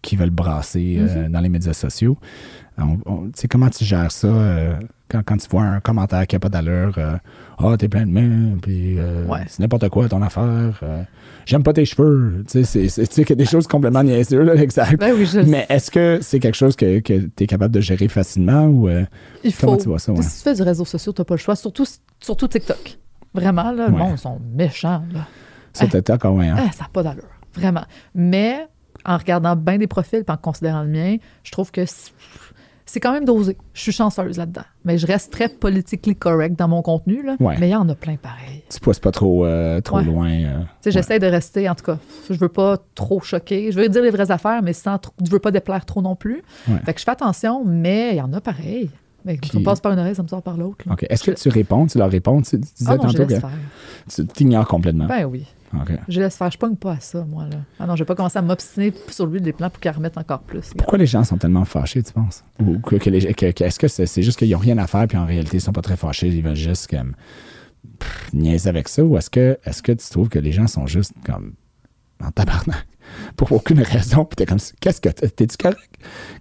qui 0.00 0.16
veulent 0.16 0.30
brasser 0.30 0.98
Mm-hmm. 1.00 1.28
dans 1.30 1.40
les 1.40 1.50
médias 1.50 1.74
sociaux. 1.74 2.16
On- 2.78 2.96
on- 3.04 3.24
tu 3.26 3.32
sais, 3.36 3.48
comment 3.48 3.68
tu 3.68 3.84
gères 3.84 4.12
ça 4.12 4.28
quand, 5.10 5.22
quand 5.24 5.36
tu 5.36 5.48
vois 5.48 5.62
un 5.64 5.80
commentaire 5.80 6.26
qui 6.26 6.34
n'a 6.36 6.40
pas 6.40 6.48
d'allure? 6.48 6.94
euh, 6.98 7.16
Ah, 7.58 7.76
t'es 7.78 7.88
plein 7.88 8.06
de 8.06 8.10
mains, 8.12 8.56
puis 8.62 8.98
euh, 8.98 9.26
Ouais. 9.26 9.40
c'est 9.48 9.60
n'importe 9.60 9.88
quoi 9.90 10.08
ton 10.08 10.22
affaire. 10.22 10.78
euh, 10.82 11.02
J'aime 11.46 11.62
pas 11.62 11.72
tes 11.72 11.84
cheveux. 11.84 12.44
Tu 12.48 12.64
sais, 12.64 12.88
c'est- 12.88 13.34
des 13.34 13.44
choses 13.44 13.66
complètement 13.66 14.02
niaiseuses, 14.02 14.46
là, 14.46 14.54
exact. 14.54 14.98
Ben 15.00 15.12
oui, 15.16 15.26
je 15.26 15.40
le 15.40 15.46
Mais 15.46 15.66
est-ce 15.68 15.90
que 15.90 16.18
c'est 16.22 16.38
quelque 16.38 16.54
chose 16.56 16.76
que, 16.76 17.00
que 17.00 17.18
tu 17.36 17.44
es 17.44 17.46
capable 17.46 17.74
de 17.74 17.80
gérer 17.80 18.08
facilement 18.08 18.66
ou 18.66 18.88
Il 18.88 19.54
comment 19.56 19.72
faut. 19.74 19.78
tu 19.82 19.88
vois 19.88 19.98
ça? 19.98 20.12
Ouais? 20.12 20.22
Si 20.22 20.38
tu 20.38 20.42
fais 20.44 20.54
du 20.54 20.62
réseau 20.62 20.84
social, 20.84 21.12
tu 21.14 21.20
n'as 21.20 21.24
pas 21.24 21.34
le 21.34 21.38
choix. 21.38 21.56
Surtout, 21.56 21.84
surtout 22.20 22.48
TikTok. 22.48 22.98
Vraiment, 23.34 23.72
là, 23.72 23.88
le 23.88 23.92
Ouais. 23.94 23.98
monde, 23.98 24.12
ils 24.14 24.18
sont 24.18 24.38
méchants. 24.54 25.02
Là. 25.12 25.26
Ça, 25.72 25.86
t'es 25.86 26.00
d'accord, 26.02 26.34
ouais, 26.34 26.48
hein? 26.48 26.56
Ah, 26.58 26.72
ça 26.72 26.84
n'a 26.84 26.90
pas 26.92 27.02
d'allure. 27.02 27.24
Vraiment. 27.54 27.84
Mais 28.14 28.66
en 29.04 29.16
regardant 29.16 29.54
bien 29.56 29.78
des 29.78 29.86
profils 29.86 30.24
et 30.26 30.30
en 30.30 30.36
considérant 30.36 30.82
le 30.82 30.88
mien, 30.88 31.16
je 31.44 31.50
trouve 31.52 31.70
que 31.70 31.84
c'est- 32.92 33.00
quand 33.00 33.12
même 33.12 33.24
dosé. 33.24 33.56
Je 33.74 33.80
suis 33.80 33.92
chanceuse 33.92 34.36
là-dedans. 34.38 34.62
Mais 34.84 34.98
je 34.98 35.06
reste 35.06 35.32
très 35.32 35.48
politically 35.48 36.14
correct 36.16 36.58
dans 36.58 36.68
mon 36.68 36.82
contenu. 36.82 37.22
Là. 37.22 37.36
Ouais. 37.40 37.56
Mais 37.58 37.68
il 37.68 37.72
y 37.72 37.76
en 37.76 37.88
a 37.88 37.94
plein 37.94 38.16
pareil. 38.16 38.62
Tu 38.70 38.80
pousses 38.80 38.98
pas 38.98 39.10
trop, 39.12 39.44
euh, 39.46 39.80
trop 39.80 39.96
Ouais. 39.98 40.04
loin. 40.04 40.30
euh, 40.30 40.60
J'essaie 40.86 41.18
de 41.18 41.26
rester, 41.26 41.68
en 41.68 41.74
tout 41.74 41.84
cas, 41.84 41.98
je 42.28 42.34
veux 42.38 42.48
pas 42.48 42.76
trop 42.94 43.20
choquer. 43.20 43.72
Je 43.72 43.80
veux 43.80 43.88
dire 43.88 44.02
les 44.02 44.10
vraies 44.10 44.30
affaires, 44.30 44.62
mais 44.62 44.72
sans 44.72 44.98
trop- 44.98 45.12
je 45.24 45.30
veux 45.30 45.38
pas 45.38 45.50
déplaire 45.50 45.84
trop 45.84 46.02
non 46.02 46.16
plus. 46.16 46.42
Fait 46.84 46.92
que 46.94 47.00
je 47.00 47.04
fais 47.04 47.10
attention, 47.10 47.64
mais 47.64 48.10
il 48.12 48.16
y 48.16 48.20
en 48.20 48.32
a 48.32 48.40
pareil. 48.40 48.90
Mais 49.24 49.38
passe 49.64 49.80
par 49.80 49.92
une 49.92 49.98
oreille, 49.98 50.14
ça 50.14 50.22
me 50.22 50.28
sort 50.28 50.42
par 50.42 50.56
l'autre. 50.56 50.84
Est-ce 51.10 51.22
que 51.24 51.32
tu 51.32 51.48
réponds? 51.50 51.86
Tu 51.86 51.98
leur 51.98 52.10
réponds? 52.10 52.40
Tu, 52.40 52.50
tu 52.52 52.56
disais 52.58 52.90
Ah 52.90 52.96
non, 52.96 53.02
tantôt 53.02 53.26
que 53.26 53.38
faire. 53.38 53.50
tu 54.08 54.26
t'ignores 54.26 54.66
complètement. 54.66 55.06
Ben 55.06 55.24
oui. 55.26 55.44
Je 56.08 56.20
laisse 56.20 56.36
faire. 56.36 56.50
Je 56.50 56.58
pogne 56.58 56.76
pas 56.76 56.92
à 56.92 57.00
ça, 57.00 57.24
moi. 57.24 57.44
Là. 57.44 57.58
Ah 57.78 57.86
non, 57.86 57.94
je 57.96 58.02
vais 58.02 58.06
pas 58.06 58.14
commencer 58.14 58.38
à 58.38 58.42
m'obstiner 58.42 58.92
sur 59.08 59.26
lui 59.26 59.40
des 59.40 59.52
plans 59.52 59.70
pour 59.70 59.80
qu'il 59.80 59.90
remette 59.90 60.18
encore 60.18 60.40
plus. 60.40 60.72
Pourquoi 60.76 60.98
les 60.98 61.06
gens 61.06 61.22
sont 61.24 61.36
tellement 61.38 61.64
fâchés, 61.64 62.02
tu 62.02 62.12
penses? 62.12 62.42
Ou 62.60 62.78
que, 62.80 62.96
que 62.96 63.08
les- 63.10 63.32
que- 63.34 63.52
que- 63.52 63.64
est-ce 63.64 63.78
que 63.78 63.88
c'est 63.88 64.22
juste 64.22 64.38
qu'ils 64.38 64.50
n'ont 64.50 64.58
rien 64.58 64.78
à 64.78 64.86
faire 64.86 65.06
puis 65.06 65.16
en 65.18 65.26
réalité, 65.26 65.58
ils 65.58 65.60
sont 65.60 65.72
pas 65.72 65.82
très 65.82 65.96
fâchés, 65.96 66.28
ils 66.28 66.42
veulent 66.42 66.54
juste 66.56 66.88
comme 66.88 67.14
pff, 67.98 68.30
niaiser 68.32 68.68
avec 68.68 68.88
ça? 68.88 69.04
Ou 69.04 69.16
est-ce 69.16 69.30
que, 69.30 69.58
est 69.64 69.82
que 69.82 69.92
tu 69.92 70.10
trouves 70.10 70.28
que 70.28 70.38
les 70.38 70.52
gens 70.52 70.66
sont 70.66 70.86
juste 70.86 71.12
comme 71.24 71.54
en 72.22 72.30
tabarnak 72.30 72.86
pour 73.36 73.52
aucune 73.52 73.80
raison? 73.82 74.24
Puis 74.24 74.36
t'es 74.36 74.46
comme, 74.46 74.58
qu'est-ce 74.80 75.00
que 75.00 75.08
t'es- 75.08 75.28
t'es-tu 75.28 75.56
correct? 75.56 75.94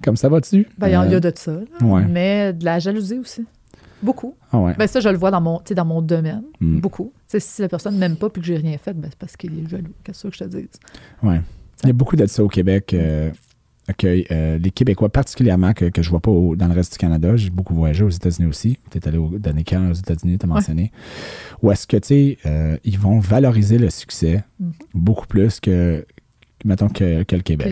Comme 0.04 0.18
ça 0.18 0.28
va-tu? 0.30 0.68
Ben, 0.78 0.88
il 0.88 0.92
y, 0.92 0.94
y 0.94 1.14
Euh, 1.14 1.18
a 1.18 1.20
de 1.20 1.32
ça. 1.36 1.52
là. 1.52 1.86
ouais. 1.86 2.06
Mais 2.06 2.54
de 2.54 2.66
la 2.66 2.80
jalousie 2.80 3.20
aussi. 3.20 3.46
Beaucoup. 4.02 4.36
Ah 4.52 4.60
ouais. 4.60 4.76
Ben, 4.78 4.88
ça, 4.88 5.00
je 5.00 5.10
le 5.10 5.18
vois 5.18 5.32
dans 5.32 5.42
mon, 5.42 5.62
dans 5.70 5.86
mon 5.86 6.02
domaine. 6.02 6.44
Mm. 6.60 6.80
Beaucoup. 6.80 7.12
Si 7.28 7.62
la 7.62 7.68
personne 7.70 7.96
ne 7.96 8.00
m'aime 8.00 8.16
pas 8.16 8.30
puis 8.30 8.42
que 8.42 8.48
j'ai 8.48 8.58
rien 8.58 8.78
fait, 8.78 8.94
ben, 8.94 9.08
c'est 9.10 9.18
parce 9.20 9.36
qu'il 9.36 9.58
est 9.60 9.70
jaloux. 9.70 9.94
Qu'est-ce 10.04 10.28
que 10.28 10.34
je 10.34 10.40
te 10.40 10.50
dise? 10.50 10.70
Ouais. 11.24 11.42
Il 11.84 11.88
y 11.88 11.90
a 11.90 11.94
beaucoup 11.94 12.16
de 12.16 12.26
ça 12.26 12.44
au 12.44 12.48
Québec. 12.48 12.94
euh, 12.94 13.32
que 13.98 14.24
euh, 14.32 14.60
les 14.60 14.70
Québécois, 14.70 15.10
particulièrement, 15.10 15.74
que, 15.74 15.86
que 15.86 16.04
je 16.04 16.12
vois 16.12 16.20
pas 16.20 16.30
au- 16.30 16.56
dans 16.56 16.68
le 16.68 16.76
reste 16.76 16.92
du 16.92 17.00
Canada, 17.00 17.36
j'ai 17.36 17.50
beaucoup 17.50 17.74
voyagé 17.74 18.04
aux 18.04 18.10
États-Unis 18.10 18.48
aussi. 18.48 18.78
Tu 18.92 19.00
es 19.00 19.08
allé 19.08 19.18
au 19.18 19.40
dernier 19.40 19.64
camp 19.64 19.90
aux 19.90 19.94
États-Unis, 19.96 20.38
tu 20.38 20.46
as 20.46 20.48
mentionné. 20.48 20.92
Où 21.64 21.72
est-ce 21.72 21.88
que, 21.88 21.98
tu 21.98 22.08
sais, 22.08 22.38
euh, 22.46 22.78
ils 22.84 23.00
vont 23.00 23.18
valoriser 23.20 23.80
le 23.80 23.90
succès 23.90 24.44
Mhm. 24.60 24.74
beaucoup 24.94 25.26
plus 25.26 25.60
que, 25.60 26.06
mettons, 26.66 26.88
que, 26.90 27.24
que 27.24 27.36
le 27.36 27.42
Québec. 27.42 27.68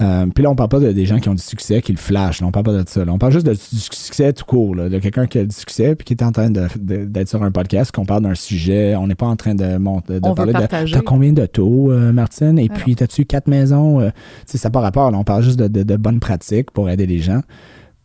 Euh, 0.00 0.26
Puis 0.34 0.44
là, 0.44 0.50
on 0.50 0.54
parle 0.54 0.68
pas 0.68 0.78
de, 0.80 0.92
des 0.92 1.06
gens 1.06 1.18
qui 1.18 1.28
ont 1.30 1.34
du 1.34 1.42
succès, 1.42 1.80
qui 1.80 1.92
le 1.92 1.98
flashent. 1.98 2.40
là. 2.42 2.46
on 2.46 2.50
parle 2.52 2.66
pas 2.66 2.72
de 2.82 2.88
ça. 2.88 3.04
là. 3.04 3.12
On 3.12 3.18
parle 3.18 3.32
juste 3.32 3.46
de, 3.46 3.52
du 3.52 3.58
succès 3.80 4.32
tout 4.34 4.44
court. 4.44 4.74
là, 4.74 4.88
de 4.90 4.98
quelqu'un 4.98 5.26
qui 5.26 5.38
a 5.38 5.44
du 5.44 5.54
succès 5.54 5.94
puis 5.94 6.04
qui 6.04 6.12
est 6.12 6.22
en 6.22 6.32
train 6.32 6.50
de- 6.50 6.68
de- 6.78 7.04
d'être 7.06 7.28
sur 7.28 7.42
un 7.42 7.50
podcast, 7.50 7.92
qu'on 7.92 8.04
parle 8.04 8.22
d'un 8.24 8.34
sujet. 8.34 8.94
On 8.96 9.06
n'est 9.06 9.14
pas 9.14 9.26
en 9.26 9.36
train 9.36 9.54
de, 9.54 9.64
de 9.64 9.78
On 9.84 10.00
veut 10.00 10.34
parler 10.34 10.52
de. 10.52 10.58
T'as 10.92 11.00
combien 11.00 11.32
de 11.32 11.46
taux, 11.46 11.90
euh, 11.90 12.12
Martine? 12.12 12.58
Et 12.58 12.68
Ah 12.70 12.74
puis, 12.76 12.94
t'as-tu 12.94 13.24
quatre 13.24 13.46
maisons? 13.48 14.00
Euh, 14.00 14.10
sais, 14.46 14.58
ça 14.58 14.68
n'a 14.68 14.72
pas 14.72 14.80
rapport. 14.80 15.10
là. 15.10 15.16
On 15.18 15.24
parle 15.24 15.42
juste 15.42 15.58
de, 15.58 15.68
de- 15.68 15.82
de 15.82 15.96
bonnes 15.96 16.20
pratiques 16.20 16.70
pour 16.72 16.90
aider 16.90 17.06
les 17.06 17.18
gens. 17.20 17.40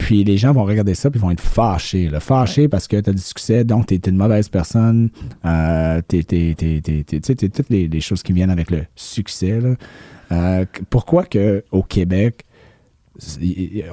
Puis 0.02 0.24
les 0.24 0.36
gens 0.36 0.52
vont 0.52 0.64
regarder 0.64 0.96
ça 0.96 1.12
puis 1.12 1.20
vont 1.20 1.30
être 1.30 1.42
fâchés. 1.42 2.10
Là. 2.10 2.20
Fâchés 2.20 2.68
parce 2.68 2.88
que 2.88 3.00
tu 3.00 3.12
as 3.12 3.14
du 3.14 3.22
succès, 3.22 3.64
donc 3.64 3.86
tu 3.86 3.94
es, 3.94 4.00
une 4.08 4.18
mauvaise 4.18 4.50
personne. 4.50 5.12
Euh, 5.46 6.02
tu 6.10 6.26
toutes 6.26 7.70
les, 7.70 8.02
choses 8.02 8.24
qui 8.24 8.34
viennent 8.34 8.50
avec 8.50 8.72
le 8.72 8.82
succès. 8.96 9.62
là. 9.62 9.76
Euh, 10.32 10.66
pourquoi 10.90 11.24
que 11.26 11.64
au 11.72 11.84
Québec, 11.84 12.46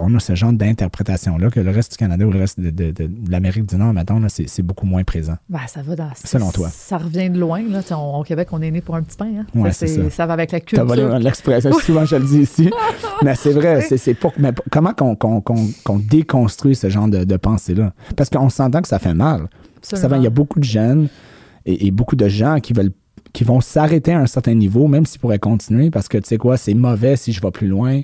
on 0.00 0.14
a 0.14 0.20
ce 0.20 0.34
genre 0.34 0.52
d'interprétation-là 0.52 1.50
que 1.50 1.60
le 1.60 1.70
reste 1.70 1.92
du 1.92 1.96
Canada 1.98 2.26
ou 2.26 2.30
le 2.30 2.38
reste 2.38 2.60
de, 2.60 2.70
de- 2.70 2.90
de- 2.92 3.06
de 3.06 3.30
l'Amérique 3.30 3.66
du 3.66 3.76
Nord, 3.76 3.92
maintenant, 3.92 4.20
c'est, 4.28 4.48
c'est 4.48 4.62
beaucoup 4.62 4.86
moins 4.86 5.04
présent. 5.04 5.34
Ben, 5.48 5.60
ça 5.66 5.82
va 5.82 5.96
dans. 5.96 6.10
Selon 6.22 6.50
toi. 6.50 6.68
Ça 6.70 6.98
revient 6.98 7.28
de 7.30 7.38
loin. 7.38 7.60
Là. 7.68 7.80
On- 7.90 8.20
au 8.20 8.22
Québec, 8.22 8.48
on 8.52 8.62
est 8.62 8.70
né 8.70 8.80
pour 8.80 8.94
un 8.94 9.02
petit 9.02 9.16
pain. 9.16 9.26
Hein. 9.40 9.46
Ouais, 9.54 9.72
Ça, 9.72 9.86
c'est 9.86 10.10
ça. 10.10 10.26
va 10.26 10.34
avec 10.34 10.52
la 10.52 10.60
culture. 10.60 11.18
l'expression, 11.18 11.72
souvent 11.80 12.04
je 12.04 12.16
le 12.16 12.24
dis 12.24 12.40
ici. 12.40 12.70
mais 13.24 13.34
c'est 13.34 13.52
vrai, 13.52 13.80
c'est, 13.82 13.96
c'est 13.98 14.14
pour, 14.14 14.32
mais 14.38 14.52
comment 14.70 14.92
qu'on, 14.94 15.16
qu'on- 15.16 15.40
qu'on- 15.40 15.68
qu'on 15.84 15.98
déconstruit 15.98 16.76
ce 16.76 16.88
genre 16.88 17.08
de, 17.08 17.24
de 17.24 17.36
pensée-là? 17.36 17.92
Parce 18.16 18.30
qu'on 18.30 18.48
s'entend 18.48 18.82
que 18.82 18.88
ça 18.88 18.98
fait 18.98 19.14
mal. 19.14 19.48
Ça 19.82 20.08
va, 20.08 20.16
il 20.16 20.22
y 20.22 20.26
a 20.26 20.30
beaucoup 20.30 20.58
de 20.60 20.64
jeunes 20.64 21.08
et, 21.66 21.86
et 21.86 21.90
beaucoup 21.90 22.16
de 22.16 22.28
gens 22.28 22.60
qui 22.60 22.72
veulent 22.72 22.92
qui 23.34 23.44
vont 23.44 23.60
s'arrêter 23.60 24.12
à 24.12 24.20
un 24.20 24.26
certain 24.26 24.54
niveau, 24.54 24.86
même 24.88 25.04
s'ils 25.04 25.20
pourraient 25.20 25.38
continuer, 25.38 25.90
parce 25.90 26.08
que 26.08 26.16
tu 26.16 26.26
sais 26.26 26.38
quoi, 26.38 26.56
c'est 26.56 26.72
mauvais 26.72 27.14
si 27.14 27.32
je 27.32 27.42
vais 27.42 27.50
plus 27.50 27.68
loin. 27.68 28.00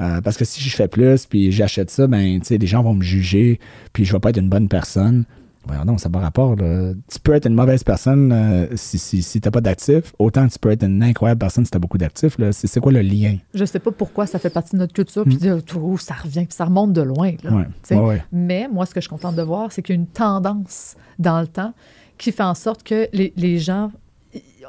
Euh, 0.00 0.20
parce 0.20 0.36
que 0.36 0.44
si 0.44 0.60
je 0.60 0.74
fais 0.74 0.88
plus, 0.88 1.26
puis 1.26 1.50
j'achète 1.50 1.90
ça, 1.90 2.06
ben, 2.06 2.40
tu 2.40 2.46
sais, 2.46 2.58
les 2.58 2.66
gens 2.66 2.82
vont 2.82 2.94
me 2.94 3.02
juger, 3.02 3.58
puis 3.92 4.04
je 4.04 4.12
vais 4.12 4.20
pas 4.20 4.30
être 4.30 4.38
une 4.38 4.48
bonne 4.48 4.68
personne. 4.68 5.24
Ben 5.66 5.84
non, 5.84 5.98
ça 5.98 6.08
n'a 6.08 6.14
pas 6.14 6.20
rapport. 6.20 6.56
là. 6.56 6.92
Tu 7.12 7.18
peux 7.18 7.34
être 7.34 7.46
une 7.46 7.54
mauvaise 7.54 7.84
personne 7.84 8.32
euh, 8.32 8.66
si, 8.76 8.98
si, 8.98 9.22
si 9.22 9.40
tu 9.40 9.46
n'as 9.46 9.50
pas 9.50 9.60
d'actifs, 9.60 10.14
autant 10.18 10.48
tu 10.48 10.58
peux 10.58 10.70
être 10.70 10.84
une 10.84 11.02
incroyable 11.02 11.40
personne 11.40 11.64
si 11.64 11.70
tu 11.70 11.76
as 11.76 11.80
beaucoup 11.80 11.98
d'actifs. 11.98 12.38
là. 12.38 12.52
C'est, 12.52 12.80
quoi 12.80 12.90
le 12.90 13.02
lien? 13.02 13.36
Je 13.52 13.64
sais 13.66 13.78
pas 13.78 13.90
pourquoi 13.90 14.26
ça 14.26 14.38
fait 14.38 14.50
partie 14.50 14.76
de 14.76 14.78
notre 14.78 14.94
culture, 14.94 15.24
puis 15.24 15.38
oh, 15.76 15.98
ça 15.98 16.14
revient, 16.14 16.46
puis 16.46 16.54
ça 16.54 16.64
remonte 16.64 16.94
de 16.94 17.02
loin. 17.02 17.32
Là. 17.42 17.52
Ouais, 17.52 17.64
tu 17.64 17.70
sais. 17.82 17.96
ouais, 17.96 18.06
ouais. 18.06 18.24
Mais 18.32 18.68
moi, 18.72 18.86
ce 18.86 18.94
que 18.94 19.00
je 19.00 19.02
suis 19.02 19.10
contente 19.10 19.36
de 19.36 19.42
voir, 19.42 19.70
c'est 19.70 19.82
qu'il 19.82 19.94
y 19.94 19.98
a 19.98 20.00
une 20.00 20.06
tendance 20.06 20.96
dans 21.18 21.40
le 21.40 21.48
temps 21.48 21.74
qui 22.16 22.32
fait 22.32 22.42
en 22.42 22.54
sorte 22.54 22.82
que 22.82 23.08
les, 23.12 23.32
les 23.36 23.58
gens 23.58 23.90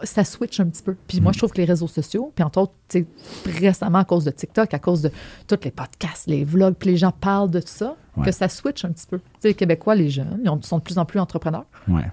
ça 0.03 0.23
switch 0.23 0.59
un 0.59 0.65
petit 0.69 0.83
peu. 0.83 0.95
Puis 1.07 1.21
moi, 1.21 1.31
je 1.31 1.37
trouve 1.39 1.51
que 1.51 1.57
les 1.57 1.65
réseaux 1.65 1.87
sociaux, 1.87 2.31
puis 2.35 2.43
entre 2.43 2.59
autres, 2.61 2.73
récemment 3.45 3.99
à 3.99 4.05
cause 4.05 4.25
de 4.25 4.31
TikTok, 4.31 4.73
à 4.73 4.79
cause 4.79 5.01
de 5.01 5.11
tous 5.47 5.57
les 5.63 5.71
podcasts, 5.71 6.27
les 6.27 6.43
vlogs, 6.43 6.75
puis 6.75 6.91
les 6.91 6.97
gens 6.97 7.11
parlent 7.11 7.51
de 7.51 7.59
tout 7.59 7.67
ça, 7.67 7.95
Ouais. 8.17 8.25
que 8.25 8.31
ça 8.31 8.49
switch 8.49 8.83
un 8.85 8.91
petit 8.91 9.05
peu. 9.07 9.19
Les 9.43 9.53
Québécois, 9.53 9.95
les 9.95 10.09
jeunes, 10.09 10.39
ils 10.43 10.49
ont- 10.49 10.61
sont 10.61 10.79
de 10.79 10.83
plus 10.83 10.97
en 10.97 11.05
plus 11.05 11.19
entrepreneurs. 11.19 11.65
Ouais. 11.87 12.03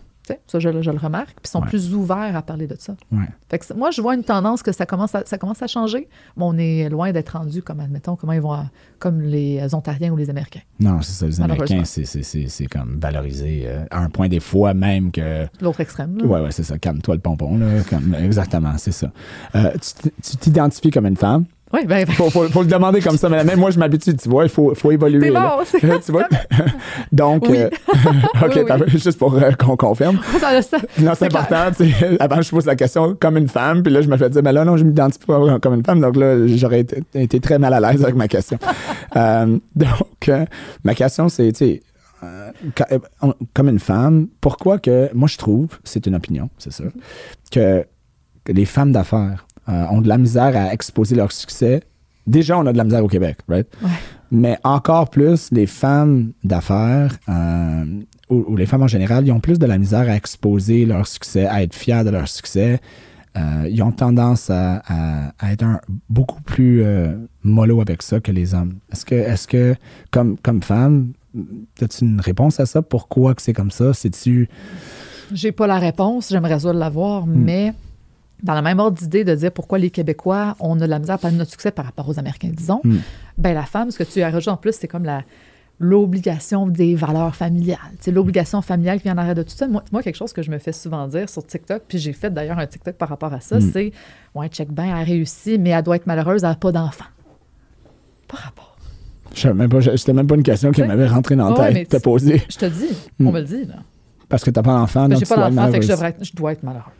Ça, 0.46 0.58
je, 0.58 0.68
le- 0.68 0.82
je 0.82 0.90
le 0.90 0.98
remarque, 0.98 1.28
puis 1.36 1.42
ils 1.44 1.48
sont 1.48 1.60
Ouais. 1.60 1.68
plus 1.68 1.94
ouverts 1.94 2.34
à 2.36 2.42
parler 2.42 2.66
de 2.66 2.76
ça. 2.78 2.96
Ouais. 3.12 3.28
Fait 3.48 3.58
que 3.58 3.64
c'est- 3.66 3.74
moi, 3.74 3.90
je 3.90 4.00
vois 4.02 4.14
une 4.14 4.24
tendance 4.24 4.62
que 4.62 4.72
ça 4.72 4.84
commence 4.86 5.14
à, 5.14 5.22
ça 5.24 5.38
commence 5.38 5.62
à 5.62 5.66
changer. 5.68 6.08
Bon, 6.36 6.52
on 6.54 6.58
est 6.58 6.88
loin 6.88 7.12
d'être 7.12 7.30
rendu 7.38 7.62
comme, 7.62 7.80
admettons, 7.80 8.16
comment 8.16 8.32
ils 8.32 8.40
vont, 8.40 8.52
à- 8.52 8.66
comme 8.98 9.20
les 9.20 9.74
Ontariens 9.74 10.10
ou 10.12 10.16
les 10.16 10.28
Américains. 10.30 10.60
Non, 10.80 11.00
c'est 11.02 11.12
ça. 11.12 11.26
Les. 11.26 11.40
Américains, 11.40 11.84
c'est- 11.84 12.04
c'est 12.04 12.22
c'est- 12.22 12.48
c'est 12.48 12.66
comme 12.66 12.98
valorisé 12.98 13.62
euh, 13.66 13.84
à 13.90 14.00
un 14.00 14.10
point 14.10 14.28
des 14.28 14.40
fois 14.40 14.74
même 14.74 15.10
que. 15.12 15.46
L'autre 15.60 15.80
extrême. 15.80 16.16
là. 16.18 16.24
Ouais, 16.26 16.40
ouais, 16.40 16.50
c'est 16.50 16.64
ça. 16.64 16.78
Calme-toi 16.78 17.14
le 17.14 17.20
pompon, 17.20 17.56
là. 17.58 17.82
Comme, 17.88 18.14
exactement, 18.14 18.76
c'est 18.78 18.92
ça. 18.92 19.12
Euh, 19.54 19.72
tu 20.22 20.36
t'identifies 20.38 20.90
comme 20.90 21.06
une 21.06 21.16
femme? 21.16 21.44
Oui, 21.72 21.80
ben, 21.84 22.04
ben, 22.04 22.12
Faut, 22.14 22.30
faut, 22.30 22.44
faut 22.48 22.62
le 22.62 22.68
demander 22.68 23.00
comme 23.00 23.16
ça, 23.18 23.28
mais 23.28 23.42
même 23.42 23.58
moi, 23.58 23.70
je 23.72 23.78
m'habitue, 23.78 24.14
tu 24.16 24.28
vois, 24.28 24.44
il 24.44 24.48
faut, 24.48 24.72
faut 24.76 24.92
évoluer. 24.92 25.30
Là. 25.30 25.56
bon, 25.58 25.64
c'est 25.64 25.80
tu 26.04 26.12
vois? 26.12 26.28
Donc, 27.10 27.46
Oui. 27.48 27.56
euh, 27.58 27.68
OK, 28.42 28.52
Oui, 28.54 28.60
oui. 28.60 28.64
t'as- 28.66 28.86
juste 28.86 29.18
pour 29.18 29.34
euh, 29.34 29.50
qu'on 29.52 29.76
confirme. 29.76 30.16
Non, 30.98 31.12
c'est 31.12 31.16
c'est 31.18 31.24
important. 31.26 31.70
tu 31.76 31.90
sais, 31.92 32.16
Avant, 32.20 32.40
je 32.40 32.50
pose 32.50 32.66
la 32.66 32.76
question 32.76 33.16
comme 33.18 33.36
une 33.36 33.48
femme, 33.48 33.82
puis 33.82 33.92
là, 33.92 34.00
je 34.00 34.08
me 34.08 34.16
fais 34.16 34.30
dire, 34.30 34.42
mais 34.44 34.52
là, 34.52 34.64
non, 34.64 34.76
je 34.76 34.84
m'identifie 34.84 35.26
pas 35.26 35.58
comme 35.60 35.74
une 35.74 35.84
femme. 35.84 36.00
Donc 36.00 36.16
là, 36.16 36.46
j'aurais 36.46 36.80
été, 36.80 37.02
été 37.14 37.40
très 37.40 37.58
mal 37.58 37.74
à 37.74 37.80
l'aise 37.80 38.02
avec 38.02 38.14
ma 38.14 38.28
question. 38.28 38.58
Euh, 39.16 39.58
donc, 39.74 40.30
ma 40.84 40.94
question, 40.94 41.28
c'est, 41.28 41.50
tu 41.52 41.58
sais, 41.58 41.82
comme 43.54 43.68
une 43.68 43.78
femme, 43.80 44.28
pourquoi 44.40 44.78
que, 44.78 45.10
moi, 45.14 45.28
je 45.28 45.36
trouve, 45.36 45.68
c'est 45.84 46.06
une 46.06 46.14
opinion, 46.14 46.48
c'est 46.58 46.72
sûr, 46.72 46.90
que, 47.50 47.84
les 48.48 48.64
femmes 48.64 48.92
d'affaires 48.92 49.45
ont 49.68 50.00
de 50.00 50.08
la 50.08 50.18
misère 50.18 50.56
à 50.56 50.72
exposer 50.72 51.14
leur 51.16 51.32
succès. 51.32 51.82
Déjà, 52.26 52.58
on 52.58 52.66
a 52.66 52.72
de 52.72 52.78
la 52.78 52.84
misère 52.84 53.04
au 53.04 53.08
Québec, 53.08 53.38
right? 53.48 53.66
Ouais. 53.82 53.90
Mais 54.32 54.58
encore 54.64 55.08
plus, 55.10 55.50
les 55.52 55.66
femmes 55.66 56.32
d'affaires 56.42 57.16
euh, 57.28 57.84
ou, 58.28 58.44
ou 58.48 58.56
les 58.56 58.66
femmes 58.66 58.82
en 58.82 58.88
général, 58.88 59.24
ils 59.26 59.30
ont 59.30 59.38
plus 59.40 59.58
de 59.60 59.66
la 59.66 59.78
misère 59.78 60.08
à 60.10 60.16
exposer 60.16 60.84
leur 60.86 61.06
succès, 61.06 61.46
à 61.46 61.62
être 61.62 61.74
fiers 61.74 62.02
de 62.04 62.10
leur 62.10 62.26
succès. 62.26 62.80
Euh, 63.36 63.68
ils 63.70 63.80
ont 63.82 63.92
tendance 63.92 64.50
à, 64.50 64.82
à- 64.88 65.32
à 65.38 65.52
être 65.52 65.62
un- 65.62 65.80
beaucoup 66.08 66.40
plus 66.42 66.82
euh, 66.82 67.14
mollo 67.44 67.80
avec 67.80 68.02
ça 68.02 68.18
que 68.18 68.32
les 68.32 68.54
hommes. 68.54 68.74
Est-ce 68.90 69.04
que, 69.04 69.14
est-ce 69.14 69.46
que 69.46 69.76
comme, 70.10 70.36
comme 70.38 70.62
femme, 70.62 71.12
as-tu 71.80 72.04
une 72.04 72.20
réponse 72.20 72.58
à 72.58 72.66
ça? 72.66 72.82
Pourquoi 72.82 73.34
que 73.34 73.42
c'est 73.42 73.52
comme 73.52 73.70
ça? 73.70 73.92
C'est-tu... 73.94 74.48
J'ai 75.32 75.52
pas 75.52 75.66
la 75.68 75.78
réponse, 75.78 76.30
j'aimerais 76.30 76.58
ça 76.60 76.72
l'avoir, 76.72 77.26
Hmm. 77.26 77.34
mais 77.44 77.74
dans 78.42 78.54
la 78.54 78.62
même 78.62 78.78
ordre 78.78 78.96
d'idée 78.98 79.24
de 79.24 79.34
dire 79.34 79.50
pourquoi 79.52 79.78
les 79.78 79.90
Québécois, 79.90 80.56
on 80.60 80.76
a 80.80 80.84
de 80.84 80.90
la 80.90 80.98
misère 80.98 81.14
à 81.14 81.18
parler 81.18 81.34
de 81.34 81.38
notre 81.38 81.50
succès 81.50 81.70
par 81.70 81.84
rapport 81.86 82.08
aux 82.08 82.18
Américains, 82.18 82.50
disons, 82.52 82.80
Hmm. 82.84 82.96
ben 83.38 83.54
la 83.54 83.64
femme, 83.64 83.90
ce 83.90 83.98
que 83.98 84.04
tu 84.04 84.20
as 84.22 84.30
rajouté 84.30 84.50
en 84.50 84.56
plus, 84.56 84.74
c'est 84.78 84.88
comme 84.88 85.04
la 85.04 85.22
l'obligation 85.78 86.66
des 86.66 86.94
valeurs 86.94 87.36
familiales. 87.36 87.76
C'est 88.00 88.10
l'obligation 88.10 88.62
familiale 88.62 88.96
qui 88.96 89.04
vient 89.04 89.14
en 89.14 89.18
arrière 89.18 89.34
de 89.34 89.42
tout 89.42 89.50
ça. 89.54 89.68
Moi, 89.68 89.82
moi, 89.92 90.02
quelque 90.02 90.16
chose 90.16 90.32
que 90.32 90.40
je 90.42 90.50
me 90.50 90.56
fais 90.58 90.72
souvent 90.72 91.06
dire 91.06 91.28
sur 91.28 91.44
TikTok, 91.46 91.82
puis 91.86 91.98
j'ai 91.98 92.14
fait 92.14 92.32
d'ailleurs 92.32 92.58
un 92.58 92.66
TikTok 92.66 92.94
par 92.96 93.10
rapport 93.10 93.32
à 93.34 93.40
ça, 93.40 93.58
Mm. 93.58 93.70
c'est 93.72 93.92
Ouais, 94.34 94.48
check 94.48 94.72
bien, 94.72 94.86
elle 94.86 95.02
a 95.02 95.04
réussi, 95.04 95.58
mais 95.58 95.70
elle 95.70 95.82
doit 95.82 95.96
être 95.96 96.06
malheureuse, 96.06 96.44
elle 96.44 96.50
n'a 96.50 96.54
pas 96.56 96.72
d'enfant. 96.72 97.04
Pas 98.28 98.38
rapport. 98.38 98.76
Je 99.34 99.48
même 99.50 99.68
pas, 99.68 99.80
c'était 99.96 100.14
même 100.14 100.26
pas 100.26 100.34
une 100.36 100.42
question 100.42 100.70
qui 100.72 100.82
m'avait 100.82 101.06
rentré 101.08 101.36
dans 101.36 101.50
la 101.50 101.60
Ouais, 101.60 101.72
tête, 101.74 101.88
te 101.90 101.96
tu- 101.96 102.02
poser. 102.02 102.42
Je 102.48 102.56
te 102.56 102.66
dis, 102.66 102.88
Mm. 103.18 103.26
on 103.28 103.32
me 103.32 103.40
le 103.40 103.44
dit, 103.46 103.64
là. 103.66 103.74
Parce 104.30 104.42
que 104.44 104.50
t'as 104.50 104.62
pas 104.62 104.72
d'enfant, 104.78 105.02
Ben, 105.02 105.10
donc 105.10 105.18
j'ai 105.20 105.24
tu 105.26 105.28
pas 105.28 105.36
dois 105.36 105.48
être 105.48 105.54
d'enfant, 105.54 105.72
fait 105.72 105.78
que 105.80 105.84
je, 105.84 105.90
devrais 105.90 106.08
être- 106.08 106.24
je 106.24 106.32
dois 106.34 106.52
être 106.52 106.62
malheureuse. 106.62 106.92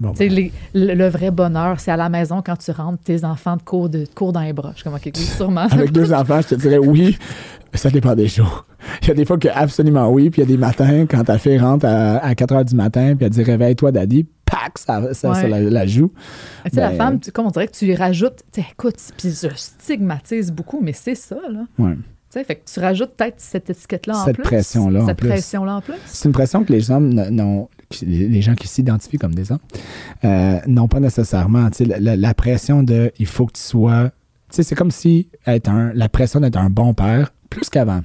Bon, 0.00 0.14
les- 0.18 0.50
le, 0.74 0.94
le 0.94 1.08
vrai 1.08 1.30
bonheur, 1.30 1.78
c'est 1.78 1.90
à 1.90 1.96
la 1.98 2.08
maison 2.08 2.42
quand 2.44 2.56
tu 2.56 2.70
rentres, 2.70 3.02
tes 3.04 3.22
enfants 3.24 3.58
te 3.58 3.64
courent, 3.64 3.90
de, 3.90 4.06
courent 4.14 4.32
dans 4.32 4.40
les 4.40 4.54
bras. 4.54 4.72
Je 4.74 4.82
comme, 4.82 4.94
OK, 4.94 5.02
oui, 5.04 5.12
sûrement. 5.22 5.66
Avec 5.70 5.92
deux 5.92 6.12
enfants, 6.14 6.40
je 6.40 6.48
te 6.48 6.54
dirais 6.54 6.78
oui, 6.78 7.18
ça 7.74 7.90
dépend 7.90 8.14
des 8.14 8.26
jours. 8.28 8.64
Il 9.02 9.08
y 9.08 9.10
a 9.10 9.14
des 9.14 9.26
fois 9.26 9.36
que 9.36 9.48
absolument 9.48 10.10
oui, 10.10 10.30
puis 10.30 10.40
il 10.40 10.44
y 10.48 10.48
a 10.48 10.50
des 10.50 10.58
matins, 10.58 11.04
quand 11.06 11.22
ta 11.24 11.36
fille 11.36 11.58
rentre 11.58 11.84
à, 11.86 12.16
à 12.24 12.34
4 12.34 12.54
h 12.54 12.64
du 12.64 12.74
matin, 12.74 13.14
puis 13.14 13.26
elle 13.26 13.30
dit 13.30 13.42
réveille-toi, 13.42 13.92
daddy, 13.92 14.26
pac, 14.46 14.78
ça, 14.78 15.12
ça, 15.12 15.30
Ouais. 15.30 15.40
ça 15.42 15.48
la, 15.48 15.60
la 15.60 15.86
joue. 15.86 16.10
Tu 16.64 16.70
sais, 16.70 16.80
la 16.80 16.88
Ben, 16.90 16.96
femme, 16.96 17.20
tu- 17.20 17.30
comme 17.30 17.46
on 17.46 17.50
dirait 17.50 17.68
que 17.68 17.76
tu 17.76 17.92
rajoutes, 17.94 18.40
écoute, 18.56 18.96
puis 19.18 19.28
je 19.30 19.48
stigmatise 19.54 20.50
beaucoup, 20.52 20.80
mais 20.82 20.92
c'est 20.92 21.14
ça, 21.14 21.36
là. 21.50 21.60
Ouais. 21.78 21.94
Tu 21.94 22.38
sais, 22.38 22.44
fait 22.44 22.54
que 22.56 22.60
tu 22.72 22.78
rajoutes 22.80 23.10
peut-être 23.16 23.34
cette 23.38 23.68
étiquette-là 23.70 24.16
en 24.16 24.24
Cette 24.24 24.36
plus. 24.36 24.42
pression-là 24.44 25.02
en 25.02 25.06
Cette 25.06 25.18
pression-là 25.18 25.76
en 25.76 25.80
plus. 25.80 25.94
C'est 26.06 26.26
une 26.28 26.32
pression 26.32 26.64
que 26.64 26.72
les 26.72 26.90
hommes 26.90 27.08
n'ont, 27.12 27.68
les 28.02 28.40
gens 28.42 28.54
qui 28.54 28.68
s'identifient 28.68 29.18
comme 29.18 29.34
des 29.34 29.50
hommes, 29.52 29.58
euh, 30.24 30.58
n'ont 30.66 30.88
pas 30.88 31.00
nécessairement. 31.00 31.68
La, 31.80 32.16
la- 32.16 32.34
pression 32.34 32.82
de 32.82 33.10
il 33.18 33.26
faut 33.26 33.46
que 33.46 33.52
tu 33.54 33.62
sois. 33.62 34.10
Tu 34.50 34.56
sais, 34.56 34.62
c'est 34.62 34.74
comme 34.74 34.90
si 34.90 35.28
être 35.46 35.68
un, 35.68 35.92
la 35.94 36.08
pression 36.08 36.40
d'être 36.40 36.56
un 36.56 36.70
bon 36.70 36.94
père, 36.94 37.32
plus 37.50 37.68
qu'avant, 37.68 38.02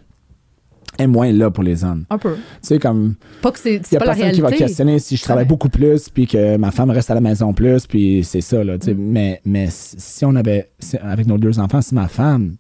est 0.98 1.08
moins 1.08 1.32
là 1.32 1.52
pour 1.52 1.64
les 1.64 1.84
hommes. 1.84 2.06
Un 2.10 2.18
peu. 2.18 2.34
Tu 2.36 2.42
sais, 2.64 2.80
comme. 2.80 3.16
Pas 3.42 3.52
que 3.52 3.60
c'est 3.60 3.82
Il 3.92 3.96
a 3.96 4.00
pas 4.00 4.06
la 4.08 4.14
personne 4.16 4.32
qui 4.34 4.42
va 4.42 4.52
questionner 4.52 4.98
si 5.00 5.18
je 5.18 5.24
travaille 5.24 5.44
Ouais. 5.44 5.48
beaucoup 5.48 5.70
plus, 5.70 6.10
puis 6.10 6.26
que 6.28 6.58
ma 6.58 6.72
femme 6.72 6.90
reste 6.90 7.12
à 7.12 7.14
la 7.16 7.22
maison 7.22 7.54
plus, 7.54 7.86
puis 7.86 8.24
c'est 8.24 8.42
ça. 8.42 8.64
Là, 8.64 8.78
tu 8.80 8.86
sais. 8.88 8.94
Mm. 8.94 8.98
mais, 9.12 9.42
mais 9.46 9.68
si 9.70 9.96
si 10.00 10.26
on 10.26 10.36
avait, 10.36 10.70
si- 10.80 10.98
avec 10.98 11.28
nos 11.28 11.38
deux 11.38 11.60
enfants, 11.60 11.82
si 11.82 11.94
ma 11.94 12.08
femme 12.08 12.56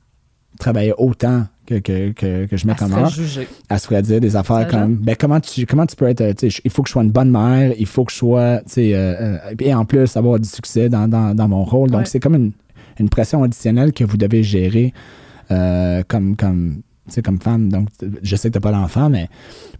travaillait 0.59 0.93
autant 0.97 1.45
que, 1.65 1.75
que, 1.79 2.11
que, 2.11 2.45
que 2.45 2.57
je 2.57 2.67
mets 2.67 2.73
Elle 2.73 2.79
comme 2.79 2.93
heure, 2.93 3.09
jugée. 3.09 3.47
elle 3.69 3.79
se 3.79 3.87
ferait 3.87 4.01
dire 4.01 4.19
des 4.19 4.35
affaires 4.35 4.67
comme 4.67 4.95
ben, 4.95 5.15
comment, 5.19 5.39
tu, 5.39 5.65
comment 5.65 5.85
tu 5.85 5.95
peux 5.95 6.07
être. 6.07 6.21
euh, 6.21 6.33
Il 6.63 6.71
faut 6.71 6.83
que 6.83 6.89
je 6.89 6.93
sois 6.93 7.03
une 7.03 7.11
bonne 7.11 7.31
mère, 7.31 7.73
il 7.77 7.85
faut 7.87 8.03
que 8.05 8.11
je 8.11 8.17
sois. 8.17 8.61
euh, 8.93 9.15
euh, 9.21 9.37
et 9.59 9.73
en 9.73 9.85
plus, 9.85 10.15
avoir 10.17 10.39
du 10.39 10.47
succès 10.47 10.89
dans, 10.89 11.07
dans, 11.07 11.35
dans 11.35 11.47
mon 11.47 11.63
rôle. 11.63 11.89
Donc, 11.89 12.01
Ouais. 12.01 12.05
c'est 12.05 12.19
comme 12.19 12.35
une, 12.35 12.51
une 12.99 13.09
pression 13.09 13.43
additionnelle 13.43 13.91
que 13.93 14.03
vous 14.03 14.17
devez 14.17 14.43
gérer 14.43 14.93
euh, 15.51 16.03
comme, 16.07 16.35
comme 17.21 17.39
femme. 17.39 17.69
Donc, 17.69 17.89
je 18.23 18.35
sais 18.35 18.49
que 18.49 18.53
tu 18.53 18.57
n'as 18.57 18.61
pas 18.61 18.71
d'enfant, 18.71 19.09
mais 19.09 19.27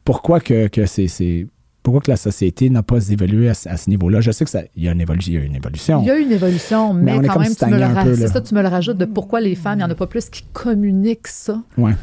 pourquoi 0.03 0.39
que, 0.39 0.67
que 0.67 0.85
c'est. 0.85 1.47
Pourquoi 1.85 2.01
que 2.01 2.09
la 2.11 2.17
société 2.17 2.69
n'a 2.69 2.83
pas 2.83 3.09
évolué 3.09 3.47
à, 3.47 3.53
ce- 3.53 3.69
à 3.69 3.77
ce 3.77 3.89
niveau-là? 3.89 4.19
Je 4.19 4.31
sais 4.31 4.43
que 4.43 4.49
ça, 4.51 4.61
il 4.75 4.83
y 4.83 4.89
a 4.89 4.91
une, 4.91 5.01
évolu- 5.01 5.23
il 5.27 5.33
y 5.33 5.37
a 5.37 5.41
une 5.41 5.55
évolution. 5.55 6.01
Il 6.01 6.07
y 6.07 6.11
a 6.11 6.17
une 6.17 6.31
évolution, 6.31 6.93
mais, 6.93 7.13
on 7.13 7.21
quand 7.21 7.39
même, 7.39 7.55
tu 7.55 7.65
me, 7.67 7.77
le 7.77 8.03
peu, 8.17 8.27
ça, 8.27 8.41
tu 8.41 8.53
me 8.55 8.61
le 8.61 8.67
rajoutes 8.67 8.97
de 8.97 9.05
pourquoi 9.05 9.39
les 9.39 9.53
femmes, 9.55 9.75
il 9.75 9.77
n'y 9.77 9.83
en 9.83 9.89
a 9.91 9.95
pas 9.95 10.07
plus 10.07 10.29
qui 10.29 10.43
communiquent 10.51 11.27
ça. 11.27 11.61
Ouais. 11.77 11.93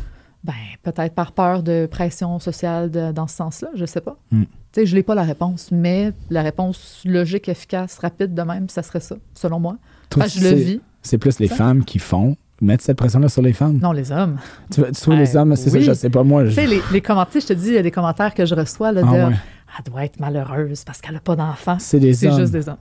Ben, 0.45 0.53
peut-être 0.83 1.15
par 1.15 1.33
peur 1.33 1.63
de 1.63 1.87
pression 1.91 2.39
sociale 2.39 2.91
de- 2.91 3.13
dans 3.13 3.27
ce 3.27 3.37
sens-là, 3.37 3.69
je 3.75 3.85
sais 3.85 4.01
pas. 4.01 4.17
Mm. 4.31 4.45
Sais, 4.73 4.87
je 4.87 4.95
n'ai 4.95 5.03
pas 5.03 5.15
la 5.15 5.25
réponse, 5.25 5.69
mais 5.73 6.13
la 6.31 6.43
réponse 6.43 7.03
logique, 7.05 7.49
efficace, 7.49 7.99
rapide 7.99 8.35
de 8.35 8.43
même, 8.43 8.69
ça 8.69 8.83
serait 8.83 9.01
ça, 9.01 9.17
selon 9.35 9.61
moi. 9.61 9.77
Toi, 10.11 10.25
Enfin, 10.25 10.33
je 10.35 10.43
le 10.45 10.49
c'est- 10.51 10.55
vis. 10.63 10.81
C'est 11.03 11.19
plus 11.19 11.39
les 11.41 11.49
Ça. 11.49 11.57
femmes 11.57 11.85
qui 11.85 11.99
font 11.99 12.37
mettre 12.61 12.85
cette 12.85 12.97
pression-là 12.97 13.29
sur 13.29 13.43
les 13.43 13.53
femmes? 13.53 13.79
Non, 13.83 13.91
les 13.91 14.13
hommes. 14.13 14.37
Tu, 14.73 14.81
tu 14.83 14.93
trouves 14.93 15.17
les 15.17 15.37
Euh, 15.37 15.41
hommes, 15.41 15.57
c'est 15.57 15.73
oui. 15.73 15.85
ça, 15.85 15.93
je 15.93 15.99
sais 15.99 16.11
pas 16.11 16.23
moi. 16.23 16.45
Tu 16.45 16.53
sais, 16.53 16.67
les, 16.67 16.81
les 16.93 17.01
commentaires, 17.01 17.43
je 17.43 17.47
te 17.49 17.53
dis, 17.55 17.69
il 17.69 17.75
y 17.75 17.79
a 17.79 17.83
des 17.83 17.91
commentaires 17.91 18.33
que 18.33 18.47
je 18.47 18.55
reçois 18.55 18.93
là, 18.93 19.03
de 19.03 19.07
Ah 19.09 19.29
ouais. 19.29 19.35
Elle 19.79 19.91
doit 19.93 20.05
être 20.05 20.21
malheureuse 20.21 20.85
parce 20.85 21.01
qu'elle 21.01 21.15
n'a 21.15 21.21
pas 21.21 21.37
d'enfant. 21.37 21.77
C'est 21.79 21.99
des 22.01 22.15
C'est 22.15 22.29
hommes. 22.29 22.41
juste 22.41 22.53
des 22.53 22.69
hommes. 22.69 22.77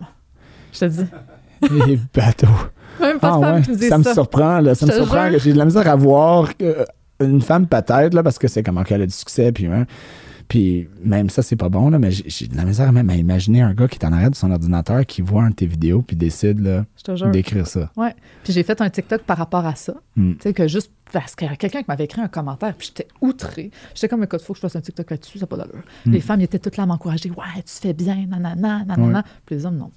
Je 0.73 0.79
te 0.79 0.85
dis. 0.85 1.05
Les 1.87 1.99
bateaux. 2.13 2.47
Même 2.99 3.19
pas 3.19 3.33
Ah 3.33 3.37
de 3.37 3.41
femmes 3.43 3.55
ouais, 3.55 3.61
qui 3.61 3.71
me 3.71 3.75
disent 3.77 3.89
ça 3.89 4.01
ça. 4.03 4.09
me 4.09 4.13
surprend, 4.13 4.59
là, 4.59 4.75
ça 4.75 4.85
me 4.85 4.91
Je 4.91 4.95
surprend 4.97 5.29
j'ai 5.37 5.53
de 5.53 5.57
la 5.57 5.65
misère 5.65 5.87
à 5.87 5.95
voir 5.95 6.55
que- 6.57 6.85
une 7.19 7.41
femme 7.41 7.67
peut-être, 7.67 8.13
là, 8.15 8.23
parce 8.23 8.39
que 8.39 8.47
c'est 8.47 8.63
comment 8.63 8.83
qu'elle 8.83 9.03
a 9.03 9.05
du 9.05 9.13
succès, 9.13 9.51
puis, 9.51 9.67
hein, 9.67 9.85
puis 10.51 10.89
même 11.01 11.29
ça, 11.29 11.43
c'est 11.43 11.55
pas 11.55 11.69
bon, 11.69 11.89
là, 11.89 11.97
mais 11.97 12.11
j'ai 12.11 12.45
de 12.45 12.57
la 12.57 12.65
misère 12.65 12.91
même 12.91 13.09
à 13.09 13.15
imaginer 13.15 13.61
un 13.61 13.73
gars 13.73 13.87
qui 13.87 13.97
est 13.97 14.05
en 14.05 14.11
arrière 14.11 14.31
de 14.31 14.35
son 14.35 14.51
ordinateur, 14.51 15.05
qui 15.05 15.21
voit 15.21 15.43
un 15.43 15.51
de 15.51 15.55
tes 15.55 15.65
vidéos, 15.65 16.01
puis 16.01 16.17
décide 16.17 16.85
d'écrire 17.31 17.65
ça. 17.65 17.89
Ouais. 17.95 18.13
Puis 18.43 18.51
j'ai 18.51 18.63
fait 18.63 18.81
un 18.81 18.89
TikTok 18.89 19.21
par 19.21 19.37
rapport 19.37 19.65
à 19.65 19.75
ça. 19.75 19.93
Mm. 20.17 20.33
Tu 20.33 20.37
sais, 20.41 20.53
que 20.53 20.67
juste 20.67 20.91
parce 21.13 21.37
qu'il 21.37 21.47
y 21.47 21.51
a 21.51 21.55
quelqu'un 21.55 21.79
qui 21.79 21.85
m'avait 21.87 22.03
écrit 22.03 22.19
un 22.19 22.27
commentaire, 22.27 22.73
puis 22.75 22.89
j'étais 22.89 23.07
outrée. 23.21 23.71
J'étais 23.95 24.09
comme, 24.09 24.25
écoute, 24.25 24.41
faut 24.41 24.51
que 24.51 24.57
je 24.57 24.61
fasse 24.63 24.75
un 24.75 24.81
TikTok 24.81 25.09
là-dessus, 25.11 25.39
ça 25.39 25.43
n'a 25.43 25.47
pas 25.47 25.55
d'allure. 25.55 25.83
Mm. 26.05 26.11
Les 26.11 26.19
femmes, 26.19 26.41
ils 26.41 26.43
étaient 26.43 26.59
toutes 26.59 26.75
là 26.75 26.83
à 26.83 26.85
m'encourager. 26.85 27.29
Ouais, 27.29 27.63
tu 27.65 27.73
fais 27.73 27.93
bien, 27.93 28.25
nanana, 28.27 28.83
nanana. 28.83 29.19
Ouais. 29.19 29.23
Puis 29.45 29.55
les 29.55 29.65
hommes, 29.65 29.77
non. 29.77 29.91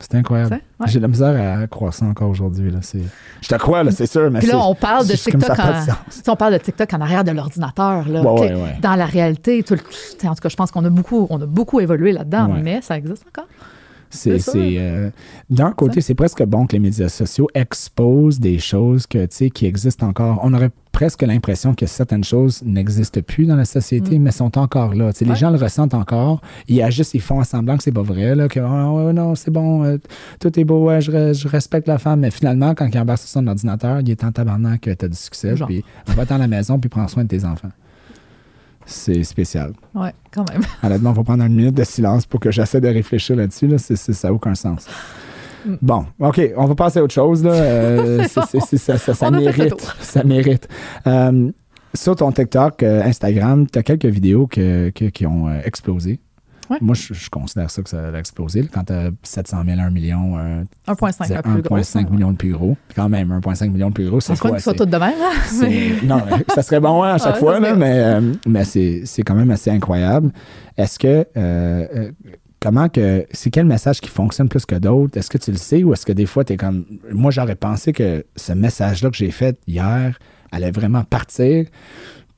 C'est 0.00 0.14
incroyable. 0.14 0.60
Ouais. 0.78 0.86
J'ai 0.86 0.98
de 0.98 1.02
la 1.02 1.08
misère 1.08 1.58
à 1.60 1.66
croire 1.66 1.92
ça 1.92 2.04
encore 2.06 2.30
aujourd'hui. 2.30 2.70
là, 2.70 2.78
c'est- 2.82 3.02
Je 3.40 3.48
te 3.48 3.54
crois, 3.56 3.82
là, 3.82 3.90
c'est 3.90 4.06
sûr, 4.06 4.30
mais 4.30 4.38
Puis 4.38 4.48
là, 4.48 4.58
on 4.58 4.74
parle 4.74 5.06
de 5.06 5.12
TikTok 5.14 5.58
en, 5.58 6.32
on 6.32 6.36
parle 6.36 6.52
de 6.52 6.58
TikTok 6.58 6.94
en 6.94 7.00
arrière 7.00 7.24
de 7.24 7.32
l'ordinateur. 7.32 8.08
là. 8.08 8.20
Ouais, 8.22 8.26
OK? 8.28 8.38
ouais, 8.40 8.54
ouais. 8.54 8.76
Dans 8.80 8.94
la 8.94 9.06
réalité, 9.06 9.62
tout 9.64 9.74
le- 9.74 10.28
en 10.28 10.34
tout 10.34 10.40
cas, 10.40 10.48
je 10.48 10.56
pense 10.56 10.70
qu'on 10.70 10.84
a 10.84 10.90
beaucoup, 10.90 11.26
on 11.30 11.40
a 11.42 11.46
beaucoup 11.46 11.80
évolué 11.80 12.12
là-dedans, 12.12 12.48
mais 12.62 12.80
ça 12.80 12.96
existe 12.96 13.24
encore. 13.28 13.48
C'est, 14.10 14.38
euh, 14.78 15.10
d'un 15.50 15.72
côté, 15.72 16.00
c'est 16.00 16.14
presque 16.14 16.42
bon 16.44 16.66
que 16.66 16.72
les 16.72 16.78
médias 16.78 17.08
sociaux 17.08 17.48
exposent 17.54 18.40
des 18.40 18.58
choses 18.58 19.06
que, 19.06 19.18
tu 19.26 19.36
sais, 19.36 19.50
qui 19.50 19.66
existent 19.66 20.06
encore. 20.06 20.40
On 20.42 20.54
aurait 20.54 20.70
presque 20.92 21.22
l'impression 21.22 21.74
que 21.74 21.86
certaines 21.86 22.24
choses 22.24 22.62
n'existent 22.64 23.20
plus 23.20 23.46
dans 23.46 23.54
la 23.54 23.64
société, 23.64 24.18
mais 24.18 24.30
sont 24.32 24.58
encore 24.58 24.94
là. 24.94 25.10
Les 25.20 25.26
Mm. 25.26 25.36
Gens 25.36 25.50
le 25.50 25.58
ressentent 25.58 25.94
encore. 25.94 26.40
Ils 26.66 26.82
agissent, 26.82 27.14
ils 27.14 27.20
font 27.20 27.42
semblant 27.44 27.76
que 27.76 27.82
c'est 27.84 27.92
pas 27.92 28.02
vrai, 28.02 28.34
là, 28.34 28.48
que 28.48 28.58
ouais, 28.60 29.12
non, 29.12 29.34
c'est 29.34 29.50
bon, 29.52 29.84
euh, 29.84 29.98
tout 30.40 30.58
est 30.58 30.64
beau, 30.64 30.86
ouais, 30.86 31.00
je, 31.00 31.12
re- 31.12 31.34
je 31.34 31.46
respecte 31.46 31.86
la 31.86 31.98
femme. 31.98 32.20
Mais 32.20 32.30
finalement, 32.30 32.74
quand 32.74 32.88
il 32.92 32.98
embarque 32.98 33.20
sur 33.20 33.28
son 33.28 33.46
ordinateur, 33.46 34.00
il 34.00 34.10
est 34.10 34.24
en 34.24 34.32
tabarnak 34.32 34.80
que 34.80 34.90
tu 34.90 35.04
as 35.04 35.08
du 35.08 35.16
succès, 35.16 35.54
puis 35.66 35.84
va-t'en 36.08 36.36
à 36.36 36.38
la 36.38 36.48
maison, 36.48 36.78
puis 36.78 36.88
prends 36.88 37.06
soin 37.08 37.22
de 37.24 37.28
tes 37.28 37.44
enfants. 37.44 37.70
C'est 38.90 39.22
spécial. 39.22 39.72
Ouais, 39.94 40.12
quand 40.32 40.48
même. 40.50 40.62
Honnêtement, 40.82 41.10
on 41.10 41.12
va 41.12 41.22
prendre 41.24 41.44
une 41.44 41.54
minute 41.54 41.74
de 41.74 41.84
silence 41.84 42.24
pour 42.26 42.40
que 42.40 42.50
j'essaie 42.50 42.80
de 42.80 42.88
réfléchir 42.88 43.36
là-dessus. 43.36 43.66
Là. 43.66 43.76
Ça 43.78 44.28
n'a 44.28 44.34
aucun 44.34 44.54
sens. 44.54 44.86
Mm. 45.66 45.74
Bon, 45.82 46.06
OK, 46.20 46.40
on 46.56 46.64
va 46.66 46.74
passer 46.74 46.98
à 46.98 47.02
autre 47.04 47.12
chose. 47.14 47.44
Là. 47.44 47.52
Euh, 47.52 48.24
ça, 48.28 49.30
mérite. 49.30 49.94
Ça 50.00 50.24
mérite. 50.24 50.68
Euh, 51.06 51.50
sur 51.94 52.16
ton 52.16 52.32
TikTok, 52.32 52.82
euh, 52.82 53.02
Instagram, 53.02 53.66
tu 53.70 53.78
as 53.78 53.82
quelques 53.82 54.06
vidéos 54.06 54.46
que- 54.46 54.90
que- 54.90 55.06
qui 55.06 55.26
ont 55.26 55.48
explosé. 55.64 56.18
Ouais. 56.70 56.76
Moi, 56.80 56.94
je, 56.94 57.14
je 57.14 57.30
considère 57.30 57.70
ça 57.70 57.82
que 57.82 57.88
ça 57.88 58.08
a 58.08 58.18
explosé. 58.18 58.68
quand 58.72 58.84
tu 58.84 58.92
as 58.92 59.10
700 59.22 59.62
000, 59.66 59.80
1 59.80 59.90
million, 59.90 60.38
euh, 60.38 60.62
1,5 60.86 61.12
c'est 61.26 61.34
la 61.34 61.42
plus 61.42 61.62
grosse. 61.62 61.94
1,5 61.94 62.10
million 62.10 62.32
de 62.32 62.36
plus 62.36 62.52
gros. 62.52 62.76
Quand 62.94 63.08
même, 63.08 63.30
1,5 63.40 63.70
million 63.70 63.88
de 63.88 63.94
plus 63.94 64.08
gros, 64.08 64.20
c'est 64.20 64.38
quoi? 64.38 64.50
qu'ils 64.52 64.60
soient 64.60 64.74
toutes 64.74 64.90
de 64.90 64.96
même, 64.98 65.14
hein? 65.20 65.68
Non, 66.04 66.22
ça 66.54 66.62
serait 66.62 66.80
bon 66.80 67.02
hein, 67.02 67.14
à 67.14 67.18
chaque 67.18 67.36
fois, 67.38 67.58
là, 67.60 67.74
mais, 67.74 67.98
euh, 67.98 68.32
mais 68.46 68.64
c'est 68.64 69.22
quand 69.24 69.34
même 69.34 69.50
assez 69.50 69.70
incroyable. 69.70 70.30
Est-ce 70.76 70.98
que. 70.98 71.06
euh, 71.08 71.26
euh, 71.36 72.10
comment 72.60 72.88
que. 72.88 73.26
C'est 73.32 73.50
quel 73.50 73.66
message 73.66 74.00
qui 74.00 74.08
fonctionne 74.10 74.48
plus 74.48 74.66
que 74.66 74.74
d'autres? 74.76 75.16
Est-ce 75.16 75.30
que 75.30 75.38
tu 75.38 75.50
le 75.50 75.56
sais 75.56 75.82
ou 75.84 75.92
est-ce 75.92 76.04
que 76.06 76.12
des 76.12 76.26
fois, 76.26 76.44
tu 76.44 76.52
es 76.52 76.56
comme. 76.56 76.84
Moi, 77.10 77.30
j'aurais 77.30 77.56
pensé 77.56 77.92
que 77.92 78.24
ce 78.36 78.52
message-là 78.52 79.10
que 79.10 79.16
j'ai 79.16 79.30
fait 79.30 79.58
hier 79.66 80.18
allait 80.50 80.70
vraiment 80.70 81.04
partir, 81.04 81.66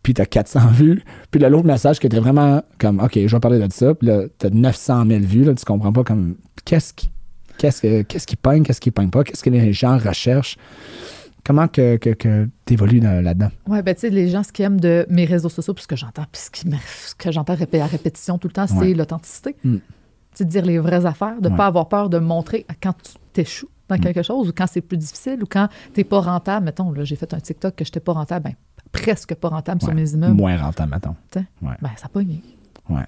puis 0.02 0.14
tu 0.14 0.22
as 0.22 0.26
400 0.26 0.60
vues, 0.72 1.02
puis 1.30 1.40
là, 1.40 1.48
l'autre 1.48 1.66
message 1.66 1.98
qui 2.00 2.06
était 2.06 2.18
vraiment 2.20 2.62
comme, 2.78 3.00
OK, 3.00 3.12
je 3.26 3.26
vais 3.36 3.40
parler 3.40 3.58
de 3.58 3.72
ça, 3.72 3.94
puis 3.94 4.08
là, 4.08 4.22
tu 4.38 4.46
as 4.46 4.50
900 4.50 5.06
000 5.06 5.20
vues, 5.20 5.44
là, 5.44 5.54
tu 5.54 5.64
comprends 5.64 5.92
pas 5.92 6.04
comme. 6.04 6.36
Qu'est-ce 6.64 6.92
qui. 6.94 7.10
Qu'est-ce 7.58 7.82
que- 7.82 8.02
qu'est-ce 8.02 8.26
qui 8.26 8.36
pogne, 8.36 8.62
qu'est-ce 8.62 8.80
qui 8.80 8.90
pogne 8.90 9.10
pas, 9.10 9.22
qu'est-ce 9.24 9.42
que 9.42 9.50
les 9.50 9.72
gens 9.72 9.98
recherchent? 9.98 10.56
Comment 11.44 11.68
que, 11.68 11.96
que, 11.96 12.10
que 12.10 12.48
tu 12.66 12.74
évolues 12.74 13.00
là-dedans? 13.00 13.48
Ouais, 13.66 13.82
ben 13.82 13.94
tu 13.94 14.02
sais, 14.02 14.10
les 14.10 14.28
gens, 14.28 14.42
ce 14.42 14.52
qu'ils 14.52 14.66
aiment 14.66 14.80
de 14.80 15.06
mes 15.08 15.24
réseaux 15.24 15.48
sociaux, 15.48 15.72
puis 15.74 15.82
ce 15.82 15.88
que 15.88 15.96
j'entends, 15.96 16.24
puis 16.30 16.40
ce, 16.42 16.50
qui 16.50 16.68
ce 17.06 17.14
que 17.14 17.30
j'entends 17.32 17.54
à 17.54 17.86
répétition 17.86 18.36
tout 18.38 18.48
le 18.48 18.52
temps, 18.52 18.66
c'est 18.66 18.74
Ouais. 18.76 18.94
l'authenticité. 18.94 19.56
Mm. 19.64 19.76
Tu 19.76 19.80
sais, 20.34 20.44
de 20.44 20.50
dire 20.50 20.64
les 20.66 20.78
vraies 20.78 21.06
affaires, 21.06 21.40
de 21.40 21.48
ne 21.48 21.52
Ouais. 21.52 21.56
pas 21.56 21.66
avoir 21.66 21.88
peur 21.88 22.08
de 22.10 22.18
montrer 22.18 22.66
quand 22.82 22.92
tu 23.02 23.12
t'échoues 23.32 23.68
dans 23.88 23.96
Mm. 23.96 24.00
quelque 24.00 24.22
chose 24.22 24.48
ou 24.50 24.52
quand 24.56 24.66
c'est 24.70 24.80
plus 24.82 24.98
difficile 24.98 25.42
ou 25.42 25.46
quand 25.50 25.68
tu 25.94 26.00
n'es 26.00 26.04
pas 26.04 26.20
rentable. 26.20 26.66
Mettons, 26.66 26.92
là, 26.92 27.04
j'ai 27.04 27.16
fait 27.16 27.32
un 27.34 27.40
TikTok 27.40 27.74
que 27.74 27.84
je 27.84 27.88
n'étais 27.90 28.00
pas 28.00 28.12
rentable, 28.12 28.44
ben, 28.44 28.54
presque 28.92 29.34
pas 29.34 29.48
rentable 29.48 29.80
sur 29.82 29.94
mes 29.94 30.10
immeubles. 30.12 30.34
Moins 30.34 30.56
rentable, 30.56 30.92
mettons. 30.92 31.16
Ouais. 31.36 31.76
Ben, 31.80 31.90
ça. 31.96 32.08
Ouais. 32.14 33.02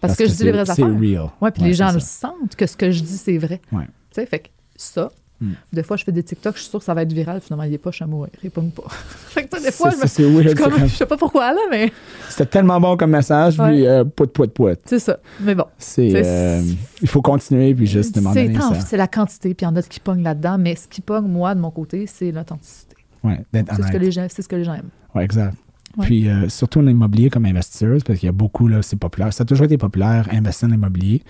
Parce, 0.00 0.16
que, 0.16 0.26
je 0.26 0.32
dis 0.32 0.44
les 0.44 0.50
vraies 0.52 0.60
affaires. 0.68 0.74
C'est 0.76 0.82
real. 0.84 1.28
Ouais, 1.40 1.50
puis 1.52 1.62
les 1.62 1.74
gens 1.74 1.92
le 1.92 2.00
ça. 2.00 2.28
sentent 2.28 2.56
que 2.56 2.66
ce 2.66 2.76
que 2.76 2.90
je 2.90 3.02
dis, 3.02 3.16
c'est 3.16 3.38
vrai. 3.38 3.60
Ouais. 3.70 3.84
Tu 3.84 3.90
sais, 4.20 4.26
fait 4.26 4.40
que 4.40 4.48
ça, 4.76 5.10
Mm. 5.42 5.54
des 5.72 5.82
fois, 5.82 5.96
je 5.96 6.04
fais 6.04 6.12
des 6.12 6.22
TikTok, 6.22 6.54
je 6.54 6.60
suis 6.60 6.70
sûre 6.70 6.78
que 6.78 6.84
ça 6.84 6.94
va 6.94 7.02
être 7.02 7.12
viral. 7.12 7.40
Finalement, 7.40 7.64
il 7.64 7.74
est 7.74 7.78
pas, 7.78 7.90
je 7.90 7.96
suis 7.96 8.04
à 8.04 8.06
mourir. 8.06 8.30
Il 8.44 8.50
pogne 8.52 8.70
pas. 8.70 8.84
fait 8.88 9.44
que 9.44 9.60
des 9.60 9.72
fois, 9.72 9.90
je 9.90 9.96
me 9.96 10.06
c'est 10.06 10.22
weird, 10.22 10.56
comme- 10.56 10.86
je 10.86 10.94
sais 10.94 11.04
pas 11.06 11.16
pourquoi, 11.16 11.52
là, 11.52 11.58
mais 11.68 11.92
C'était 12.28 12.46
tellement 12.46 12.80
bon 12.80 12.96
comme 12.96 13.10
message, 13.10 13.58
Ouais. 13.58 13.70
puis 13.72 13.86
euh, 13.88 14.04
pout, 14.04 14.32
pout, 14.32 14.46
pout. 14.52 14.78
c'est 14.84 15.00
ça. 15.00 15.18
Mais 15.40 15.56
bon. 15.56 15.64
Euh, 15.98 16.62
il 17.00 17.08
faut 17.08 17.22
continuer, 17.22 17.74
puis 17.74 17.86
juste 17.88 18.14
demander 18.14 18.54
ça. 18.54 18.80
c'est 18.86 18.96
la 18.96 19.08
quantité, 19.08 19.52
puis 19.54 19.66
il 19.66 19.68
y 19.68 19.72
en 19.72 19.74
a 19.74 19.82
qui 19.82 19.98
pognent 19.98 20.22
là-dedans, 20.22 20.58
mais 20.58 20.76
ce 20.76 20.86
qui 20.86 21.00
pogne, 21.00 21.26
moi, 21.26 21.56
de 21.56 21.60
mon 21.60 21.72
côté, 21.72 22.06
c'est 22.06 22.30
l'authenticité. 22.30 22.91
Ouais, 23.24 23.40
C'est 23.52 23.82
ce, 23.82 23.92
que 23.92 23.96
les 23.98 24.10
gens, 24.10 24.26
c'est 24.28 24.42
ce 24.42 24.48
que 24.48 24.56
les 24.56 24.64
gens 24.64 24.74
aiment. 24.74 24.90
Ouais, 25.14 25.24
exact. 25.24 25.54
Ouais. 25.96 26.06
Puis 26.06 26.28
euh, 26.28 26.48
surtout 26.48 26.80
en 26.80 26.86
immobilier 26.86 27.28
comme 27.30 27.44
investisseuse, 27.44 28.02
parce 28.02 28.18
qu'il 28.18 28.26
y 28.26 28.30
a 28.30 28.32
beaucoup, 28.32 28.66
là, 28.68 28.80
c'est 28.82 28.96
populaire. 28.98 29.32
Ça 29.32 29.42
a 29.42 29.44
toujours 29.44 29.66
été 29.66 29.76
populaire, 29.78 30.26
investir 30.32 30.68
en 30.68 30.72
immobilier. 30.72 31.22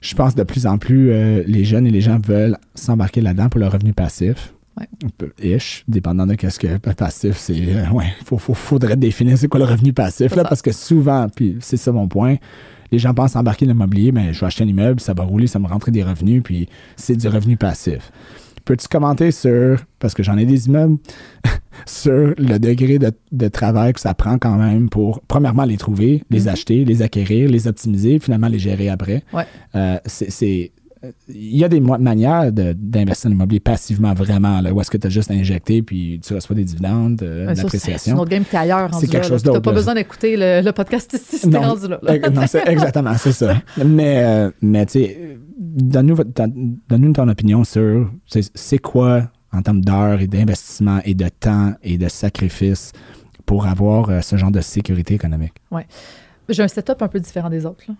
Je 0.00 0.14
pense 0.14 0.34
de 0.34 0.42
plus 0.42 0.66
en 0.66 0.78
plus, 0.78 1.10
euh, 1.10 1.42
les 1.46 1.64
jeunes 1.64 1.86
et 1.86 1.90
les 1.90 2.00
gens 2.02 2.18
veulent 2.24 2.58
s'embarquer 2.74 3.20
là-dedans 3.22 3.48
pour 3.48 3.60
le 3.60 3.66
revenu 3.66 3.92
passif. 3.92 4.52
Ouais. 4.78 4.86
Un 5.04 5.08
peu 5.16 5.32
ish, 5.42 5.84
dépendant 5.88 6.26
de 6.26 6.34
qu'est-ce 6.34 6.58
que 6.58 6.76
passif, 6.76 7.38
c'est. 7.38 7.54
euh, 7.74 7.88
ouais, 7.90 8.12
faut, 8.26 8.36
faut- 8.36 8.52
faudrait 8.52 8.96
définir 8.96 9.38
c'est 9.38 9.48
quoi 9.48 9.58
le 9.58 9.64
revenu 9.64 9.94
passif, 9.94 10.36
là, 10.36 10.42
ça. 10.42 10.48
parce 10.50 10.60
que 10.60 10.70
souvent, 10.70 11.28
puis 11.34 11.56
c'est 11.60 11.78
ça 11.78 11.92
mon 11.92 12.08
point, 12.08 12.36
les 12.92 12.98
gens 12.98 13.14
pensent 13.14 13.36
embarquer 13.36 13.64
dans 13.64 13.72
l'immobilier, 13.72 14.12
mais 14.12 14.34
je 14.34 14.40
vais 14.40 14.46
acheter 14.46 14.64
un 14.64 14.68
immeuble, 14.68 15.00
ça 15.00 15.14
va 15.14 15.24
rouler, 15.24 15.46
ça 15.46 15.58
va 15.58 15.66
me 15.66 15.72
rentrer 15.72 15.92
des 15.92 16.02
revenus, 16.04 16.42
puis 16.44 16.68
c'est 16.94 17.16
du 17.16 17.26
revenu 17.26 17.56
passif. 17.56 18.12
Peux-tu 18.66 18.88
commenter 18.88 19.30
sur, 19.30 19.78
parce 20.00 20.12
que 20.12 20.22
j'en 20.22 20.36
ai 20.36 20.44
des 20.44 20.66
immeubles, 20.66 20.98
sur 21.86 22.34
le 22.36 22.58
degré 22.58 22.98
de, 22.98 23.12
de 23.32 23.48
travail 23.48 23.92
que 23.92 24.00
ça 24.00 24.12
prend 24.12 24.38
quand 24.38 24.56
même 24.56 24.90
pour, 24.90 25.22
premièrement, 25.28 25.64
les 25.64 25.76
trouver, 25.76 26.22
les 26.30 26.40
Mhm. 26.42 26.48
acheter, 26.48 26.84
les 26.84 27.00
acquérir, 27.00 27.48
les 27.48 27.68
optimiser, 27.68 28.18
finalement 28.18 28.48
les 28.48 28.58
gérer 28.58 28.88
après? 28.88 29.22
Ouais. 29.32 29.44
Euh, 29.76 29.98
c'est- 30.04 30.72
il 31.28 31.56
y 31.56 31.64
a 31.64 31.68
des 31.68 31.80
manières 31.80 32.52
de- 32.52 32.72
d'investir 32.72 33.28
en 33.30 33.32
immobilier 33.34 33.60
passivement 33.60 34.14
vraiment, 34.14 34.60
là, 34.60 34.72
où 34.72 34.80
est-ce 34.80 34.90
que 34.90 34.96
tu 34.96 35.06
as 35.06 35.10
juste 35.10 35.30
injecté 35.30 35.82
puis 35.82 36.20
tu 36.24 36.34
reçois 36.34 36.54
des 36.56 36.64
dividendes, 36.64 37.22
euh, 37.22 37.50
de 37.50 37.54
ça, 37.54 37.62
c'est 37.62 37.78
c'est 37.78 37.90
l'appréciation. 37.90 38.18
autre 38.18 38.30
game 38.30 38.44
t'es 38.44 38.56
ailleurs. 38.56 38.90
rendu 38.90 39.06
quelque 39.08 39.22
là, 39.22 39.28
chose 39.28 39.42
d'autre, 39.42 39.58
T'as 39.58 39.62
pas 39.62 39.70
là. 39.72 39.76
besoin 39.76 39.94
d'écouter 39.94 40.36
le, 40.36 40.62
le 40.64 40.72
podcast 40.72 41.12
ici, 41.14 41.38
si 41.38 41.48
Non, 41.48 41.60
rendu 41.60 41.88
là. 41.88 41.98
là. 42.02 42.30
Non, 42.30 42.46
c'est- 42.46 42.66
exactement, 42.68 43.14
c'est 43.18 43.32
ça. 43.32 43.60
Mais, 43.84 44.22
euh, 44.24 44.50
mais 44.62 44.86
tu 44.86 44.92
sais, 44.92 45.38
donne-nous 45.58 46.16
votre- 46.16 46.32
ton- 46.32 47.28
opinion 47.28 47.64
sur 47.64 48.10
c'est 48.26 48.42
c'est 48.54 48.78
quoi, 48.78 49.30
en 49.52 49.62
termes 49.62 49.80
d'heures 49.80 50.20
et 50.20 50.26
d'investissement 50.26 51.00
et 51.04 51.14
de 51.14 51.28
temps 51.28 51.72
et 51.82 51.98
de 51.98 52.08
sacrifice, 52.08 52.92
pour 53.46 53.66
avoir 53.66 54.10
euh, 54.10 54.20
ce 54.22 54.36
genre 54.36 54.50
de 54.50 54.60
sécurité 54.60 55.14
économique. 55.14 55.54
J'ai 56.48 56.62
un 56.62 56.68
setup 56.68 57.02
un 57.02 57.08
peu 57.08 57.18
différent 57.20 57.50
des 57.50 57.66
autres. 57.66 57.84
là. 57.88 57.94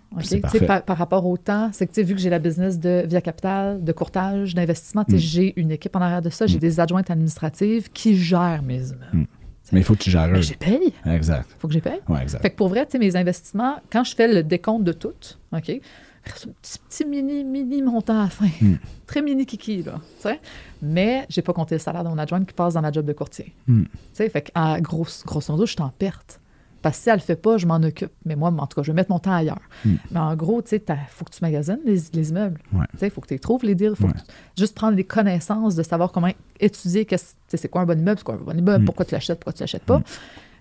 Par, 0.67 0.83
par 0.83 0.97
rapport 0.97 1.25
au 1.25 1.35
temps, 1.37 1.69
c'est 1.73 1.85
que 1.87 2.01
vu 2.01 2.15
que 2.15 2.21
j'ai 2.21 2.29
la 2.29 2.39
business 2.39 2.79
de 2.79 3.03
Via 3.05 3.19
Capital, 3.21 3.83
de 3.83 3.91
courtage, 3.91 4.55
d'investissement, 4.55 5.03
Mm. 5.07 5.17
j'ai 5.17 5.59
une 5.59 5.71
équipe 5.71 5.95
en 5.95 6.01
arrière 6.01 6.21
de 6.21 6.29
ça, 6.29 6.47
j'ai 6.47 6.57
Mm. 6.57 6.61
des 6.61 6.79
adjointes 6.79 7.09
administratives 7.11 7.89
qui 7.91 8.15
gèrent 8.17 8.63
mes 8.63 8.77
immeubles. 8.87 9.07
Mm. 9.13 9.25
Mais 9.73 9.81
il 9.81 9.83
faut 9.83 9.95
que 9.95 9.99
tu 10.03 10.09
gères. 10.09 10.33
J'ai 10.41 10.55
paye. 10.55 10.93
Exact. 11.05 11.45
faut 11.59 11.67
que 11.67 11.73
j'ai 11.73 11.81
paye. 11.81 11.99
Ouais, 12.07 12.21
exact. 12.21 12.41
Fait 12.41 12.49
que 12.51 12.55
pour 12.55 12.69
vrai, 12.69 12.87
mes 12.97 13.15
investissements, 13.17 13.75
quand 13.91 14.05
je 14.05 14.15
fais 14.15 14.27
le 14.33 14.41
décompte 14.43 14.85
de 14.85 14.93
tout, 14.93 15.09
OK, 15.51 15.69
un 15.69 16.29
petit, 16.61 16.79
petit 16.89 17.05
mini, 17.05 17.43
mini 17.43 17.81
montant 17.81 18.19
à 18.19 18.23
la 18.23 18.29
fin. 18.29 18.47
Mm. 18.61 18.75
Très 19.07 19.21
mini 19.21 19.45
kiki, 19.45 19.83
là. 19.83 19.95
tu 20.21 20.23
sais. 20.29 20.39
Mais 20.81 21.25
j'ai 21.29 21.41
pas 21.41 21.51
compté 21.53 21.75
le 21.75 21.79
salaire 21.79 22.03
de 22.05 22.09
mon 22.09 22.17
adjointe 22.17 22.45
qui 22.47 22.53
passe 22.53 22.75
dans 22.75 22.81
ma 22.81 22.91
job 22.93 23.05
de 23.05 23.13
courtier. 23.13 23.53
Mm. 23.67 23.83
Fait 24.13 24.29
que, 24.41 24.51
à 24.55 24.79
grosso, 24.79 25.23
grosso 25.25 25.51
modo, 25.51 25.65
je 25.65 25.73
suis 25.73 25.81
en 25.81 25.89
perte. 25.89 26.39
Parce 26.81 26.97
que 26.97 27.03
si 27.03 27.09
elle 27.09 27.15
le 27.15 27.21
fait 27.21 27.35
pas, 27.35 27.57
je 27.57 27.65
m'en 27.65 27.75
occupe. 27.77 28.11
Mais 28.25 28.35
moi, 28.35 28.49
en 28.57 28.67
tout 28.67 28.75
cas, 28.75 28.83
je 28.83 28.91
vais 28.91 28.95
mettre 28.95 29.11
mon 29.11 29.19
temps 29.19 29.33
ailleurs. 29.33 29.59
Mm. 29.85 29.93
Mais 30.11 30.19
en 30.19 30.35
gros, 30.35 30.61
tu 30.61 30.69
sais, 30.69 30.83
il 30.87 30.95
faut 31.09 31.25
que 31.25 31.31
tu 31.31 31.39
magasines 31.41 31.79
les, 31.85 31.97
les 32.13 32.29
immeubles. 32.29 32.59
Ouais. 32.73 32.85
Tu 32.91 32.97
sais, 32.99 33.07
il 33.07 33.11
faut 33.11 33.21
que 33.21 33.27
tu 33.27 33.39
trouves, 33.39 33.63
les 33.63 33.75
deals. 33.75 33.91
Il 33.91 33.95
faut 33.95 34.05
Ouais. 34.07 34.13
tu- 34.13 34.61
juste 34.61 34.75
prendre 34.75 34.95
les 34.95 35.03
connaissances 35.03 35.75
de 35.75 35.83
savoir 35.83 36.11
comment 36.11 36.29
étudier 36.59 37.05
c'est 37.47 37.67
quoi 37.69 37.81
un 37.81 37.85
bon 37.85 37.97
immeuble, 37.99 38.19
c'est 38.19 38.23
quoi 38.25 38.35
un 38.35 38.37
bon 38.37 38.57
immeuble, 38.57 38.83
Mm. 38.83 38.85
pourquoi 38.85 39.05
tu 39.05 39.13
l'achètes, 39.13 39.39
pourquoi 39.39 39.53
tu 39.53 39.61
l'achètes 39.63 39.83
pas. 39.83 39.99
Mm. 39.99 40.03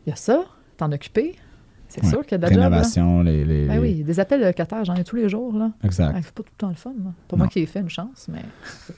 Il 0.07 0.11
y 0.11 0.13
a 0.13 0.17
ça, 0.17 0.45
t'en 0.77 0.91
occuper. 0.93 1.37
C'est 1.97 2.05
Ouais. 2.05 2.11
sûr 2.11 2.23
qu'il 2.27 2.33
y 2.33 2.35
a 2.35 2.39
de 2.39 2.43
la 2.43 2.49
job. 2.51 2.59
là. 2.59 2.65
Rénovation, 2.69 3.23
les. 3.23 3.45
les, 3.45 3.67
Ben 3.67 3.75
les- 3.75 3.79
oui, 3.81 4.03
des 4.05 4.21
appels 4.21 4.41
locataires, 4.43 4.85
j'en 4.85 4.95
ai 4.95 5.05
tous 5.05 5.17
les 5.17 5.29
jours. 5.29 5.57
Là. 5.57 5.71
Exact. 5.85 6.15
Ouais, 6.15 6.21
c'est 6.23 6.33
pas 6.35 6.43
tout 6.43 6.51
le 6.53 6.59
temps 6.59 6.69
le 6.69 6.75
fun. 6.75 6.93
Là. 7.05 7.11
Pas 7.29 7.37
moi 7.37 7.49
qui 7.49 7.61
ai 7.61 7.67
fait 7.67 7.81
une 7.81 7.89
chance, 7.89 8.29
mais 8.31 8.41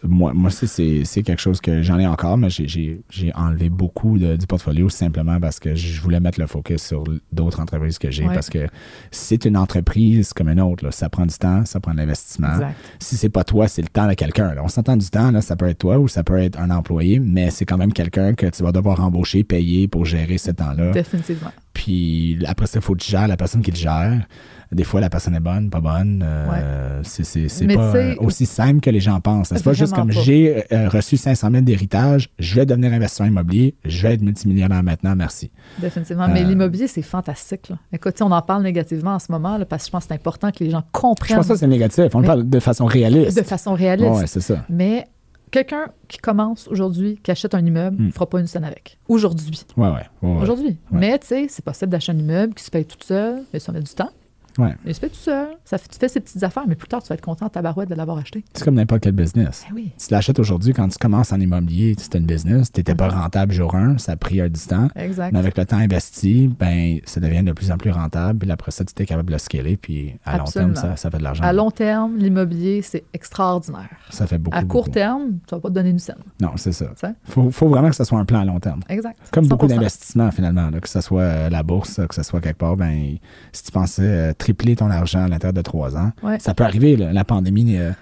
Moi, 0.03 0.33
moi 0.35 0.51
c'est- 0.51 0.67
c'est 0.67 1.05
c'est 1.05 1.23
quelque 1.23 1.41
chose 1.41 1.61
que 1.61 1.83
j'en 1.83 1.99
ai 1.99 2.07
encore, 2.07 2.37
mais 2.39 2.51
j'ai- 2.51 2.67
j'ai 2.69 3.01
j'ai 3.11 3.33
enlevé 3.35 3.69
beaucoup 3.69 4.19
de- 4.19 4.37
du 4.37 4.47
portfolio 4.47 4.89
simplement 4.89 5.39
parce 5.41 5.59
que 5.61 5.75
je 5.75 6.01
voulais 6.01 6.21
mettre 6.21 6.41
le 6.41 6.47
focus 6.47 6.83
sur 6.83 7.05
d'autres 7.33 7.61
entreprises 7.61 7.99
que 7.99 8.11
j'ai. 8.11 8.27
Ouais. 8.27 8.35
Parce 8.35 8.51
que 8.51 8.67
c'est 9.11 9.45
une 9.45 9.57
entreprise 9.57 10.33
comme 10.33 10.49
une 10.49 10.61
autre. 10.61 10.85
là. 10.85 10.91
Ça 10.93 11.09
prend 11.09 11.27
du 11.27 11.37
temps, 11.37 11.65
ça 11.65 11.81
prend 11.81 11.93
de 11.93 11.99
l'investissement. 11.99 12.53
exact. 12.53 12.75
Si 12.99 13.17
c'est 13.17 13.29
pas 13.29 13.45
toi, 13.45 13.69
c'est 13.69 13.83
le 13.83 13.89
temps 13.89 14.07
de 14.09 14.15
quelqu'un. 14.15 14.55
On 14.63 14.69
s'entend 14.69 14.97
du 14.97 15.09
temps, 15.09 15.31
là, 15.31 15.41
ça 15.41 15.57
peut 15.57 15.69
être 15.69 15.79
toi 15.79 15.99
ou 15.99 16.09
ça 16.09 16.23
peut 16.25 16.39
être 16.39 16.59
un 16.59 16.71
employé, 16.71 17.19
mais 17.21 17.51
c'est 17.51 17.65
quand 17.65 17.77
même 17.79 17.93
quelqu'un 17.93 18.35
que 18.35 18.47
tu 18.47 18.63
vas 18.63 18.73
devoir 18.73 19.01
embaucher, 19.01 19.45
payer 19.45 19.89
pour 19.89 20.05
gérer 20.05 20.39
ce 20.39 20.51
temps-là. 20.51 20.91
Définitivement. 20.93 21.51
Puis 21.79 22.37
après 22.45 22.67
ça, 22.67 22.81
il 22.81 22.83
faut 22.83 22.95
que 22.95 22.99
tu 23.05 23.09
gères 23.13 23.29
la 23.29 23.37
personne 23.37 23.63
qui 23.63 23.71
te 23.71 23.77
gère. 23.79 24.27
Des 24.73 24.83
fois, 24.83 25.01
la 25.01 25.09
personne 25.09 25.37
est 25.37 25.41
bonne, 25.41 25.71
pas 25.71 25.81
bonne. 25.81 26.25
Euh, 26.27 27.01
C'est 27.05 27.67
pas 27.73 27.95
euh, 27.95 28.17
aussi 28.19 28.47
simple 28.47 28.81
que 28.81 28.91
les 28.91 28.99
gens 28.99 29.21
pensent. 29.21 29.51
C'est 29.55 29.63
pas 29.63 29.75
juste 29.75 29.95
comme 29.95 30.11
j'ai 30.11 30.65
euh, 30.73 30.89
reçu 30.89 31.17
500 31.17 31.51
000 31.53 31.63
d'héritage, 31.63 32.31
je 32.41 32.57
vais 32.57 32.67
devenir 32.67 32.93
investisseur 32.93 33.29
immobilier, 33.29 33.77
je 33.85 34.03
vais 34.03 34.15
être 34.15 34.23
multimillionnaire 34.23 34.83
maintenant, 34.83 35.15
merci. 35.15 35.53
Définitivement. 35.81 36.27
Mais 36.27 36.43
l'immobilier, 36.43 36.89
c'est 36.89 37.01
fantastique. 37.03 37.69
Là. 37.69 37.77
Écoute, 37.93 38.21
on 38.23 38.33
en 38.33 38.43
parle 38.43 38.65
négativement 38.65 39.13
en 39.15 39.19
ce 39.21 39.31
moment 39.31 39.57
là, 39.57 39.65
parce 39.65 39.85
que 39.85 39.87
je 39.87 39.93
pense 39.93 40.03
que 40.03 40.09
c'est 40.09 40.15
important 40.15 40.51
que 40.51 40.65
les 40.65 40.71
gens 40.71 40.83
Je 40.85 41.01
comprennent 41.01 41.37
pense 41.39 41.47
que 41.47 41.55
c'est 41.57 41.67
négatif. 41.69 42.07
On 42.13 42.21
Mais- 42.21 42.27
parle 42.27 42.51
de 42.51 42.59
façon 42.61 42.87
réaliste. 42.87 43.39
de 43.39 43.45
façon 43.45 43.73
réaliste. 43.75 44.11
Ouais, 44.11 44.27
c'est 44.27 44.41
ça. 44.41 44.65
Mais 44.69 45.07
quelqu'un 45.51 45.87
qui 46.09 46.19
commence 46.19 46.69
aujourd'hui, 46.69 47.19
qui 47.23 47.31
achète 47.31 47.55
un 47.55 47.65
immeuble, 47.65 47.97
ne 48.03 48.09
Mm. 48.09 48.13
fera 48.13 48.27
pas 48.29 48.41
une 48.41 48.47
scène 48.47 48.65
avec. 48.65 48.99
Aujourd'hui. 49.09 49.61
Ouais, 49.77 49.89
ouais. 49.89 50.37
Aujourd'hui. 50.41 50.77
Mais, 50.91 51.19
tu 51.19 51.27
sais, 51.29 51.47
c'est 51.49 51.65
possible 51.65 51.91
d'acheter 51.93 52.13
un 52.13 52.19
immeuble 52.19 52.55
qui 52.55 52.65
se 52.65 52.71
paye 52.71 52.85
toute 52.85 53.05
seule, 53.05 53.43
mais 53.53 53.59
ça 53.59 53.73
met 53.73 53.81
du 53.81 53.93
temps. 53.93 54.11
Ouais. 54.59 54.75
Il 54.85 54.95
se 54.95 55.01
fait 55.01 55.09
tout 55.09 55.15
seul. 55.15 55.49
Ça 55.65 55.79
fait, 55.79 55.89
tu 55.89 55.99
fais 55.99 56.09
ses 56.09 56.21
petites 56.21 56.43
affaires, 56.43 56.65
mais 56.67 56.75
plus 56.75 56.89
tard, 56.89 57.03
tu 57.03 57.09
vas 57.09 57.15
être 57.15 57.25
content 57.25 57.47
de 57.47 57.51
ta 57.51 57.63
barouette 57.63 57.89
de 57.89 57.95
l'avoir 57.95 58.19
acheté. 58.19 58.45
C'est 58.53 58.65
comme 58.65 58.75
n'importe 58.75 59.03
quel 59.03 59.13
business. 59.13 59.65
Eh 59.71 59.73
oui. 59.73 59.93
Tu 59.99 60.13
l'achètes 60.13 60.39
aujourd'hui, 60.39 60.73
quand 60.73 60.89
tu 60.89 60.99
commences 60.99 61.33
en 61.33 61.41
immobilier, 61.41 61.95
c'est 61.99 62.17
une 62.17 62.27
business, 62.27 62.73
tu 62.73 62.81
n'étais 62.81 62.95
pas 62.95 63.09
rentable 63.09 63.53
jour 63.53 63.75
1, 63.75 63.99
ça 63.99 64.13
a 64.13 64.17
pris 64.17 64.41
un 64.41 64.49
du 64.49 64.61
temps. 64.61 64.89
Exact. 64.97 65.33
Mais 65.33 65.39
avec 65.39 65.57
le 65.57 65.65
temps 65.65 65.77
investi, 65.77 66.49
ben, 66.49 66.99
ça 67.05 67.21
devient 67.21 67.43
de 67.43 67.53
plus 67.53 67.71
en 67.71 67.79
plus 67.79 67.91
rentable. 67.91 68.41
Puis 68.41 68.51
après 68.51 68.71
ça, 68.71 68.85
tu 68.85 69.03
es 69.03 69.07
capable 69.07 69.29
de 69.29 69.35
le 69.35 69.39
scaler. 69.39 69.77
Puis 69.77 70.15
à 70.25 70.39
long 70.39 70.45
terme, 70.45 70.75
ça, 70.75 70.97
ça 70.97 71.11
fait 71.11 71.19
de 71.19 71.23
l'argent. 71.23 71.45
À 71.45 71.53
long 71.53 71.71
terme, 71.71 72.17
l'immobilier, 72.17 72.83
c'est 72.83 73.05
extraordinaire. 73.13 73.89
Ça 74.11 74.27
fait 74.27 74.39
beaucoup. 74.39 74.57
À 74.57 74.63
court 74.63 74.85
beaucoup. 74.85 74.91
terme, 74.91 75.39
tu 75.47 75.55
vas 75.55 75.61
pas 75.61 75.69
te 75.69 75.75
donner 75.75 75.91
une 75.91 75.99
scène. 75.99 76.17
Non, 76.41 76.53
c'est 76.57 76.73
ça. 76.73 76.87
sais. 76.97 77.15
faut, 77.25 77.51
faut 77.51 77.69
vraiment 77.69 77.91
que 77.91 77.97
ce 77.97 78.05
soit 78.05 78.19
un 78.19 78.25
plan 78.25 78.41
à 78.41 78.45
long 78.45 78.61
terme. 78.61 78.81
Exact. 78.89 79.19
Comme 79.31 79.47
beaucoup 79.47 79.67
100%. 79.67 79.69
d'investissements, 79.71 80.31
finalement, 80.31 80.71
là, 80.71 80.81
que 80.81 80.89
ce 80.89 81.01
soit 81.01 81.21
euh, 81.21 81.51
la 81.51 81.63
bourse, 81.63 82.01
que 82.09 82.15
ce 82.15 82.23
soit 82.23 82.41
quelque 82.41 82.59
part, 82.59 82.77
ben, 82.77 83.17
si 83.53 83.63
tu 83.65 83.73
pensais 83.73 84.03
euh, 84.03 84.33
tripler 84.49 84.77
ton 84.77 84.91
argent 84.91 85.25
à 85.25 85.29
l'intérieur 85.29 85.53
de 85.53 85.63
trois 85.63 85.97
ans, 85.97 86.13
Ouais. 86.23 86.39
ça 86.39 86.55
peut 86.55 86.65
arriver, 86.65 86.97
là, 86.97 87.13
la 87.13 87.25
pandémie. 87.25 87.77
euh, 87.77 87.93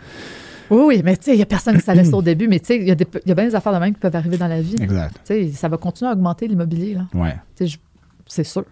Oui, 0.71 0.83
oui, 0.87 1.03
mais 1.05 1.17
tu 1.17 1.25
sais, 1.27 1.33
il 1.35 1.37
n'y 1.37 1.43
a 1.43 1.47
personne 1.47 1.77
qui 1.77 1.83
ça 1.83 1.95
laisse 1.95 2.13
au 2.13 2.23
début, 2.31 2.47
mais 2.49 2.61
tu 2.61 2.67
sais, 2.67 2.77
il 2.79 2.87
y, 2.87 2.91
a 2.93 2.95
y 2.95 3.35
bien 3.35 3.47
des 3.47 3.55
affaires 3.55 3.73
de 3.75 3.79
même 3.79 3.95
qui 3.95 4.01
peuvent 4.01 4.15
arriver 4.17 4.37
dans 4.37 4.49
la 4.49 4.61
vie. 4.61 4.75
Tu 4.77 4.83
exact. 4.85 5.17
sais, 5.25 5.51
ça 5.53 5.69
va 5.69 5.77
continuer 5.77 6.11
à 6.11 6.15
augmenter 6.15 6.47
l'immobilier, 6.49 6.95
là. 6.95 7.07
Ouais. 7.15 7.35
C'est 8.29 8.45
sûr. 8.45 8.65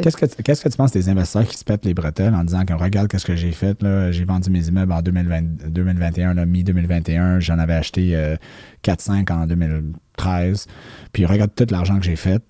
Qu'est-ce 0.00 0.16
que, 0.18 0.26
tu- 0.26 0.42
qu'est-ce 0.42 0.62
que 0.62 0.68
tu 0.68 0.76
penses 0.76 0.92
des 0.92 1.08
investisseurs 1.08 1.46
qui 1.46 1.56
se 1.56 1.64
pètent 1.64 1.86
les 1.86 1.94
bretelles 1.94 2.34
en 2.34 2.44
disant 2.44 2.66
que 2.66 2.74
regarde 2.74 3.08
qu'est-ce 3.08 3.24
que 3.24 3.34
j'ai 3.34 3.50
fait, 3.52 3.82
là, 3.82 4.12
j'ai 4.12 4.24
vendu 4.26 4.50
mes 4.50 4.68
immeubles 4.68 4.92
en 4.92 5.00
2020 5.00 5.42
2021, 5.70 6.34
là, 6.34 6.44
mi-2021, 6.44 7.40
j'en 7.40 7.58
avais 7.58 7.72
acheté 7.74 8.10
euh, 8.14 8.36
4-5 8.84 9.32
en 9.32 9.46
2013, 9.46 10.66
puis 11.12 11.24
regarde 11.24 11.50
tout 11.56 11.66
l'argent 11.70 11.98
que 11.98 12.04
j'ai 12.04 12.16
fait. 12.16 12.42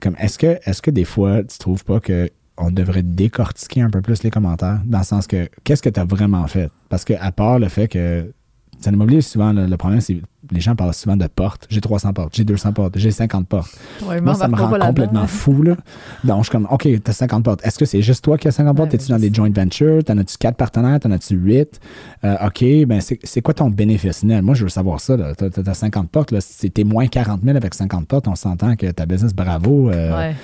Comme, 0.00 0.14
est-ce 0.20 0.38
que, 0.38 0.58
est-ce 0.66 0.80
que 0.82 0.90
des 0.92 1.04
fois, 1.04 1.42
tu 1.42 1.58
trouves 1.58 1.84
pas 1.84 1.98
que 2.00 2.30
on 2.58 2.70
devrait 2.70 3.02
décortiquer 3.02 3.82
un 3.82 3.90
peu 3.90 4.00
plus 4.02 4.22
les 4.22 4.30
commentaires, 4.30 4.80
dans 4.84 4.98
le 4.98 5.04
sens 5.04 5.26
que 5.26 5.48
qu'est-ce 5.64 5.82
que 5.82 5.88
tu 5.90 6.00
as 6.00 6.04
vraiment 6.04 6.46
fait? 6.46 6.70
Parce 6.88 7.04
que 7.04 7.14
à 7.20 7.32
part 7.32 7.58
le 7.58 7.68
fait 7.68 7.88
que 7.88 8.32
c'est 8.78 8.90
l'immobilier, 8.90 9.22
souvent, 9.22 9.54
le, 9.54 9.64
le 9.66 9.76
problème, 9.78 10.02
c'est 10.02 10.20
les 10.52 10.60
gens 10.60 10.76
parlent 10.76 10.92
souvent 10.92 11.16
de 11.16 11.26
portes. 11.26 11.66
J'ai 11.70 11.80
300 11.80 12.12
portes, 12.12 12.36
j'ai 12.36 12.44
200 12.44 12.72
portes, 12.74 12.98
j'ai 12.98 13.10
50 13.10 13.48
portes. 13.48 13.70
Ouais, 14.06 14.20
Moi, 14.20 14.34
ça 14.34 14.48
me 14.48 14.54
rend 14.54 14.68
complètement 14.78 15.26
fou. 15.26 15.62
Là. 15.62 15.76
Donc, 16.24 16.40
je 16.44 16.50
suis 16.50 16.52
comme, 16.52 16.68
OK, 16.70 16.86
t'as 17.02 17.12
50 17.12 17.42
portes. 17.42 17.66
Est-ce 17.66 17.78
que 17.78 17.86
c'est 17.86 18.02
juste 18.02 18.22
toi 18.22 18.36
qui 18.36 18.46
as 18.48 18.52
50 18.52 18.76
portes? 18.76 18.92
Ouais, 18.92 18.98
T'es-tu 18.98 19.10
dans 19.10 19.18
des 19.18 19.32
joint 19.32 19.50
ventures? 19.50 20.04
T'en 20.04 20.18
as-tu 20.18 20.36
4 20.38 20.54
partenaires? 20.56 21.00
T'en 21.00 21.10
as-tu 21.10 21.34
8? 21.34 21.80
Euh, 22.24 22.36
OK, 22.46 22.64
ben 22.86 23.00
c'est 23.00 23.18
c'est 23.24 23.40
quoi 23.40 23.54
ton 23.54 23.70
bénéfice 23.70 24.22
net? 24.24 24.42
Moi, 24.44 24.54
je 24.54 24.64
veux 24.64 24.68
savoir 24.68 25.00
ça. 25.00 25.16
T'as 25.36 25.48
t'as 25.48 25.74
50 25.74 26.10
portes. 26.10 26.30
Là. 26.30 26.40
Si 26.42 26.70
t'es 26.70 26.84
moins 26.84 27.06
40 27.08 27.42
000 27.44 27.56
avec 27.56 27.72
50 27.74 28.06
portes, 28.06 28.28
on 28.28 28.34
s'entend 28.36 28.76
que 28.76 28.90
ta 28.90 29.06
business, 29.06 29.34
bravo. 29.34 29.90
Euh, 29.90 30.16
Ouais. 30.16 30.34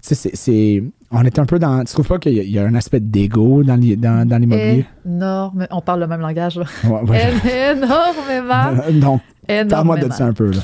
C'est- 0.00 0.82
On 1.10 1.24
est 1.24 1.38
un 1.38 1.46
peu 1.46 1.58
dans... 1.58 1.82
Tu 1.84 1.92
trouves 1.94 2.06
pas 2.08 2.18
qu'il 2.18 2.34
y, 2.34 2.50
y 2.50 2.58
a 2.58 2.64
un 2.64 2.74
aspect 2.74 3.00
d'ego 3.00 3.62
dans 3.64 3.76
l'i- 3.76 3.96
dans, 3.96 4.28
dans 4.28 4.36
l'immobilier? 4.36 4.84
Énorme. 5.06 5.66
On 5.70 5.80
parle 5.80 6.00
le 6.00 6.06
même 6.06 6.20
langage, 6.20 6.56
là. 6.58 6.64
Ouais, 6.84 7.00
ouais. 7.08 7.72
Énormément. 7.72 8.82
Donc, 9.00 9.22
parle-moi 9.70 9.96
de 9.98 10.12
ça 10.12 10.26
un 10.26 10.32
peu. 10.32 10.50
Là. 10.50 10.58
Tu 10.60 10.62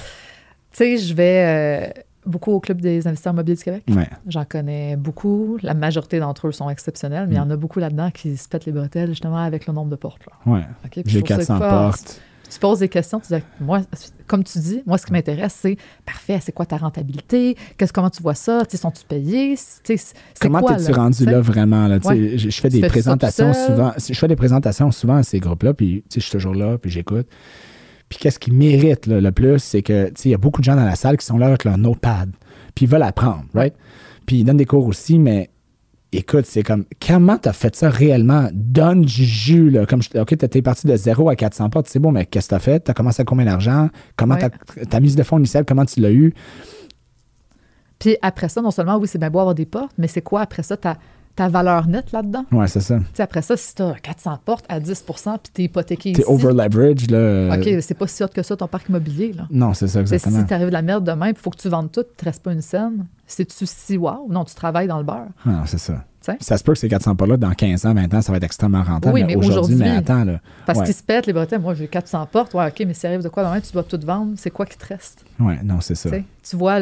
sais, 0.72 0.98
je 0.98 1.14
vais 1.14 1.92
euh, 1.96 2.02
beaucoup 2.26 2.52
au 2.52 2.60
Club 2.60 2.80
des 2.80 3.06
investisseurs 3.06 3.32
immobiliers 3.32 3.56
du 3.56 3.64
Québec. 3.64 3.84
Ouais. 3.90 4.08
J'en 4.26 4.44
connais 4.44 4.96
beaucoup. 4.96 5.56
La 5.62 5.72
majorité 5.74 6.18
d'entre 6.20 6.48
eux 6.48 6.52
sont 6.52 6.68
exceptionnels, 6.68 7.26
mais 7.28 7.36
il 7.36 7.38
y 7.38 7.40
en 7.40 7.50
a 7.50 7.56
beaucoup 7.56 7.78
là-dedans 7.78 8.10
qui 8.10 8.36
se 8.36 8.48
pètent 8.48 8.66
les 8.66 8.72
bretelles 8.72 9.08
justement 9.10 9.38
avec 9.38 9.66
le 9.66 9.72
nombre 9.72 9.90
de 9.90 9.96
portes. 9.96 10.22
Là. 10.26 10.52
Ouais. 10.52 10.62
J'ai 10.94 11.02
je 11.06 11.18
trouve 11.20 11.28
ça 11.30 11.36
400 11.36 11.58
fort. 11.58 11.68
portes. 11.70 12.20
Tu 12.52 12.58
poses 12.58 12.78
des 12.80 12.88
questions, 12.88 13.18
tu 13.20 13.34
dis, 13.34 13.42
moi, 13.60 13.80
comme 14.26 14.44
tu 14.44 14.58
dis, 14.58 14.82
moi, 14.86 14.98
ce 14.98 15.06
qui 15.06 15.12
m'intéresse, 15.12 15.58
c'est 15.60 15.76
parfait, 16.04 16.38
c'est 16.42 16.52
quoi 16.52 16.66
ta 16.66 16.76
rentabilité? 16.76 17.56
Qu'est-ce, 17.76 17.92
comment 17.92 18.10
tu 18.10 18.22
vois 18.22 18.34
ça? 18.34 18.62
Sont-tu 18.74 19.04
payés? 19.04 19.56
Comment 20.40 20.60
quoi, 20.60 20.76
t'es-tu 20.76 20.90
là? 20.90 20.96
rendu 20.96 21.24
là 21.24 21.40
vraiment? 21.40 21.86
Là, 21.88 21.98
Ouais. 22.04 22.36
je, 22.36 22.50
je 22.50 22.60
fais 22.60 22.68
Tu 22.68 22.80
des 22.80 22.88
présentations 22.88 23.52
souvent. 23.54 23.92
Je 23.96 24.14
fais 24.14 24.28
des 24.28 24.36
présentations 24.36 24.90
souvent 24.90 25.16
à 25.16 25.22
ces 25.22 25.40
groupes-là, 25.40 25.74
puis 25.74 26.04
je 26.14 26.20
suis 26.20 26.30
toujours 26.30 26.54
là, 26.54 26.78
puis 26.78 26.90
j'écoute. 26.90 27.26
Puis 28.08 28.18
qu'est-ce 28.18 28.38
qui 28.38 28.50
mérite 28.50 29.06
là, 29.06 29.20
le 29.20 29.32
plus, 29.32 29.58
c'est 29.58 29.82
que 29.82 30.12
il 30.24 30.30
y 30.30 30.34
a 30.34 30.38
beaucoup 30.38 30.60
de 30.60 30.64
gens 30.64 30.76
dans 30.76 30.84
la 30.84 30.94
salle 30.96 31.16
qui 31.16 31.24
sont 31.26 31.38
là 31.38 31.46
avec 31.46 31.64
leur 31.64 31.78
notepad, 31.78 32.30
puis 32.74 32.84
ils 32.84 32.88
veulent 32.90 33.02
apprendre, 33.02 33.44
right? 33.54 33.74
Puis 34.26 34.36
ils 34.40 34.44
donnent 34.44 34.56
des 34.58 34.66
cours 34.66 34.86
aussi, 34.86 35.18
mais 35.18 35.50
écoute, 36.16 36.46
c'est 36.46 36.62
comme, 36.62 36.84
comment 37.06 37.38
t'as 37.38 37.52
fait 37.52 37.74
ça 37.76 37.88
réellement? 37.90 38.48
Donne 38.52 39.02
du 39.02 39.24
jus, 39.24 39.70
là. 39.70 39.86
Comme, 39.86 40.02
je- 40.02 40.18
OK, 40.18 40.36
t'es 40.36 40.62
parti 40.62 40.86
de 40.86 40.96
0 40.96 41.28
à 41.28 41.36
400 41.36 41.70
portes, 41.70 41.86
c'est 41.88 41.98
bon, 41.98 42.12
mais 42.12 42.26
qu'est-ce 42.26 42.46
que 42.48 42.50
t'as 42.50 42.58
fait? 42.58 42.80
T'as 42.80 42.94
commencé 42.94 43.22
à 43.22 43.24
combien 43.24 43.44
d'argent? 43.46 43.88
Comment 44.16 44.34
Ouais. 44.34 44.48
t'as, 44.76 44.84
ta 44.86 45.00
mise 45.00 45.16
de 45.16 45.22
fonds 45.22 45.38
initiale, 45.38 45.64
comment 45.66 45.84
tu 45.84 46.00
l'as 46.00 46.10
eu? 46.12 46.34
Puis 47.98 48.16
après 48.22 48.48
ça, 48.48 48.60
non 48.60 48.70
seulement, 48.70 48.96
oui, 48.96 49.08
c'est 49.08 49.18
bien 49.18 49.30
beau 49.30 49.38
avoir 49.40 49.54
des 49.54 49.66
portes, 49.66 49.92
mais 49.98 50.08
c'est 50.08 50.20
quoi 50.22 50.42
après 50.42 50.62
ça 50.62 50.76
ta, 50.76 50.96
ta 51.36 51.48
valeur 51.48 51.86
nette 51.88 52.12
là-dedans? 52.12 52.44
Ouais, 52.52 52.68
c'est 52.68 52.80
ça. 52.80 52.98
Tu 52.98 53.04
sais, 53.14 53.22
après 53.22 53.40
ça, 53.42 53.56
si 53.56 53.74
tu 53.74 53.82
as 53.82 53.94
400 53.94 54.38
portes 54.44 54.64
à 54.68 54.78
10 54.80 55.02
puis 55.02 55.14
tu 55.54 55.62
es 55.62 55.64
hypothéqué 55.64 56.12
T'es 56.12 56.24
over-leverage, 56.26 57.08
là. 57.10 57.56
OK, 57.56 57.68
c'est 57.80 57.94
pas 57.96 58.06
si 58.06 58.22
hot 58.22 58.28
que 58.34 58.42
ça 58.42 58.56
ton 58.56 58.66
parc 58.68 58.88
immobilier. 58.88 59.32
Là. 59.32 59.46
Non, 59.50 59.72
c'est 59.74 59.88
ça, 59.88 60.00
exactement. 60.00 60.40
si 60.40 60.46
t'arrives 60.46 60.68
de 60.68 60.72
la 60.72 60.82
merde 60.82 61.04
demain, 61.04 61.28
il 61.30 61.36
faut 61.36 61.50
que 61.50 61.56
tu 61.56 61.68
vendes 61.68 61.90
tout, 61.90 62.02
il 62.08 62.16
te 62.16 62.24
reste 62.24 62.42
pas 62.42 62.52
une 62.52 62.62
scène. 62.62 63.06
C'est-tu 63.26 63.64
si 63.66 63.96
wow? 63.96 64.26
Non, 64.30 64.44
tu 64.44 64.54
travailles 64.54 64.86
dans 64.88 64.98
le 64.98 65.04
beurre. 65.04 65.28
Non, 65.46 65.62
c'est 65.66 65.78
ça. 65.78 66.04
Ça 66.40 66.56
se 66.56 66.64
peut 66.64 66.72
que 66.72 66.78
ces 66.78 66.88
400 66.88 67.16
pas-là, 67.16 67.36
dans 67.36 67.50
15 67.52 67.84
ans, 67.84 67.92
20 67.92 68.14
ans, 68.14 68.22
ça 68.22 68.32
va 68.32 68.38
être 68.38 68.44
extrêmement 68.44 68.82
rentable. 68.82 69.12
Oui, 69.12 69.24
mais, 69.24 69.36
mais 69.36 69.46
aujourd'hui, 69.46 69.74
mais 69.76 69.90
attends, 69.90 70.24
là. 70.24 70.40
Parce 70.64 70.78
Ouais. 70.78 70.86
qu'ils 70.86 70.94
se 70.94 71.02
pètent 71.02 71.26
les 71.26 71.34
bretelles. 71.34 71.60
Moi, 71.60 71.74
j'ai 71.74 71.86
400 71.86 72.26
portes. 72.32 72.54
Ouais, 72.54 72.66
OK, 72.66 72.82
mais 72.86 72.94
s'il 72.94 73.08
arrive 73.08 73.22
de 73.22 73.28
quoi? 73.28 73.44
Demain, 73.44 73.60
tu 73.60 73.70
dois 73.72 73.82
tout 73.82 74.00
vendre. 74.02 74.32
C'est 74.36 74.48
quoi 74.50 74.64
qui 74.64 74.78
te 74.78 74.86
reste? 74.86 75.22
Ouais, 75.38 75.58
non, 75.62 75.82
c'est 75.82 75.94
ça. 75.94 76.08
Tu 76.48 76.56
vois, 76.56 76.78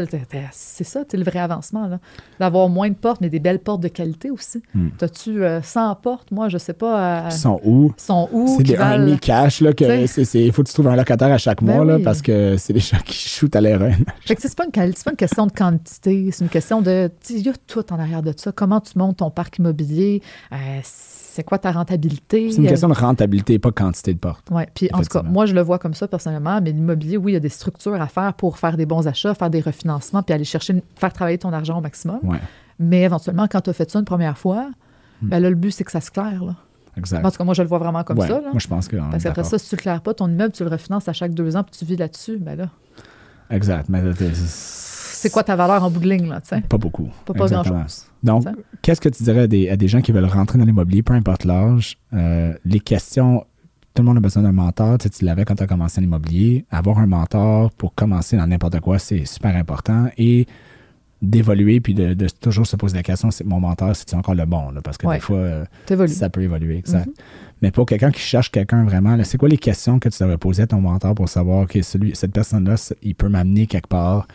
c'est 0.53 0.85
ça, 0.85 1.03
c'est 1.09 1.17
le 1.17 1.25
vrai 1.25 1.39
avancement. 1.41 1.87
là. 1.89 1.99
D'avoir 2.39 2.69
moins 2.69 2.89
de 2.89 2.95
portes, 2.95 3.21
mais 3.21 3.31
des 3.31 3.39
belles 3.41 3.59
portes 3.61 3.81
de 3.81 3.89
qualité 3.89 4.31
aussi. 4.31 4.61
Hmm. 4.75 4.89
T'as-tu 4.99 5.43
euh, 5.43 5.61
100 5.63 5.97
portes? 5.97 6.31
Moi, 6.31 6.49
je 6.49 6.59
sais 6.59 6.73
pas. 6.73 7.25
euh, 7.25 7.29
Ils 7.31 7.33
sont 7.33 7.61
où? 7.65 7.93
sont 7.97 8.29
où? 8.33 8.55
C'est 8.59 8.65
des 8.65 8.77
valent- 8.77 9.07
1,5 9.15 9.19
cash, 9.19 9.61
là, 9.61 9.73
que 9.73 10.37
il 10.37 10.53
faut 10.53 10.63
que 10.63 10.69
tu 10.69 10.75
trouves 10.75 10.89
un 10.89 10.97
locataire 10.97 11.33
à 11.33 11.39
chaque 11.39 11.63
Ben 11.63 11.75
mois, 11.77 11.85
là, 11.85 11.97
oui. 11.97 12.03
parce 12.03 12.23
que 12.23 12.57
c'est 12.59 12.73
des 12.73 12.81
gens 12.81 12.99
qui 13.05 13.15
shootent 13.29 13.55
à 13.57 13.61
l'erreur. 13.61 13.93
Fait 14.25 14.35
que 14.37 14.43
c'est 14.43 14.55
pas, 14.55 14.65
une 14.65 14.71
pas 14.73 15.11
une 15.11 15.17
question 15.17 15.47
de 15.47 15.53
quantité, 15.53 16.31
c'est 16.33 16.45
une 16.45 16.51
question 16.51 16.83
de. 16.83 17.11
Il 17.31 17.39
y 17.39 17.49
a 17.49 17.53
tout 17.67 17.93
en 17.93 17.99
arrière 17.99 18.23
de 18.23 18.33
ça. 18.37 18.53
Comment 18.53 18.81
tu 18.81 18.99
montes 18.99 19.19
ton 19.19 19.31
parc 19.31 19.59
immobilier? 19.59 20.23
Euh, 20.53 20.81
c'est 20.83 21.45
quoi 21.45 21.59
ta 21.59 21.73
rentabilité? 21.73 22.51
C'est 22.51 22.59
une 22.59 22.69
question 22.69 22.89
de 22.89 22.95
rentabilité, 22.95 23.59
pas 23.59 23.71
quantité 23.73 24.13
de 24.13 24.19
portes. 24.19 24.47
Oui, 24.51 24.65
puis 24.75 24.91
en 24.93 25.01
tout 25.01 25.09
cas, 25.09 25.23
moi, 25.23 25.47
je 25.47 25.55
le 25.55 25.63
vois 25.63 25.79
comme 25.79 25.95
ça 25.95 26.07
personnellement, 26.09 26.61
mais 26.61 26.73
l'immobilier, 26.73 27.17
oui, 27.17 27.33
il 27.33 27.35
y 27.35 27.39
a 27.39 27.41
des 27.41 27.49
structures 27.49 28.01
à 28.01 28.07
faire 28.07 28.35
pour 28.35 28.59
faire 28.59 28.77
des 28.77 28.85
bons 28.85 29.07
achats, 29.09 29.35
faire 29.35 29.49
des 29.49 29.61
refinancements, 29.61 30.23
puis 30.23 30.35
aller 30.35 30.45
chercher, 30.45 30.83
faire 30.97 31.13
travailler 31.13 31.39
ton 31.39 31.53
argent 31.53 31.79
au 31.79 31.81
maximum. 31.81 32.19
Ouais, 32.23 32.39
Mais 32.79 33.03
éventuellement, 33.03 33.47
quand 33.51 33.63
tu 33.63 33.71
as 33.71 33.73
fait 33.73 33.91
ça 33.91 33.99
une 33.99 34.05
première 34.05 34.37
fois, 34.37 34.71
ben 35.23 35.39
là, 35.41 35.49
le 35.49 35.57
but, 35.57 35.71
c'est 35.71 35.85
que 35.85 35.93
ça 35.93 36.01
se 36.01 36.11
claire. 36.11 36.45
Là. 36.45 36.57
exact. 36.97 37.25
En 37.25 37.31
tout 37.31 37.39
cas, 37.39 37.45
moi, 37.45 37.55
je 37.55 37.63
le 37.63 37.69
vois 37.69 37.79
vraiment 37.79 38.03
comme 38.05 38.19
Ouais, 38.19 38.27
ça. 38.29 38.35
Là. 38.41 38.51
Moi, 38.51 38.59
je 38.59 38.69
pense 38.69 38.89
que. 38.89 38.97
Parce 38.97 39.23
qu'après 39.23 39.45
ça, 39.45 39.59
si 39.59 39.69
tu 39.69 39.75
ne 39.75 39.79
le 39.79 39.83
claires 39.83 40.03
pas, 40.03 40.13
ton 40.15 40.29
immeuble, 40.29 40.53
tu 40.53 40.65
le 40.65 40.71
refinances 40.71 41.09
à 41.09 41.13
chaque 41.13 41.33
deux 41.33 41.57
ans, 41.57 41.63
puis 41.63 41.75
tu 41.79 41.85
vis 41.85 41.97
là-dessus, 41.97 42.37
ben 42.39 42.57
là, 42.57 42.69
Exact. 43.51 43.89
Mais 43.89 44.01
euh, 44.01 44.13
c'est 45.23 45.31
quoi 45.31 45.43
ta 45.45 45.57
valeur 45.57 45.83
en 45.83 45.91
bout 45.91 46.01
de 46.01 46.09
ligne, 46.09 46.29
là, 46.29 46.41
tu 46.41 46.49
sais? 46.49 46.61
Pas 46.63 46.79
beaucoup. 46.79 47.09
Pas, 47.25 47.33
pas 47.35 47.49
grand-chose. 47.49 48.07
Donc, 48.23 48.45
qu'est-ce 48.83 49.01
que 49.01 49.09
tu 49.09 49.23
dirais 49.23 49.41
à 49.43 49.47
des, 49.47 49.69
à 49.69 49.77
des 49.77 49.89
gens 49.89 50.01
qui 50.01 50.13
veulent 50.13 50.25
rentrer 50.27 50.59
dans 50.59 50.65
l'immobilier, 50.65 51.03
peu 51.03 51.15
importe 51.15 51.45
l'âge, 51.45 51.97
euh, 52.13 52.55
les 52.65 52.81
questions, 52.81 53.45
tout 53.95 54.03
le 54.03 54.07
monde 54.09 54.17
a 54.19 54.21
besoin 54.21 54.43
d'un 54.43 54.53
mentor, 54.53 54.99
tu, 54.99 55.05
sais, 55.05 55.11
tu 55.11 55.25
l'avais 55.25 55.45
quand 55.45 55.55
tu 55.57 55.63
as 55.63 55.67
commencé 55.67 56.01
en 56.01 56.05
immobilier, 56.05 56.65
avoir 56.71 56.99
un 56.99 57.07
mentor 57.07 57.71
pour 57.73 57.95
commencer 57.95 58.37
dans 58.37 58.47
n'importe 58.47 58.81
quoi, 58.81 58.99
c'est 58.99 59.25
super 59.25 59.55
important 59.57 60.09
et 60.19 60.47
d'évoluer 61.21 61.81
puis 61.81 61.95
de, 61.95 62.15
de 62.15 62.27
toujours 62.29 62.67
se 62.67 62.75
poser 62.75 62.97
la 62.97 63.03
question, 63.05 63.31
c'est 63.31 63.45
mon 63.45 63.61
mentor, 63.61 63.95
c'est 63.95 64.13
encore 64.15 64.35
le 64.35 64.45
bon, 64.45 64.71
là, 64.73 64.81
parce 64.83 64.99
que 64.99 65.07
Ouais. 65.07 65.17
des 65.17 65.21
fois, 65.21 65.37
euh, 65.37 65.65
ça 66.09 66.29
peut 66.31 66.43
évoluer, 66.43 66.79
exact. 66.79 67.07
Mhm. 67.07 67.13
Mais 67.63 67.71
pour 67.71 67.87
quelqu'un 67.87 68.11
qui 68.11 68.21
cherche 68.21 68.51
quelqu'un 68.51 68.85
vraiment, 68.85 69.17
c'est 69.23 69.39
quoi 69.39 69.49
les 69.49 69.57
questions 69.59 70.01
que 70.01 70.09
tu 70.09 70.19
devrais 70.21 70.37
poser 70.39 70.65
à 70.65 70.67
ton 70.67 70.81
mentor 70.81 71.15
pour 71.15 71.29
savoir 71.29 71.69
que 71.69 71.81
celui, 71.83 72.17
cette 72.17 72.33
personne-là, 72.33 72.75
il 73.03 73.15
peut 73.15 73.29
m'amener 73.29 73.69
quelque 73.69 73.87
part? 73.87 74.27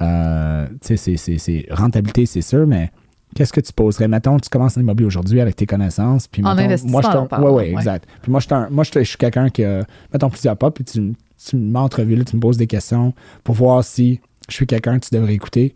Euh, 0.00 0.66
tu 0.84 0.96
sais, 0.96 1.16
c'est- 1.38 1.66
rentabilité, 1.70 2.26
c'est 2.26 2.42
sûr, 2.42 2.66
mais 2.66 2.90
qu'est-ce 3.34 3.52
que 3.52 3.60
tu 3.60 3.72
poserais? 3.72 4.08
Mettons, 4.08 4.38
tu 4.38 4.48
commences 4.48 4.76
en 4.76 4.80
immobilier 4.80 5.06
aujourd'hui 5.06 5.40
avec 5.40 5.56
tes 5.56 5.66
connaissances. 5.66 6.26
Puis 6.28 6.42
En 6.44 6.54
mettons, 6.54 6.66
investissement, 6.68 7.00
moi, 7.00 7.28
je 7.38 7.42
ouais, 7.42 7.50
ouais, 7.50 7.70
exact. 7.72 8.06
Puis 8.22 8.30
moi, 8.30 8.40
je 8.40 9.02
suis 9.04 9.16
quelqu'un 9.16 9.48
qui 9.48 9.64
a, 9.64 9.84
mettons, 10.12 10.28
plusieurs 10.30 10.56
pas, 10.56 10.70
puis 10.70 10.84
tu, 10.84 11.14
tu 11.44 11.56
m'entrevues, 11.56 12.16
là, 12.16 12.24
tu 12.24 12.36
me 12.36 12.40
poses 12.40 12.56
des 12.56 12.66
questions 12.66 13.14
pour 13.44 13.54
voir 13.54 13.84
si 13.84 14.20
je 14.48 14.54
suis 14.54 14.66
quelqu'un 14.66 14.98
que 14.98 15.06
tu 15.06 15.14
devrais 15.14 15.34
écouter. 15.34 15.74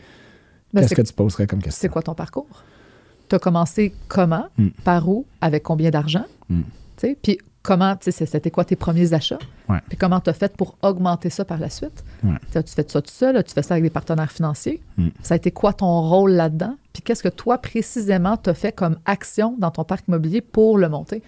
Ben, 0.72 0.82
Qu'est-ce 0.82 0.94
que 0.94 1.02
tu 1.02 1.12
poserais 1.12 1.46
comme 1.46 1.60
question? 1.62 1.80
c'est 1.80 1.88
quoi 1.88 2.02
ton 2.02 2.14
parcours? 2.14 2.46
Tu 3.28 3.36
as 3.36 3.38
commencé 3.38 3.92
comment? 4.08 4.46
Mm. 4.58 4.68
Par 4.84 5.08
où? 5.08 5.24
Avec 5.40 5.62
combien 5.62 5.90
d'argent? 5.90 6.24
Mm. 6.48 6.60
Sais, 6.96 7.16
Puis 7.20 7.38
comment, 7.62 7.94
tu 7.96 8.10
sais, 8.10 8.26
c'était 8.26 8.50
quoi 8.50 8.64
tes 8.64 8.76
premiers 8.76 9.12
achats? 9.12 9.38
Ouais. 9.68 9.78
Puis 9.88 9.96
comment 9.98 10.20
tu 10.20 10.30
as 10.30 10.32
fait 10.32 10.56
pour 10.56 10.76
augmenter 10.82 11.30
ça 11.30 11.44
par 11.44 11.58
la 11.58 11.68
suite? 11.70 12.04
Ouais. 12.24 12.36
As-tu 12.54 12.72
fait 12.74 12.90
ça 12.90 13.02
tout 13.02 13.10
seul? 13.12 13.36
As-tu 13.36 13.52
fait 13.52 13.62
ça 13.62 13.74
avec 13.74 13.84
des 13.84 13.90
partenaires 13.90 14.32
financiers? 14.32 14.80
Mm. 14.96 15.08
Ça 15.22 15.34
a 15.34 15.36
été 15.36 15.50
quoi 15.50 15.72
ton 15.72 16.00
rôle 16.02 16.32
là-dedans? 16.32 16.76
Puis 16.92 17.02
qu'est-ce 17.02 17.22
que 17.22 17.28
toi, 17.28 17.58
précisément, 17.58 18.36
tu 18.36 18.50
as 18.50 18.54
fait 18.54 18.72
comme 18.72 18.96
action 19.04 19.54
dans 19.58 19.70
ton 19.70 19.84
parc 19.84 20.08
immobilier 20.08 20.40
pour 20.40 20.78
le 20.78 20.88
monter? 20.88 21.22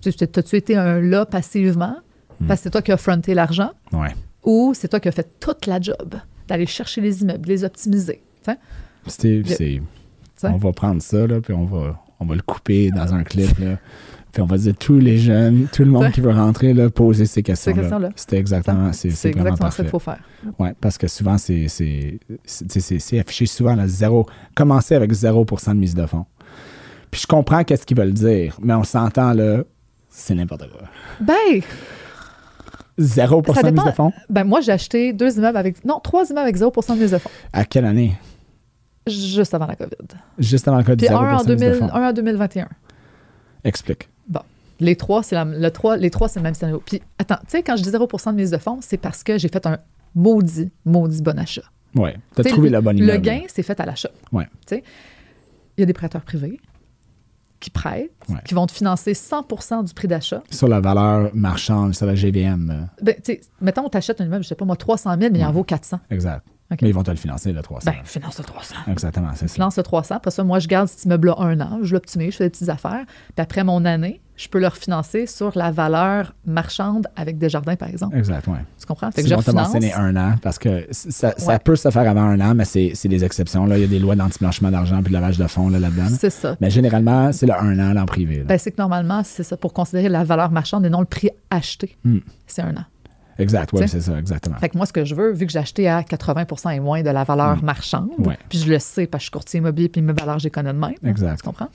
Tu- 0.00 0.12
tu- 0.12 0.28
T'as-tu 0.28 0.56
été 0.56 0.76
un 0.76 1.00
là 1.00 1.24
passivement? 1.24 1.96
Mm. 2.40 2.46
Parce 2.46 2.60
que 2.60 2.64
c'est 2.64 2.70
toi 2.70 2.82
qui 2.82 2.92
as 2.92 2.96
fronté 2.98 3.32
l'argent? 3.34 3.70
Ouais. 3.92 4.14
Ou 4.44 4.72
c'est 4.74 4.88
toi 4.88 5.00
qui 5.00 5.08
as 5.08 5.12
fait 5.12 5.38
toute 5.40 5.66
la 5.66 5.80
job 5.80 6.14
d'aller 6.46 6.66
chercher 6.66 7.00
les 7.00 7.22
immeubles, 7.22 7.48
les 7.48 7.64
optimiser? 7.64 8.22
tu 8.44 9.42
Le- 9.42 9.44
c'est- 9.48 9.80
on 10.48 10.56
va 10.58 10.72
prendre 10.72 11.00
ça, 11.00 11.26
là, 11.26 11.40
puis 11.40 11.54
on 11.54 11.64
va, 11.64 11.98
on 12.20 12.26
va 12.26 12.34
le 12.34 12.42
couper 12.42 12.90
dans 12.90 13.14
un 13.14 13.22
clip. 13.24 13.58
Là. 13.58 13.78
Puis 14.34 14.42
on 14.42 14.46
va 14.46 14.58
dire 14.58 14.74
tous 14.76 14.98
les 14.98 15.16
jeunes, 15.16 15.68
tout 15.72 15.84
le 15.84 15.90
monde 15.92 16.10
qui 16.10 16.20
veut 16.20 16.32
rentrer, 16.32 16.74
là, 16.74 16.90
poser 16.90 17.24
ces 17.24 17.40
questions-là. 17.44 18.10
C'était 18.16 18.36
exactement, 18.36 18.92
c'est 18.92 19.10
C'est 19.10 19.28
exactement 19.28 19.54
ça 19.56 19.62
parfait. 19.62 19.82
qu'il 19.84 19.90
faut 19.90 20.00
faire. 20.00 20.18
Oui, 20.58 20.70
parce 20.80 20.98
que 20.98 21.06
souvent, 21.06 21.38
c'est 21.38 21.68
c'est- 21.68 22.18
affiché 23.20 23.46
souvent 23.46 23.78
à 23.78 23.86
zéro. 23.86 24.26
Commencer 24.56 24.96
avec 24.96 25.12
0% 25.12 25.72
de 25.74 25.78
mise 25.78 25.94
de 25.94 26.04
fonds. 26.04 26.26
Puis 27.12 27.20
je 27.20 27.26
comprends 27.28 27.62
qu'est-ce 27.62 27.86
qu'ils 27.86 27.96
veulent 27.96 28.12
dire, 28.12 28.56
mais 28.60 28.74
on 28.74 28.82
s'entend 28.82 29.32
là, 29.34 29.62
c'est 30.08 30.34
n'importe 30.34 30.68
quoi. 30.68 30.80
Ben, 31.20 31.60
0% 32.98 33.54
Ça 33.54 33.62
de 33.62 33.70
mise 33.70 33.84
de 33.84 33.90
fonds? 33.92 34.12
ben 34.28 34.42
moi, 34.42 34.60
j'ai 34.62 34.72
acheté 34.72 35.12
deux 35.12 35.36
immeubles 35.38 35.56
avec. 35.58 35.84
Non, 35.84 36.00
trois 36.00 36.24
immeubles 36.24 36.40
avec 36.48 36.56
0% 36.56 36.94
de 36.96 37.00
mise 37.00 37.12
de 37.12 37.18
fonds. 37.18 37.30
À 37.52 37.64
quelle 37.64 37.84
année? 37.84 38.16
Juste 39.06 39.54
avant 39.54 39.66
la 39.66 39.76
COVID. 39.76 39.90
Juste 40.38 40.66
avant 40.66 40.78
le 40.78 40.82
code 40.84 40.98
Puis 40.98 41.06
0% 41.06 41.14
un 41.22 41.36
en, 41.36 41.44
de 41.44 41.52
mise 41.54 41.60
de 41.62 41.66
2000, 41.66 41.78
fonds. 41.78 41.94
un 41.94 42.08
en 42.08 42.12
2021. 42.12 42.68
Explique. 43.62 44.08
Les 44.80 44.96
trois, 44.96 45.22
c'est 45.22 45.36
le 45.44 45.70
trois, 45.70 45.96
les 45.96 46.10
trois, 46.10 46.28
c'est 46.28 46.40
le 46.40 46.44
même 46.44 46.54
scénario. 46.54 46.82
Puis 46.84 47.00
attends, 47.18 47.36
tu 47.42 47.42
sais, 47.48 47.62
quand 47.62 47.76
je 47.76 47.82
dis 47.82 47.90
0% 47.90 48.30
de 48.32 48.36
mise 48.36 48.50
de 48.50 48.58
fonds, 48.58 48.78
c'est 48.80 48.96
parce 48.96 49.22
que 49.22 49.38
j'ai 49.38 49.48
fait 49.48 49.64
un 49.66 49.78
maudit, 50.14 50.70
maudit 50.84 51.22
bon 51.22 51.38
achat. 51.38 51.62
Oui. 51.94 52.10
Tu 52.34 52.40
as 52.40 52.44
trouvé 52.44 52.68
le, 52.68 52.72
la 52.72 52.80
bonne 52.80 52.96
Le 52.98 53.04
immeuble. 53.04 53.22
gain, 53.22 53.40
c'est 53.48 53.62
fait 53.62 53.78
à 53.78 53.86
l'achat. 53.86 54.10
Ouais. 54.32 54.44
Tu 54.66 54.76
sais, 54.76 54.84
il 55.76 55.80
y 55.80 55.82
a 55.84 55.86
des 55.86 55.92
prêteurs 55.92 56.22
privés 56.22 56.58
qui 57.60 57.70
prêtent, 57.70 58.10
Ouais. 58.28 58.36
qui 58.44 58.52
vont 58.54 58.66
te 58.66 58.72
financer 58.72 59.12
100% 59.12 59.84
du 59.84 59.94
prix 59.94 60.08
d'achat. 60.08 60.42
Sur 60.50 60.68
la 60.68 60.80
valeur 60.80 61.30
marchande, 61.34 61.94
sur 61.94 62.04
la 62.06 62.14
GVM. 62.14 62.88
Ben, 63.00 63.14
tu 63.16 63.22
sais, 63.24 63.40
mettons, 63.60 63.88
tu 63.88 63.96
achètes 63.96 64.20
un 64.20 64.26
immeuble, 64.26 64.42
je 64.42 64.48
sais 64.48 64.54
pas 64.54 64.64
moi, 64.64 64.76
300 64.76 65.16
000, 65.18 65.32
mais 65.32 65.38
il 65.38 65.44
en 65.44 65.52
vaut 65.52 65.64
400. 65.64 66.00
Exact. 66.10 66.44
Mais 66.70 66.88
ils 66.88 66.94
vont 66.94 67.02
te 67.02 67.10
le 67.10 67.16
financer, 67.16 67.52
le 67.52 67.62
300. 67.62 67.90
Ben, 67.90 67.98
finance 68.04 68.38
le 68.38 68.44
300. 68.44 68.74
Exactement, 68.88 69.30
c'est 69.34 69.48
ça. 69.48 69.54
Finance 69.54 69.76
le 69.76 69.82
300. 69.82 70.16
Après 70.16 70.30
ça, 70.30 70.42
moi, 70.44 70.58
je 70.58 70.68
garde 70.68 70.88
cet 70.88 71.04
immeuble-là 71.04 71.36
un 71.38 71.60
an, 71.60 71.78
je 71.82 71.94
l'optimise, 71.94 72.32
je 72.32 72.38
fais 72.38 72.44
des 72.44 72.50
petites 72.50 72.68
affaires. 72.68 73.04
Puis 73.06 73.42
après 73.42 73.64
mon 73.64 73.84
année, 73.84 74.20
je 74.36 74.48
peux 74.48 74.58
le 74.58 74.66
refinancer 74.66 75.26
sur 75.26 75.56
la 75.56 75.70
valeur 75.70 76.34
marchande 76.44 77.06
avec 77.14 77.38
des 77.38 77.48
jardins, 77.48 77.76
par 77.76 77.88
exemple. 77.88 78.16
Exact, 78.16 78.46
oui. 78.48 78.58
Tu 78.80 78.86
comprends? 78.86 79.10
Fait 79.12 79.22
que 79.22 79.28
je 79.28 79.34
refinance. 79.34 79.74
un 79.74 80.16
an 80.16 80.34
parce 80.42 80.58
que 80.58 80.88
ça, 80.90 81.58
peut 81.60 81.76
se 81.76 81.90
faire 81.90 82.08
avant 82.08 82.22
un 82.22 82.40
an, 82.40 82.54
mais 82.54 82.64
c'est 82.64 82.92
c'est 82.94 83.08
des 83.08 83.24
exceptions. 83.24 83.66
Là. 83.66 83.78
Il 83.78 83.82
y 83.82 83.84
a 83.84 83.88
des 83.88 83.98
lois 83.98 84.16
d'anti-blanchiment 84.16 84.70
d'argent 84.70 85.02
puis 85.02 85.08
de 85.08 85.12
lavage 85.12 85.38
de 85.38 85.46
fonds 85.46 85.68
là, 85.68 85.78
là-dedans. 85.78 86.04
là. 86.04 86.16
C'est 86.18 86.30
ça. 86.30 86.56
Mais 86.60 86.70
généralement, 86.70 87.32
c'est 87.32 87.46
le 87.46 87.54
un 87.54 87.78
an 87.78 87.92
là, 87.92 88.02
en 88.02 88.06
privé. 88.06 88.38
là. 88.38 88.44
Ben, 88.44 88.58
c'est 88.58 88.72
que 88.72 88.80
normalement, 88.80 89.22
c'est 89.24 89.44
ça 89.44 89.56
pour 89.56 89.72
considérer 89.72 90.08
la 90.08 90.24
valeur 90.24 90.50
marchande 90.50 90.84
et 90.84 90.90
non 90.90 91.00
le 91.00 91.06
prix 91.06 91.30
acheté. 91.50 91.96
Hmm. 92.04 92.18
C'est 92.46 92.62
un 92.62 92.76
an. 92.76 92.84
Exact, 93.38 93.70
oui, 93.72 93.86
c'est 93.88 94.00
ça, 94.00 94.18
exactement. 94.18 94.56
Fait 94.58 94.68
que 94.68 94.76
moi, 94.76 94.86
ce 94.86 94.92
que 94.92 95.04
je 95.04 95.14
veux, 95.14 95.32
vu 95.32 95.46
que 95.46 95.52
j'ai 95.52 95.58
acheté 95.58 95.88
à 95.88 96.02
80% 96.02 96.74
et 96.74 96.80
moins 96.80 97.02
de 97.02 97.10
la 97.10 97.24
valeur 97.24 97.62
marchande, 97.62 98.10
Hmm. 98.18 98.26
Ouais. 98.26 98.38
puis 98.48 98.58
je 98.58 98.70
le 98.70 98.78
sais 98.78 99.06
parce 99.06 99.22
que 99.22 99.24
je 99.24 99.26
suis 99.26 99.30
courtier 99.32 99.58
immobilier 99.58 99.88
puis 99.88 100.02
mes 100.02 100.12
valeurs, 100.12 100.38
connais 100.52 100.72
de 100.72 100.78
même. 100.78 100.94
Exact. 101.04 101.36
Tu 101.38 101.42
comprends? 101.42 101.68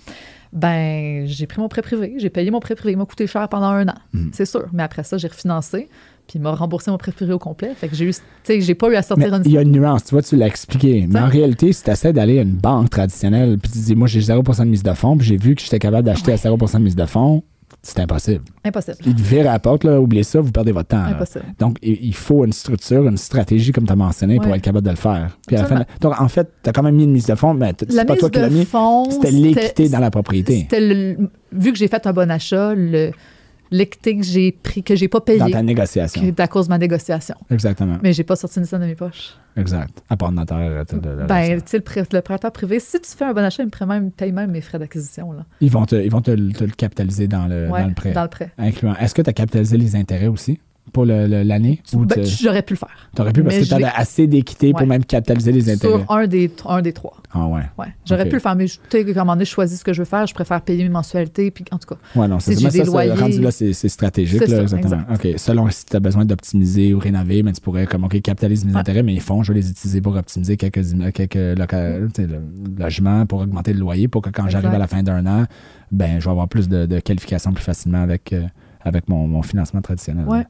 Ben, 0.52 1.26
j'ai 1.28 1.46
pris 1.46 1.62
mon 1.62 1.70
prêt 1.70 1.82
privé, 1.84 2.16
j'ai 2.18 2.30
payé 2.32 2.50
mon 2.50 2.60
prêt 2.60 2.74
privé, 2.76 2.94
il 2.94 2.98
m'a 2.98 3.06
coûté 3.06 3.28
cher 3.28 3.48
pendant 3.50 3.68
un 3.68 3.88
an, 3.88 3.94
Hmm. 4.14 4.30
c'est 4.34 4.46
sûr. 4.46 4.66
Mais 4.74 4.82
après 4.84 5.04
ça, 5.04 5.18
j'ai 5.18 5.28
refinancé, 5.28 5.88
puis 6.28 6.40
il 6.40 6.42
m'a 6.42 6.52
remboursé 6.56 6.90
mon 6.90 6.98
prêt 6.98 7.12
privé 7.12 7.34
au 7.34 7.40
complet. 7.40 7.72
Fait 7.76 7.88
que 7.88 7.96
j'ai 7.96 8.06
eu, 8.06 8.12
tu 8.14 8.20
sais, 8.44 8.60
j'ai 8.62 8.74
pas 8.74 8.88
eu 8.88 8.96
à 8.96 8.98
Mais 8.98 9.02
sortir 9.04 9.36
une. 9.36 9.42
il 9.46 9.52
y 9.52 9.58
a 9.58 9.62
une 9.62 9.72
nuance, 9.72 10.06
tu 10.06 10.16
vois, 10.16 10.24
tu 10.24 10.36
l'as 10.36 10.48
expliqué. 10.48 11.06
Mais 11.08 11.20
en 11.20 11.28
réalité, 11.28 11.72
si 11.72 11.84
tu 11.84 11.92
essaies 11.92 12.14
d'aller 12.14 12.40
à 12.40 12.42
une 12.42 12.56
banque 12.56 12.90
traditionnelle, 12.90 13.60
puis 13.60 13.72
tu 13.72 13.78
dis, 13.80 13.96
moi, 13.96 14.08
j'ai 14.08 14.22
0% 14.22 14.64
de 14.66 14.70
mise 14.70 14.82
de 14.84 14.94
fonds, 14.94 15.18
puis 15.18 15.28
j'ai 15.28 15.38
vu 15.38 15.54
que 15.54 15.62
j'étais 15.62 15.80
capable 15.80 16.06
d'acheter 16.06 16.32
à 16.32 16.36
0% 16.38 16.80
de 16.80 16.84
mise 16.84 16.96
de 16.96 17.06
fonds, 17.06 17.44
c'est 17.82 18.00
impossible. 18.00 18.44
Impossible. 18.66 18.98
Ils 19.06 19.16
te 19.16 19.22
virent 19.22 19.50
à 19.50 19.54
la 19.54 19.60
porte, 19.60 19.84
là, 19.84 20.00
oubliez 20.02 20.24
ça, 20.24 20.42
vous 20.42 20.52
perdez 20.52 20.72
votre 20.72 20.90
temps. 20.90 20.98
là. 21.04 21.16
Impossible. 21.16 21.46
Donc, 21.60 21.78
il 21.82 21.98
il 22.02 22.14
faut 22.16 22.44
une 22.46 22.52
structure, 22.54 23.08
une 23.08 23.18
stratégie, 23.18 23.72
comme 23.72 23.86
tu 23.86 23.92
as 23.94 23.96
mentionné, 23.96 24.38
pour 24.38 24.54
être 24.54 24.62
capable 24.62 24.86
de 24.86 24.92
le 24.92 24.96
faire. 24.98 25.38
Puis 25.48 25.56
à 25.56 25.62
la 25.62 25.68
fin, 25.68 25.86
donc, 26.02 26.20
en 26.20 26.28
fait, 26.28 26.50
tu 26.64 26.70
as 26.70 26.74
quand 26.74 26.84
même 26.84 26.96
mis 26.96 27.04
une 27.06 27.12
mise 27.12 27.26
de 27.28 27.36
fonds, 27.36 27.54
mais 27.54 27.74
c'est 27.88 28.06
pas 28.06 28.16
toi 28.16 28.30
qui 28.30 28.40
l'as 28.40 28.50
mis. 28.50 28.68
C'était 29.12 29.32
l'équité 29.32 29.90
dans 29.90 30.00
la 30.00 30.12
propriété, 30.12 30.62
C'était 30.70 30.82
le- 30.82 31.30
vu 31.54 31.72
que 31.72 31.78
j'ai 31.78 31.88
fait 31.88 32.06
un 32.06 32.14
bon 32.14 32.30
achat, 32.30 32.74
le- 32.76 33.12
l'équité 33.72 34.18
que 34.18 34.24
j'ai 34.24 34.52
pris, 34.52 34.84
que 34.84 34.96
j'ai 34.96 35.08
pas 35.08 35.22
payé, 35.22 35.40
dans 35.40 35.50
ta 35.50 35.62
négociation. 35.62 36.22
qui 36.22 36.28
est 36.28 36.40
à 36.40 36.48
cause 36.48 36.68
de 36.68 36.70
ma 36.72 36.78
négociation. 36.78 37.36
Exactement. 37.52 37.98
Mais 38.02 38.14
j'ai 38.14 38.24
pas 38.24 38.36
sorti 38.36 38.60
une 38.60 38.66
scène 38.66 38.82
de 38.82 38.86
mes 38.86 38.96
poches. 38.96 39.36
Exact. 39.58 40.02
À 40.10 40.18
part 40.18 40.32
de 40.32 40.36
notaire. 40.38 40.84
Ben, 41.28 41.62
tu 41.62 41.68
sais, 41.68 41.78
le, 41.78 41.84
prêt- 41.84 42.06
le 42.14 42.22
prêteur 42.22 42.52
privé, 42.52 42.80
si 42.80 43.00
tu 43.02 43.10
fais 43.10 43.26
un 43.26 43.34
bon 43.34 43.44
achat, 43.44 43.64
il 43.64 43.68
me 43.68 43.72
paye 43.72 43.88
même, 43.88 44.12
paye 44.12 44.32
même 44.32 44.52
mes 44.52 44.62
frais 44.62 44.80
d'acquisition. 44.80 45.32
là. 45.34 45.46
ils 45.62 45.70
vont, 45.72 45.86
te, 45.86 45.96
ils 45.96 46.12
vont 46.12 46.22
te, 46.22 46.32
le- 46.32 46.52
te 46.54 46.64
le 46.64 46.72
capitaliser 46.72 47.28
dans 47.28 47.48
le, 47.48 47.68
Ouais, 47.70 47.82
dans 47.82 47.88
le 47.88 47.94
prêt. 47.94 48.12
Dans 48.14 48.24
le 48.24 48.30
prêt. 48.30 48.52
Incluant. 48.58 48.96
Est-ce 48.96 49.14
que 49.14 49.22
tu 49.22 49.30
as 49.30 49.34
capitalisé 49.34 49.78
les 49.78 49.96
intérêts 49.96 50.28
aussi? 50.28 50.60
Pour 50.92 51.06
l'année? 51.06 51.82
Ben, 51.94 52.24
J'aurais 52.26 52.62
pu 52.62 52.74
le 52.74 52.78
faire. 52.78 53.10
aurais 53.20 53.32
pu 53.34 53.44
parce 53.44 53.56
mais 53.56 53.62
que 53.62 53.66
tu 53.66 53.72
je 53.72 53.76
l'ai- 53.78 53.84
avais 53.86 53.94
assez 53.96 54.28
d'équité 54.28 54.72
pour 54.74 54.86
même 54.88 55.04
capitaliser 55.06 55.52
les 55.52 55.70
intérêts? 55.70 56.00
Sur 56.04 56.12
un 56.12 56.28
des, 56.28 56.52
un 56.66 56.82
des 56.82 56.94
trois. 56.94 57.18
Ah 57.32 57.46
ouais. 57.48 57.62
Ouais. 57.78 57.86
J'aurais 58.06 58.26
pu 58.28 58.34
le 58.36 58.40
faire, 58.40 58.56
mais 58.56 58.66
tu 58.66 58.80
sais, 58.90 59.06
à 59.08 59.12
un 59.22 59.24
moment 59.24 59.34
donné, 59.34 59.46
je 59.46 59.52
choisis 59.52 59.80
ce 59.80 59.84
que 59.84 59.94
je 59.94 60.00
veux 60.02 60.06
faire. 60.06 60.26
Je 60.26 60.34
préfère 60.34 60.62
payer 60.62 60.82
mes 60.84 60.90
mensualités. 60.90 61.52
Puis, 61.52 61.64
en 61.72 61.78
tout 61.78 61.88
cas, 61.94 62.00
Ouais, 62.20 62.28
non, 62.28 62.40
c'est 62.40 62.56
Si 62.56 62.62
ça. 62.72 63.04
Rendu 63.16 63.40
là, 63.42 63.52
c'est 63.52 63.74
stratégique. 63.90 64.40
C'est 64.40 64.50
Là, 64.50 64.56
ça, 64.58 64.62
exactement. 64.64 65.04
OK. 65.14 65.28
Selon 65.38 65.70
si 65.70 65.86
tu 65.86 65.96
as 65.96 66.00
besoin 66.00 66.26
d'optimiser 66.26 66.94
ou 66.94 67.00
rénover, 67.00 67.44
mais 67.44 67.52
tu 67.54 67.62
pourrais, 67.62 67.86
comme, 67.86 68.04
OK, 68.06 68.20
capitaliser 68.22 68.66
mes 68.66 68.74
Ouais. 68.74 68.80
intérêts, 68.80 69.04
mais 69.04 69.14
ils 69.14 69.22
font, 69.22 69.44
je 69.44 69.54
vais 69.54 69.60
les 69.60 69.70
utiliser 69.70 70.02
pour 70.02 70.16
optimiser 70.16 70.58
quelques, 70.58 70.82
quelques 71.14 71.36
loca- 71.60 72.00
tu 72.14 72.24
sais, 72.24 72.28
le- 72.28 72.42
logements, 72.78 73.26
pour 73.28 73.42
augmenter 73.42 73.74
le 73.74 73.80
loyer, 73.80 74.08
pour 74.08 74.22
que 74.24 74.30
quand 74.32 74.48
j'arrive 74.50 74.74
à 74.74 74.80
la 74.80 74.88
fin 74.88 75.04
d'un 75.04 75.26
an, 75.28 75.46
ben, 75.92 76.20
je 76.20 76.26
vais 76.26 76.32
avoir 76.32 76.48
plus 76.48 76.68
de, 76.68 76.86
de 76.88 77.00
qualifications 77.00 77.52
plus 77.54 77.64
facilement 77.64 78.02
avec, 78.02 78.34
euh, 78.34 78.44
avec 78.82 79.08
mon, 79.08 79.28
mon 79.28 79.42
financement 79.44 79.82
traditionnel. 79.82 80.26
Ouais. 80.28 80.46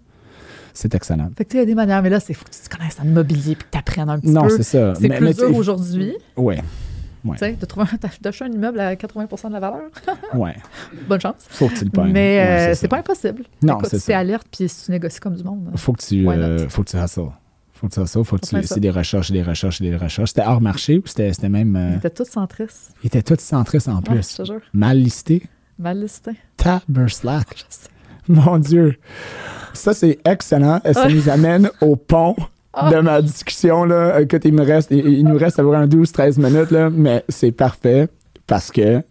C'est 0.82 0.95
excellent. 0.95 1.30
fait 1.38 1.43
que, 1.43 1.55
il 1.55 1.59
y 1.59 1.63
a 1.63 1.65
des 1.65 1.75
manières, 1.75 2.01
mais 2.01 2.09
là, 2.09 2.21
c'est 2.21 2.34
faut 2.34 2.45
que 2.45 2.51
tu 2.51 2.59
te 2.61 2.73
connaisses 2.75 2.97
en 3.01 3.03
immobilier 3.05 3.55
puis 3.55 3.65
que 3.65 3.71
tu 3.71 3.77
apprennes 3.77 4.09
un 4.09 4.17
petit 4.17 4.32
Non, 4.32 4.43
peu. 4.43 4.49
c'est 4.55 4.63
ça. 4.63 4.95
C'est 4.95 5.09
plus 5.09 5.19
mais 5.19 5.34
dur 5.34 5.53
aujourd'hui, 5.55 6.13
Ouais. 6.38 6.61
Ouais. 7.25 7.34
tu 7.34 7.39
sais, 7.39 7.51
de 7.51 7.65
trouver 7.65 7.86
un- 7.91 7.97
d'acheter 8.21 8.45
un 8.45 8.47
immeuble 8.51 8.80
à 8.80 8.95
80% 8.95 9.49
de 9.49 9.53
la 9.53 9.59
valeur. 9.59 9.82
Ouais. 10.34 10.55
Bonne 11.09 11.19
chance. 11.19 11.36
Faut 11.49 11.67
que 11.67 11.75
tu 11.77 11.84
le 11.84 11.91
pognes. 11.91 12.13
Mais 12.13 12.38
Ouais, 12.38 12.71
euh, 12.71 12.75
c'est 12.75 12.88
pas 12.88 12.99
impossible. 12.99 13.43
Non, 13.61 13.80
c'est 13.84 13.99
ça. 13.99 14.17
alerte 14.19 14.47
puis 14.49 14.69
si 14.69 14.86
tu 14.86 14.91
négocies 14.91 15.19
comme 15.19 15.36
du 15.36 15.43
monde. 15.43 15.69
Faut 15.75 15.91
que 15.91 16.01
tu, 16.01 16.25
euh, 16.30 16.69
faut 16.69 16.84
que 16.84 16.91
tu 16.91 16.97
hustles. 16.97 17.23
Faut 17.73 17.88
que 17.89 17.93
tu 17.93 17.99
hustles. 18.01 18.23
Faut 18.23 18.38
que 18.38 18.45
tu, 18.45 18.63
c'est 18.65 18.80
des 18.80 18.89
recherches, 18.89 19.32
des 19.32 19.43
recherches, 19.43 19.82
des 19.82 19.97
recherches. 19.97 20.30
C'était 20.30 20.47
hors 20.47 20.61
marché 20.61 20.97
ou 20.99 21.01
c'était 21.07 21.34
c'était 21.34 21.49
même. 21.49 21.75
euh, 21.75 21.89
Ils 21.95 21.97
étaient 21.97 22.09
tous 22.09 22.30
centristes. 22.30 22.93
Il 23.03 23.07
était 23.07 23.21
tout 23.21 23.36
centriste 23.38 23.89
en 23.89 23.97
Ouais, 23.97 24.01
plus. 24.01 24.32
je 24.32 24.38
te 24.38 24.45
jure. 24.45 24.61
Mal 24.71 24.97
listé. 24.97 25.43
Mal 25.77 25.99
listé. 25.99 26.32
Taberslack. 26.55 27.65
Mon 28.45 28.57
Dieu. 28.59 28.95
Ça, 29.73 29.93
c'est 29.93 30.19
excellent. 30.25 30.80
Et 30.86 30.93
Ça 30.93 31.03
Ah. 31.05 31.09
nous 31.09 31.30
amène 31.30 31.69
au 31.82 31.95
pont 31.95 32.36
Ah. 32.73 32.91
de 32.91 32.99
ma 33.01 33.21
discussion. 33.21 33.84
Là. 33.84 34.21
Écoute, 34.21 34.41
il, 34.45 34.53
me 34.53 34.63
reste, 34.63 34.91
il, 34.91 35.05
il 35.05 35.25
nous 35.25 35.38
reste 35.38 35.59
à 35.59 35.63
peu 35.63 35.69
près 35.69 35.77
un 35.80 35.88
12-13 35.88 36.39
minutes, 36.39 36.71
là, 36.71 36.89
mais 36.89 37.23
c'est 37.27 37.51
parfait 37.51 38.07
parce 38.47 38.71
que 38.71 39.01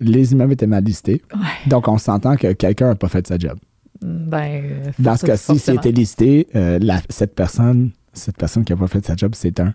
les 0.00 0.32
immeubles 0.32 0.52
étaient 0.54 0.66
mal 0.66 0.82
listés. 0.84 1.22
Ouais. 1.32 1.40
Donc, 1.68 1.86
on 1.88 1.98
s'entend 1.98 2.36
que 2.36 2.52
quelqu'un 2.52 2.88
n'a 2.88 2.94
pas 2.96 3.08
fait 3.08 3.26
sa 3.26 3.38
job. 3.38 3.58
Ben, 4.02 4.62
euh, 4.64 4.90
Dans 4.98 5.16
ce 5.16 5.26
cas-ci, 5.26 5.58
s'il 5.58 5.74
était 5.74 5.92
listé, 5.92 6.48
euh, 6.56 6.78
la- 6.80 7.00
cette 7.08 7.34
personne 7.34 7.90
cette 8.12 8.36
personne 8.36 8.64
qui 8.64 8.72
n'a 8.72 8.78
pas 8.78 8.88
fait 8.88 9.06
sa 9.06 9.14
job, 9.14 9.32
c'est 9.36 9.60
un, 9.60 9.72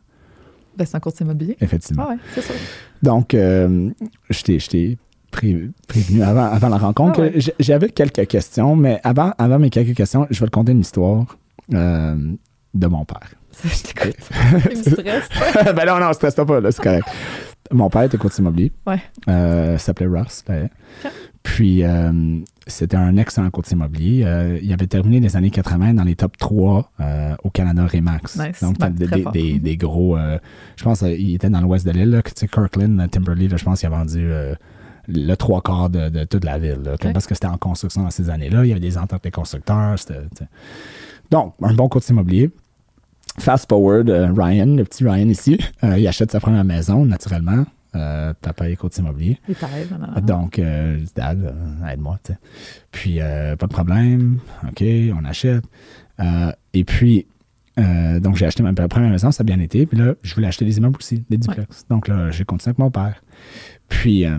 Ben, 0.77 0.85
c'est 0.85 0.97
un 0.97 0.99
courtier 0.99 1.23
immobilier. 1.25 1.55
effectivement. 1.61 2.03
Ah 2.07 2.11
ouais, 2.11 2.17
c'est 2.33 2.41
ça. 2.41 2.53
Donc, 3.01 3.33
euh, 3.33 3.91
je 4.29 4.43
t'ai- 4.43 4.97
prévenu 5.35 6.23
avant, 6.23 6.45
avant 6.45 6.69
la 6.69 6.77
rencontre. 6.77 7.19
Ah 7.19 7.35
ouais. 7.35 7.39
J'avais 7.59 7.89
quelques 7.89 8.27
questions, 8.27 8.75
mais 8.75 8.99
avant, 9.03 9.33
avant 9.37 9.59
mes 9.59 9.69
quelques 9.69 9.95
questions, 9.95 10.27
je 10.29 10.39
vais 10.39 10.45
te 10.47 10.51
conter 10.51 10.71
une 10.71 10.81
histoire 10.81 11.37
euh, 11.73 12.15
de 12.73 12.87
mon 12.87 13.05
père. 13.05 13.29
Je 13.63 13.83
t'écoute. 13.83 14.17
Il 14.71 14.77
me 14.77 14.83
stresse. 14.83 15.29
ben 15.75 15.85
non, 15.85 15.99
non, 15.99 16.13
stresse 16.13 16.35
pas, 16.35 16.59
là, 16.59 16.71
c'est 16.71 16.81
correct. 16.83 17.07
Mon 17.71 17.89
père 17.89 18.03
était 18.03 18.17
courtier 18.17 18.41
immobilier. 18.41 18.71
Ouais. 18.85 18.99
Euh, 19.27 19.77
s'appelait 19.77 20.07
Ross. 20.07 20.43
Ok. 20.47 21.11
Puis, 21.41 21.83
euh, 21.83 22.39
c'était 22.67 22.97
un 22.97 23.17
excellent 23.17 23.49
courtier 23.49 23.75
immobilier. 23.75 24.23
Euh, 24.25 24.59
il 24.61 24.71
avait 24.73 24.87
terminé 24.87 25.19
les 25.19 25.35
années 25.35 25.51
80 25.51 25.93
dans 25.93 26.03
les 26.03 26.15
top 26.15 26.37
3 26.37 26.91
euh, 26.99 27.35
au 27.43 27.49
Canada 27.49 27.85
Remax. 27.85 28.37
Nice. 28.39 28.61
Donc, 28.61 28.77
des, 28.93 29.07
des- 29.07 29.21
fort. 29.21 29.31
des- 29.31 29.59
des 29.59 29.77
gros. 29.77 30.17
je 30.75 30.83
pense 30.83 30.99
qu'il 30.99 31.33
était 31.33 31.49
dans 31.49 31.61
l'ouest 31.61 31.85
de 31.85 31.91
l'île. 31.91 32.09
là, 32.09 32.21
que, 32.21 32.29
Tu 32.29 32.41
sais, 32.41 32.47
Kirkland, 32.47 33.09
Timberley, 33.09 33.47
là, 33.47 33.57
je 33.57 33.63
pense 33.63 33.79
qu'il 33.79 33.87
a 33.87 33.91
vendu 33.91 34.27
le 35.07 35.33
trois 35.35 35.61
quarts 35.61 35.89
de, 35.89 36.09
de 36.09 36.23
toute 36.23 36.43
la 36.45 36.57
ville. 36.57 36.79
là. 36.83 36.95
Parce 37.13 37.27
que 37.27 37.33
c'était 37.35 37.47
en 37.47 37.57
construction 37.57 38.03
dans 38.03 38.11
ces 38.11 38.29
années-là. 38.29 38.65
Il 38.65 38.69
y 38.69 38.71
avait 38.71 38.79
des 38.79 38.97
ententes 38.97 39.23
des 39.23 39.31
constructeurs. 39.31 39.97
c'était-. 39.97 40.47
Donc, 41.31 41.53
un 41.61 41.73
bon 41.73 41.89
courtier 41.89 42.13
immobilier. 42.13 42.51
Fast 43.37 43.67
forward, 43.69 44.09
euh, 44.09 44.31
Ryan, 44.33 44.75
le 44.77 44.83
petit 44.85 45.03
Ryan 45.03 45.27
ici, 45.27 45.59
euh, 45.83 45.97
il 45.99 46.07
achète 46.07 46.31
sa 46.31 46.39
première 46.39 46.63
maison, 46.63 47.05
naturellement. 47.05 47.65
Euh, 47.93 48.33
papa 48.41 48.69
est 48.69 48.75
courtier 48.75 49.03
immobilier. 49.03 49.39
Il 49.49 49.55
non. 49.99 50.21
Donc, 50.21 50.59
euh, 50.59 50.99
Dad, 51.15 51.53
aide-moi. 51.89 52.17
Puis, 52.91 53.19
euh, 53.19 53.55
pas 53.55 53.67
de 53.67 53.73
problème. 53.73 54.39
OK, 54.67 54.83
on 55.19 55.25
achète. 55.25 55.63
Et 56.73 56.83
puis, 56.85 57.25
euh, 57.77 58.19
donc, 58.19 58.37
j'ai 58.37 58.45
acheté 58.45 58.63
ma 58.63 58.73
première 58.73 59.09
maison, 59.09 59.31
ça 59.31 59.41
a 59.41 59.43
bien 59.43 59.59
été. 59.59 59.85
Puis 59.85 59.97
là, 59.97 60.13
je 60.23 60.33
voulais 60.35 60.47
acheter 60.47 60.65
des 60.65 60.77
immeubles 60.77 60.97
aussi, 60.97 61.23
des 61.29 61.37
duplex. 61.37 61.85
Donc 61.89 62.07
là, 62.07 62.31
j'ai 62.31 62.45
continué 62.45 62.69
avec 62.69 62.79
mon 62.79 62.91
père. 62.91 63.21
Puis, 63.89 64.25
euh, 64.25 64.37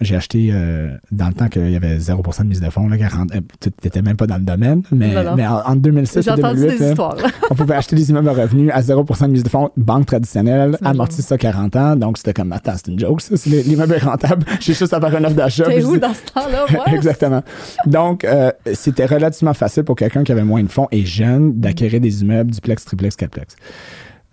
j'ai 0.00 0.16
acheté 0.16 0.48
euh, 0.52 0.96
dans 1.12 1.28
le 1.28 1.34
temps 1.34 1.48
qu'il 1.48 1.70
y 1.70 1.76
avait 1.76 1.98
0% 1.98 2.42
de 2.42 2.48
mise 2.48 2.60
de 2.60 2.70
fonds, 2.70 2.88
là, 2.88 2.96
40, 2.98 3.34
euh, 3.34 3.40
tu 3.60 3.70
n'étais 3.84 4.02
même 4.02 4.16
pas 4.16 4.26
dans 4.26 4.36
le 4.38 4.42
domaine, 4.42 4.82
mais, 4.90 5.14
Non, 5.14 5.22
non. 5.24 5.36
mais 5.36 5.46
en, 5.46 5.60
en 5.60 5.76
2006 5.76 6.22
J'ai 6.22 6.30
et 6.30 6.32
entendu 6.32 6.60
2008, 6.60 6.78
des 6.78 6.84
là, 6.84 6.90
histoires. 6.90 7.16
là. 7.16 7.22
on 7.50 7.54
pouvait 7.54 7.74
acheter 7.74 7.94
des 7.96 8.10
immeubles 8.10 8.28
à 8.28 8.32
revenus 8.32 8.70
à 8.72 8.80
0% 8.80 9.26
de 9.26 9.30
mise 9.30 9.42
de 9.44 9.48
fonds, 9.48 9.70
banque 9.76 10.06
traditionnelle, 10.06 10.76
C'est 10.80 10.86
amorti 10.86 11.22
ça 11.22 11.36
40 11.38 11.76
ans, 11.76 11.96
donc 11.96 12.18
c'était 12.18 12.32
comme, 12.32 12.52
attends, 12.52 12.74
c'est 12.76 12.90
une 12.90 12.98
joke, 12.98 13.20
ça, 13.20 13.34
l'immeuble 13.48 13.94
est 13.94 13.98
rentable, 14.04 14.44
j'ai 14.60 14.74
juste 14.74 14.92
à 14.92 15.00
faire 15.00 15.16
un 15.16 15.24
offre 15.24 15.34
d'achat. 15.36 15.64
T'es 15.64 15.84
où 15.84 15.94
dis- 15.94 16.00
dans 16.00 16.14
ce 16.14 16.32
temps-là? 16.32 16.66
Exactement. 16.92 17.42
Donc, 17.86 18.24
euh, 18.24 18.50
c'était 18.74 19.06
relativement 19.06 19.54
facile 19.54 19.84
pour 19.84 19.96
quelqu'un 19.96 20.24
qui 20.24 20.32
avait 20.32 20.44
moins 20.44 20.62
de 20.62 20.68
fonds 20.68 20.88
et 20.90 21.04
jeune 21.04 21.60
d'acquérir 21.60 22.00
des 22.00 22.22
immeubles 22.22 22.50
duplex, 22.50 22.84
triplex, 22.84 23.16
quadplex. 23.16 23.54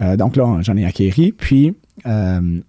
Euh, 0.02 0.16
donc 0.18 0.36
là, 0.36 0.58
j'en 0.62 0.76
ai 0.78 0.86
acquéri. 0.86 1.32
Puis, 1.32 1.76
euh, 2.08 2.60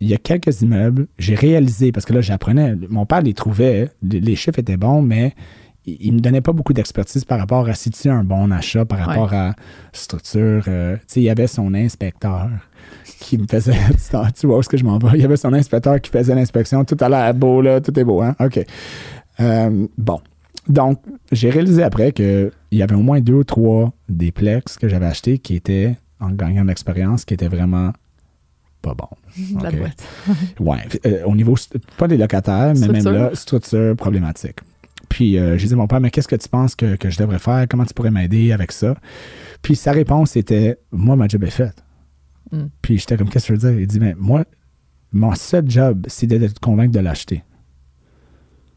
il 0.00 0.08
y 0.08 0.14
a 0.14 0.18
quelques 0.18 0.62
immeubles, 0.62 1.08
j'ai 1.18 1.34
réalisé, 1.34 1.92
parce 1.92 2.06
que 2.06 2.12
là, 2.12 2.20
j'apprenais, 2.20 2.76
mon 2.88 3.04
père 3.06 3.20
les 3.20 3.34
trouvait, 3.34 3.90
les, 4.02 4.36
chiffres 4.36 4.58
étaient 4.58 4.76
bons, 4.76 5.02
mais 5.02 5.34
il, 5.86 5.96
il 6.00 6.12
me 6.12 6.20
donnait 6.20 6.40
pas 6.40 6.52
beaucoup 6.52 6.72
d'expertise 6.72 7.24
par 7.24 7.38
rapport 7.38 7.68
à 7.68 7.74
si 7.74 7.90
tu 7.90 8.08
as 8.08 8.14
un 8.14 8.24
bon 8.24 8.50
achat, 8.52 8.84
par 8.84 8.98
rapport 8.98 9.32
à 9.32 9.54
structure. 9.92 10.64
euh, 10.68 10.96
tu 10.96 11.02
sais, 11.06 11.20
il 11.20 11.24
y 11.24 11.30
avait 11.30 11.46
son 11.48 11.74
inspecteur 11.74 12.48
qui 13.20 13.38
me 13.38 13.46
faisait. 13.46 13.72
tu- 14.38 14.46
vois 14.46 14.56
où 14.56 14.60
est-ce 14.60 14.68
que 14.68 14.76
je 14.76 14.84
m'en 14.84 14.98
vais? 14.98 15.10
Il 15.14 15.20
y 15.20 15.24
avait 15.24 15.36
son 15.36 15.52
inspecteur 15.52 16.00
qui 16.00 16.10
faisait 16.10 16.34
l'inspection. 16.34 16.84
Tout 16.84 16.96
a 17.00 17.08
l'air 17.08 17.34
beau, 17.34 17.60
là. 17.60 17.80
Tout 17.80 17.98
est 17.98 18.04
beau, 18.04 18.22
hein? 18.22 18.36
OK. 18.40 18.60
Euh, 19.40 19.86
bon. 19.96 20.20
Donc, 20.68 21.00
j'ai 21.32 21.50
réalisé 21.50 21.82
après 21.82 22.12
qu'il 22.12 22.52
y 22.72 22.82
avait 22.82 22.94
au 22.94 23.02
moins 23.02 23.20
deux 23.20 23.34
ou 23.34 23.44
trois 23.44 23.92
des 24.08 24.32
plex 24.32 24.76
que 24.76 24.86
j'avais 24.86 25.06
achetés 25.06 25.38
qui 25.38 25.54
étaient, 25.54 25.96
en 26.20 26.30
gagnant 26.30 26.62
de 26.62 26.68
l'expérience, 26.68 27.24
qui 27.24 27.34
étaient 27.34 27.48
vraiment 27.48 27.92
pas 28.82 28.94
bons. 28.94 29.08
La 29.62 29.68
OK? 29.70 29.76
boîte. 29.78 30.04
Ouais. 30.60 30.88
euh, 31.06 31.24
au 31.24 31.34
niveau, 31.34 31.54
pas 31.96 32.08
des 32.08 32.16
locataires, 32.16 32.74
mais 32.78 32.88
même 32.88 33.04
là, 33.04 33.30
structure 33.34 33.94
problématique. 33.96 34.56
Puis, 35.08 35.38
euh, 35.38 35.56
j'ai 35.56 35.68
dit 35.68 35.72
à 35.72 35.76
mon 35.76 35.86
père, 35.86 36.00
mais 36.00 36.10
qu'est-ce 36.10 36.28
que 36.28 36.36
tu 36.36 36.48
penses 36.48 36.74
que, 36.74 36.96
que 36.96 37.08
je 37.10 37.18
devrais 37.18 37.38
faire? 37.38 37.66
Comment 37.68 37.84
tu 37.86 37.94
pourrais 37.94 38.10
m'aider 38.10 38.52
avec 38.52 38.72
ça? 38.72 38.94
Puis, 39.62 39.74
sa 39.74 39.92
réponse 39.92 40.36
était, 40.36 40.78
moi, 40.92 41.16
ma 41.16 41.26
job 41.28 41.44
est 41.44 41.50
faite. 41.50 41.82
Mm. 42.52 42.64
Puis, 42.82 42.98
j'étais 42.98 43.16
comme, 43.16 43.28
qu'est-ce 43.30 43.46
que 43.48 43.54
tu 43.58 43.58
veux 43.58 43.70
dire? 43.72 43.80
Il 43.80 43.86
dit, 43.86 44.00
mais 44.00 44.14
moi, 44.18 44.44
mon 45.12 45.34
seul 45.34 45.68
job, 45.68 46.04
c'est 46.08 46.26
de 46.26 46.46
te 46.46 46.60
convaincre 46.60 46.92
de 46.92 47.00
l'acheter. 47.00 47.42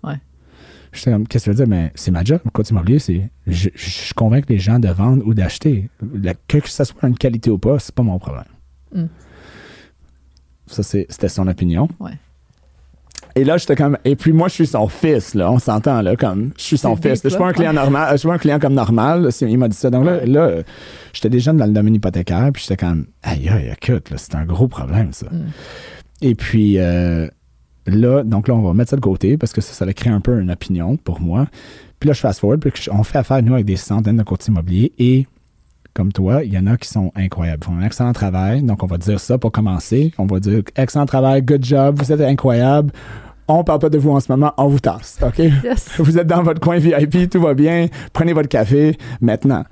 Ouais. 0.03 0.15
J'étais 0.93 1.11
comme, 1.11 1.27
qu'est-ce 1.27 1.45
que 1.45 1.51
tu 1.51 1.57
veux 1.57 1.65
dire? 1.65 1.67
Mais 1.67 1.91
c'est 1.95 2.11
ma 2.11 2.23
job. 2.23 2.39
Côté 2.53 2.71
immobilier, 2.71 2.99
c'est, 2.99 3.29
je, 3.47 3.69
je, 3.75 3.89
je 4.07 4.13
convainc 4.13 4.49
les 4.49 4.57
gens 4.57 4.79
de 4.79 4.87
vendre 4.87 5.25
ou 5.27 5.33
d'acheter. 5.33 5.89
La- 6.13 6.33
Que, 6.33 6.59
que 6.59 6.69
ça 6.69 6.85
soit 6.85 7.07
une 7.09 7.17
qualité 7.17 7.49
ou 7.49 7.57
pas, 7.57 7.77
c'est 7.79 7.93
pas 7.93 8.03
mon 8.03 8.17
problème. 8.19 8.45
Mm. 8.95 9.03
Ça, 10.71 10.83
c'était 10.83 11.29
son 11.29 11.47
opinion. 11.47 11.87
Ouais. 11.99 12.11
Et 13.35 13.43
là, 13.43 13.57
j'étais 13.57 13.75
comme. 13.75 13.97
Et 14.03 14.15
puis 14.15 14.33
moi, 14.33 14.47
je 14.47 14.55
suis 14.55 14.67
son 14.67 14.87
fils, 14.87 15.35
là. 15.35 15.51
On 15.51 15.59
s'entend, 15.59 16.01
là, 16.01 16.15
comme. 16.15 16.51
Je 16.57 16.63
suis 16.63 16.77
son 16.77 16.95
fils. 16.95 17.21
Je 17.23 17.29
suis 17.29 17.37
pas 17.37 17.47
un 17.47 17.53
client 17.53 17.73
normal. 17.73 18.09
Je 18.13 18.17
suis 18.17 18.27
pas 18.27 18.33
un 18.33 18.37
client 18.37 18.59
comme 18.59 18.73
normal. 18.73 19.23
là, 19.23 19.29
Il 19.41 19.57
m'a 19.57 19.67
dit 19.67 19.77
ça. 19.77 19.89
Donc 19.89 20.05
là, 20.05 20.25
là 20.25 20.63
j'étais 21.13 21.29
déjà 21.29 21.53
dans 21.53 21.65
le 21.65 21.71
domaine 21.71 21.95
hypothécaire. 21.95 22.49
Puis 22.53 22.63
j'étais 22.67 22.77
comme. 22.77 23.05
Aïe, 23.23 23.47
aïe, 23.49 23.73
écoute, 23.81 24.09
là, 24.09 24.17
c'est 24.17 24.35
un 24.35 24.45
gros 24.45 24.67
problème, 24.67 25.13
ça. 25.13 25.27
Mm. 25.27 25.45
Et 26.23 26.35
puis 26.35 26.77
euh, 26.77 27.27
là, 27.87 28.23
donc 28.23 28.47
là, 28.47 28.53
on 28.53 28.61
va 28.61 28.73
mettre 28.73 28.91
ça 28.91 28.95
de 28.95 29.01
côté 29.01 29.37
parce 29.37 29.53
que 29.53 29.61
ça, 29.61 29.73
ça 29.73 29.85
a 29.85 29.93
créé 29.93 30.11
un 30.11 30.21
peu 30.21 30.39
une 30.39 30.51
opinion 30.51 30.97
pour 30.97 31.21
moi. 31.21 31.47
Puis 31.99 32.07
là, 32.07 32.13
je 32.13 32.19
fast 32.19 32.39
forward. 32.39 32.59
Puis 32.59 32.89
on 32.91 33.03
fait 33.03 33.19
affaire, 33.19 33.41
nous, 33.43 33.53
avec 33.53 33.65
des 33.65 33.77
centaines 33.77 34.17
de 34.17 34.23
courtiers 34.23 34.51
immobiliers. 34.51 34.91
Et 34.99 35.27
comme 35.93 36.11
toi, 36.11 36.43
il 36.43 36.53
y 36.53 36.57
en 36.57 36.67
a 36.67 36.77
qui 36.77 36.87
sont 36.87 37.11
incroyables. 37.15 37.59
Ils 37.63 37.65
font 37.73 37.77
un 37.77 37.85
excellent 37.85 38.13
travail. 38.13 38.63
Donc, 38.63 38.83
on 38.83 38.87
va 38.87 38.97
dire 38.97 39.19
ça 39.19 39.37
pour 39.37 39.51
commencer. 39.51 40.13
On 40.17 40.25
va 40.25 40.39
dire 40.39 40.61
excellent 40.75 41.05
travail, 41.05 41.41
good 41.41 41.63
job, 41.63 41.99
vous 42.01 42.11
êtes 42.11 42.21
incroyable. 42.21 42.91
On 43.47 43.63
parle 43.65 43.79
pas 43.79 43.89
de 43.89 43.97
vous 43.97 44.11
en 44.11 44.19
ce 44.21 44.31
moment, 44.31 44.53
on 44.57 44.67
vous 44.67 44.79
tasse, 44.79 45.19
OK? 45.21 45.39
Yes. 45.39 45.89
Vous 45.97 46.17
êtes 46.17 46.27
dans 46.27 46.41
votre 46.41 46.61
coin 46.61 46.77
VIP, 46.77 47.29
tout 47.29 47.41
va 47.41 47.53
bien, 47.53 47.87
prenez 48.13 48.31
votre 48.31 48.47
café 48.47 48.97
maintenant. 49.19 49.65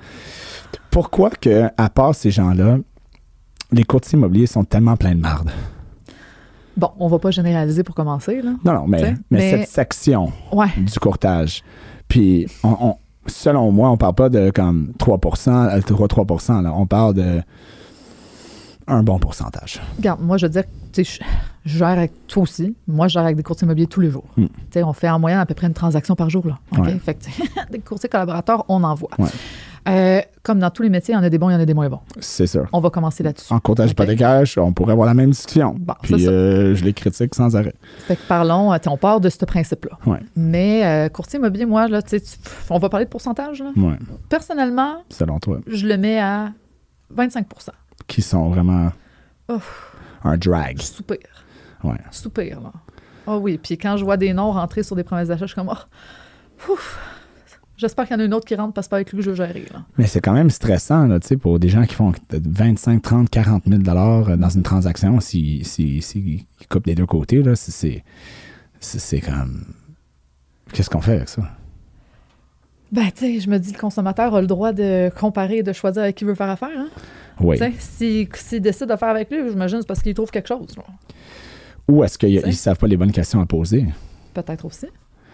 Pourquoi 0.91 1.29
que, 1.29 1.69
à 1.77 1.89
part 1.89 2.13
ces 2.13 2.29
gens-là, 2.31 2.79
les 3.71 3.83
courtiers 3.85 4.17
immobiliers 4.17 4.47
sont 4.47 4.65
tellement 4.65 4.97
pleins 4.97 5.15
de 5.15 5.21
marde? 5.21 5.51
Bon, 6.75 6.91
on 6.99 7.07
va 7.07 7.19
pas 7.19 7.31
généraliser 7.31 7.83
pour 7.83 7.95
commencer, 7.95 8.41
là. 8.41 8.51
Non, 8.65 8.73
non, 8.73 8.87
mais, 8.87 8.97
T'sais, 8.97 9.13
mais, 9.31 9.37
mais- 9.37 9.51
cette 9.51 9.69
section 9.69 10.31
Ouais. 10.51 10.67
du 10.77 10.99
courtage, 10.99 11.63
puis 12.09 12.47
on, 12.63 12.75
on- 12.81 12.95
selon 13.27 13.71
moi, 13.71 13.89
on 13.89 13.97
parle 13.97 14.15
pas 14.15 14.29
de 14.29 14.51
comme 14.51 14.93
3% 14.97 15.77
euh, 15.77 15.81
3, 15.81 16.07
3 16.07 16.61
là. 16.61 16.73
on 16.75 16.85
parle 16.85 17.13
de 17.13 17.41
un 18.89 19.03
bon 19.03 19.19
pourcentage. 19.19 19.79
Regarde, 19.97 20.19
moi, 20.21 20.37
je 20.37 20.47
veux 20.47 20.51
dire, 20.51 20.63
tu 20.91 21.05
sais, 21.05 21.21
je, 21.65 21.77
gère 21.77 21.89
avec 21.89 22.11
toi 22.27 22.43
aussi. 22.43 22.75
Moi, 22.87 23.07
je 23.07 23.13
gère 23.13 23.23
avec 23.23 23.35
des 23.35 23.43
courtiers 23.43 23.65
immobiliers 23.65 23.87
tous 23.87 24.01
les 24.01 24.09
jours. 24.09 24.25
Mm. 24.35 24.45
Tu 24.45 24.51
sais, 24.71 24.83
on 24.83 24.93
fait 24.93 25.09
en 25.09 25.19
moyenne 25.19 25.39
à 25.39 25.45
peu 25.45 25.53
près 25.53 25.67
une 25.67 25.73
transaction 25.73 26.15
par 26.15 26.29
jour. 26.29 26.47
Là? 26.47 26.57
Ouais. 26.77 26.97
Fait 26.97 27.13
que, 27.13 27.71
des 27.71 27.79
courtiers 27.79 28.09
collaborateurs, 28.09 28.65
on 28.67 28.83
en 28.83 28.95
voit. 28.95 29.11
Ouais. 29.19 29.29
Euh, 29.89 30.21
comme 30.43 30.59
dans 30.59 30.69
tous 30.69 30.83
les 30.83 30.89
métiers, 30.89 31.13
il 31.13 31.17
y 31.17 31.19
en 31.19 31.23
a 31.23 31.29
des 31.29 31.37
bons, 31.37 31.49
il 31.49 31.53
y 31.53 31.55
en 31.55 31.59
a 31.59 31.65
des 31.65 31.73
moins 31.73 31.89
bons. 31.89 31.99
C'est 32.19 32.47
sûr. 32.47 32.67
On 32.73 32.79
va 32.79 32.89
commencer 32.89 33.23
là-dessus. 33.23 33.51
En 33.53 33.59
courtage 33.59 33.87
Ok. 33.87 33.91
hypothécaire, 33.93 34.43
on 34.57 34.71
pourrait 34.73 34.93
avoir 34.93 35.07
la 35.07 35.13
même 35.13 35.31
discussion. 35.31 35.75
Bon, 35.77 35.93
Puis 36.01 36.27
euh, 36.27 36.75
je 36.75 36.83
les 36.85 36.93
critique 36.93 37.35
sans 37.35 37.55
arrêt. 37.55 37.73
Fait 38.07 38.15
que 38.15 38.21
parlons, 38.27 38.71
euh, 38.73 38.77
on 38.87 38.97
part 38.97 39.19
de 39.19 39.29
ce 39.29 39.43
principe-là. 39.45 39.97
Ouais. 40.05 40.19
Mais 40.35 40.85
euh, 40.85 41.09
courtier 41.09 41.39
immobilier, 41.39 41.65
moi, 41.65 41.87
là, 41.87 42.01
tu 42.01 42.19
on 42.69 42.79
va 42.79 42.89
parler 42.89 43.05
de 43.05 43.09
pourcentage. 43.09 43.59
Là. 43.61 43.71
Ouais, 43.77 43.97
Personnellement, 44.29 45.03
selon 45.09 45.39
toi. 45.39 45.59
je 45.67 45.85
le 45.87 45.97
mets 45.97 46.19
à 46.19 46.51
25% 47.15 47.43
Qui 48.07 48.21
sont 48.21 48.49
vraiment 48.49 48.91
Ouf. 49.51 49.95
un 50.23 50.37
drag. 50.37 50.77
Je 50.79 50.83
soupire. 50.83 51.17
Ouais. 51.83 51.97
Soupire, 52.11 52.61
là. 52.61 52.71
Ah 53.27 53.37
oui, 53.37 53.59
puis 53.61 53.77
quand 53.77 53.95
je 53.97 54.03
vois 54.03 54.17
des 54.17 54.33
noms 54.33 54.51
rentrer 54.51 54.81
sur 54.83 54.95
des 54.95 55.03
promesses 55.03 55.27
d'achat, 55.27 55.45
je 55.45 55.53
suis 55.53 55.55
comme, 55.55 55.71
oh, 55.71 56.71
ouf. 56.73 56.97
J'espère 57.79 58.05
qu'il 58.05 58.13
y 58.15 58.19
en 58.19 58.21
a 58.21 58.25
une 58.25 58.33
autre 58.33 58.45
qui 58.45 58.55
rentre 58.55 58.73
parce 58.73 58.87
que 58.87 58.89
c'est 58.89 58.89
pas 58.89 58.95
avec 58.97 59.11
lui 59.13 59.19
que 59.19 59.23
je 59.23 59.31
vais 59.31 59.37
gérer. 59.37 59.63
Là. 59.73 59.83
Mais 59.97 60.05
c'est 60.05 60.19
quand 60.19 60.33
même 60.33 60.49
stressant, 60.49 61.07
là, 61.07 61.17
tu 61.19 61.27
sais, 61.29 61.37
pour 61.37 61.59
des 61.59 61.69
gens 61.69 61.85
qui 61.85 61.95
font 61.95 62.11
25, 62.29 63.01
30, 63.01 63.29
40 63.29 63.63
000 63.67 63.81
dollars 63.81 64.37
dans 64.37 64.49
une 64.49 64.63
transaction, 64.63 65.19
s'ils 65.21 65.65
si, 65.65 66.01
si, 66.01 66.45
coupent 66.69 66.85
des 66.85 66.95
deux 66.95 67.05
côtés, 67.05 67.41
là, 67.41 67.55
c'est- 67.55 68.03
c'est 68.81 69.21
comme... 69.21 69.63
Qu'est-ce 70.73 70.89
qu'on 70.89 70.99
fait 70.99 71.15
avec 71.15 71.29
ça? 71.29 71.41
Ben, 72.91 73.05
tu 73.15 73.19
sais, 73.35 73.39
je 73.39 73.49
me 73.49 73.57
dis, 73.59 73.71
le 73.71 73.77
consommateur 73.79 74.35
a 74.35 74.41
le 74.41 74.47
droit 74.47 74.73
de 74.73 75.09
comparer 75.17 75.57
et 75.59 75.63
de 75.63 75.71
choisir 75.71 76.03
avec 76.03 76.15
qui 76.17 76.25
il 76.25 76.27
veut 76.27 76.35
faire 76.35 76.49
affaire. 76.49 76.69
Hein? 76.75 76.89
Oui. 77.39 77.57
Tu 77.57 77.63
sais, 77.63 77.73
S'il 77.79 78.27
s'il 78.35 78.61
décide 78.61 78.87
de 78.89 78.95
faire 78.97 79.09
avec 79.09 79.31
lui, 79.31 79.37
j'imagine 79.49 79.79
c'est 79.79 79.87
parce 79.87 80.01
qu'il 80.01 80.13
trouve 80.13 80.31
quelque 80.31 80.47
chose. 80.47 80.75
là. 80.75 80.83
Ou 81.87 82.03
est-ce 82.03 82.17
qu'ils 82.17 82.45
ne 82.45 82.51
savent 82.51 82.77
pas 82.77 82.87
les 82.87 82.97
bonnes 82.97 83.11
questions 83.13 83.39
à 83.41 83.45
poser? 83.45 83.85
Peut-être 84.33 84.65
aussi. 84.65 84.87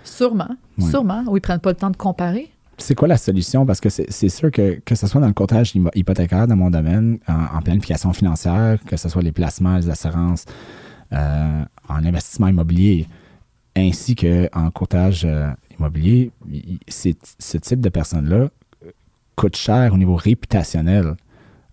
Sûrement. 0.06 0.56
Ouais. 0.78 0.90
Sûrement. 0.90 1.24
Ou 1.28 1.36
ils 1.36 1.42
prennent 1.42 1.60
pas 1.60 1.72
le 1.72 1.76
temps 1.76 1.90
de 1.90 1.98
comparer. 1.98 2.50
C'est 2.78 2.96
quoi 2.96 3.08
la 3.08 3.18
solution? 3.18 3.66
Parce 3.66 3.80
que 3.82 3.90
c'est 3.90 4.30
sûr 4.30 4.52
que, 4.52 4.80
que 4.86 4.96
ce 4.96 5.08
soit 5.08 5.20
dans 5.22 5.28
le 5.28 5.34
courtage 5.34 5.74
hymo- 5.74 5.92
hypothécaire 5.96 6.46
dans 6.48 6.56
mon 6.58 6.70
domaine, 6.70 7.20
en, 7.28 7.58
en 7.58 7.62
planification 7.62 8.12
financière, 8.14 8.80
que 8.86 8.98
ce 8.98 9.08
soit 9.10 9.22
les 9.22 9.32
placements, 9.32 9.78
les 9.78 9.90
assurances, 9.90 10.46
euh, 11.14 11.64
en 11.88 12.06
investissement 12.06 12.48
immobilier, 12.50 13.08
ainsi 13.78 14.16
qu'en 14.16 14.72
courtage 14.72 15.24
euh, 15.26 15.50
immobilier, 15.80 16.32
ce 16.90 17.58
type 17.58 17.80
de 17.80 17.90
personnes-là 17.90 18.48
euh, 18.86 18.92
coûte 19.36 19.56
cher 19.56 19.94
au 19.94 19.98
niveau 19.98 20.16
réputationnel 20.16 21.16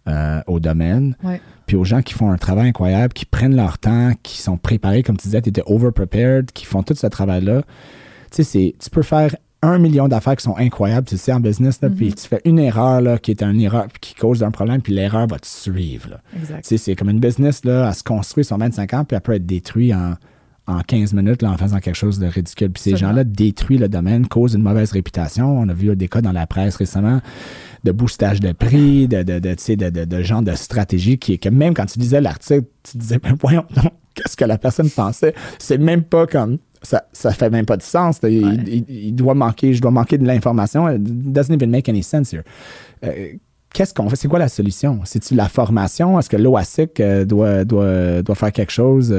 euh, 0.09 0.41
au 0.47 0.61
domaine. 0.61 1.17
Ouais. 1.25 1.41
Puis 1.67 1.77
aux 1.77 1.85
gens 1.85 2.03
qui 2.03 2.15
font 2.15 2.31
un 2.31 2.39
travail 2.39 2.69
incroyable, 2.69 3.13
qui 3.13 3.25
prennent 3.25 3.57
leur 3.57 3.79
temps, 3.79 4.13
qui 4.23 4.41
sont 4.41 4.57
préparés, 4.57 5.03
comme 5.03 5.17
tu 5.17 5.25
disais, 5.27 5.43
tu 5.43 5.49
étais 5.49 5.63
over-prepared, 5.67 6.53
qui 6.53 6.65
font 6.65 6.85
tout 6.85 6.95
ce 6.95 7.07
travail-là. 7.09 7.63
Tu 8.33 8.45
sais, 8.45 8.75
tu 8.79 8.91
peux 8.91 9.03
faire 9.03 9.35
un 9.63 9.79
million 9.79 10.09
d'affaires 10.09 10.35
qui 10.35 10.43
sont 10.43 10.57
incroyables, 10.57 11.07
tu 11.07 11.17
sais, 11.17 11.33
en 11.33 11.39
business, 11.39 11.81
là, 11.83 11.89
puis 11.89 12.13
tu 12.13 12.27
fais 12.27 12.41
une 12.45 12.59
erreur 12.59 13.01
là, 13.01 13.19
qui 13.19 13.31
est 13.31 13.43
une 13.43 13.61
erreur 13.61 13.87
puis 13.87 14.01
qui 14.01 14.15
cause 14.15 14.43
un 14.43 14.51
problème, 14.51 14.83
puis 14.83 14.93
l'erreur 14.93 15.29
va 15.29 15.39
te 15.39 15.47
suivre. 15.47 16.11
là. 16.11 16.21
Exact. 16.37 16.63
Tu 16.63 16.69
sais, 16.69 16.77
c'est 16.79 16.97
comme 16.97 17.11
une 17.11 17.21
business, 17.21 17.65
là, 17.65 17.87
à 17.87 17.93
se 17.93 18.03
construire 18.03 18.45
sur 18.45 18.59
25 18.59 18.95
ans, 18.95 19.05
puis 19.05 19.17
après 19.17 19.37
être 19.37 19.47
détruit 19.47 19.95
en, 19.95 20.15
en 20.67 20.81
15 20.81 21.13
minutes 21.15 21.43
là, 21.43 21.51
en 21.51 21.57
faisant 21.57 21.79
quelque 21.81 21.97
chose 21.97 22.19
de 22.19 22.27
ridicule. 22.27 22.71
Puis 22.71 22.83
ces 22.83 22.97
gens-là 22.97 23.25
détruisent 23.25 23.81
le 23.81 23.89
domaine, 23.89 24.27
causent 24.29 24.55
une 24.55 24.63
mauvaise 24.63 24.93
réputation. 24.93 25.59
On 25.59 25.69
a 25.69 25.75
vu 25.75 25.95
des 25.97 26.09
cas 26.09 26.21
dans 26.21 26.33
la 26.33 26.47
presse 26.47 26.77
récemment 26.77 27.21
de 27.85 27.91
boostage 27.93 28.39
de 28.41 28.53
prix, 28.53 29.09
de, 29.09 29.23
de, 29.25 29.41
de, 29.41 29.55
de, 29.75 29.91
de, 29.91 30.05
de 30.05 30.23
genre 30.23 30.43
de 30.43 30.55
stratégie 30.55 31.19
qui 31.19 31.33
est 31.33 31.39
que 31.39 31.49
même 31.49 31.75
quand 31.75 31.87
tu 31.87 31.99
lisais 31.99 32.21
l'article, 32.21 32.65
tu 32.85 32.97
disais, 32.99 33.19
mais 33.25 33.31
voyons 33.41 33.65
qu'est-ce 34.15 34.37
que 34.37 34.45
la 34.45 34.57
personne 34.59 34.89
pensait? 34.91 35.35
C'est 35.59 35.79
même 35.79 36.03
pas 36.03 36.27
comme. 36.27 36.59
Ça, 36.85 37.05
ça 37.13 37.31
fait 37.33 37.49
même 37.51 37.65
pas 37.67 37.77
de 37.77 37.83
sens. 37.83 38.19
Il, 38.25 38.45
Ouais. 38.45 38.55
il- 38.67 38.85
il 39.07 39.13
doit 39.15 39.35
manquer, 39.35 39.73
je 39.73 39.81
dois 39.81 39.91
manquer 39.93 40.19
de 40.19 40.27
l'information. 40.27 40.89
It 40.89 41.03
doesn't 41.33 41.53
even 41.55 41.71
make 41.71 41.89
any 41.89 42.03
sense 42.03 42.33
here. 42.33 42.43
Euh, 43.05 43.33
Qu'est-ce 43.75 43.95
qu'on 43.95 44.09
fait? 44.11 44.17
C'est 44.17 44.29
quoi 44.29 44.39
la 44.39 44.49
solution? 44.49 45.01
C'est-tu 45.05 45.35
la 45.35 45.49
formation? 45.49 46.19
Est-ce 46.19 46.29
que 46.29 46.37
l'OASIC 46.37 47.01
euh, 47.01 47.25
doit, 47.25 47.65
doit, 47.65 48.21
doit 48.23 48.35
faire 48.35 48.53
quelque 48.53 48.71
chose? 48.73 49.11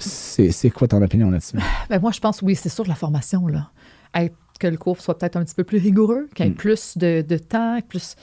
C'est 0.00 0.70
quoi 0.70 0.88
ton 0.88 1.02
opinion 1.02 1.30
là-dessus? 1.30 1.56
Ben, 1.88 2.00
moi, 2.00 2.10
je 2.12 2.20
pense, 2.20 2.42
oui, 2.42 2.54
c'est 2.56 2.68
sûr, 2.68 2.86
la 2.86 2.94
formation, 2.94 3.46
là. 3.46 3.70
Être- 4.14 4.34
que 4.58 4.66
le 4.66 4.76
cours 4.76 5.00
soit 5.00 5.16
peut-être 5.16 5.36
un 5.36 5.44
petit 5.44 5.54
peu 5.54 5.64
plus 5.64 5.78
rigoureux, 5.78 6.28
qu'il 6.34 6.44
y 6.44 6.48
ait 6.48 6.52
Mm. 6.52 6.54
plus 6.54 6.98
de, 6.98 7.24
de 7.26 7.38
temps, 7.38 7.78
plus. 7.88 8.14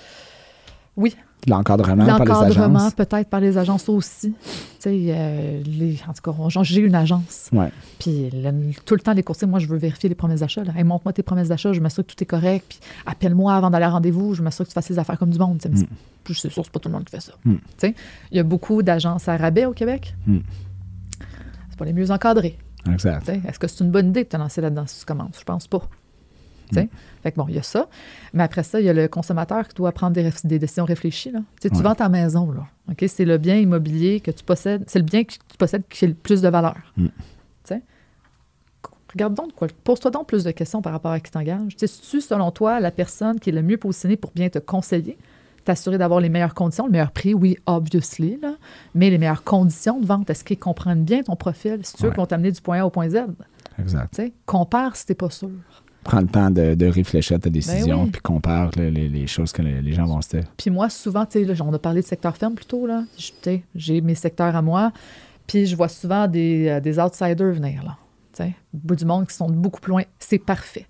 Oui, 0.95 1.15
L'encadrement 1.47 2.05
par 2.05 2.19
les 2.19 2.25
L'encadrement, 2.25 2.79
agences. 2.79 2.93
peut-être 2.95 3.29
par 3.29 3.39
les 3.39 3.57
agences 3.57 3.87
aussi. 3.89 4.33
Tu 4.33 4.49
sais, 4.79 5.05
euh, 5.09 5.63
les- 5.65 5.97
en 6.07 6.13
tout 6.13 6.21
cas, 6.31 6.59
j'ai 6.63 6.81
une 6.81 6.93
agence. 6.95 7.49
Ouais. 7.53 7.69
Puis 7.99 8.29
le- 8.33 8.73
tout 8.85 8.95
le 8.95 8.99
temps, 8.99 9.13
les 9.13 9.23
courtiers, 9.23 9.47
moi, 9.47 9.59
je 9.59 9.67
veux 9.67 9.77
vérifier 9.77 10.09
les 10.09 10.15
promesses 10.15 10.41
d'achat. 10.41 10.63
Hey, 10.75 10.83
montre-moi 10.83 11.13
tes 11.13 11.23
promesses 11.23 11.47
d'achat, 11.47 11.71
je 11.73 11.79
m'assure 11.79 12.05
que 12.05 12.11
tout 12.13 12.21
est 12.21 12.25
correct. 12.27 12.65
Puis 12.67 12.79
appelle-moi 13.05 13.55
avant 13.55 13.69
d'aller 13.69 13.85
à 13.85 13.89
rendez-vous, 13.91 14.33
je 14.33 14.41
m'assure 14.43 14.65
que 14.65 14.69
tu 14.69 14.73
fasses 14.73 14.89
les 14.89 14.99
affaires 14.99 15.17
comme 15.17 15.29
du 15.29 15.39
monde. 15.39 15.59
Mais 15.69 15.77
c'est- 15.77 15.87
C'est 16.35 16.49
sûr, 16.51 16.65
c'est 16.65 16.71
pas 16.71 16.79
tout 16.79 16.89
le 16.89 16.93
monde 16.95 17.05
qui 17.05 17.11
fait 17.11 17.21
ça. 17.21 17.31
Mm. 17.45 17.53
Tu 17.55 17.59
sais, 17.77 17.95
Il 18.31 18.37
y 18.37 18.39
a 18.39 18.43
beaucoup 18.43 18.83
d'agences 18.83 19.27
à 19.29 19.37
rabais 19.37 19.65
au 19.65 19.71
Québec. 19.73 20.13
Mm. 21.77 21.79
Pas 21.79 21.85
les 21.85 21.93
mieux 21.93 22.11
encadrés. 22.11 22.57
Exact. 22.91 23.29
Est-ce 23.29 23.59
que 23.59 23.67
c'est 23.67 23.83
une 23.83 23.91
bonne 23.91 24.09
idée 24.09 24.23
de 24.23 24.29
te 24.29 24.37
lancer 24.37 24.61
là-dedans 24.61 24.85
si 24.87 24.99
tu 24.99 25.05
commences? 25.05 25.39
Je 25.39 25.43
pense 25.43 25.67
pas. 25.67 25.81
Sais? 26.73 26.89
Fait 27.23 27.31
que 27.31 27.37
bon, 27.37 27.45
il 27.47 27.55
y 27.55 27.59
a 27.59 27.63
ça. 27.63 27.87
Mais 28.33 28.43
après 28.43 28.63
ça, 28.63 28.81
il 28.81 28.85
y 28.85 28.89
a 28.89 28.93
le 28.93 29.07
consommateur 29.07 29.67
qui 29.67 29.75
doit 29.75 29.91
prendre 29.93 30.13
des, 30.13 30.59
décisions 30.59 30.83
réfléchies. 30.83 31.31
Là. 31.31 31.39
Tu 31.39 31.45
sais, 31.63 31.69
Tu 31.69 31.77
Ouais. 31.77 31.83
vends 31.83 31.95
ta 31.95 32.09
maison, 32.09 32.51
là. 32.51 32.67
OK? 32.91 33.05
C'est 33.07 33.23
le 33.23 33.37
bien 33.37 33.55
immobilier 33.55 34.19
que 34.19 34.31
tu 34.31 34.43
possèdes. 34.43 34.83
C'est 34.87 34.99
le 34.99 35.05
bien 35.05 35.23
que 35.23 35.31
tu 35.31 35.57
possèdes 35.57 35.87
qui 35.87 36.05
a 36.05 36.07
le 36.09 36.13
plus 36.13 36.41
de 36.41 36.49
valeur. 36.49 36.75
Mm. 36.97 37.05
Tu 37.05 37.11
sais? 37.63 37.81
Regarde 39.13 39.33
donc 39.33 39.53
quoi. 39.53 39.69
Pose-toi 39.83 40.11
donc 40.11 40.27
plus 40.27 40.43
de 40.43 40.51
questions 40.51 40.81
par 40.81 40.91
rapport 40.91 41.11
à 41.11 41.19
qui 41.19 41.31
t'engage. 41.31 41.75
Tu 41.77 41.87
sais, 41.87 42.01
tu 42.09 42.19
selon 42.19 42.51
toi, 42.51 42.79
la 42.79 42.91
personne 42.91 43.39
qui 43.39 43.49
est 43.49 43.53
le 43.53 43.63
mieux 43.63 43.77
positionnée 43.77 44.17
pour 44.17 44.31
bien 44.31 44.49
te 44.49 44.59
conseiller, 44.59 45.17
t'assurer 45.67 45.97
d'avoir 45.97 46.19
les 46.19 46.29
meilleures 46.29 46.53
conditions, 46.53 46.85
le 46.85 46.91
meilleur 46.91 47.11
prix, 47.11 47.33
oui, 47.33 47.57
obviously, 47.65 48.39
là, 48.41 48.55
mais 48.95 49.09
les 49.09 49.17
meilleures 49.17 49.43
conditions 49.43 49.99
de 49.99 50.05
vente. 50.05 50.29
Est-ce 50.29 50.43
qu'ils 50.43 50.57
comprennent 50.59 51.03
bien 51.03 51.23
ton 51.23 51.35
profil? 51.35 51.79
Si 51.83 51.93
tu 51.93 52.03
veux 52.03 52.09
Ouais. 52.09 52.15
vont 52.15 52.25
t'amener 52.25 52.51
du 52.51 52.59
point 52.61 52.79
A 52.81 52.85
au 52.85 52.89
point 52.89 53.09
Z, 53.09 53.17
Exact. 53.79 54.09
tu 54.15 54.23
sais, 54.23 54.33
compare 54.45 54.95
si 54.95 55.05
t'es 55.05 55.13
pas 55.15 55.29
sûr. 55.29 55.49
Prends 56.03 56.21
le 56.21 56.27
temps 56.27 56.49
de, 56.49 56.73
de 56.73 56.85
réfléchir 56.85 57.35
à 57.35 57.39
ta 57.39 57.49
décision, 57.49 57.97
Ben 57.97 58.03
oui. 58.05 58.09
puis 58.11 58.21
compare 58.21 58.71
là, 58.77 58.89
les, 58.89 59.09
les 59.09 59.27
choses 59.27 59.51
que 59.51 59.61
les, 59.61 59.81
les 59.81 59.91
gens 59.93 60.05
vont 60.05 60.21
se 60.21 60.29
dire. 60.37 60.45
Puis 60.55 60.69
moi, 60.69 60.89
souvent, 60.89 61.25
tu 61.25 61.45
sais, 61.45 61.61
on 61.61 61.73
a 61.73 61.79
parlé 61.79 62.01
de 62.01 62.05
secteur 62.07 62.37
ferme 62.37 62.53
plus 62.55 62.65
tôt, 62.65 62.87
là. 62.87 63.03
J'ai 63.75 64.01
mes 64.01 64.15
secteurs 64.15 64.55
à 64.55 64.61
moi, 64.61 64.93
puis 65.47 65.65
je 65.65 65.75
vois 65.75 65.89
souvent 65.89 66.27
des, 66.27 66.67
euh, 66.69 66.79
des 66.79 66.97
outsiders 66.97 67.51
venir, 67.53 67.83
là. 67.83 67.97
Tu 68.31 68.43
sais, 68.43 68.55
au 68.73 68.77
bout 68.77 68.95
du 68.95 69.03
monde 69.05 69.27
qui 69.27 69.35
sont 69.35 69.49
beaucoup 69.49 69.81
plus 69.81 69.89
loin. 69.91 70.03
C'est 70.17 70.39
parfait. 70.39 70.87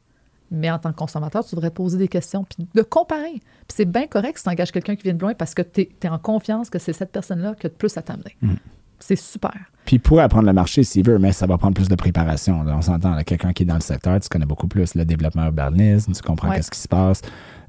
Mais 0.52 0.72
en 0.72 0.80
tant 0.80 0.92
que 0.92 0.98
consommateur, 0.98 1.46
tu 1.46 1.56
devrais 1.56 1.70
te 1.70 1.76
poser 1.76 1.98
des 1.98 2.08
questions, 2.08 2.44
puis 2.46 2.68
de 2.74 2.82
comparer. 2.82 3.34
Puis 3.34 3.76
c'est 3.76 3.86
bien 3.86 4.08
correct 4.08 4.38
si 4.38 4.44
tu 4.46 4.50
engages 4.50 4.72
quelqu'un 4.72 4.96
qui 4.96 5.04
vient 5.04 5.14
de 5.14 5.20
loin 5.22 5.34
parce 5.34 5.54
que 5.54 5.62
tu 5.62 5.82
es, 6.02 6.08
en 6.10 6.18
confiance 6.20 6.70
que 6.70 6.80
c'est 6.80 6.94
cette 6.94 7.12
personne-là 7.12 7.56
qui 7.60 7.68
a 7.68 7.70
de 7.70 7.76
plus 7.76 7.98
à 7.98 8.02
t'amener. 8.02 8.36
Mm. 8.42 8.54
C'est 9.00 9.16
super. 9.16 9.54
Puis 9.86 10.00
pour 10.00 10.20
apprendre 10.20 10.48
le 10.48 10.54
marché 10.54 10.84
s'il 10.84 11.06
veut, 11.06 11.20
mais 11.20 11.32
ça 11.32 11.46
va 11.46 11.58
prendre 11.58 11.76
plus 11.76 11.88
de 11.88 11.96
préparation. 11.96 12.64
là. 12.64 12.76
On 12.78 12.82
s'entend, 12.82 13.16
quelqu'un 13.24 13.54
qui 13.54 13.64
est 13.64 13.66
dans 13.66 13.76
le 13.76 13.82
secteur, 13.82 14.20
tu 14.20 14.28
connais 14.28 14.46
beaucoup 14.46 14.68
plus 14.68 14.96
le 14.96 15.06
développement 15.06 15.46
urbanisme, 15.46 16.14
tu 16.14 16.22
comprends 16.24 16.50
Ouais. 16.50 16.56
qu'est-ce 16.56 16.72
qui 16.72 16.80
se 16.80 16.88
passe, 16.88 17.22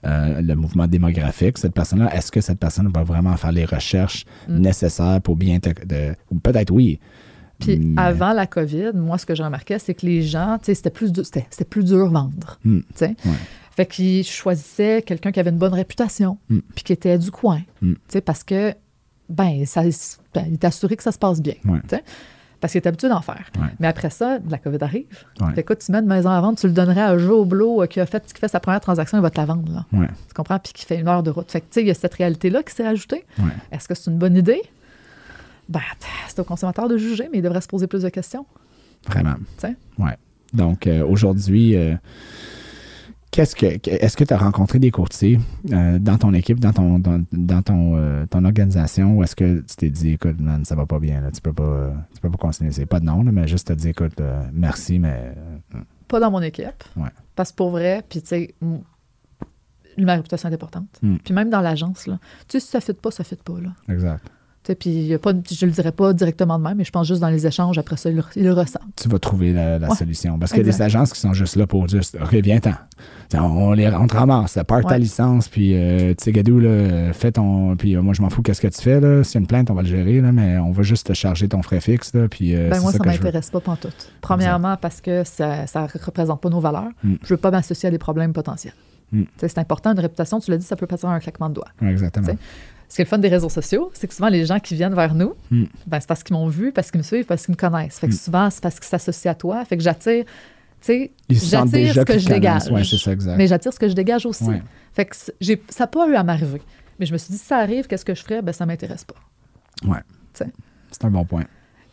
euh, 0.07 0.41
le 0.41 0.55
mouvement 0.55 0.87
démographique. 0.87 1.59
Cette 1.59 1.75
personne-là, 1.75 2.15
est-ce 2.17 2.33
que 2.33 2.41
cette 2.41 2.59
personne 2.59 2.89
va 2.95 3.03
vraiment 3.03 3.37
faire 3.37 3.53
les 3.53 3.65
recherches 3.67 4.25
Mm. 4.49 4.59
nécessaires 4.59 5.21
pour 5.21 5.37
bien 5.37 5.59
te- 5.61 5.85
de- 5.85 6.15
Peut-être 6.43 6.71
oui. 6.71 6.99
Puis 7.59 7.77
Mais- 7.77 8.01
avant 8.01 8.33
la 8.33 8.47
COVID, 8.47 8.93
moi, 8.95 9.19
ce 9.19 9.27
que 9.27 9.35
je 9.35 9.43
remarquais, 9.43 9.79
c'est 9.79 9.95
que 9.95 10.07
les 10.07 10.23
gens, 10.23 10.59
tu 10.59 10.67
sais, 10.67 10.75
c'était 10.75 10.91
plus, 10.91 11.13
dur- 11.13 11.25
plus 11.69 11.85
dur 11.85 12.09
vendre. 12.11 12.59
Mm. 12.65 12.79
tu 12.81 12.85
sais. 12.95 13.17
Ouais. 13.25 13.33
Fait 13.77 13.87
qu'ils 13.87 14.25
choisissaient 14.25 15.03
quelqu'un 15.03 15.31
qui 15.33 15.41
avait 15.41 15.51
une 15.51 15.59
bonne 15.59 15.75
réputation, 15.75 16.39
Mm. 16.51 16.59
puis 16.75 16.85
qui 16.85 16.93
était 16.93 17.19
du 17.19 17.31
coin. 17.31 17.61
Mm. 17.83 17.93
tu 17.93 17.99
sais, 18.09 18.21
Parce 18.21 18.45
que, 18.45 18.75
ben, 19.29 19.65
ça, 19.67 19.83
ben, 20.35 20.45
il 20.47 20.55
est 20.55 20.65
assuré 20.65 20.97
que 20.97 21.03
ça 21.03 21.13
se 21.13 21.19
passe 21.19 21.41
bien. 21.43 21.55
Ouais. 21.65 21.81
tu 21.89 21.97
sais. 21.97 22.03
Parce 22.61 22.73
qu'il 22.73 22.81
est 22.83 22.89
habitué 22.89 23.09
d'en 23.09 23.21
faire. 23.21 23.45
Ouais. 23.57 23.69
Mais 23.79 23.87
après 23.87 24.11
ça, 24.11 24.39
la 24.51 24.59
COVID 24.59 24.79
arrive. 24.81 25.07
Fait 25.39 25.55
que, 25.55 25.61
écoute, 25.61 25.79
tu 25.79 25.93
mets 25.93 25.99
une 25.99 26.07
maison 26.09 26.31
à 26.31 26.41
vendre, 26.41 26.59
tu 26.59 26.67
le 26.67 26.73
donnerais 26.73 27.03
à 27.03 27.17
Joe 27.17 27.47
Blow 27.47 27.83
euh, 27.83 27.87
qui 27.87 28.01
a 28.01 28.07
fait, 28.07 28.25
qui 28.33 28.41
fait 28.41 28.49
sa 28.49 28.59
première 28.59 28.81
transaction, 28.81 29.17
il 29.17 29.21
va 29.21 29.31
te 29.31 29.37
la 29.41 29.47
vendre. 29.47 29.73
Là. 29.73 29.87
Tu 29.93 30.35
comprends? 30.35 30.59
Puis 30.59 30.73
qui 30.73 30.85
fait 30.85 30.99
une 30.99 31.07
heure 31.07 31.23
de 31.23 31.31
route. 31.31 31.49
Fait 31.53 31.61
que, 31.61 31.67
tu 31.67 31.75
sais, 31.75 31.81
il 31.83 31.87
y 31.87 31.91
a 31.93 31.95
cette 31.95 32.15
réalité-là 32.15 32.65
qui 32.65 32.75
s'est 32.75 32.85
ajoutée. 32.87 33.25
Est-ce 33.71 33.87
que 33.87 33.95
c'est 33.95 34.11
une 34.11 34.19
bonne 34.19 34.37
idée? 34.37 34.61
Ben, 35.69 35.81
c'est 36.29 36.39
au 36.41 36.45
consommateur 36.45 36.89
de 36.89 36.97
juger, 36.97 37.29
mais 37.31 37.39
il 37.39 37.43
devrait 37.43 37.61
se 37.61 37.69
poser 37.69 37.87
plus 37.87 38.03
de 38.03 38.09
questions. 38.09 38.47
Vraiment. 39.07 39.35
Tu 39.35 39.69
sais? 39.69 39.77
Ouais. 39.99 40.17
Donc 40.53 40.87
euh, 40.87 41.07
aujourd'hui, 41.07 41.77
euh, 41.77 41.95
qu'est-ce 43.31 43.55
que 43.55 43.67
est-ce 43.67 44.17
que 44.17 44.25
tu 44.25 44.33
as 44.33 44.39
rencontré 44.39 44.79
des 44.79 44.91
courtiers 44.91 45.39
euh, 45.73 45.99
dans 45.99 46.19
ton 46.19 46.33
équipe, 46.33 46.59
dans 46.59 46.73
ton 46.73 46.99
dans, 46.99 47.23
dans 47.33 47.63
ton, 47.63 48.27
ton 48.31 48.45
organisation, 48.45 49.19
ou 49.19 49.23
est-ce 49.23 49.37
que 49.37 49.61
tu 49.61 49.77
t'es 49.77 49.91
dit 49.91 50.13
écoute, 50.13 50.41
man, 50.41 50.65
ça 50.65 50.75
va 50.75 50.87
pas 50.87 50.99
bien, 50.99 51.21
là, 51.21 51.31
tu 51.31 51.41
peux 51.41 51.53
pas 51.53 51.93
tu 52.15 52.21
peux 52.21 52.31
pas 52.31 52.39
continuer? 52.39 52.73
C'est 52.73 52.87
pas 52.87 53.01
de 53.01 53.05
nom, 53.05 53.23
là, 53.23 53.33
mais 53.33 53.47
juste 53.47 53.69
te 53.69 53.73
dire 53.75 53.91
écoute, 53.91 54.21
merci, 54.53 54.99
mais 54.99 55.35
euh, 55.75 55.81
Pas 56.09 56.21
dans 56.21 56.31
mon 56.31 56.41
équipe. 56.43 56.85
Ouais. 56.97 57.11
Parce 57.37 57.51
que 57.51 57.57
pour 57.57 57.71
vrai, 57.71 58.03
puis 58.09 58.23
tu 58.23 58.29
sais, 58.29 58.55
ma 59.99 60.15
réputation 60.15 60.49
est 60.49 60.55
importante. 60.55 60.99
Mm. 61.03 61.17
Puis 61.17 61.35
même 61.35 61.51
dans 61.51 61.61
l'agence, 61.61 62.07
là, 62.07 62.19
tu 62.49 62.59
sais, 62.59 62.61
si 62.61 62.69
ça 62.69 62.79
ne 62.79 62.83
fit 62.83 62.95
pas, 62.95 63.11
ça 63.11 63.23
ne 63.23 63.27
fit 63.27 63.37
pas. 63.37 63.61
Là. 63.61 63.71
exact. 63.93 64.31
Puis 64.75 64.91
il 64.91 65.07
y 65.07 65.15
a 65.15 65.19
pas, 65.19 65.33
je 65.51 65.67
le 65.67 65.73
dirais 65.73 65.93
pas 65.93 66.13
directement 66.13 66.59
de 66.59 66.65
même, 66.65 66.77
mais 66.77 66.85
je 66.85 66.91
pense 66.91 67.07
juste 67.07 67.21
dans 67.21 67.29
les 67.29 67.47
échanges, 67.47 67.79
après 67.79 67.97
ça, 67.97 68.11
ils 68.11 68.17
le, 68.37 68.53
ressentent. 68.53 68.83
Tu 68.97 69.09
vas 69.09 69.19
trouver 69.19 69.53
la, 69.53 69.79
la 69.79 69.89
Ouais. 69.91 69.97
solution. 69.97 70.39
Parce 70.39 70.53
qu'il 70.53 70.65
y 70.65 70.69
a 70.69 70.73
des 70.73 70.83
agences 70.83 71.13
qui 71.13 71.21
sont 71.21 71.33
juste 71.33 71.57
là 71.57 71.67
pour 71.67 71.89
juste 71.89 72.17
OK, 72.23 72.35
viens-t'en. 72.35 72.73
On, 73.35 73.73
les, 73.73 73.89
on 73.89 74.07
te 74.07 74.17
ramasse, 74.17 74.59
part 74.67 74.83
ta 74.83 74.89
Ouais. 74.95 74.99
licence, 74.99 75.49
puis 75.49 75.73
euh, 75.75 76.15
tu 76.15 76.25
sais, 76.25 76.33
Gadou, 76.33 76.61
là, 76.61 77.13
fais 77.13 77.33
ton. 77.33 77.77
Puis 77.77 77.95
euh, 77.95 78.03
moi, 78.03 78.15
je 78.15 78.23
m'en 78.23 78.31
fous, 78.31 78.43
qu'est-ce 78.43 78.61
que 78.61 78.69
tu 78.69 78.81
fais, 78.81 79.01
là. 79.01 79.23
S'il 79.23 79.35
y 79.35 79.39
a 79.39 79.41
une 79.41 79.47
plainte, 79.47 79.71
on 79.71 79.75
va 79.75 79.83
le 79.83 79.89
gérer, 79.89 80.21
là, 80.21 80.33
mais 80.33 80.59
on 80.59 80.71
va 80.73 80.83
juste 80.83 81.07
te 81.09 81.13
charger 81.13 81.49
ton 81.49 81.63
frais 81.63 81.81
fixe, 81.81 82.15
là, 82.15 82.29
puis 82.29 82.55
euh, 82.57 82.71
Ben 82.71 82.81
moi, 82.81 82.93
ça 82.93 82.99
ne 82.99 83.05
m'intéresse 83.05 83.51
pas 83.51 83.61
pantoute. 83.61 84.13
Premièrement, 84.21 84.77
parce 84.77 85.01
que 85.01 85.25
ça 85.25 85.65
ne 85.75 86.05
représente 86.05 86.41
pas 86.41 86.49
nos 86.49 86.61
valeurs. 86.61 86.89
Mm. 87.05 87.15
Je 87.23 87.25
ne 87.25 87.29
veux 87.29 87.37
pas 87.37 87.51
m'associer 87.51 87.89
à 87.89 87.91
des 87.91 87.99
problèmes 87.99 88.33
potentiels. 88.33 88.75
Mm. 89.13 89.23
C'est 89.37 89.59
important, 89.59 89.93
une 89.93 90.01
réputation, 90.01 90.41
tu 90.41 90.51
l'as 90.51 90.57
dit, 90.59 90.65
ça 90.67 90.77
peut 90.77 90.87
passer 90.87 91.07
un 91.07 91.19
claquement 91.21 91.49
de 91.51 91.55
doigts. 91.55 91.69
Exactement. 91.83 92.27
Ce 92.89 92.97
qui 92.97 93.03
est 93.03 93.05
le 93.05 93.09
fun 93.09 93.19
des 93.19 93.29
réseaux 93.29 93.49
sociaux, 93.51 93.91
c'est 93.95 94.07
que 94.09 94.15
souvent, 94.15 94.29
les 94.29 94.47
gens 94.47 94.59
qui 94.61 94.75
viennent 94.75 94.95
vers 94.95 95.15
nous, 95.15 95.35
Mm. 95.51 95.65
ben, 95.87 96.01
c'est 96.01 96.09
parce 96.09 96.23
qu'ils 96.23 96.35
m'ont 96.35 96.49
vu, 96.49 96.73
parce 96.73 96.91
qu'ils 96.91 96.99
me 96.99 97.03
suivent, 97.05 97.27
parce 97.27 97.45
qu'ils 97.45 97.53
me 97.53 97.57
connaissent. 97.57 97.99
Fait 97.99 98.09
que 98.09 98.15
Mm. 98.15 98.17
souvent, 98.17 98.51
c'est 98.51 98.63
parce 98.63 98.77
qu'ils 98.81 98.89
s'associent 98.89 99.31
à 99.33 99.35
toi. 99.35 99.65
Fait 99.67 99.77
que 99.77 99.83
j'attire, 99.83 100.25
tu 100.25 100.31
sais, 100.81 101.13
j'attire 101.29 101.95
ce 101.95 102.01
que 102.01 102.19
je 102.19 102.27
dégage. 102.29 102.71
Ouais, 102.71 102.85
c'est 102.85 102.97
ça, 102.97 103.13
exact. 103.13 103.37
Mais 103.37 103.47
j'attire 103.47 103.73
ce 103.73 103.79
que 103.79 103.89
je 103.89 103.95
dégage 103.95 104.25
aussi. 104.27 104.45
Ouais. 104.45 104.63
Fait 104.95 105.05
que 105.05 105.15
ça 105.17 105.33
n'a 105.81 105.87
pas 105.87 106.09
eu 106.09 106.15
à 106.15 106.23
m'arriver. 106.25 106.63
Mais 106.99 107.07
je 107.07 107.13
me 107.13 107.19
suis 107.19 107.31
dit, 107.33 107.39
si 107.39 107.45
ça 107.47 107.59
arrive, 107.59 107.87
qu'est-ce 107.87 108.05
que 108.05 108.15
je 108.15 108.23
ferais? 108.23 108.43
Ben, 108.43 108.53
ça 108.53 108.65
ne 108.65 108.69
m'intéresse 108.73 109.05
pas. 109.05 109.15
Ouais. 109.87 110.01
Tu 110.33 110.45
sais. 110.45 110.51
C'est 110.91 111.05
un 111.05 111.11
bon 111.11 111.25
point. 111.25 111.45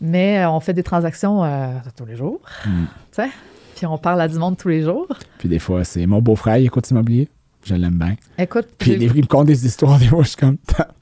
Mais 0.01 0.39
euh, 0.39 0.49
on 0.49 0.59
fait 0.59 0.73
des 0.73 0.83
transactions 0.83 1.43
euh, 1.43 1.67
tous 1.95 2.05
les 2.05 2.15
jours, 2.15 2.39
Mm. 2.65 2.85
tu 3.11 3.21
sais. 3.23 3.29
Puis 3.75 3.85
on 3.85 3.97
parle 3.97 4.21
à 4.21 4.27
du 4.29 4.37
monde 4.39 4.55
tous 4.57 4.69
les 4.69 4.81
jours. 4.83 5.07
Puis 5.37 5.49
des 5.49 5.59
fois, 5.59 5.83
c'est 5.83 6.05
mon 6.05 6.21
beau-frère, 6.21 6.57
il 6.57 6.65
écoute 6.65 6.89
immobilier. 6.89 7.27
Je 7.65 7.73
l'aime 7.73 7.97
bien. 7.97 8.15
Écoute, 8.37 8.67
Puis 8.77 8.93
il 8.93 9.13
me 9.13 9.25
conte 9.25 9.47
des 9.47 9.65
histoires, 9.65 9.97
des 9.97 10.05
fois, 10.05 10.21
je 10.21 10.29
suis 10.29 10.37
comme. 10.37 10.57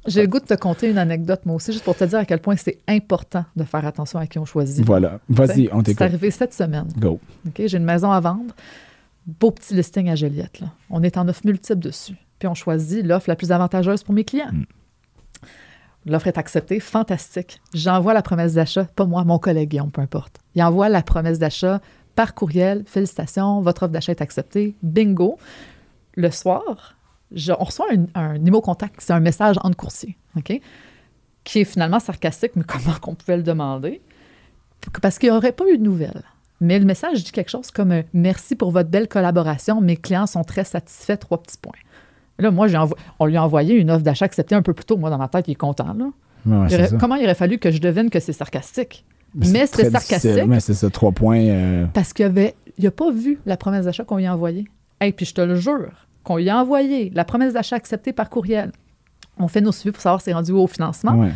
j'ai 0.07 0.23
le 0.23 0.29
goût 0.29 0.39
de 0.39 0.45
te 0.45 0.55
conter 0.55 0.89
une 0.89 0.99
anecdote, 0.99 1.41
moi 1.47 1.57
aussi, 1.57 1.73
juste 1.73 1.85
pour 1.85 1.97
te 1.97 2.05
dire 2.05 2.21
à 2.21 2.25
quel 2.25 2.39
point 2.39 2.55
c'est 2.57 2.79
important 2.87 3.45
de 3.57 3.65
faire 3.65 3.85
attention 3.85 4.21
à 4.21 4.27
qui 4.29 4.39
on 4.39 4.45
choisit. 4.45 4.85
Voilà. 4.85 5.19
Vas-y, 5.29 5.69
on 5.73 5.79
C'est 5.79 5.85
t'écoute. 5.87 6.03
arrivé 6.03 6.31
cette 6.31 6.55
semaine. 6.55 6.87
Go. 6.97 7.19
OK? 7.47 7.61
J'ai 7.67 7.77
une 7.77 7.85
maison 7.85 8.13
à 8.13 8.21
vendre. 8.21 8.55
Beau 9.27 9.51
petit 9.51 9.75
listing 9.75 10.09
à 10.09 10.15
Joliette. 10.15 10.61
Là. 10.61 10.69
On 10.91 11.03
est 11.03 11.17
en 11.19 11.27
offre 11.29 11.43
multiple 11.45 11.81
dessus. 11.81 12.15
Puis 12.39 12.47
on 12.47 12.55
choisit 12.55 13.05
l'offre 13.05 13.29
la 13.29 13.35
plus 13.37 13.51
avantageuse 13.51 14.05
pour 14.05 14.15
mes 14.15 14.25
clients. 14.25 14.53
Mm. 14.53 14.65
L'offre 16.07 16.29
est 16.29 16.39
acceptée, 16.39 16.79
fantastique. 16.81 17.61
J'envoie 17.75 18.15
la 18.15 18.23
promesse 18.23 18.55
d'achat, 18.55 18.85
pas 18.85 19.05
moi, 19.05 19.25
mon 19.25 19.39
collègue 19.39 19.71
Guillaume, 19.71 19.91
peu 19.91 20.01
importe. 20.01 20.39
Il 20.55 20.63
envoie 20.63 20.89
la 20.89 21.03
promesse 21.03 21.39
d'achat 21.39 21.81
par 22.19 22.35
courriel. 22.35 22.83
Félicitations, 22.85 23.61
votre 23.61 23.85
offre 23.85 23.93
d'achat 23.93 24.11
est 24.11 24.21
acceptée. 24.21 24.75
Bingo. 24.83 25.39
Le 26.17 26.33
soir, 26.33 26.97
je- 27.31 27.53
on 27.53 27.63
reçoit 27.63 27.87
un, 28.17 28.39
contact, 28.61 28.97
c'est 28.99 29.13
un 29.13 29.21
message 29.21 29.55
entre 29.63 29.77
coursiers, 29.77 30.17
OK? 30.37 30.61
Qui 31.45 31.61
est 31.61 31.65
finalement 31.65 32.01
sarcastique, 32.01 32.53
mais 32.57 32.65
comment 32.73 32.97
qu'on 33.01 33.15
pouvait 33.15 33.37
le 33.37 33.45
demander? 33.45 34.01
Parce 35.01 35.21
qu'il 35.21 35.31
n'y 35.31 35.37
aurait 35.37 35.53
pas 35.53 35.65
eu 35.73 35.79
de 35.79 35.83
nouvelles. 35.85 36.25
Mais 36.61 36.81
le 36.81 36.87
message 36.87 37.23
dit 37.23 37.31
quelque 37.31 37.51
chose 37.51 37.71
comme 37.71 37.93
euh, 37.93 38.03
Merci 38.13 38.57
pour 38.57 38.73
votre 38.73 38.89
belle 38.91 39.07
collaboration. 39.07 39.81
Mes 39.81 39.97
clients 39.97 40.27
sont 40.27 40.43
très 40.43 40.65
satisfaits. 40.65 41.19
Trois 41.19 41.41
petits 41.41 41.59
points. 41.59 41.79
Là, 42.41 42.51
moi, 42.51 42.67
envo- 42.79 42.97
on 43.21 43.27
lui 43.27 43.37
a 43.37 43.45
envoyé 43.45 43.77
une 43.77 43.93
offre 43.93 44.03
d'achat 44.03 44.25
acceptée 44.25 44.57
un 44.57 44.63
peu 44.63 44.73
plus 44.75 44.85
tôt. 44.87 44.97
Moi, 44.97 45.09
dans 45.11 45.19
ma 45.19 45.29
tête, 45.29 45.47
il 45.47 45.53
est 45.53 45.55
content. 45.55 45.93
Là. 45.95 46.07
Ouais, 46.47 46.57
ouais, 46.57 46.67
Il 46.67 46.71
c'est 46.71 46.75
aurait- 46.79 46.89
ça. 46.89 46.97
comment 46.99 47.15
il 47.15 47.23
aurait 47.25 47.37
fallu 47.37 47.59
que 47.59 47.71
je 47.71 47.79
devine 47.79 48.11
que 48.11 48.19
c'est 48.19 48.33
sarcastique? 48.33 49.05
Mais 49.35 49.67
c'était 49.67 49.91
sarcastique 49.91 50.45
Mais 50.47 50.61
c'est 50.61 50.75
ça, 50.75 50.91
trois 50.91 51.13
points. 51.13 51.41
euh, 51.41 51.87
parce 51.93 52.13
qu'il 52.13 52.25
avait, 52.25 52.55
il 52.79 52.85
n'a 52.85 52.91
pas 52.91 53.11
vu 53.11 53.39
la 53.47 53.57
promesse 53.57 53.85
d'achat 53.85 54.05
qu'on 54.05 54.17
lui 54.17 54.27
a 54.27 54.35
envoyée. 54.35 54.67
Et 55.01 55.13
puis 55.13 55.27
je 55.27 55.35
te 55.35 55.41
le 55.41 55.55
jure, 55.57 56.07
qu'on 56.25 56.37
lui 56.37 56.49
a 56.51 56.59
envoyé 56.61 57.11
la 57.15 57.25
promesse 57.25 57.53
d'achat 57.53 57.77
acceptée 57.77 58.13
par 58.13 58.31
courriel. 58.31 58.73
On 59.39 59.47
fait 59.49 59.61
nos 59.61 59.73
suivis 59.73 59.93
pour 59.93 60.03
savoir 60.03 60.21
si 60.21 60.27
c'est 60.27 60.33
rendu 60.33 60.53
au 60.53 60.67
financement. 60.67 61.13
ouais. 61.13 61.31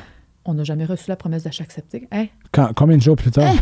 On 0.44 0.54
n'a 0.54 0.64
jamais 0.64 0.84
reçu 0.84 1.04
la 1.08 1.14
promesse 1.14 1.44
d'achat 1.44 1.62
acceptée. 1.62 2.08
Quand- 2.50 2.70
combien 2.74 2.96
de 2.96 3.02
jours 3.02 3.14
plus 3.14 3.30
tard? 3.30 3.54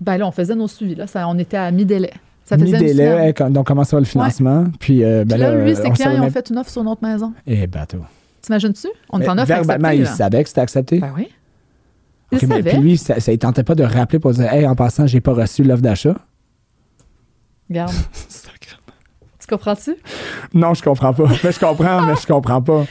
Ben 0.00 0.16
là, 0.16 0.26
on 0.26 0.32
faisait 0.32 0.56
nos 0.56 0.66
suivis. 0.66 0.96
Là. 0.96 1.06
Ça, 1.06 1.28
on 1.28 1.38
était 1.38 1.56
à 1.56 1.70
mi-délai. 1.70 2.10
Ça 2.44 2.58
faisait 2.58 2.76
Mi-délai, 2.76 3.32
donc 3.50 3.68
comment 3.68 3.84
ça 3.84 3.94
va 3.96 4.00
le 4.00 4.06
financement? 4.06 4.64
Puis, 4.80 5.04
euh, 5.04 5.24
ben 5.24 5.34
Puis 5.36 5.40
là, 5.42 5.54
là, 5.54 5.64
lui, 5.64 5.76
ses 5.76 5.86
on 5.86 5.90
clients, 5.92 6.10
ils 6.10 6.20
ont 6.20 6.30
fait 6.30 6.50
une 6.50 6.58
offre 6.58 6.70
sur 6.70 6.82
notre 6.82 7.04
maison. 7.06 7.32
Eh, 7.46 7.68
bateau. 7.68 7.98
T'imagines-tu? 8.40 8.88
On 9.10 9.20
est 9.20 9.28
en 9.28 9.38
offre 9.38 9.46
verbalement, 9.46 9.88
acceptée. 9.88 9.96
il 10.02 10.04
là. 10.10 10.10
savait 10.16 10.42
que 10.42 10.48
c'était 10.48 10.60
accepté? 10.60 10.98
Ben 10.98 11.12
oui. 11.16 11.28
Il 12.32 12.36
Ok, 12.38 12.42
mais 12.48 12.56
savait. 12.56 12.70
puis 12.70 12.78
lui, 12.80 12.96
ça, 12.98 13.14
tentait 13.36 13.62
pas 13.62 13.74
de 13.74 13.84
rappeler 13.84 14.18
pour 14.18 14.32
dire 14.32 14.50
Hey, 14.52 14.66
en 14.66 14.74
passant, 14.74 15.06
j'ai 15.06 15.20
pas 15.20 15.32
reçu 15.34 15.62
l'offre 15.62 15.82
d'achat. 15.82 16.14
Regarde. 17.68 17.92
Tu 19.40 19.46
comprends-tu? 19.48 19.96
Non, 20.54 20.72
je 20.72 20.82
comprends 20.82 21.12
pas. 21.12 21.24
Mais 21.42 21.50
je 21.52 21.58
comprends, 21.58 22.06
mais 22.06 22.14
je 22.20 22.26
comprends 22.26 22.62
pas. 22.62 22.84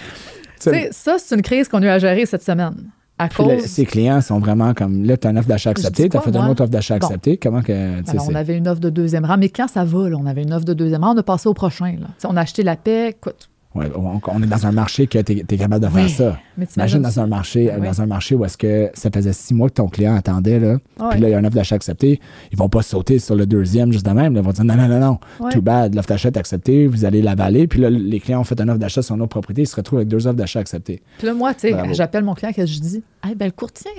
Tu 0.60 0.70
sais, 0.70 0.90
ça, 0.92 1.16
c'est 1.18 1.34
une 1.36 1.42
crise 1.42 1.70
qu'on 1.70 1.82
a 1.82 1.86
eu 1.86 1.90
à 1.90 1.98
gérer 1.98 2.26
cette 2.26 2.44
semaine. 2.44 2.90
À 3.18 3.30
cause. 3.30 3.48
là, 3.48 3.60
ces 3.60 3.86
clients 3.86 4.20
sont 4.20 4.40
vraiment 4.40 4.74
comme 4.74 5.04
là, 5.06 5.16
tu 5.16 5.28
as 5.28 5.30
une 5.30 5.38
offre 5.38 5.48
d'achat 5.48 5.70
acceptée, 5.70 6.10
tu 6.10 6.18
as 6.18 6.22
fait 6.22 6.32
une 6.32 6.38
moi? 6.42 6.50
autre 6.50 6.64
offre 6.64 6.72
d'achat 6.72 6.98
Bon. 7.00 7.06
acceptée. 7.08 7.38
Comment 7.38 7.62
que. 7.62 7.72
Alors, 8.10 8.28
on 8.30 8.36
avait 8.36 8.58
une 8.58 8.68
offre 8.68 8.82
de 8.82 8.90
deuxième 8.90 9.24
rang, 9.26 9.38
mais 9.38 9.48
quand 9.50 9.68
ça 9.70 9.86
va, 9.86 10.10
là, 10.10 10.18
on 10.20 10.26
avait 10.26 10.42
une 10.44 10.52
offre 10.54 10.66
de 10.66 10.74
deuxième 10.74 11.04
rang, 11.04 11.14
on 11.16 11.18
a 11.18 11.24
passé 11.24 11.48
au 11.48 11.54
prochain. 11.54 11.96
Là. 12.00 12.08
On 12.26 12.36
a 12.36 12.42
acheté 12.42 12.64
la 12.64 12.76
paix. 12.76 13.10
Écoute, 13.12 13.50
Ouais, 13.74 13.90
on, 13.96 14.20
on 14.28 14.44
est 14.44 14.48
dans 14.48 14.68
un 14.68 14.74
marché 14.74 15.08
que 15.08 15.18
tu 15.20 15.32
es, 15.32 15.58
capable 15.58 15.80
de 15.80 15.88
Oui, 15.94 16.10
faire 16.10 16.10
ça. 16.10 16.40
mais 16.58 16.66
Imagine 16.76 17.02
dans 17.02 17.20
un 17.22 17.28
marché, 17.28 17.72
Oui. 17.80 17.88
dans 17.88 18.02
un 18.02 18.06
marché 18.06 18.36
où 18.36 18.44
est-ce 18.44 18.58
que 18.58 18.90
ça 18.94 19.10
faisait 19.14 19.32
six 19.32 19.54
mois 19.54 19.70
que 19.70 19.76
ton 19.76 19.88
client 19.88 20.14
attendait, 20.14 20.60
là, 20.60 20.78
puis 21.12 21.20
là, 21.22 21.30
il 21.30 21.32
y 21.32 21.34
a 21.34 21.40
une 21.40 21.46
offre 21.46 21.56
d'achat 21.56 21.76
acceptée, 21.76 22.20
ils 22.52 22.58
vont 22.58 22.68
pas 22.68 22.82
sauter 22.82 23.18
sur 23.18 23.34
le 23.36 23.46
deuxième 23.46 23.94
juste 23.94 24.06
de 24.06 24.12
même. 24.12 24.34
là. 24.34 24.42
Ils 24.42 24.46
vont 24.46 24.52
dire 24.52 24.66
non, 24.66 24.76
non, 24.76 24.88
non, 24.90 25.00
non, 25.40 25.50
too 25.50 25.62
bad, 25.62 25.96
l'offre 25.96 26.10
d'achat 26.10 26.28
est 26.30 26.38
acceptée, 26.38 26.86
vous 26.88 27.06
allez 27.06 27.22
l'avaler. 27.22 27.68
Puis 27.68 27.80
là, 27.80 27.90
les 27.90 28.20
clients 28.20 28.42
ont 28.42 28.44
fait 28.44 28.60
une 28.60 28.70
offre 28.70 28.80
d'achat 28.80 29.02
sur 29.02 29.16
une 29.16 29.22
autre 29.22 29.30
propriété, 29.30 29.62
ils 29.62 29.68
se 29.68 29.76
retrouvent 29.78 30.00
avec 30.00 30.10
deux 30.10 30.28
offres 30.28 30.36
d'achat 30.36 30.60
acceptées. 30.60 31.02
Puis 31.18 31.28
là, 31.28 31.34
moi, 31.34 31.54
tu 31.54 31.70
sais, 31.70 31.76
j'appelle 31.94 32.26
mon 32.26 32.34
client 32.34 32.52
et 32.58 32.68
je 32.68 32.80
dis? 32.82 33.04
Hey, 33.24 33.36
ben, 33.36 33.46
le 33.46 33.52
courtier, 33.52 33.92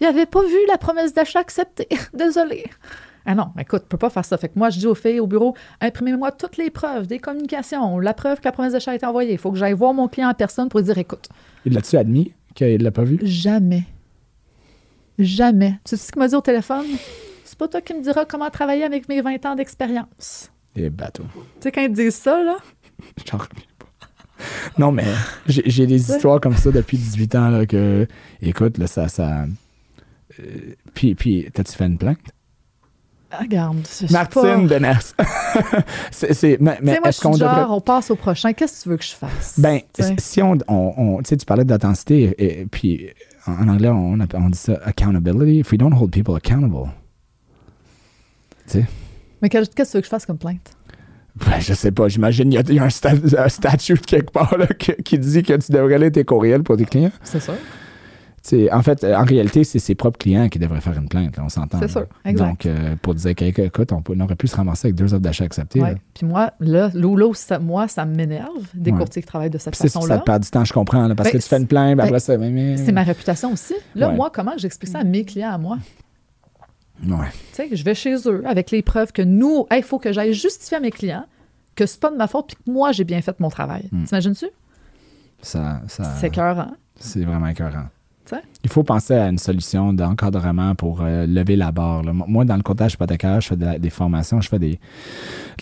il 0.00 0.06
avait 0.06 0.26
pas 0.26 0.42
vu 0.42 0.54
la 0.68 0.78
promesse 0.78 1.12
d'achat 1.12 1.40
acceptée. 1.40 1.88
Désolé. 2.16 2.64
Ah 3.26 3.34
non, 3.34 3.50
écoute, 3.58 3.82
tu 3.82 3.88
peux 3.88 3.96
pas 3.98 4.08
faire 4.10 4.24
ça. 4.24 4.38
Fait 4.38 4.48
que 4.48 4.56
moi, 4.58 4.70
je 4.70 4.78
dis 4.78 4.86
aux 4.86 4.94
filles 4.94 5.20
au 5.20 5.26
bureau 5.26 5.54
imprimez-moi 5.80 6.30
toutes 6.32 6.56
les 6.56 6.70
preuves 6.70 7.06
des 7.06 7.18
communications, 7.18 7.98
la 7.98 8.14
preuve 8.14 8.38
que 8.38 8.44
la 8.44 8.52
promesse 8.52 8.72
d'achat 8.72 8.92
a 8.92 8.94
été 8.94 9.04
envoyée. 9.04 9.32
Il 9.32 9.38
faut 9.38 9.50
que 9.50 9.58
j'aille 9.58 9.72
voir 9.72 9.92
mon 9.92 10.06
client 10.08 10.30
en 10.30 10.34
personne 10.34 10.68
pour 10.68 10.80
lui 10.80 10.86
dire 10.86 10.96
écoute, 10.98 11.28
Il 11.64 11.74
l'a-tu 11.74 11.96
admis 11.96 12.32
qu'il 12.54 12.82
l'a 12.82 12.90
pas 12.92 13.04
vu? 13.04 13.18
jamais, 13.22 13.82
jamais. 15.18 15.78
Tu 15.84 15.90
sais 15.90 15.96
ce 15.96 16.12
qu'il 16.12 16.20
m'a 16.20 16.28
dit 16.28 16.34
au 16.34 16.40
téléphone? 16.40 16.86
C'est 17.44 17.58
pas 17.58 17.68
toi 17.68 17.80
qui 17.80 17.94
me 17.94 18.02
diras 18.02 18.24
comment 18.24 18.50
travailler 18.50 18.84
avec 18.84 19.08
mes 19.08 19.20
20 19.20 19.44
ans 19.46 19.54
d'expérience. 19.54 20.50
Et 20.74 20.90
bateau. 20.90 21.24
Tu 21.34 21.40
sais, 21.60 21.72
quand 21.72 21.80
ils 21.82 21.92
disent 21.92 22.14
ça, 22.16 22.42
là, 22.42 22.56
J'en 23.30 23.38
reviens 23.38 23.64
pas. 23.78 23.86
Non, 24.78 24.92
mais 24.92 25.04
j'ai 25.46 25.62
j'ai 25.66 25.86
des 25.86 26.10
histoires 26.10 26.40
comme 26.40 26.56
ça 26.56 26.70
depuis 26.70 26.98
18 26.98 27.34
ans 27.34 27.48
là, 27.50 27.66
que, 27.66 28.06
écoute, 28.42 28.78
là, 28.78 28.86
ça. 28.86 29.08
ça 29.08 29.46
euh, 30.40 30.44
puis, 30.94 31.14
puis 31.14 31.46
t'as-tu 31.52 31.72
fait 31.72 31.86
une 31.86 31.98
plainte? 31.98 32.18
Ah, 33.38 33.42
regarde. 33.42 33.78
je 34.00 34.06
sais 34.06 34.12
Martine 34.12 34.42
pas. 34.68 34.78
Beness. 34.78 35.14
c'est, 36.10 36.34
c'est- 36.34 36.58
mais 36.60 36.78
mais 36.82 36.98
moi, 37.00 37.08
est-ce 37.08 37.20
qu'on 37.20 37.30
du 37.32 37.38
genre, 37.40 37.50
devrait. 37.54 37.66
on 37.70 37.80
passe 37.80 38.10
au 38.10 38.16
prochain. 38.16 38.52
Qu'est-ce 38.52 38.78
que 38.78 38.82
tu 38.84 38.88
veux 38.90 38.96
que 38.96 39.04
je 39.04 39.14
fasse? 39.14 39.58
Ben, 39.58 39.80
si 40.18 40.42
on. 40.42 40.56
on, 40.68 40.94
on- 40.96 41.18
tu 41.18 41.28
sais, 41.30 41.36
tu 41.36 41.46
parlais 41.46 41.64
d'intensité, 41.64 42.34
et, 42.38 42.60
et 42.62 42.66
puis 42.66 43.08
en, 43.46 43.68
anglais, 43.68 43.88
on, 43.88 44.16
dit 44.16 44.58
ça 44.58 44.78
accountability. 44.84 45.60
If 45.60 45.72
we 45.72 45.78
don't 45.78 45.92
hold 45.94 46.10
people 46.10 46.34
accountable. 46.36 46.90
Tu 48.66 48.80
sais? 48.80 48.86
Mais 49.42 49.48
qu'est-ce 49.48 49.70
que 49.70 49.82
tu 49.82 49.88
veux 49.92 50.00
que 50.00 50.06
je 50.06 50.10
fasse 50.10 50.26
comme 50.26 50.38
plainte? 50.38 50.70
Ben, 51.36 51.60
je 51.60 51.74
sais 51.74 51.92
pas, 51.92 52.08
j'imagine 52.08 52.50
il 52.50 52.54
y 52.54 52.58
a, 52.58 52.62
il 52.66 52.74
y 52.74 52.78
a 52.78 52.84
un, 52.84 52.88
sta- 52.88 53.38
un 53.38 53.48
statut 53.50 53.98
quelque 53.98 54.30
part 54.32 54.56
là, 54.56 54.66
que- 54.66 54.92
qui 55.02 55.18
dit 55.18 55.42
que 55.42 55.52
tu 55.58 55.70
devrais 55.70 55.94
aller 55.96 56.10
tes 56.10 56.24
courriels 56.24 56.62
pour 56.62 56.76
tes 56.78 56.86
clients. 56.86 57.12
C'est 57.22 57.40
sûr. 57.40 57.52
En 58.72 58.82
fait, 58.82 59.04
euh, 59.04 59.16
en 59.16 59.24
réalité, 59.24 59.64
c'est 59.64 59.78
ses 59.78 59.94
propres 59.94 60.18
clients 60.18 60.48
qui 60.48 60.58
devraient 60.58 60.80
faire 60.80 60.96
une 60.96 61.08
plainte, 61.08 61.36
là, 61.36 61.42
on 61.44 61.48
s'entend. 61.48 61.78
C'est 61.80 61.88
sûr, 61.88 62.06
exact. 62.24 62.46
Donc, 62.48 62.66
euh, 62.66 62.96
pour 63.02 63.14
dire 63.14 63.34
écoute, 63.38 63.92
on, 63.92 64.20
aurait 64.20 64.36
pu 64.36 64.46
se 64.46 64.56
ramasser 64.56 64.88
avec 64.88 64.94
deux 64.94 65.12
offres 65.12 65.22
d'achat 65.22 65.44
acceptées. 65.44 65.80
Ouais. 65.80 65.96
Puis 66.14 66.26
moi, 66.26 66.52
là, 66.60 66.90
ça, 67.34 67.58
moi, 67.58 67.88
ça 67.88 68.04
m'énerve, 68.04 68.48
des 68.74 68.90
Ouais. 68.90 68.98
courtiers 68.98 69.22
qui 69.22 69.28
travaillent 69.28 69.50
de 69.50 69.58
cette 69.58 69.74
c'est 69.74 69.88
ça, 69.88 70.00
façon-là. 70.00 70.18
te 70.18 70.24
perd 70.24 70.42
du 70.42 70.50
temps, 70.50 70.64
je 70.64 70.72
comprends, 70.72 71.06
là, 71.08 71.14
parce 71.14 71.30
Ben, 71.30 71.38
que 71.38 71.42
tu 71.42 71.48
fais 71.48 71.58
une 71.58 71.66
plainte, 71.66 71.96
ben, 71.96 72.04
après 72.04 72.20
ça, 72.20 72.34
C'est 72.76 72.92
ma 72.92 73.02
réputation 73.02 73.52
aussi. 73.52 73.74
Là, 73.94 74.08
Ouais. 74.08 74.14
moi, 74.14 74.30
comment 74.32 74.52
j'explique 74.56 74.90
ça 74.92 75.00
à 75.00 75.04
mes 75.04 75.24
clients, 75.24 75.52
à 75.52 75.58
moi? 75.58 75.78
Ouais. 77.04 77.26
Tu 77.54 77.68
sais, 77.68 77.68
je 77.72 77.84
vais 77.84 77.94
chez 77.94 78.14
eux 78.26 78.42
avec 78.46 78.70
les 78.70 78.82
preuves 78.82 79.12
que 79.12 79.22
nous, 79.22 79.66
il 79.74 79.82
faut 79.82 79.98
que 79.98 80.12
j'aille 80.12 80.32
justifier 80.32 80.78
à 80.78 80.80
mes 80.80 80.90
clients 80.90 81.26
que 81.74 81.84
c'est 81.84 82.00
pas 82.00 82.10
de 82.10 82.16
ma 82.16 82.26
faute 82.26 82.46
puis 82.48 82.56
que 82.56 82.70
moi, 82.70 82.92
j'ai 82.92 83.04
bien 83.04 83.20
fait 83.20 83.38
mon 83.38 83.50
travail. 83.50 83.88
Hmm. 83.92 84.04
T'imagines-tu? 84.04 84.46
Ça, 85.42 85.82
ça, 85.88 86.04
C'est 86.18 86.28
écœurant. 86.28 86.72
c'est 86.98 87.24
vraiment 87.24 87.48
écœurant. 87.48 87.84
Il 88.64 88.70
faut 88.70 88.82
penser 88.82 89.14
à 89.14 89.28
une 89.28 89.38
solution 89.38 89.92
d'encadrement 89.92 90.74
pour 90.74 91.00
euh, 91.02 91.26
lever 91.26 91.56
la 91.56 91.72
barre. 91.72 92.02
Moi, 92.02 92.44
dans 92.44 92.56
le 92.56 92.62
courtage 92.62 92.94
hypothécaire, 92.94 93.40
je 93.40 93.48
fais 93.48 93.56
de 93.56 93.78
des 93.78 93.90
formations, 93.90 94.40
je 94.40 94.48
fais 94.48 94.58
de 94.58 94.76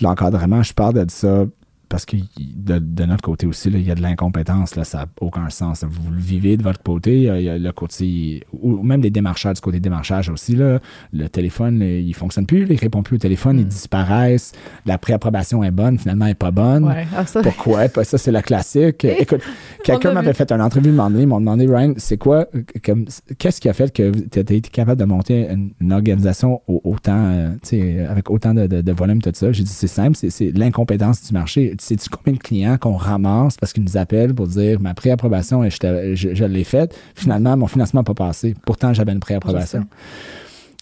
l'encadrement. 0.01 0.63
Je 0.63 0.73
parle 0.73 0.95
de 0.95 1.11
ça 1.11 1.45
parce 1.89 2.05
que 2.05 2.17
de, 2.39 2.79
de 2.79 3.05
notre 3.05 3.23
côté 3.23 3.47
aussi, 3.47 3.71
là, 3.71 3.79
il 3.79 3.85
y 3.87 3.91
a 3.91 3.95
de 3.95 4.03
l'incompétence. 4.03 4.77
Là, 4.77 4.85
ça 4.85 4.99
n'a 4.99 5.07
aucun 5.21 5.51
sens. 5.51 5.85
Vous 5.89 6.11
le 6.11 6.21
vivez 6.21 6.57
de 6.57 6.63
votre 6.63 6.83
côté. 6.83 7.17
Il 7.17 7.23
y 7.25 7.29
a, 7.31 7.39
il 7.39 7.45
y 7.45 7.49
a 7.49 7.59
le 7.59 7.73
côté, 7.73 8.43
ou 8.53 8.83
même 8.83 9.01
des 9.01 9.11
démarcheurs 9.11 9.53
du 9.55 9.61
côté 9.61 9.81
démarchage 9.81 10.29
aussi. 10.29 10.57
Là, 10.57 10.81
le 11.13 11.29
téléphone, 11.29 11.79
là, 11.79 11.87
il 11.87 12.09
ne 12.09 12.13
fonctionne 12.15 12.47
plus. 12.47 12.63
il 12.63 12.73
ne 12.73 12.79
répond 12.79 13.03
plus 13.03 13.17
au 13.17 13.19
téléphone. 13.19 13.59
Ils 13.59 13.67
disparaissent. 13.67 14.53
La 14.87 14.99
préapprobation 14.99 15.63
est 15.65 15.71
bonne. 15.71 15.99
Finalement, 15.99 16.25
elle 16.27 16.31
n'est 16.33 16.35
pas 16.35 16.51
bonne. 16.51 16.85
Ouais. 16.85 17.07
Ah, 17.15 17.27
ça, 17.27 17.43
Pourquoi? 17.43 17.89
Ça, 18.03 18.19
c'est 18.19 18.33
le 18.33 18.41
classique. 18.41 19.05
Écoute, 19.19 19.41
quelqu'un 19.85 20.13
m'avait 20.13 20.33
fait 20.35 20.51
une 20.53 20.61
entrevue 20.61 20.91
un 20.91 20.93
moment 20.93 21.11
donné, 21.11 21.23
ils 21.23 21.27
m'ont 21.29 21.41
demandé, 21.41 21.67
Ryan, 21.67 21.95
c'est 21.97 22.17
quoi, 22.19 22.47
euh, 22.55 22.63
comme, 22.85 23.07
qu'est-ce 23.39 23.61
qui 23.61 23.69
a 23.69 23.73
fait 23.73 23.93
que 23.93 24.11
tu 24.29 24.39
as 24.39 24.43
été 24.43 24.61
capable 24.61 25.01
de 25.01 25.05
monter 25.07 25.49
une, 25.51 25.71
une 25.81 25.93
organisation 25.93 26.61
au- 26.67 26.81
autant, 26.85 27.31
euh, 27.73 28.07
avec 28.11 28.31
autant 28.31 28.55
de, 28.55 28.67
de, 28.67 28.81
de 28.83 28.93
volume, 28.93 29.21
tout 29.23 29.31
ça? 29.35 29.53
J'ai 29.53 29.63
dit, 29.65 29.71
c'est 29.73 29.87
simple, 29.87 30.17
c'est 30.17 30.51
l'incompétence 30.53 31.23
du 31.27 31.33
marché. 31.33 31.74
Sais-tu 31.79 32.09
combien 32.09 32.35
de 32.35 32.39
clients 32.39 32.79
qu'on 32.79 32.97
ramasse 32.97 33.57
parce 33.57 33.73
qu'ils 33.73 33.85
nous 33.85 33.97
appellent 33.97 34.35
pour 34.35 34.47
dire, 34.47 34.81
ma 34.81 34.95
préapprobation, 34.95 35.63
je, 35.69 36.15
je, 36.15 36.35
je 36.35 36.45
l'ai 36.45 36.65
faite. 36.65 36.97
Finalement, 37.15 37.57
mon 37.57 37.67
financement 37.67 38.01
n'a 38.01 38.05
pas 38.05 38.15
passé. 38.15 38.55
Pourtant, 38.65 38.93
j'avais 38.93 39.13
une 39.13 39.21
préapprobation. 39.21 39.87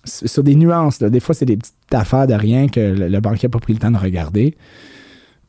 Sur 0.04 0.28
sur 0.28 0.42
des 0.42 0.56
nuances, 0.56 1.00
là. 1.00 1.10
des 1.10 1.20
fois, 1.20 1.32
c'est 1.32 1.44
des 1.44 1.56
petites 1.56 1.74
affaires 1.92 2.26
de 2.26 2.34
rien 2.34 2.66
que 2.68 2.80
le, 2.80 3.08
le 3.08 3.20
banquier 3.20 3.46
n'a 3.46 3.52
pas 3.52 3.60
pris 3.60 3.72
le 3.72 3.78
temps 3.78 3.90
de 3.92 3.98
regarder. 3.98 4.56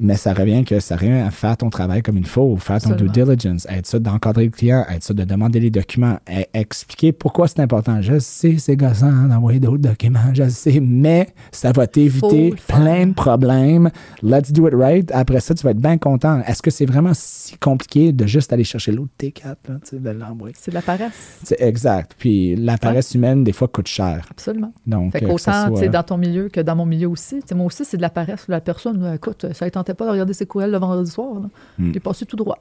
Mais 0.04 0.18
ça 0.18 0.34
revient 0.34 0.66
que 0.66 0.82
ça 0.82 0.97
revient 0.97 1.14
à 1.14 1.32
faire 1.32 1.56
ton 1.56 1.70
travail 1.70 2.01
comme 2.01 2.18
il 2.18 2.28
faut, 2.28 2.58
faire 2.58 2.82
ton 2.82 2.93
due 2.93 3.08
diligence, 3.08 3.66
être 3.70 3.88
ça 3.88 3.99
d'encadrer 3.99 4.43
le 4.45 4.51
client, 4.51 4.86
être 4.93 5.01
ça 5.01 5.14
de 5.14 5.24
demander 5.24 5.62
les 5.62 5.70
documents, 5.72 6.18
expliquer 6.54 7.14
pourquoi 7.14 7.47
c'est 7.47 7.62
important. 7.62 8.01
Je 8.01 8.20
sais, 8.20 8.58
c'est 8.58 8.76
gossant 8.76 9.08
hein, 9.08 9.28
d'envoyer 9.30 9.62
d'autres 9.62 9.78
documents, 9.78 10.34
je 10.34 10.49
sais, 10.49 10.82
mais 10.82 11.30
ça 11.54 11.72
va 11.72 11.88
t'éviter 11.88 12.54
plein 12.68 13.08
de 13.08 13.14
problèmes. 13.14 13.91
Let's 14.22 14.51
do 14.51 14.68
it 14.68 14.74
right. 14.76 15.10
Après 15.14 15.39
ça, 15.39 15.56
tu 15.56 15.64
vas 15.64 15.72
être 15.72 15.78
bien 15.82 15.97
content. 15.97 16.41
Est-ce 16.41 16.62
que 16.62 16.70
c'est 16.70 16.86
vraiment 16.86 17.14
si 17.14 17.58
compliqué 17.58 18.12
de 18.12 18.26
juste 18.26 18.51
aller 18.51 18.66
chercher 18.66 18.91
l'autre 18.91 19.12
T4, 19.18 19.45
là, 19.45 19.56
tu 19.66 19.72
sais, 19.86 19.99
de 19.99 20.10
l'envoyer? 20.10 20.54
c'est 20.60 20.72
de 20.72 20.76
la 20.76 20.82
paresse. 20.82 21.39
C'est 21.43 21.62
exact. 21.62 22.16
Puis 22.18 22.58
la 22.58 22.78
paresse 22.78 23.16
humaine, 23.16 23.45
des 23.45 23.54
fois, 23.54 23.70
coûte 23.70 23.88
cher. 23.88 24.26
Absolument. 24.30 24.74
Donc, 24.86 25.14
Fait 25.14 25.24
euh, 25.24 25.38
sais, 25.38 25.51
soit- 25.51 25.88
dans 25.88 26.04
ton 26.04 26.18
milieu 26.18 26.49
que 26.49 26.60
dans 26.60 26.76
mon 26.76 26.86
milieu 26.86 27.08
aussi. 27.08 27.39
Moi 27.56 27.68
aussi, 27.68 27.86
c'est 27.86 27.97
de 27.97 28.01
la 28.01 28.10
paresse. 28.10 28.45
La 28.49 28.60
personne, 28.60 29.14
écoute, 29.16 29.45
ça 29.54 29.66
ne 29.66 29.93
pas 29.94 30.06
de 30.06 30.12
regarder 30.12 30.34
ses 30.34 30.46
courriels 30.46 30.72
le 30.72 30.78
vendredi 30.78 31.10
soir. 31.12 31.36
Hmm. 31.80 31.91
J'ai 31.94 32.00
passé 32.00 32.26
tout 32.26 32.36
droit. 32.36 32.58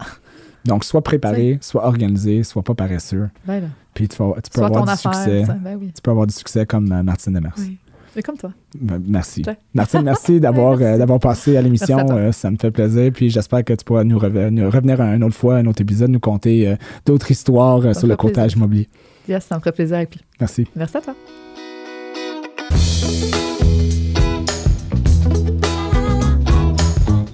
Donc, 0.64 0.84
soit 0.84 1.02
préparé, 1.02 1.58
soit 1.60 1.84
organisé, 1.86 2.42
soit 2.44 2.62
pas 2.62 2.74
paresseux. 2.74 3.28
Ben. 3.46 3.70
Puis 3.94 4.08
tu, 4.08 4.16
vas- 4.16 4.34
tu 4.42 4.50
peux 4.50 4.58
Soit 4.60 4.66
avoir 4.66 4.84
du 4.84 4.90
affaire. 4.90 5.14
succès. 5.14 5.44
Ben 5.60 5.76
oui. 5.80 5.90
Tu 5.94 6.00
peux 6.00 6.10
avoir 6.10 6.26
du 6.26 6.32
succès 6.34 6.64
comme 6.66 6.90
euh, 6.92 7.02
Martine 7.02 7.32
Demers. 7.34 7.54
oui. 7.58 7.78
Mais 8.14 8.22
comme 8.22 8.36
toi. 8.36 8.52
M- 8.78 9.02
Merci. 9.08 9.42
Ouais. 9.46 9.56
Martine, 9.74 10.02
merci 10.04 10.38
d'avoir 10.38 10.78
euh, 10.80 10.98
d'avoir 10.98 11.18
passé 11.18 11.56
à 11.56 11.62
l'émission. 11.62 11.96
À. 11.96 12.12
Euh, 12.14 12.32
ça 12.32 12.50
me 12.50 12.56
fait 12.58 12.70
plaisir. 12.70 13.10
Puis 13.12 13.30
j'espère 13.30 13.64
que 13.64 13.72
tu 13.72 13.84
pourras 13.84 14.04
nous, 14.04 14.18
reve- 14.18 14.50
nous 14.50 14.68
revenir 14.70 15.00
une 15.00 15.24
autre 15.24 15.34
fois, 15.34 15.56
un 15.56 15.66
autre 15.66 15.80
épisode, 15.80 16.10
nous 16.10 16.20
conter 16.20 16.68
euh, 16.68 16.76
d'autres 17.06 17.30
histoires 17.30 17.94
sur 17.96 18.06
le 18.06 18.16
courtage 18.16 18.52
immobilier. 18.52 18.88
Yes, 19.28 19.44
ça 19.46 19.54
me 19.56 19.60
ferait 19.60 19.72
plaisir. 19.72 19.98
Et 19.98 20.06
puis, 20.06 20.20
Merci. 20.38 20.66
merci 20.76 20.96
à 20.98 21.00
toi. 21.00 21.14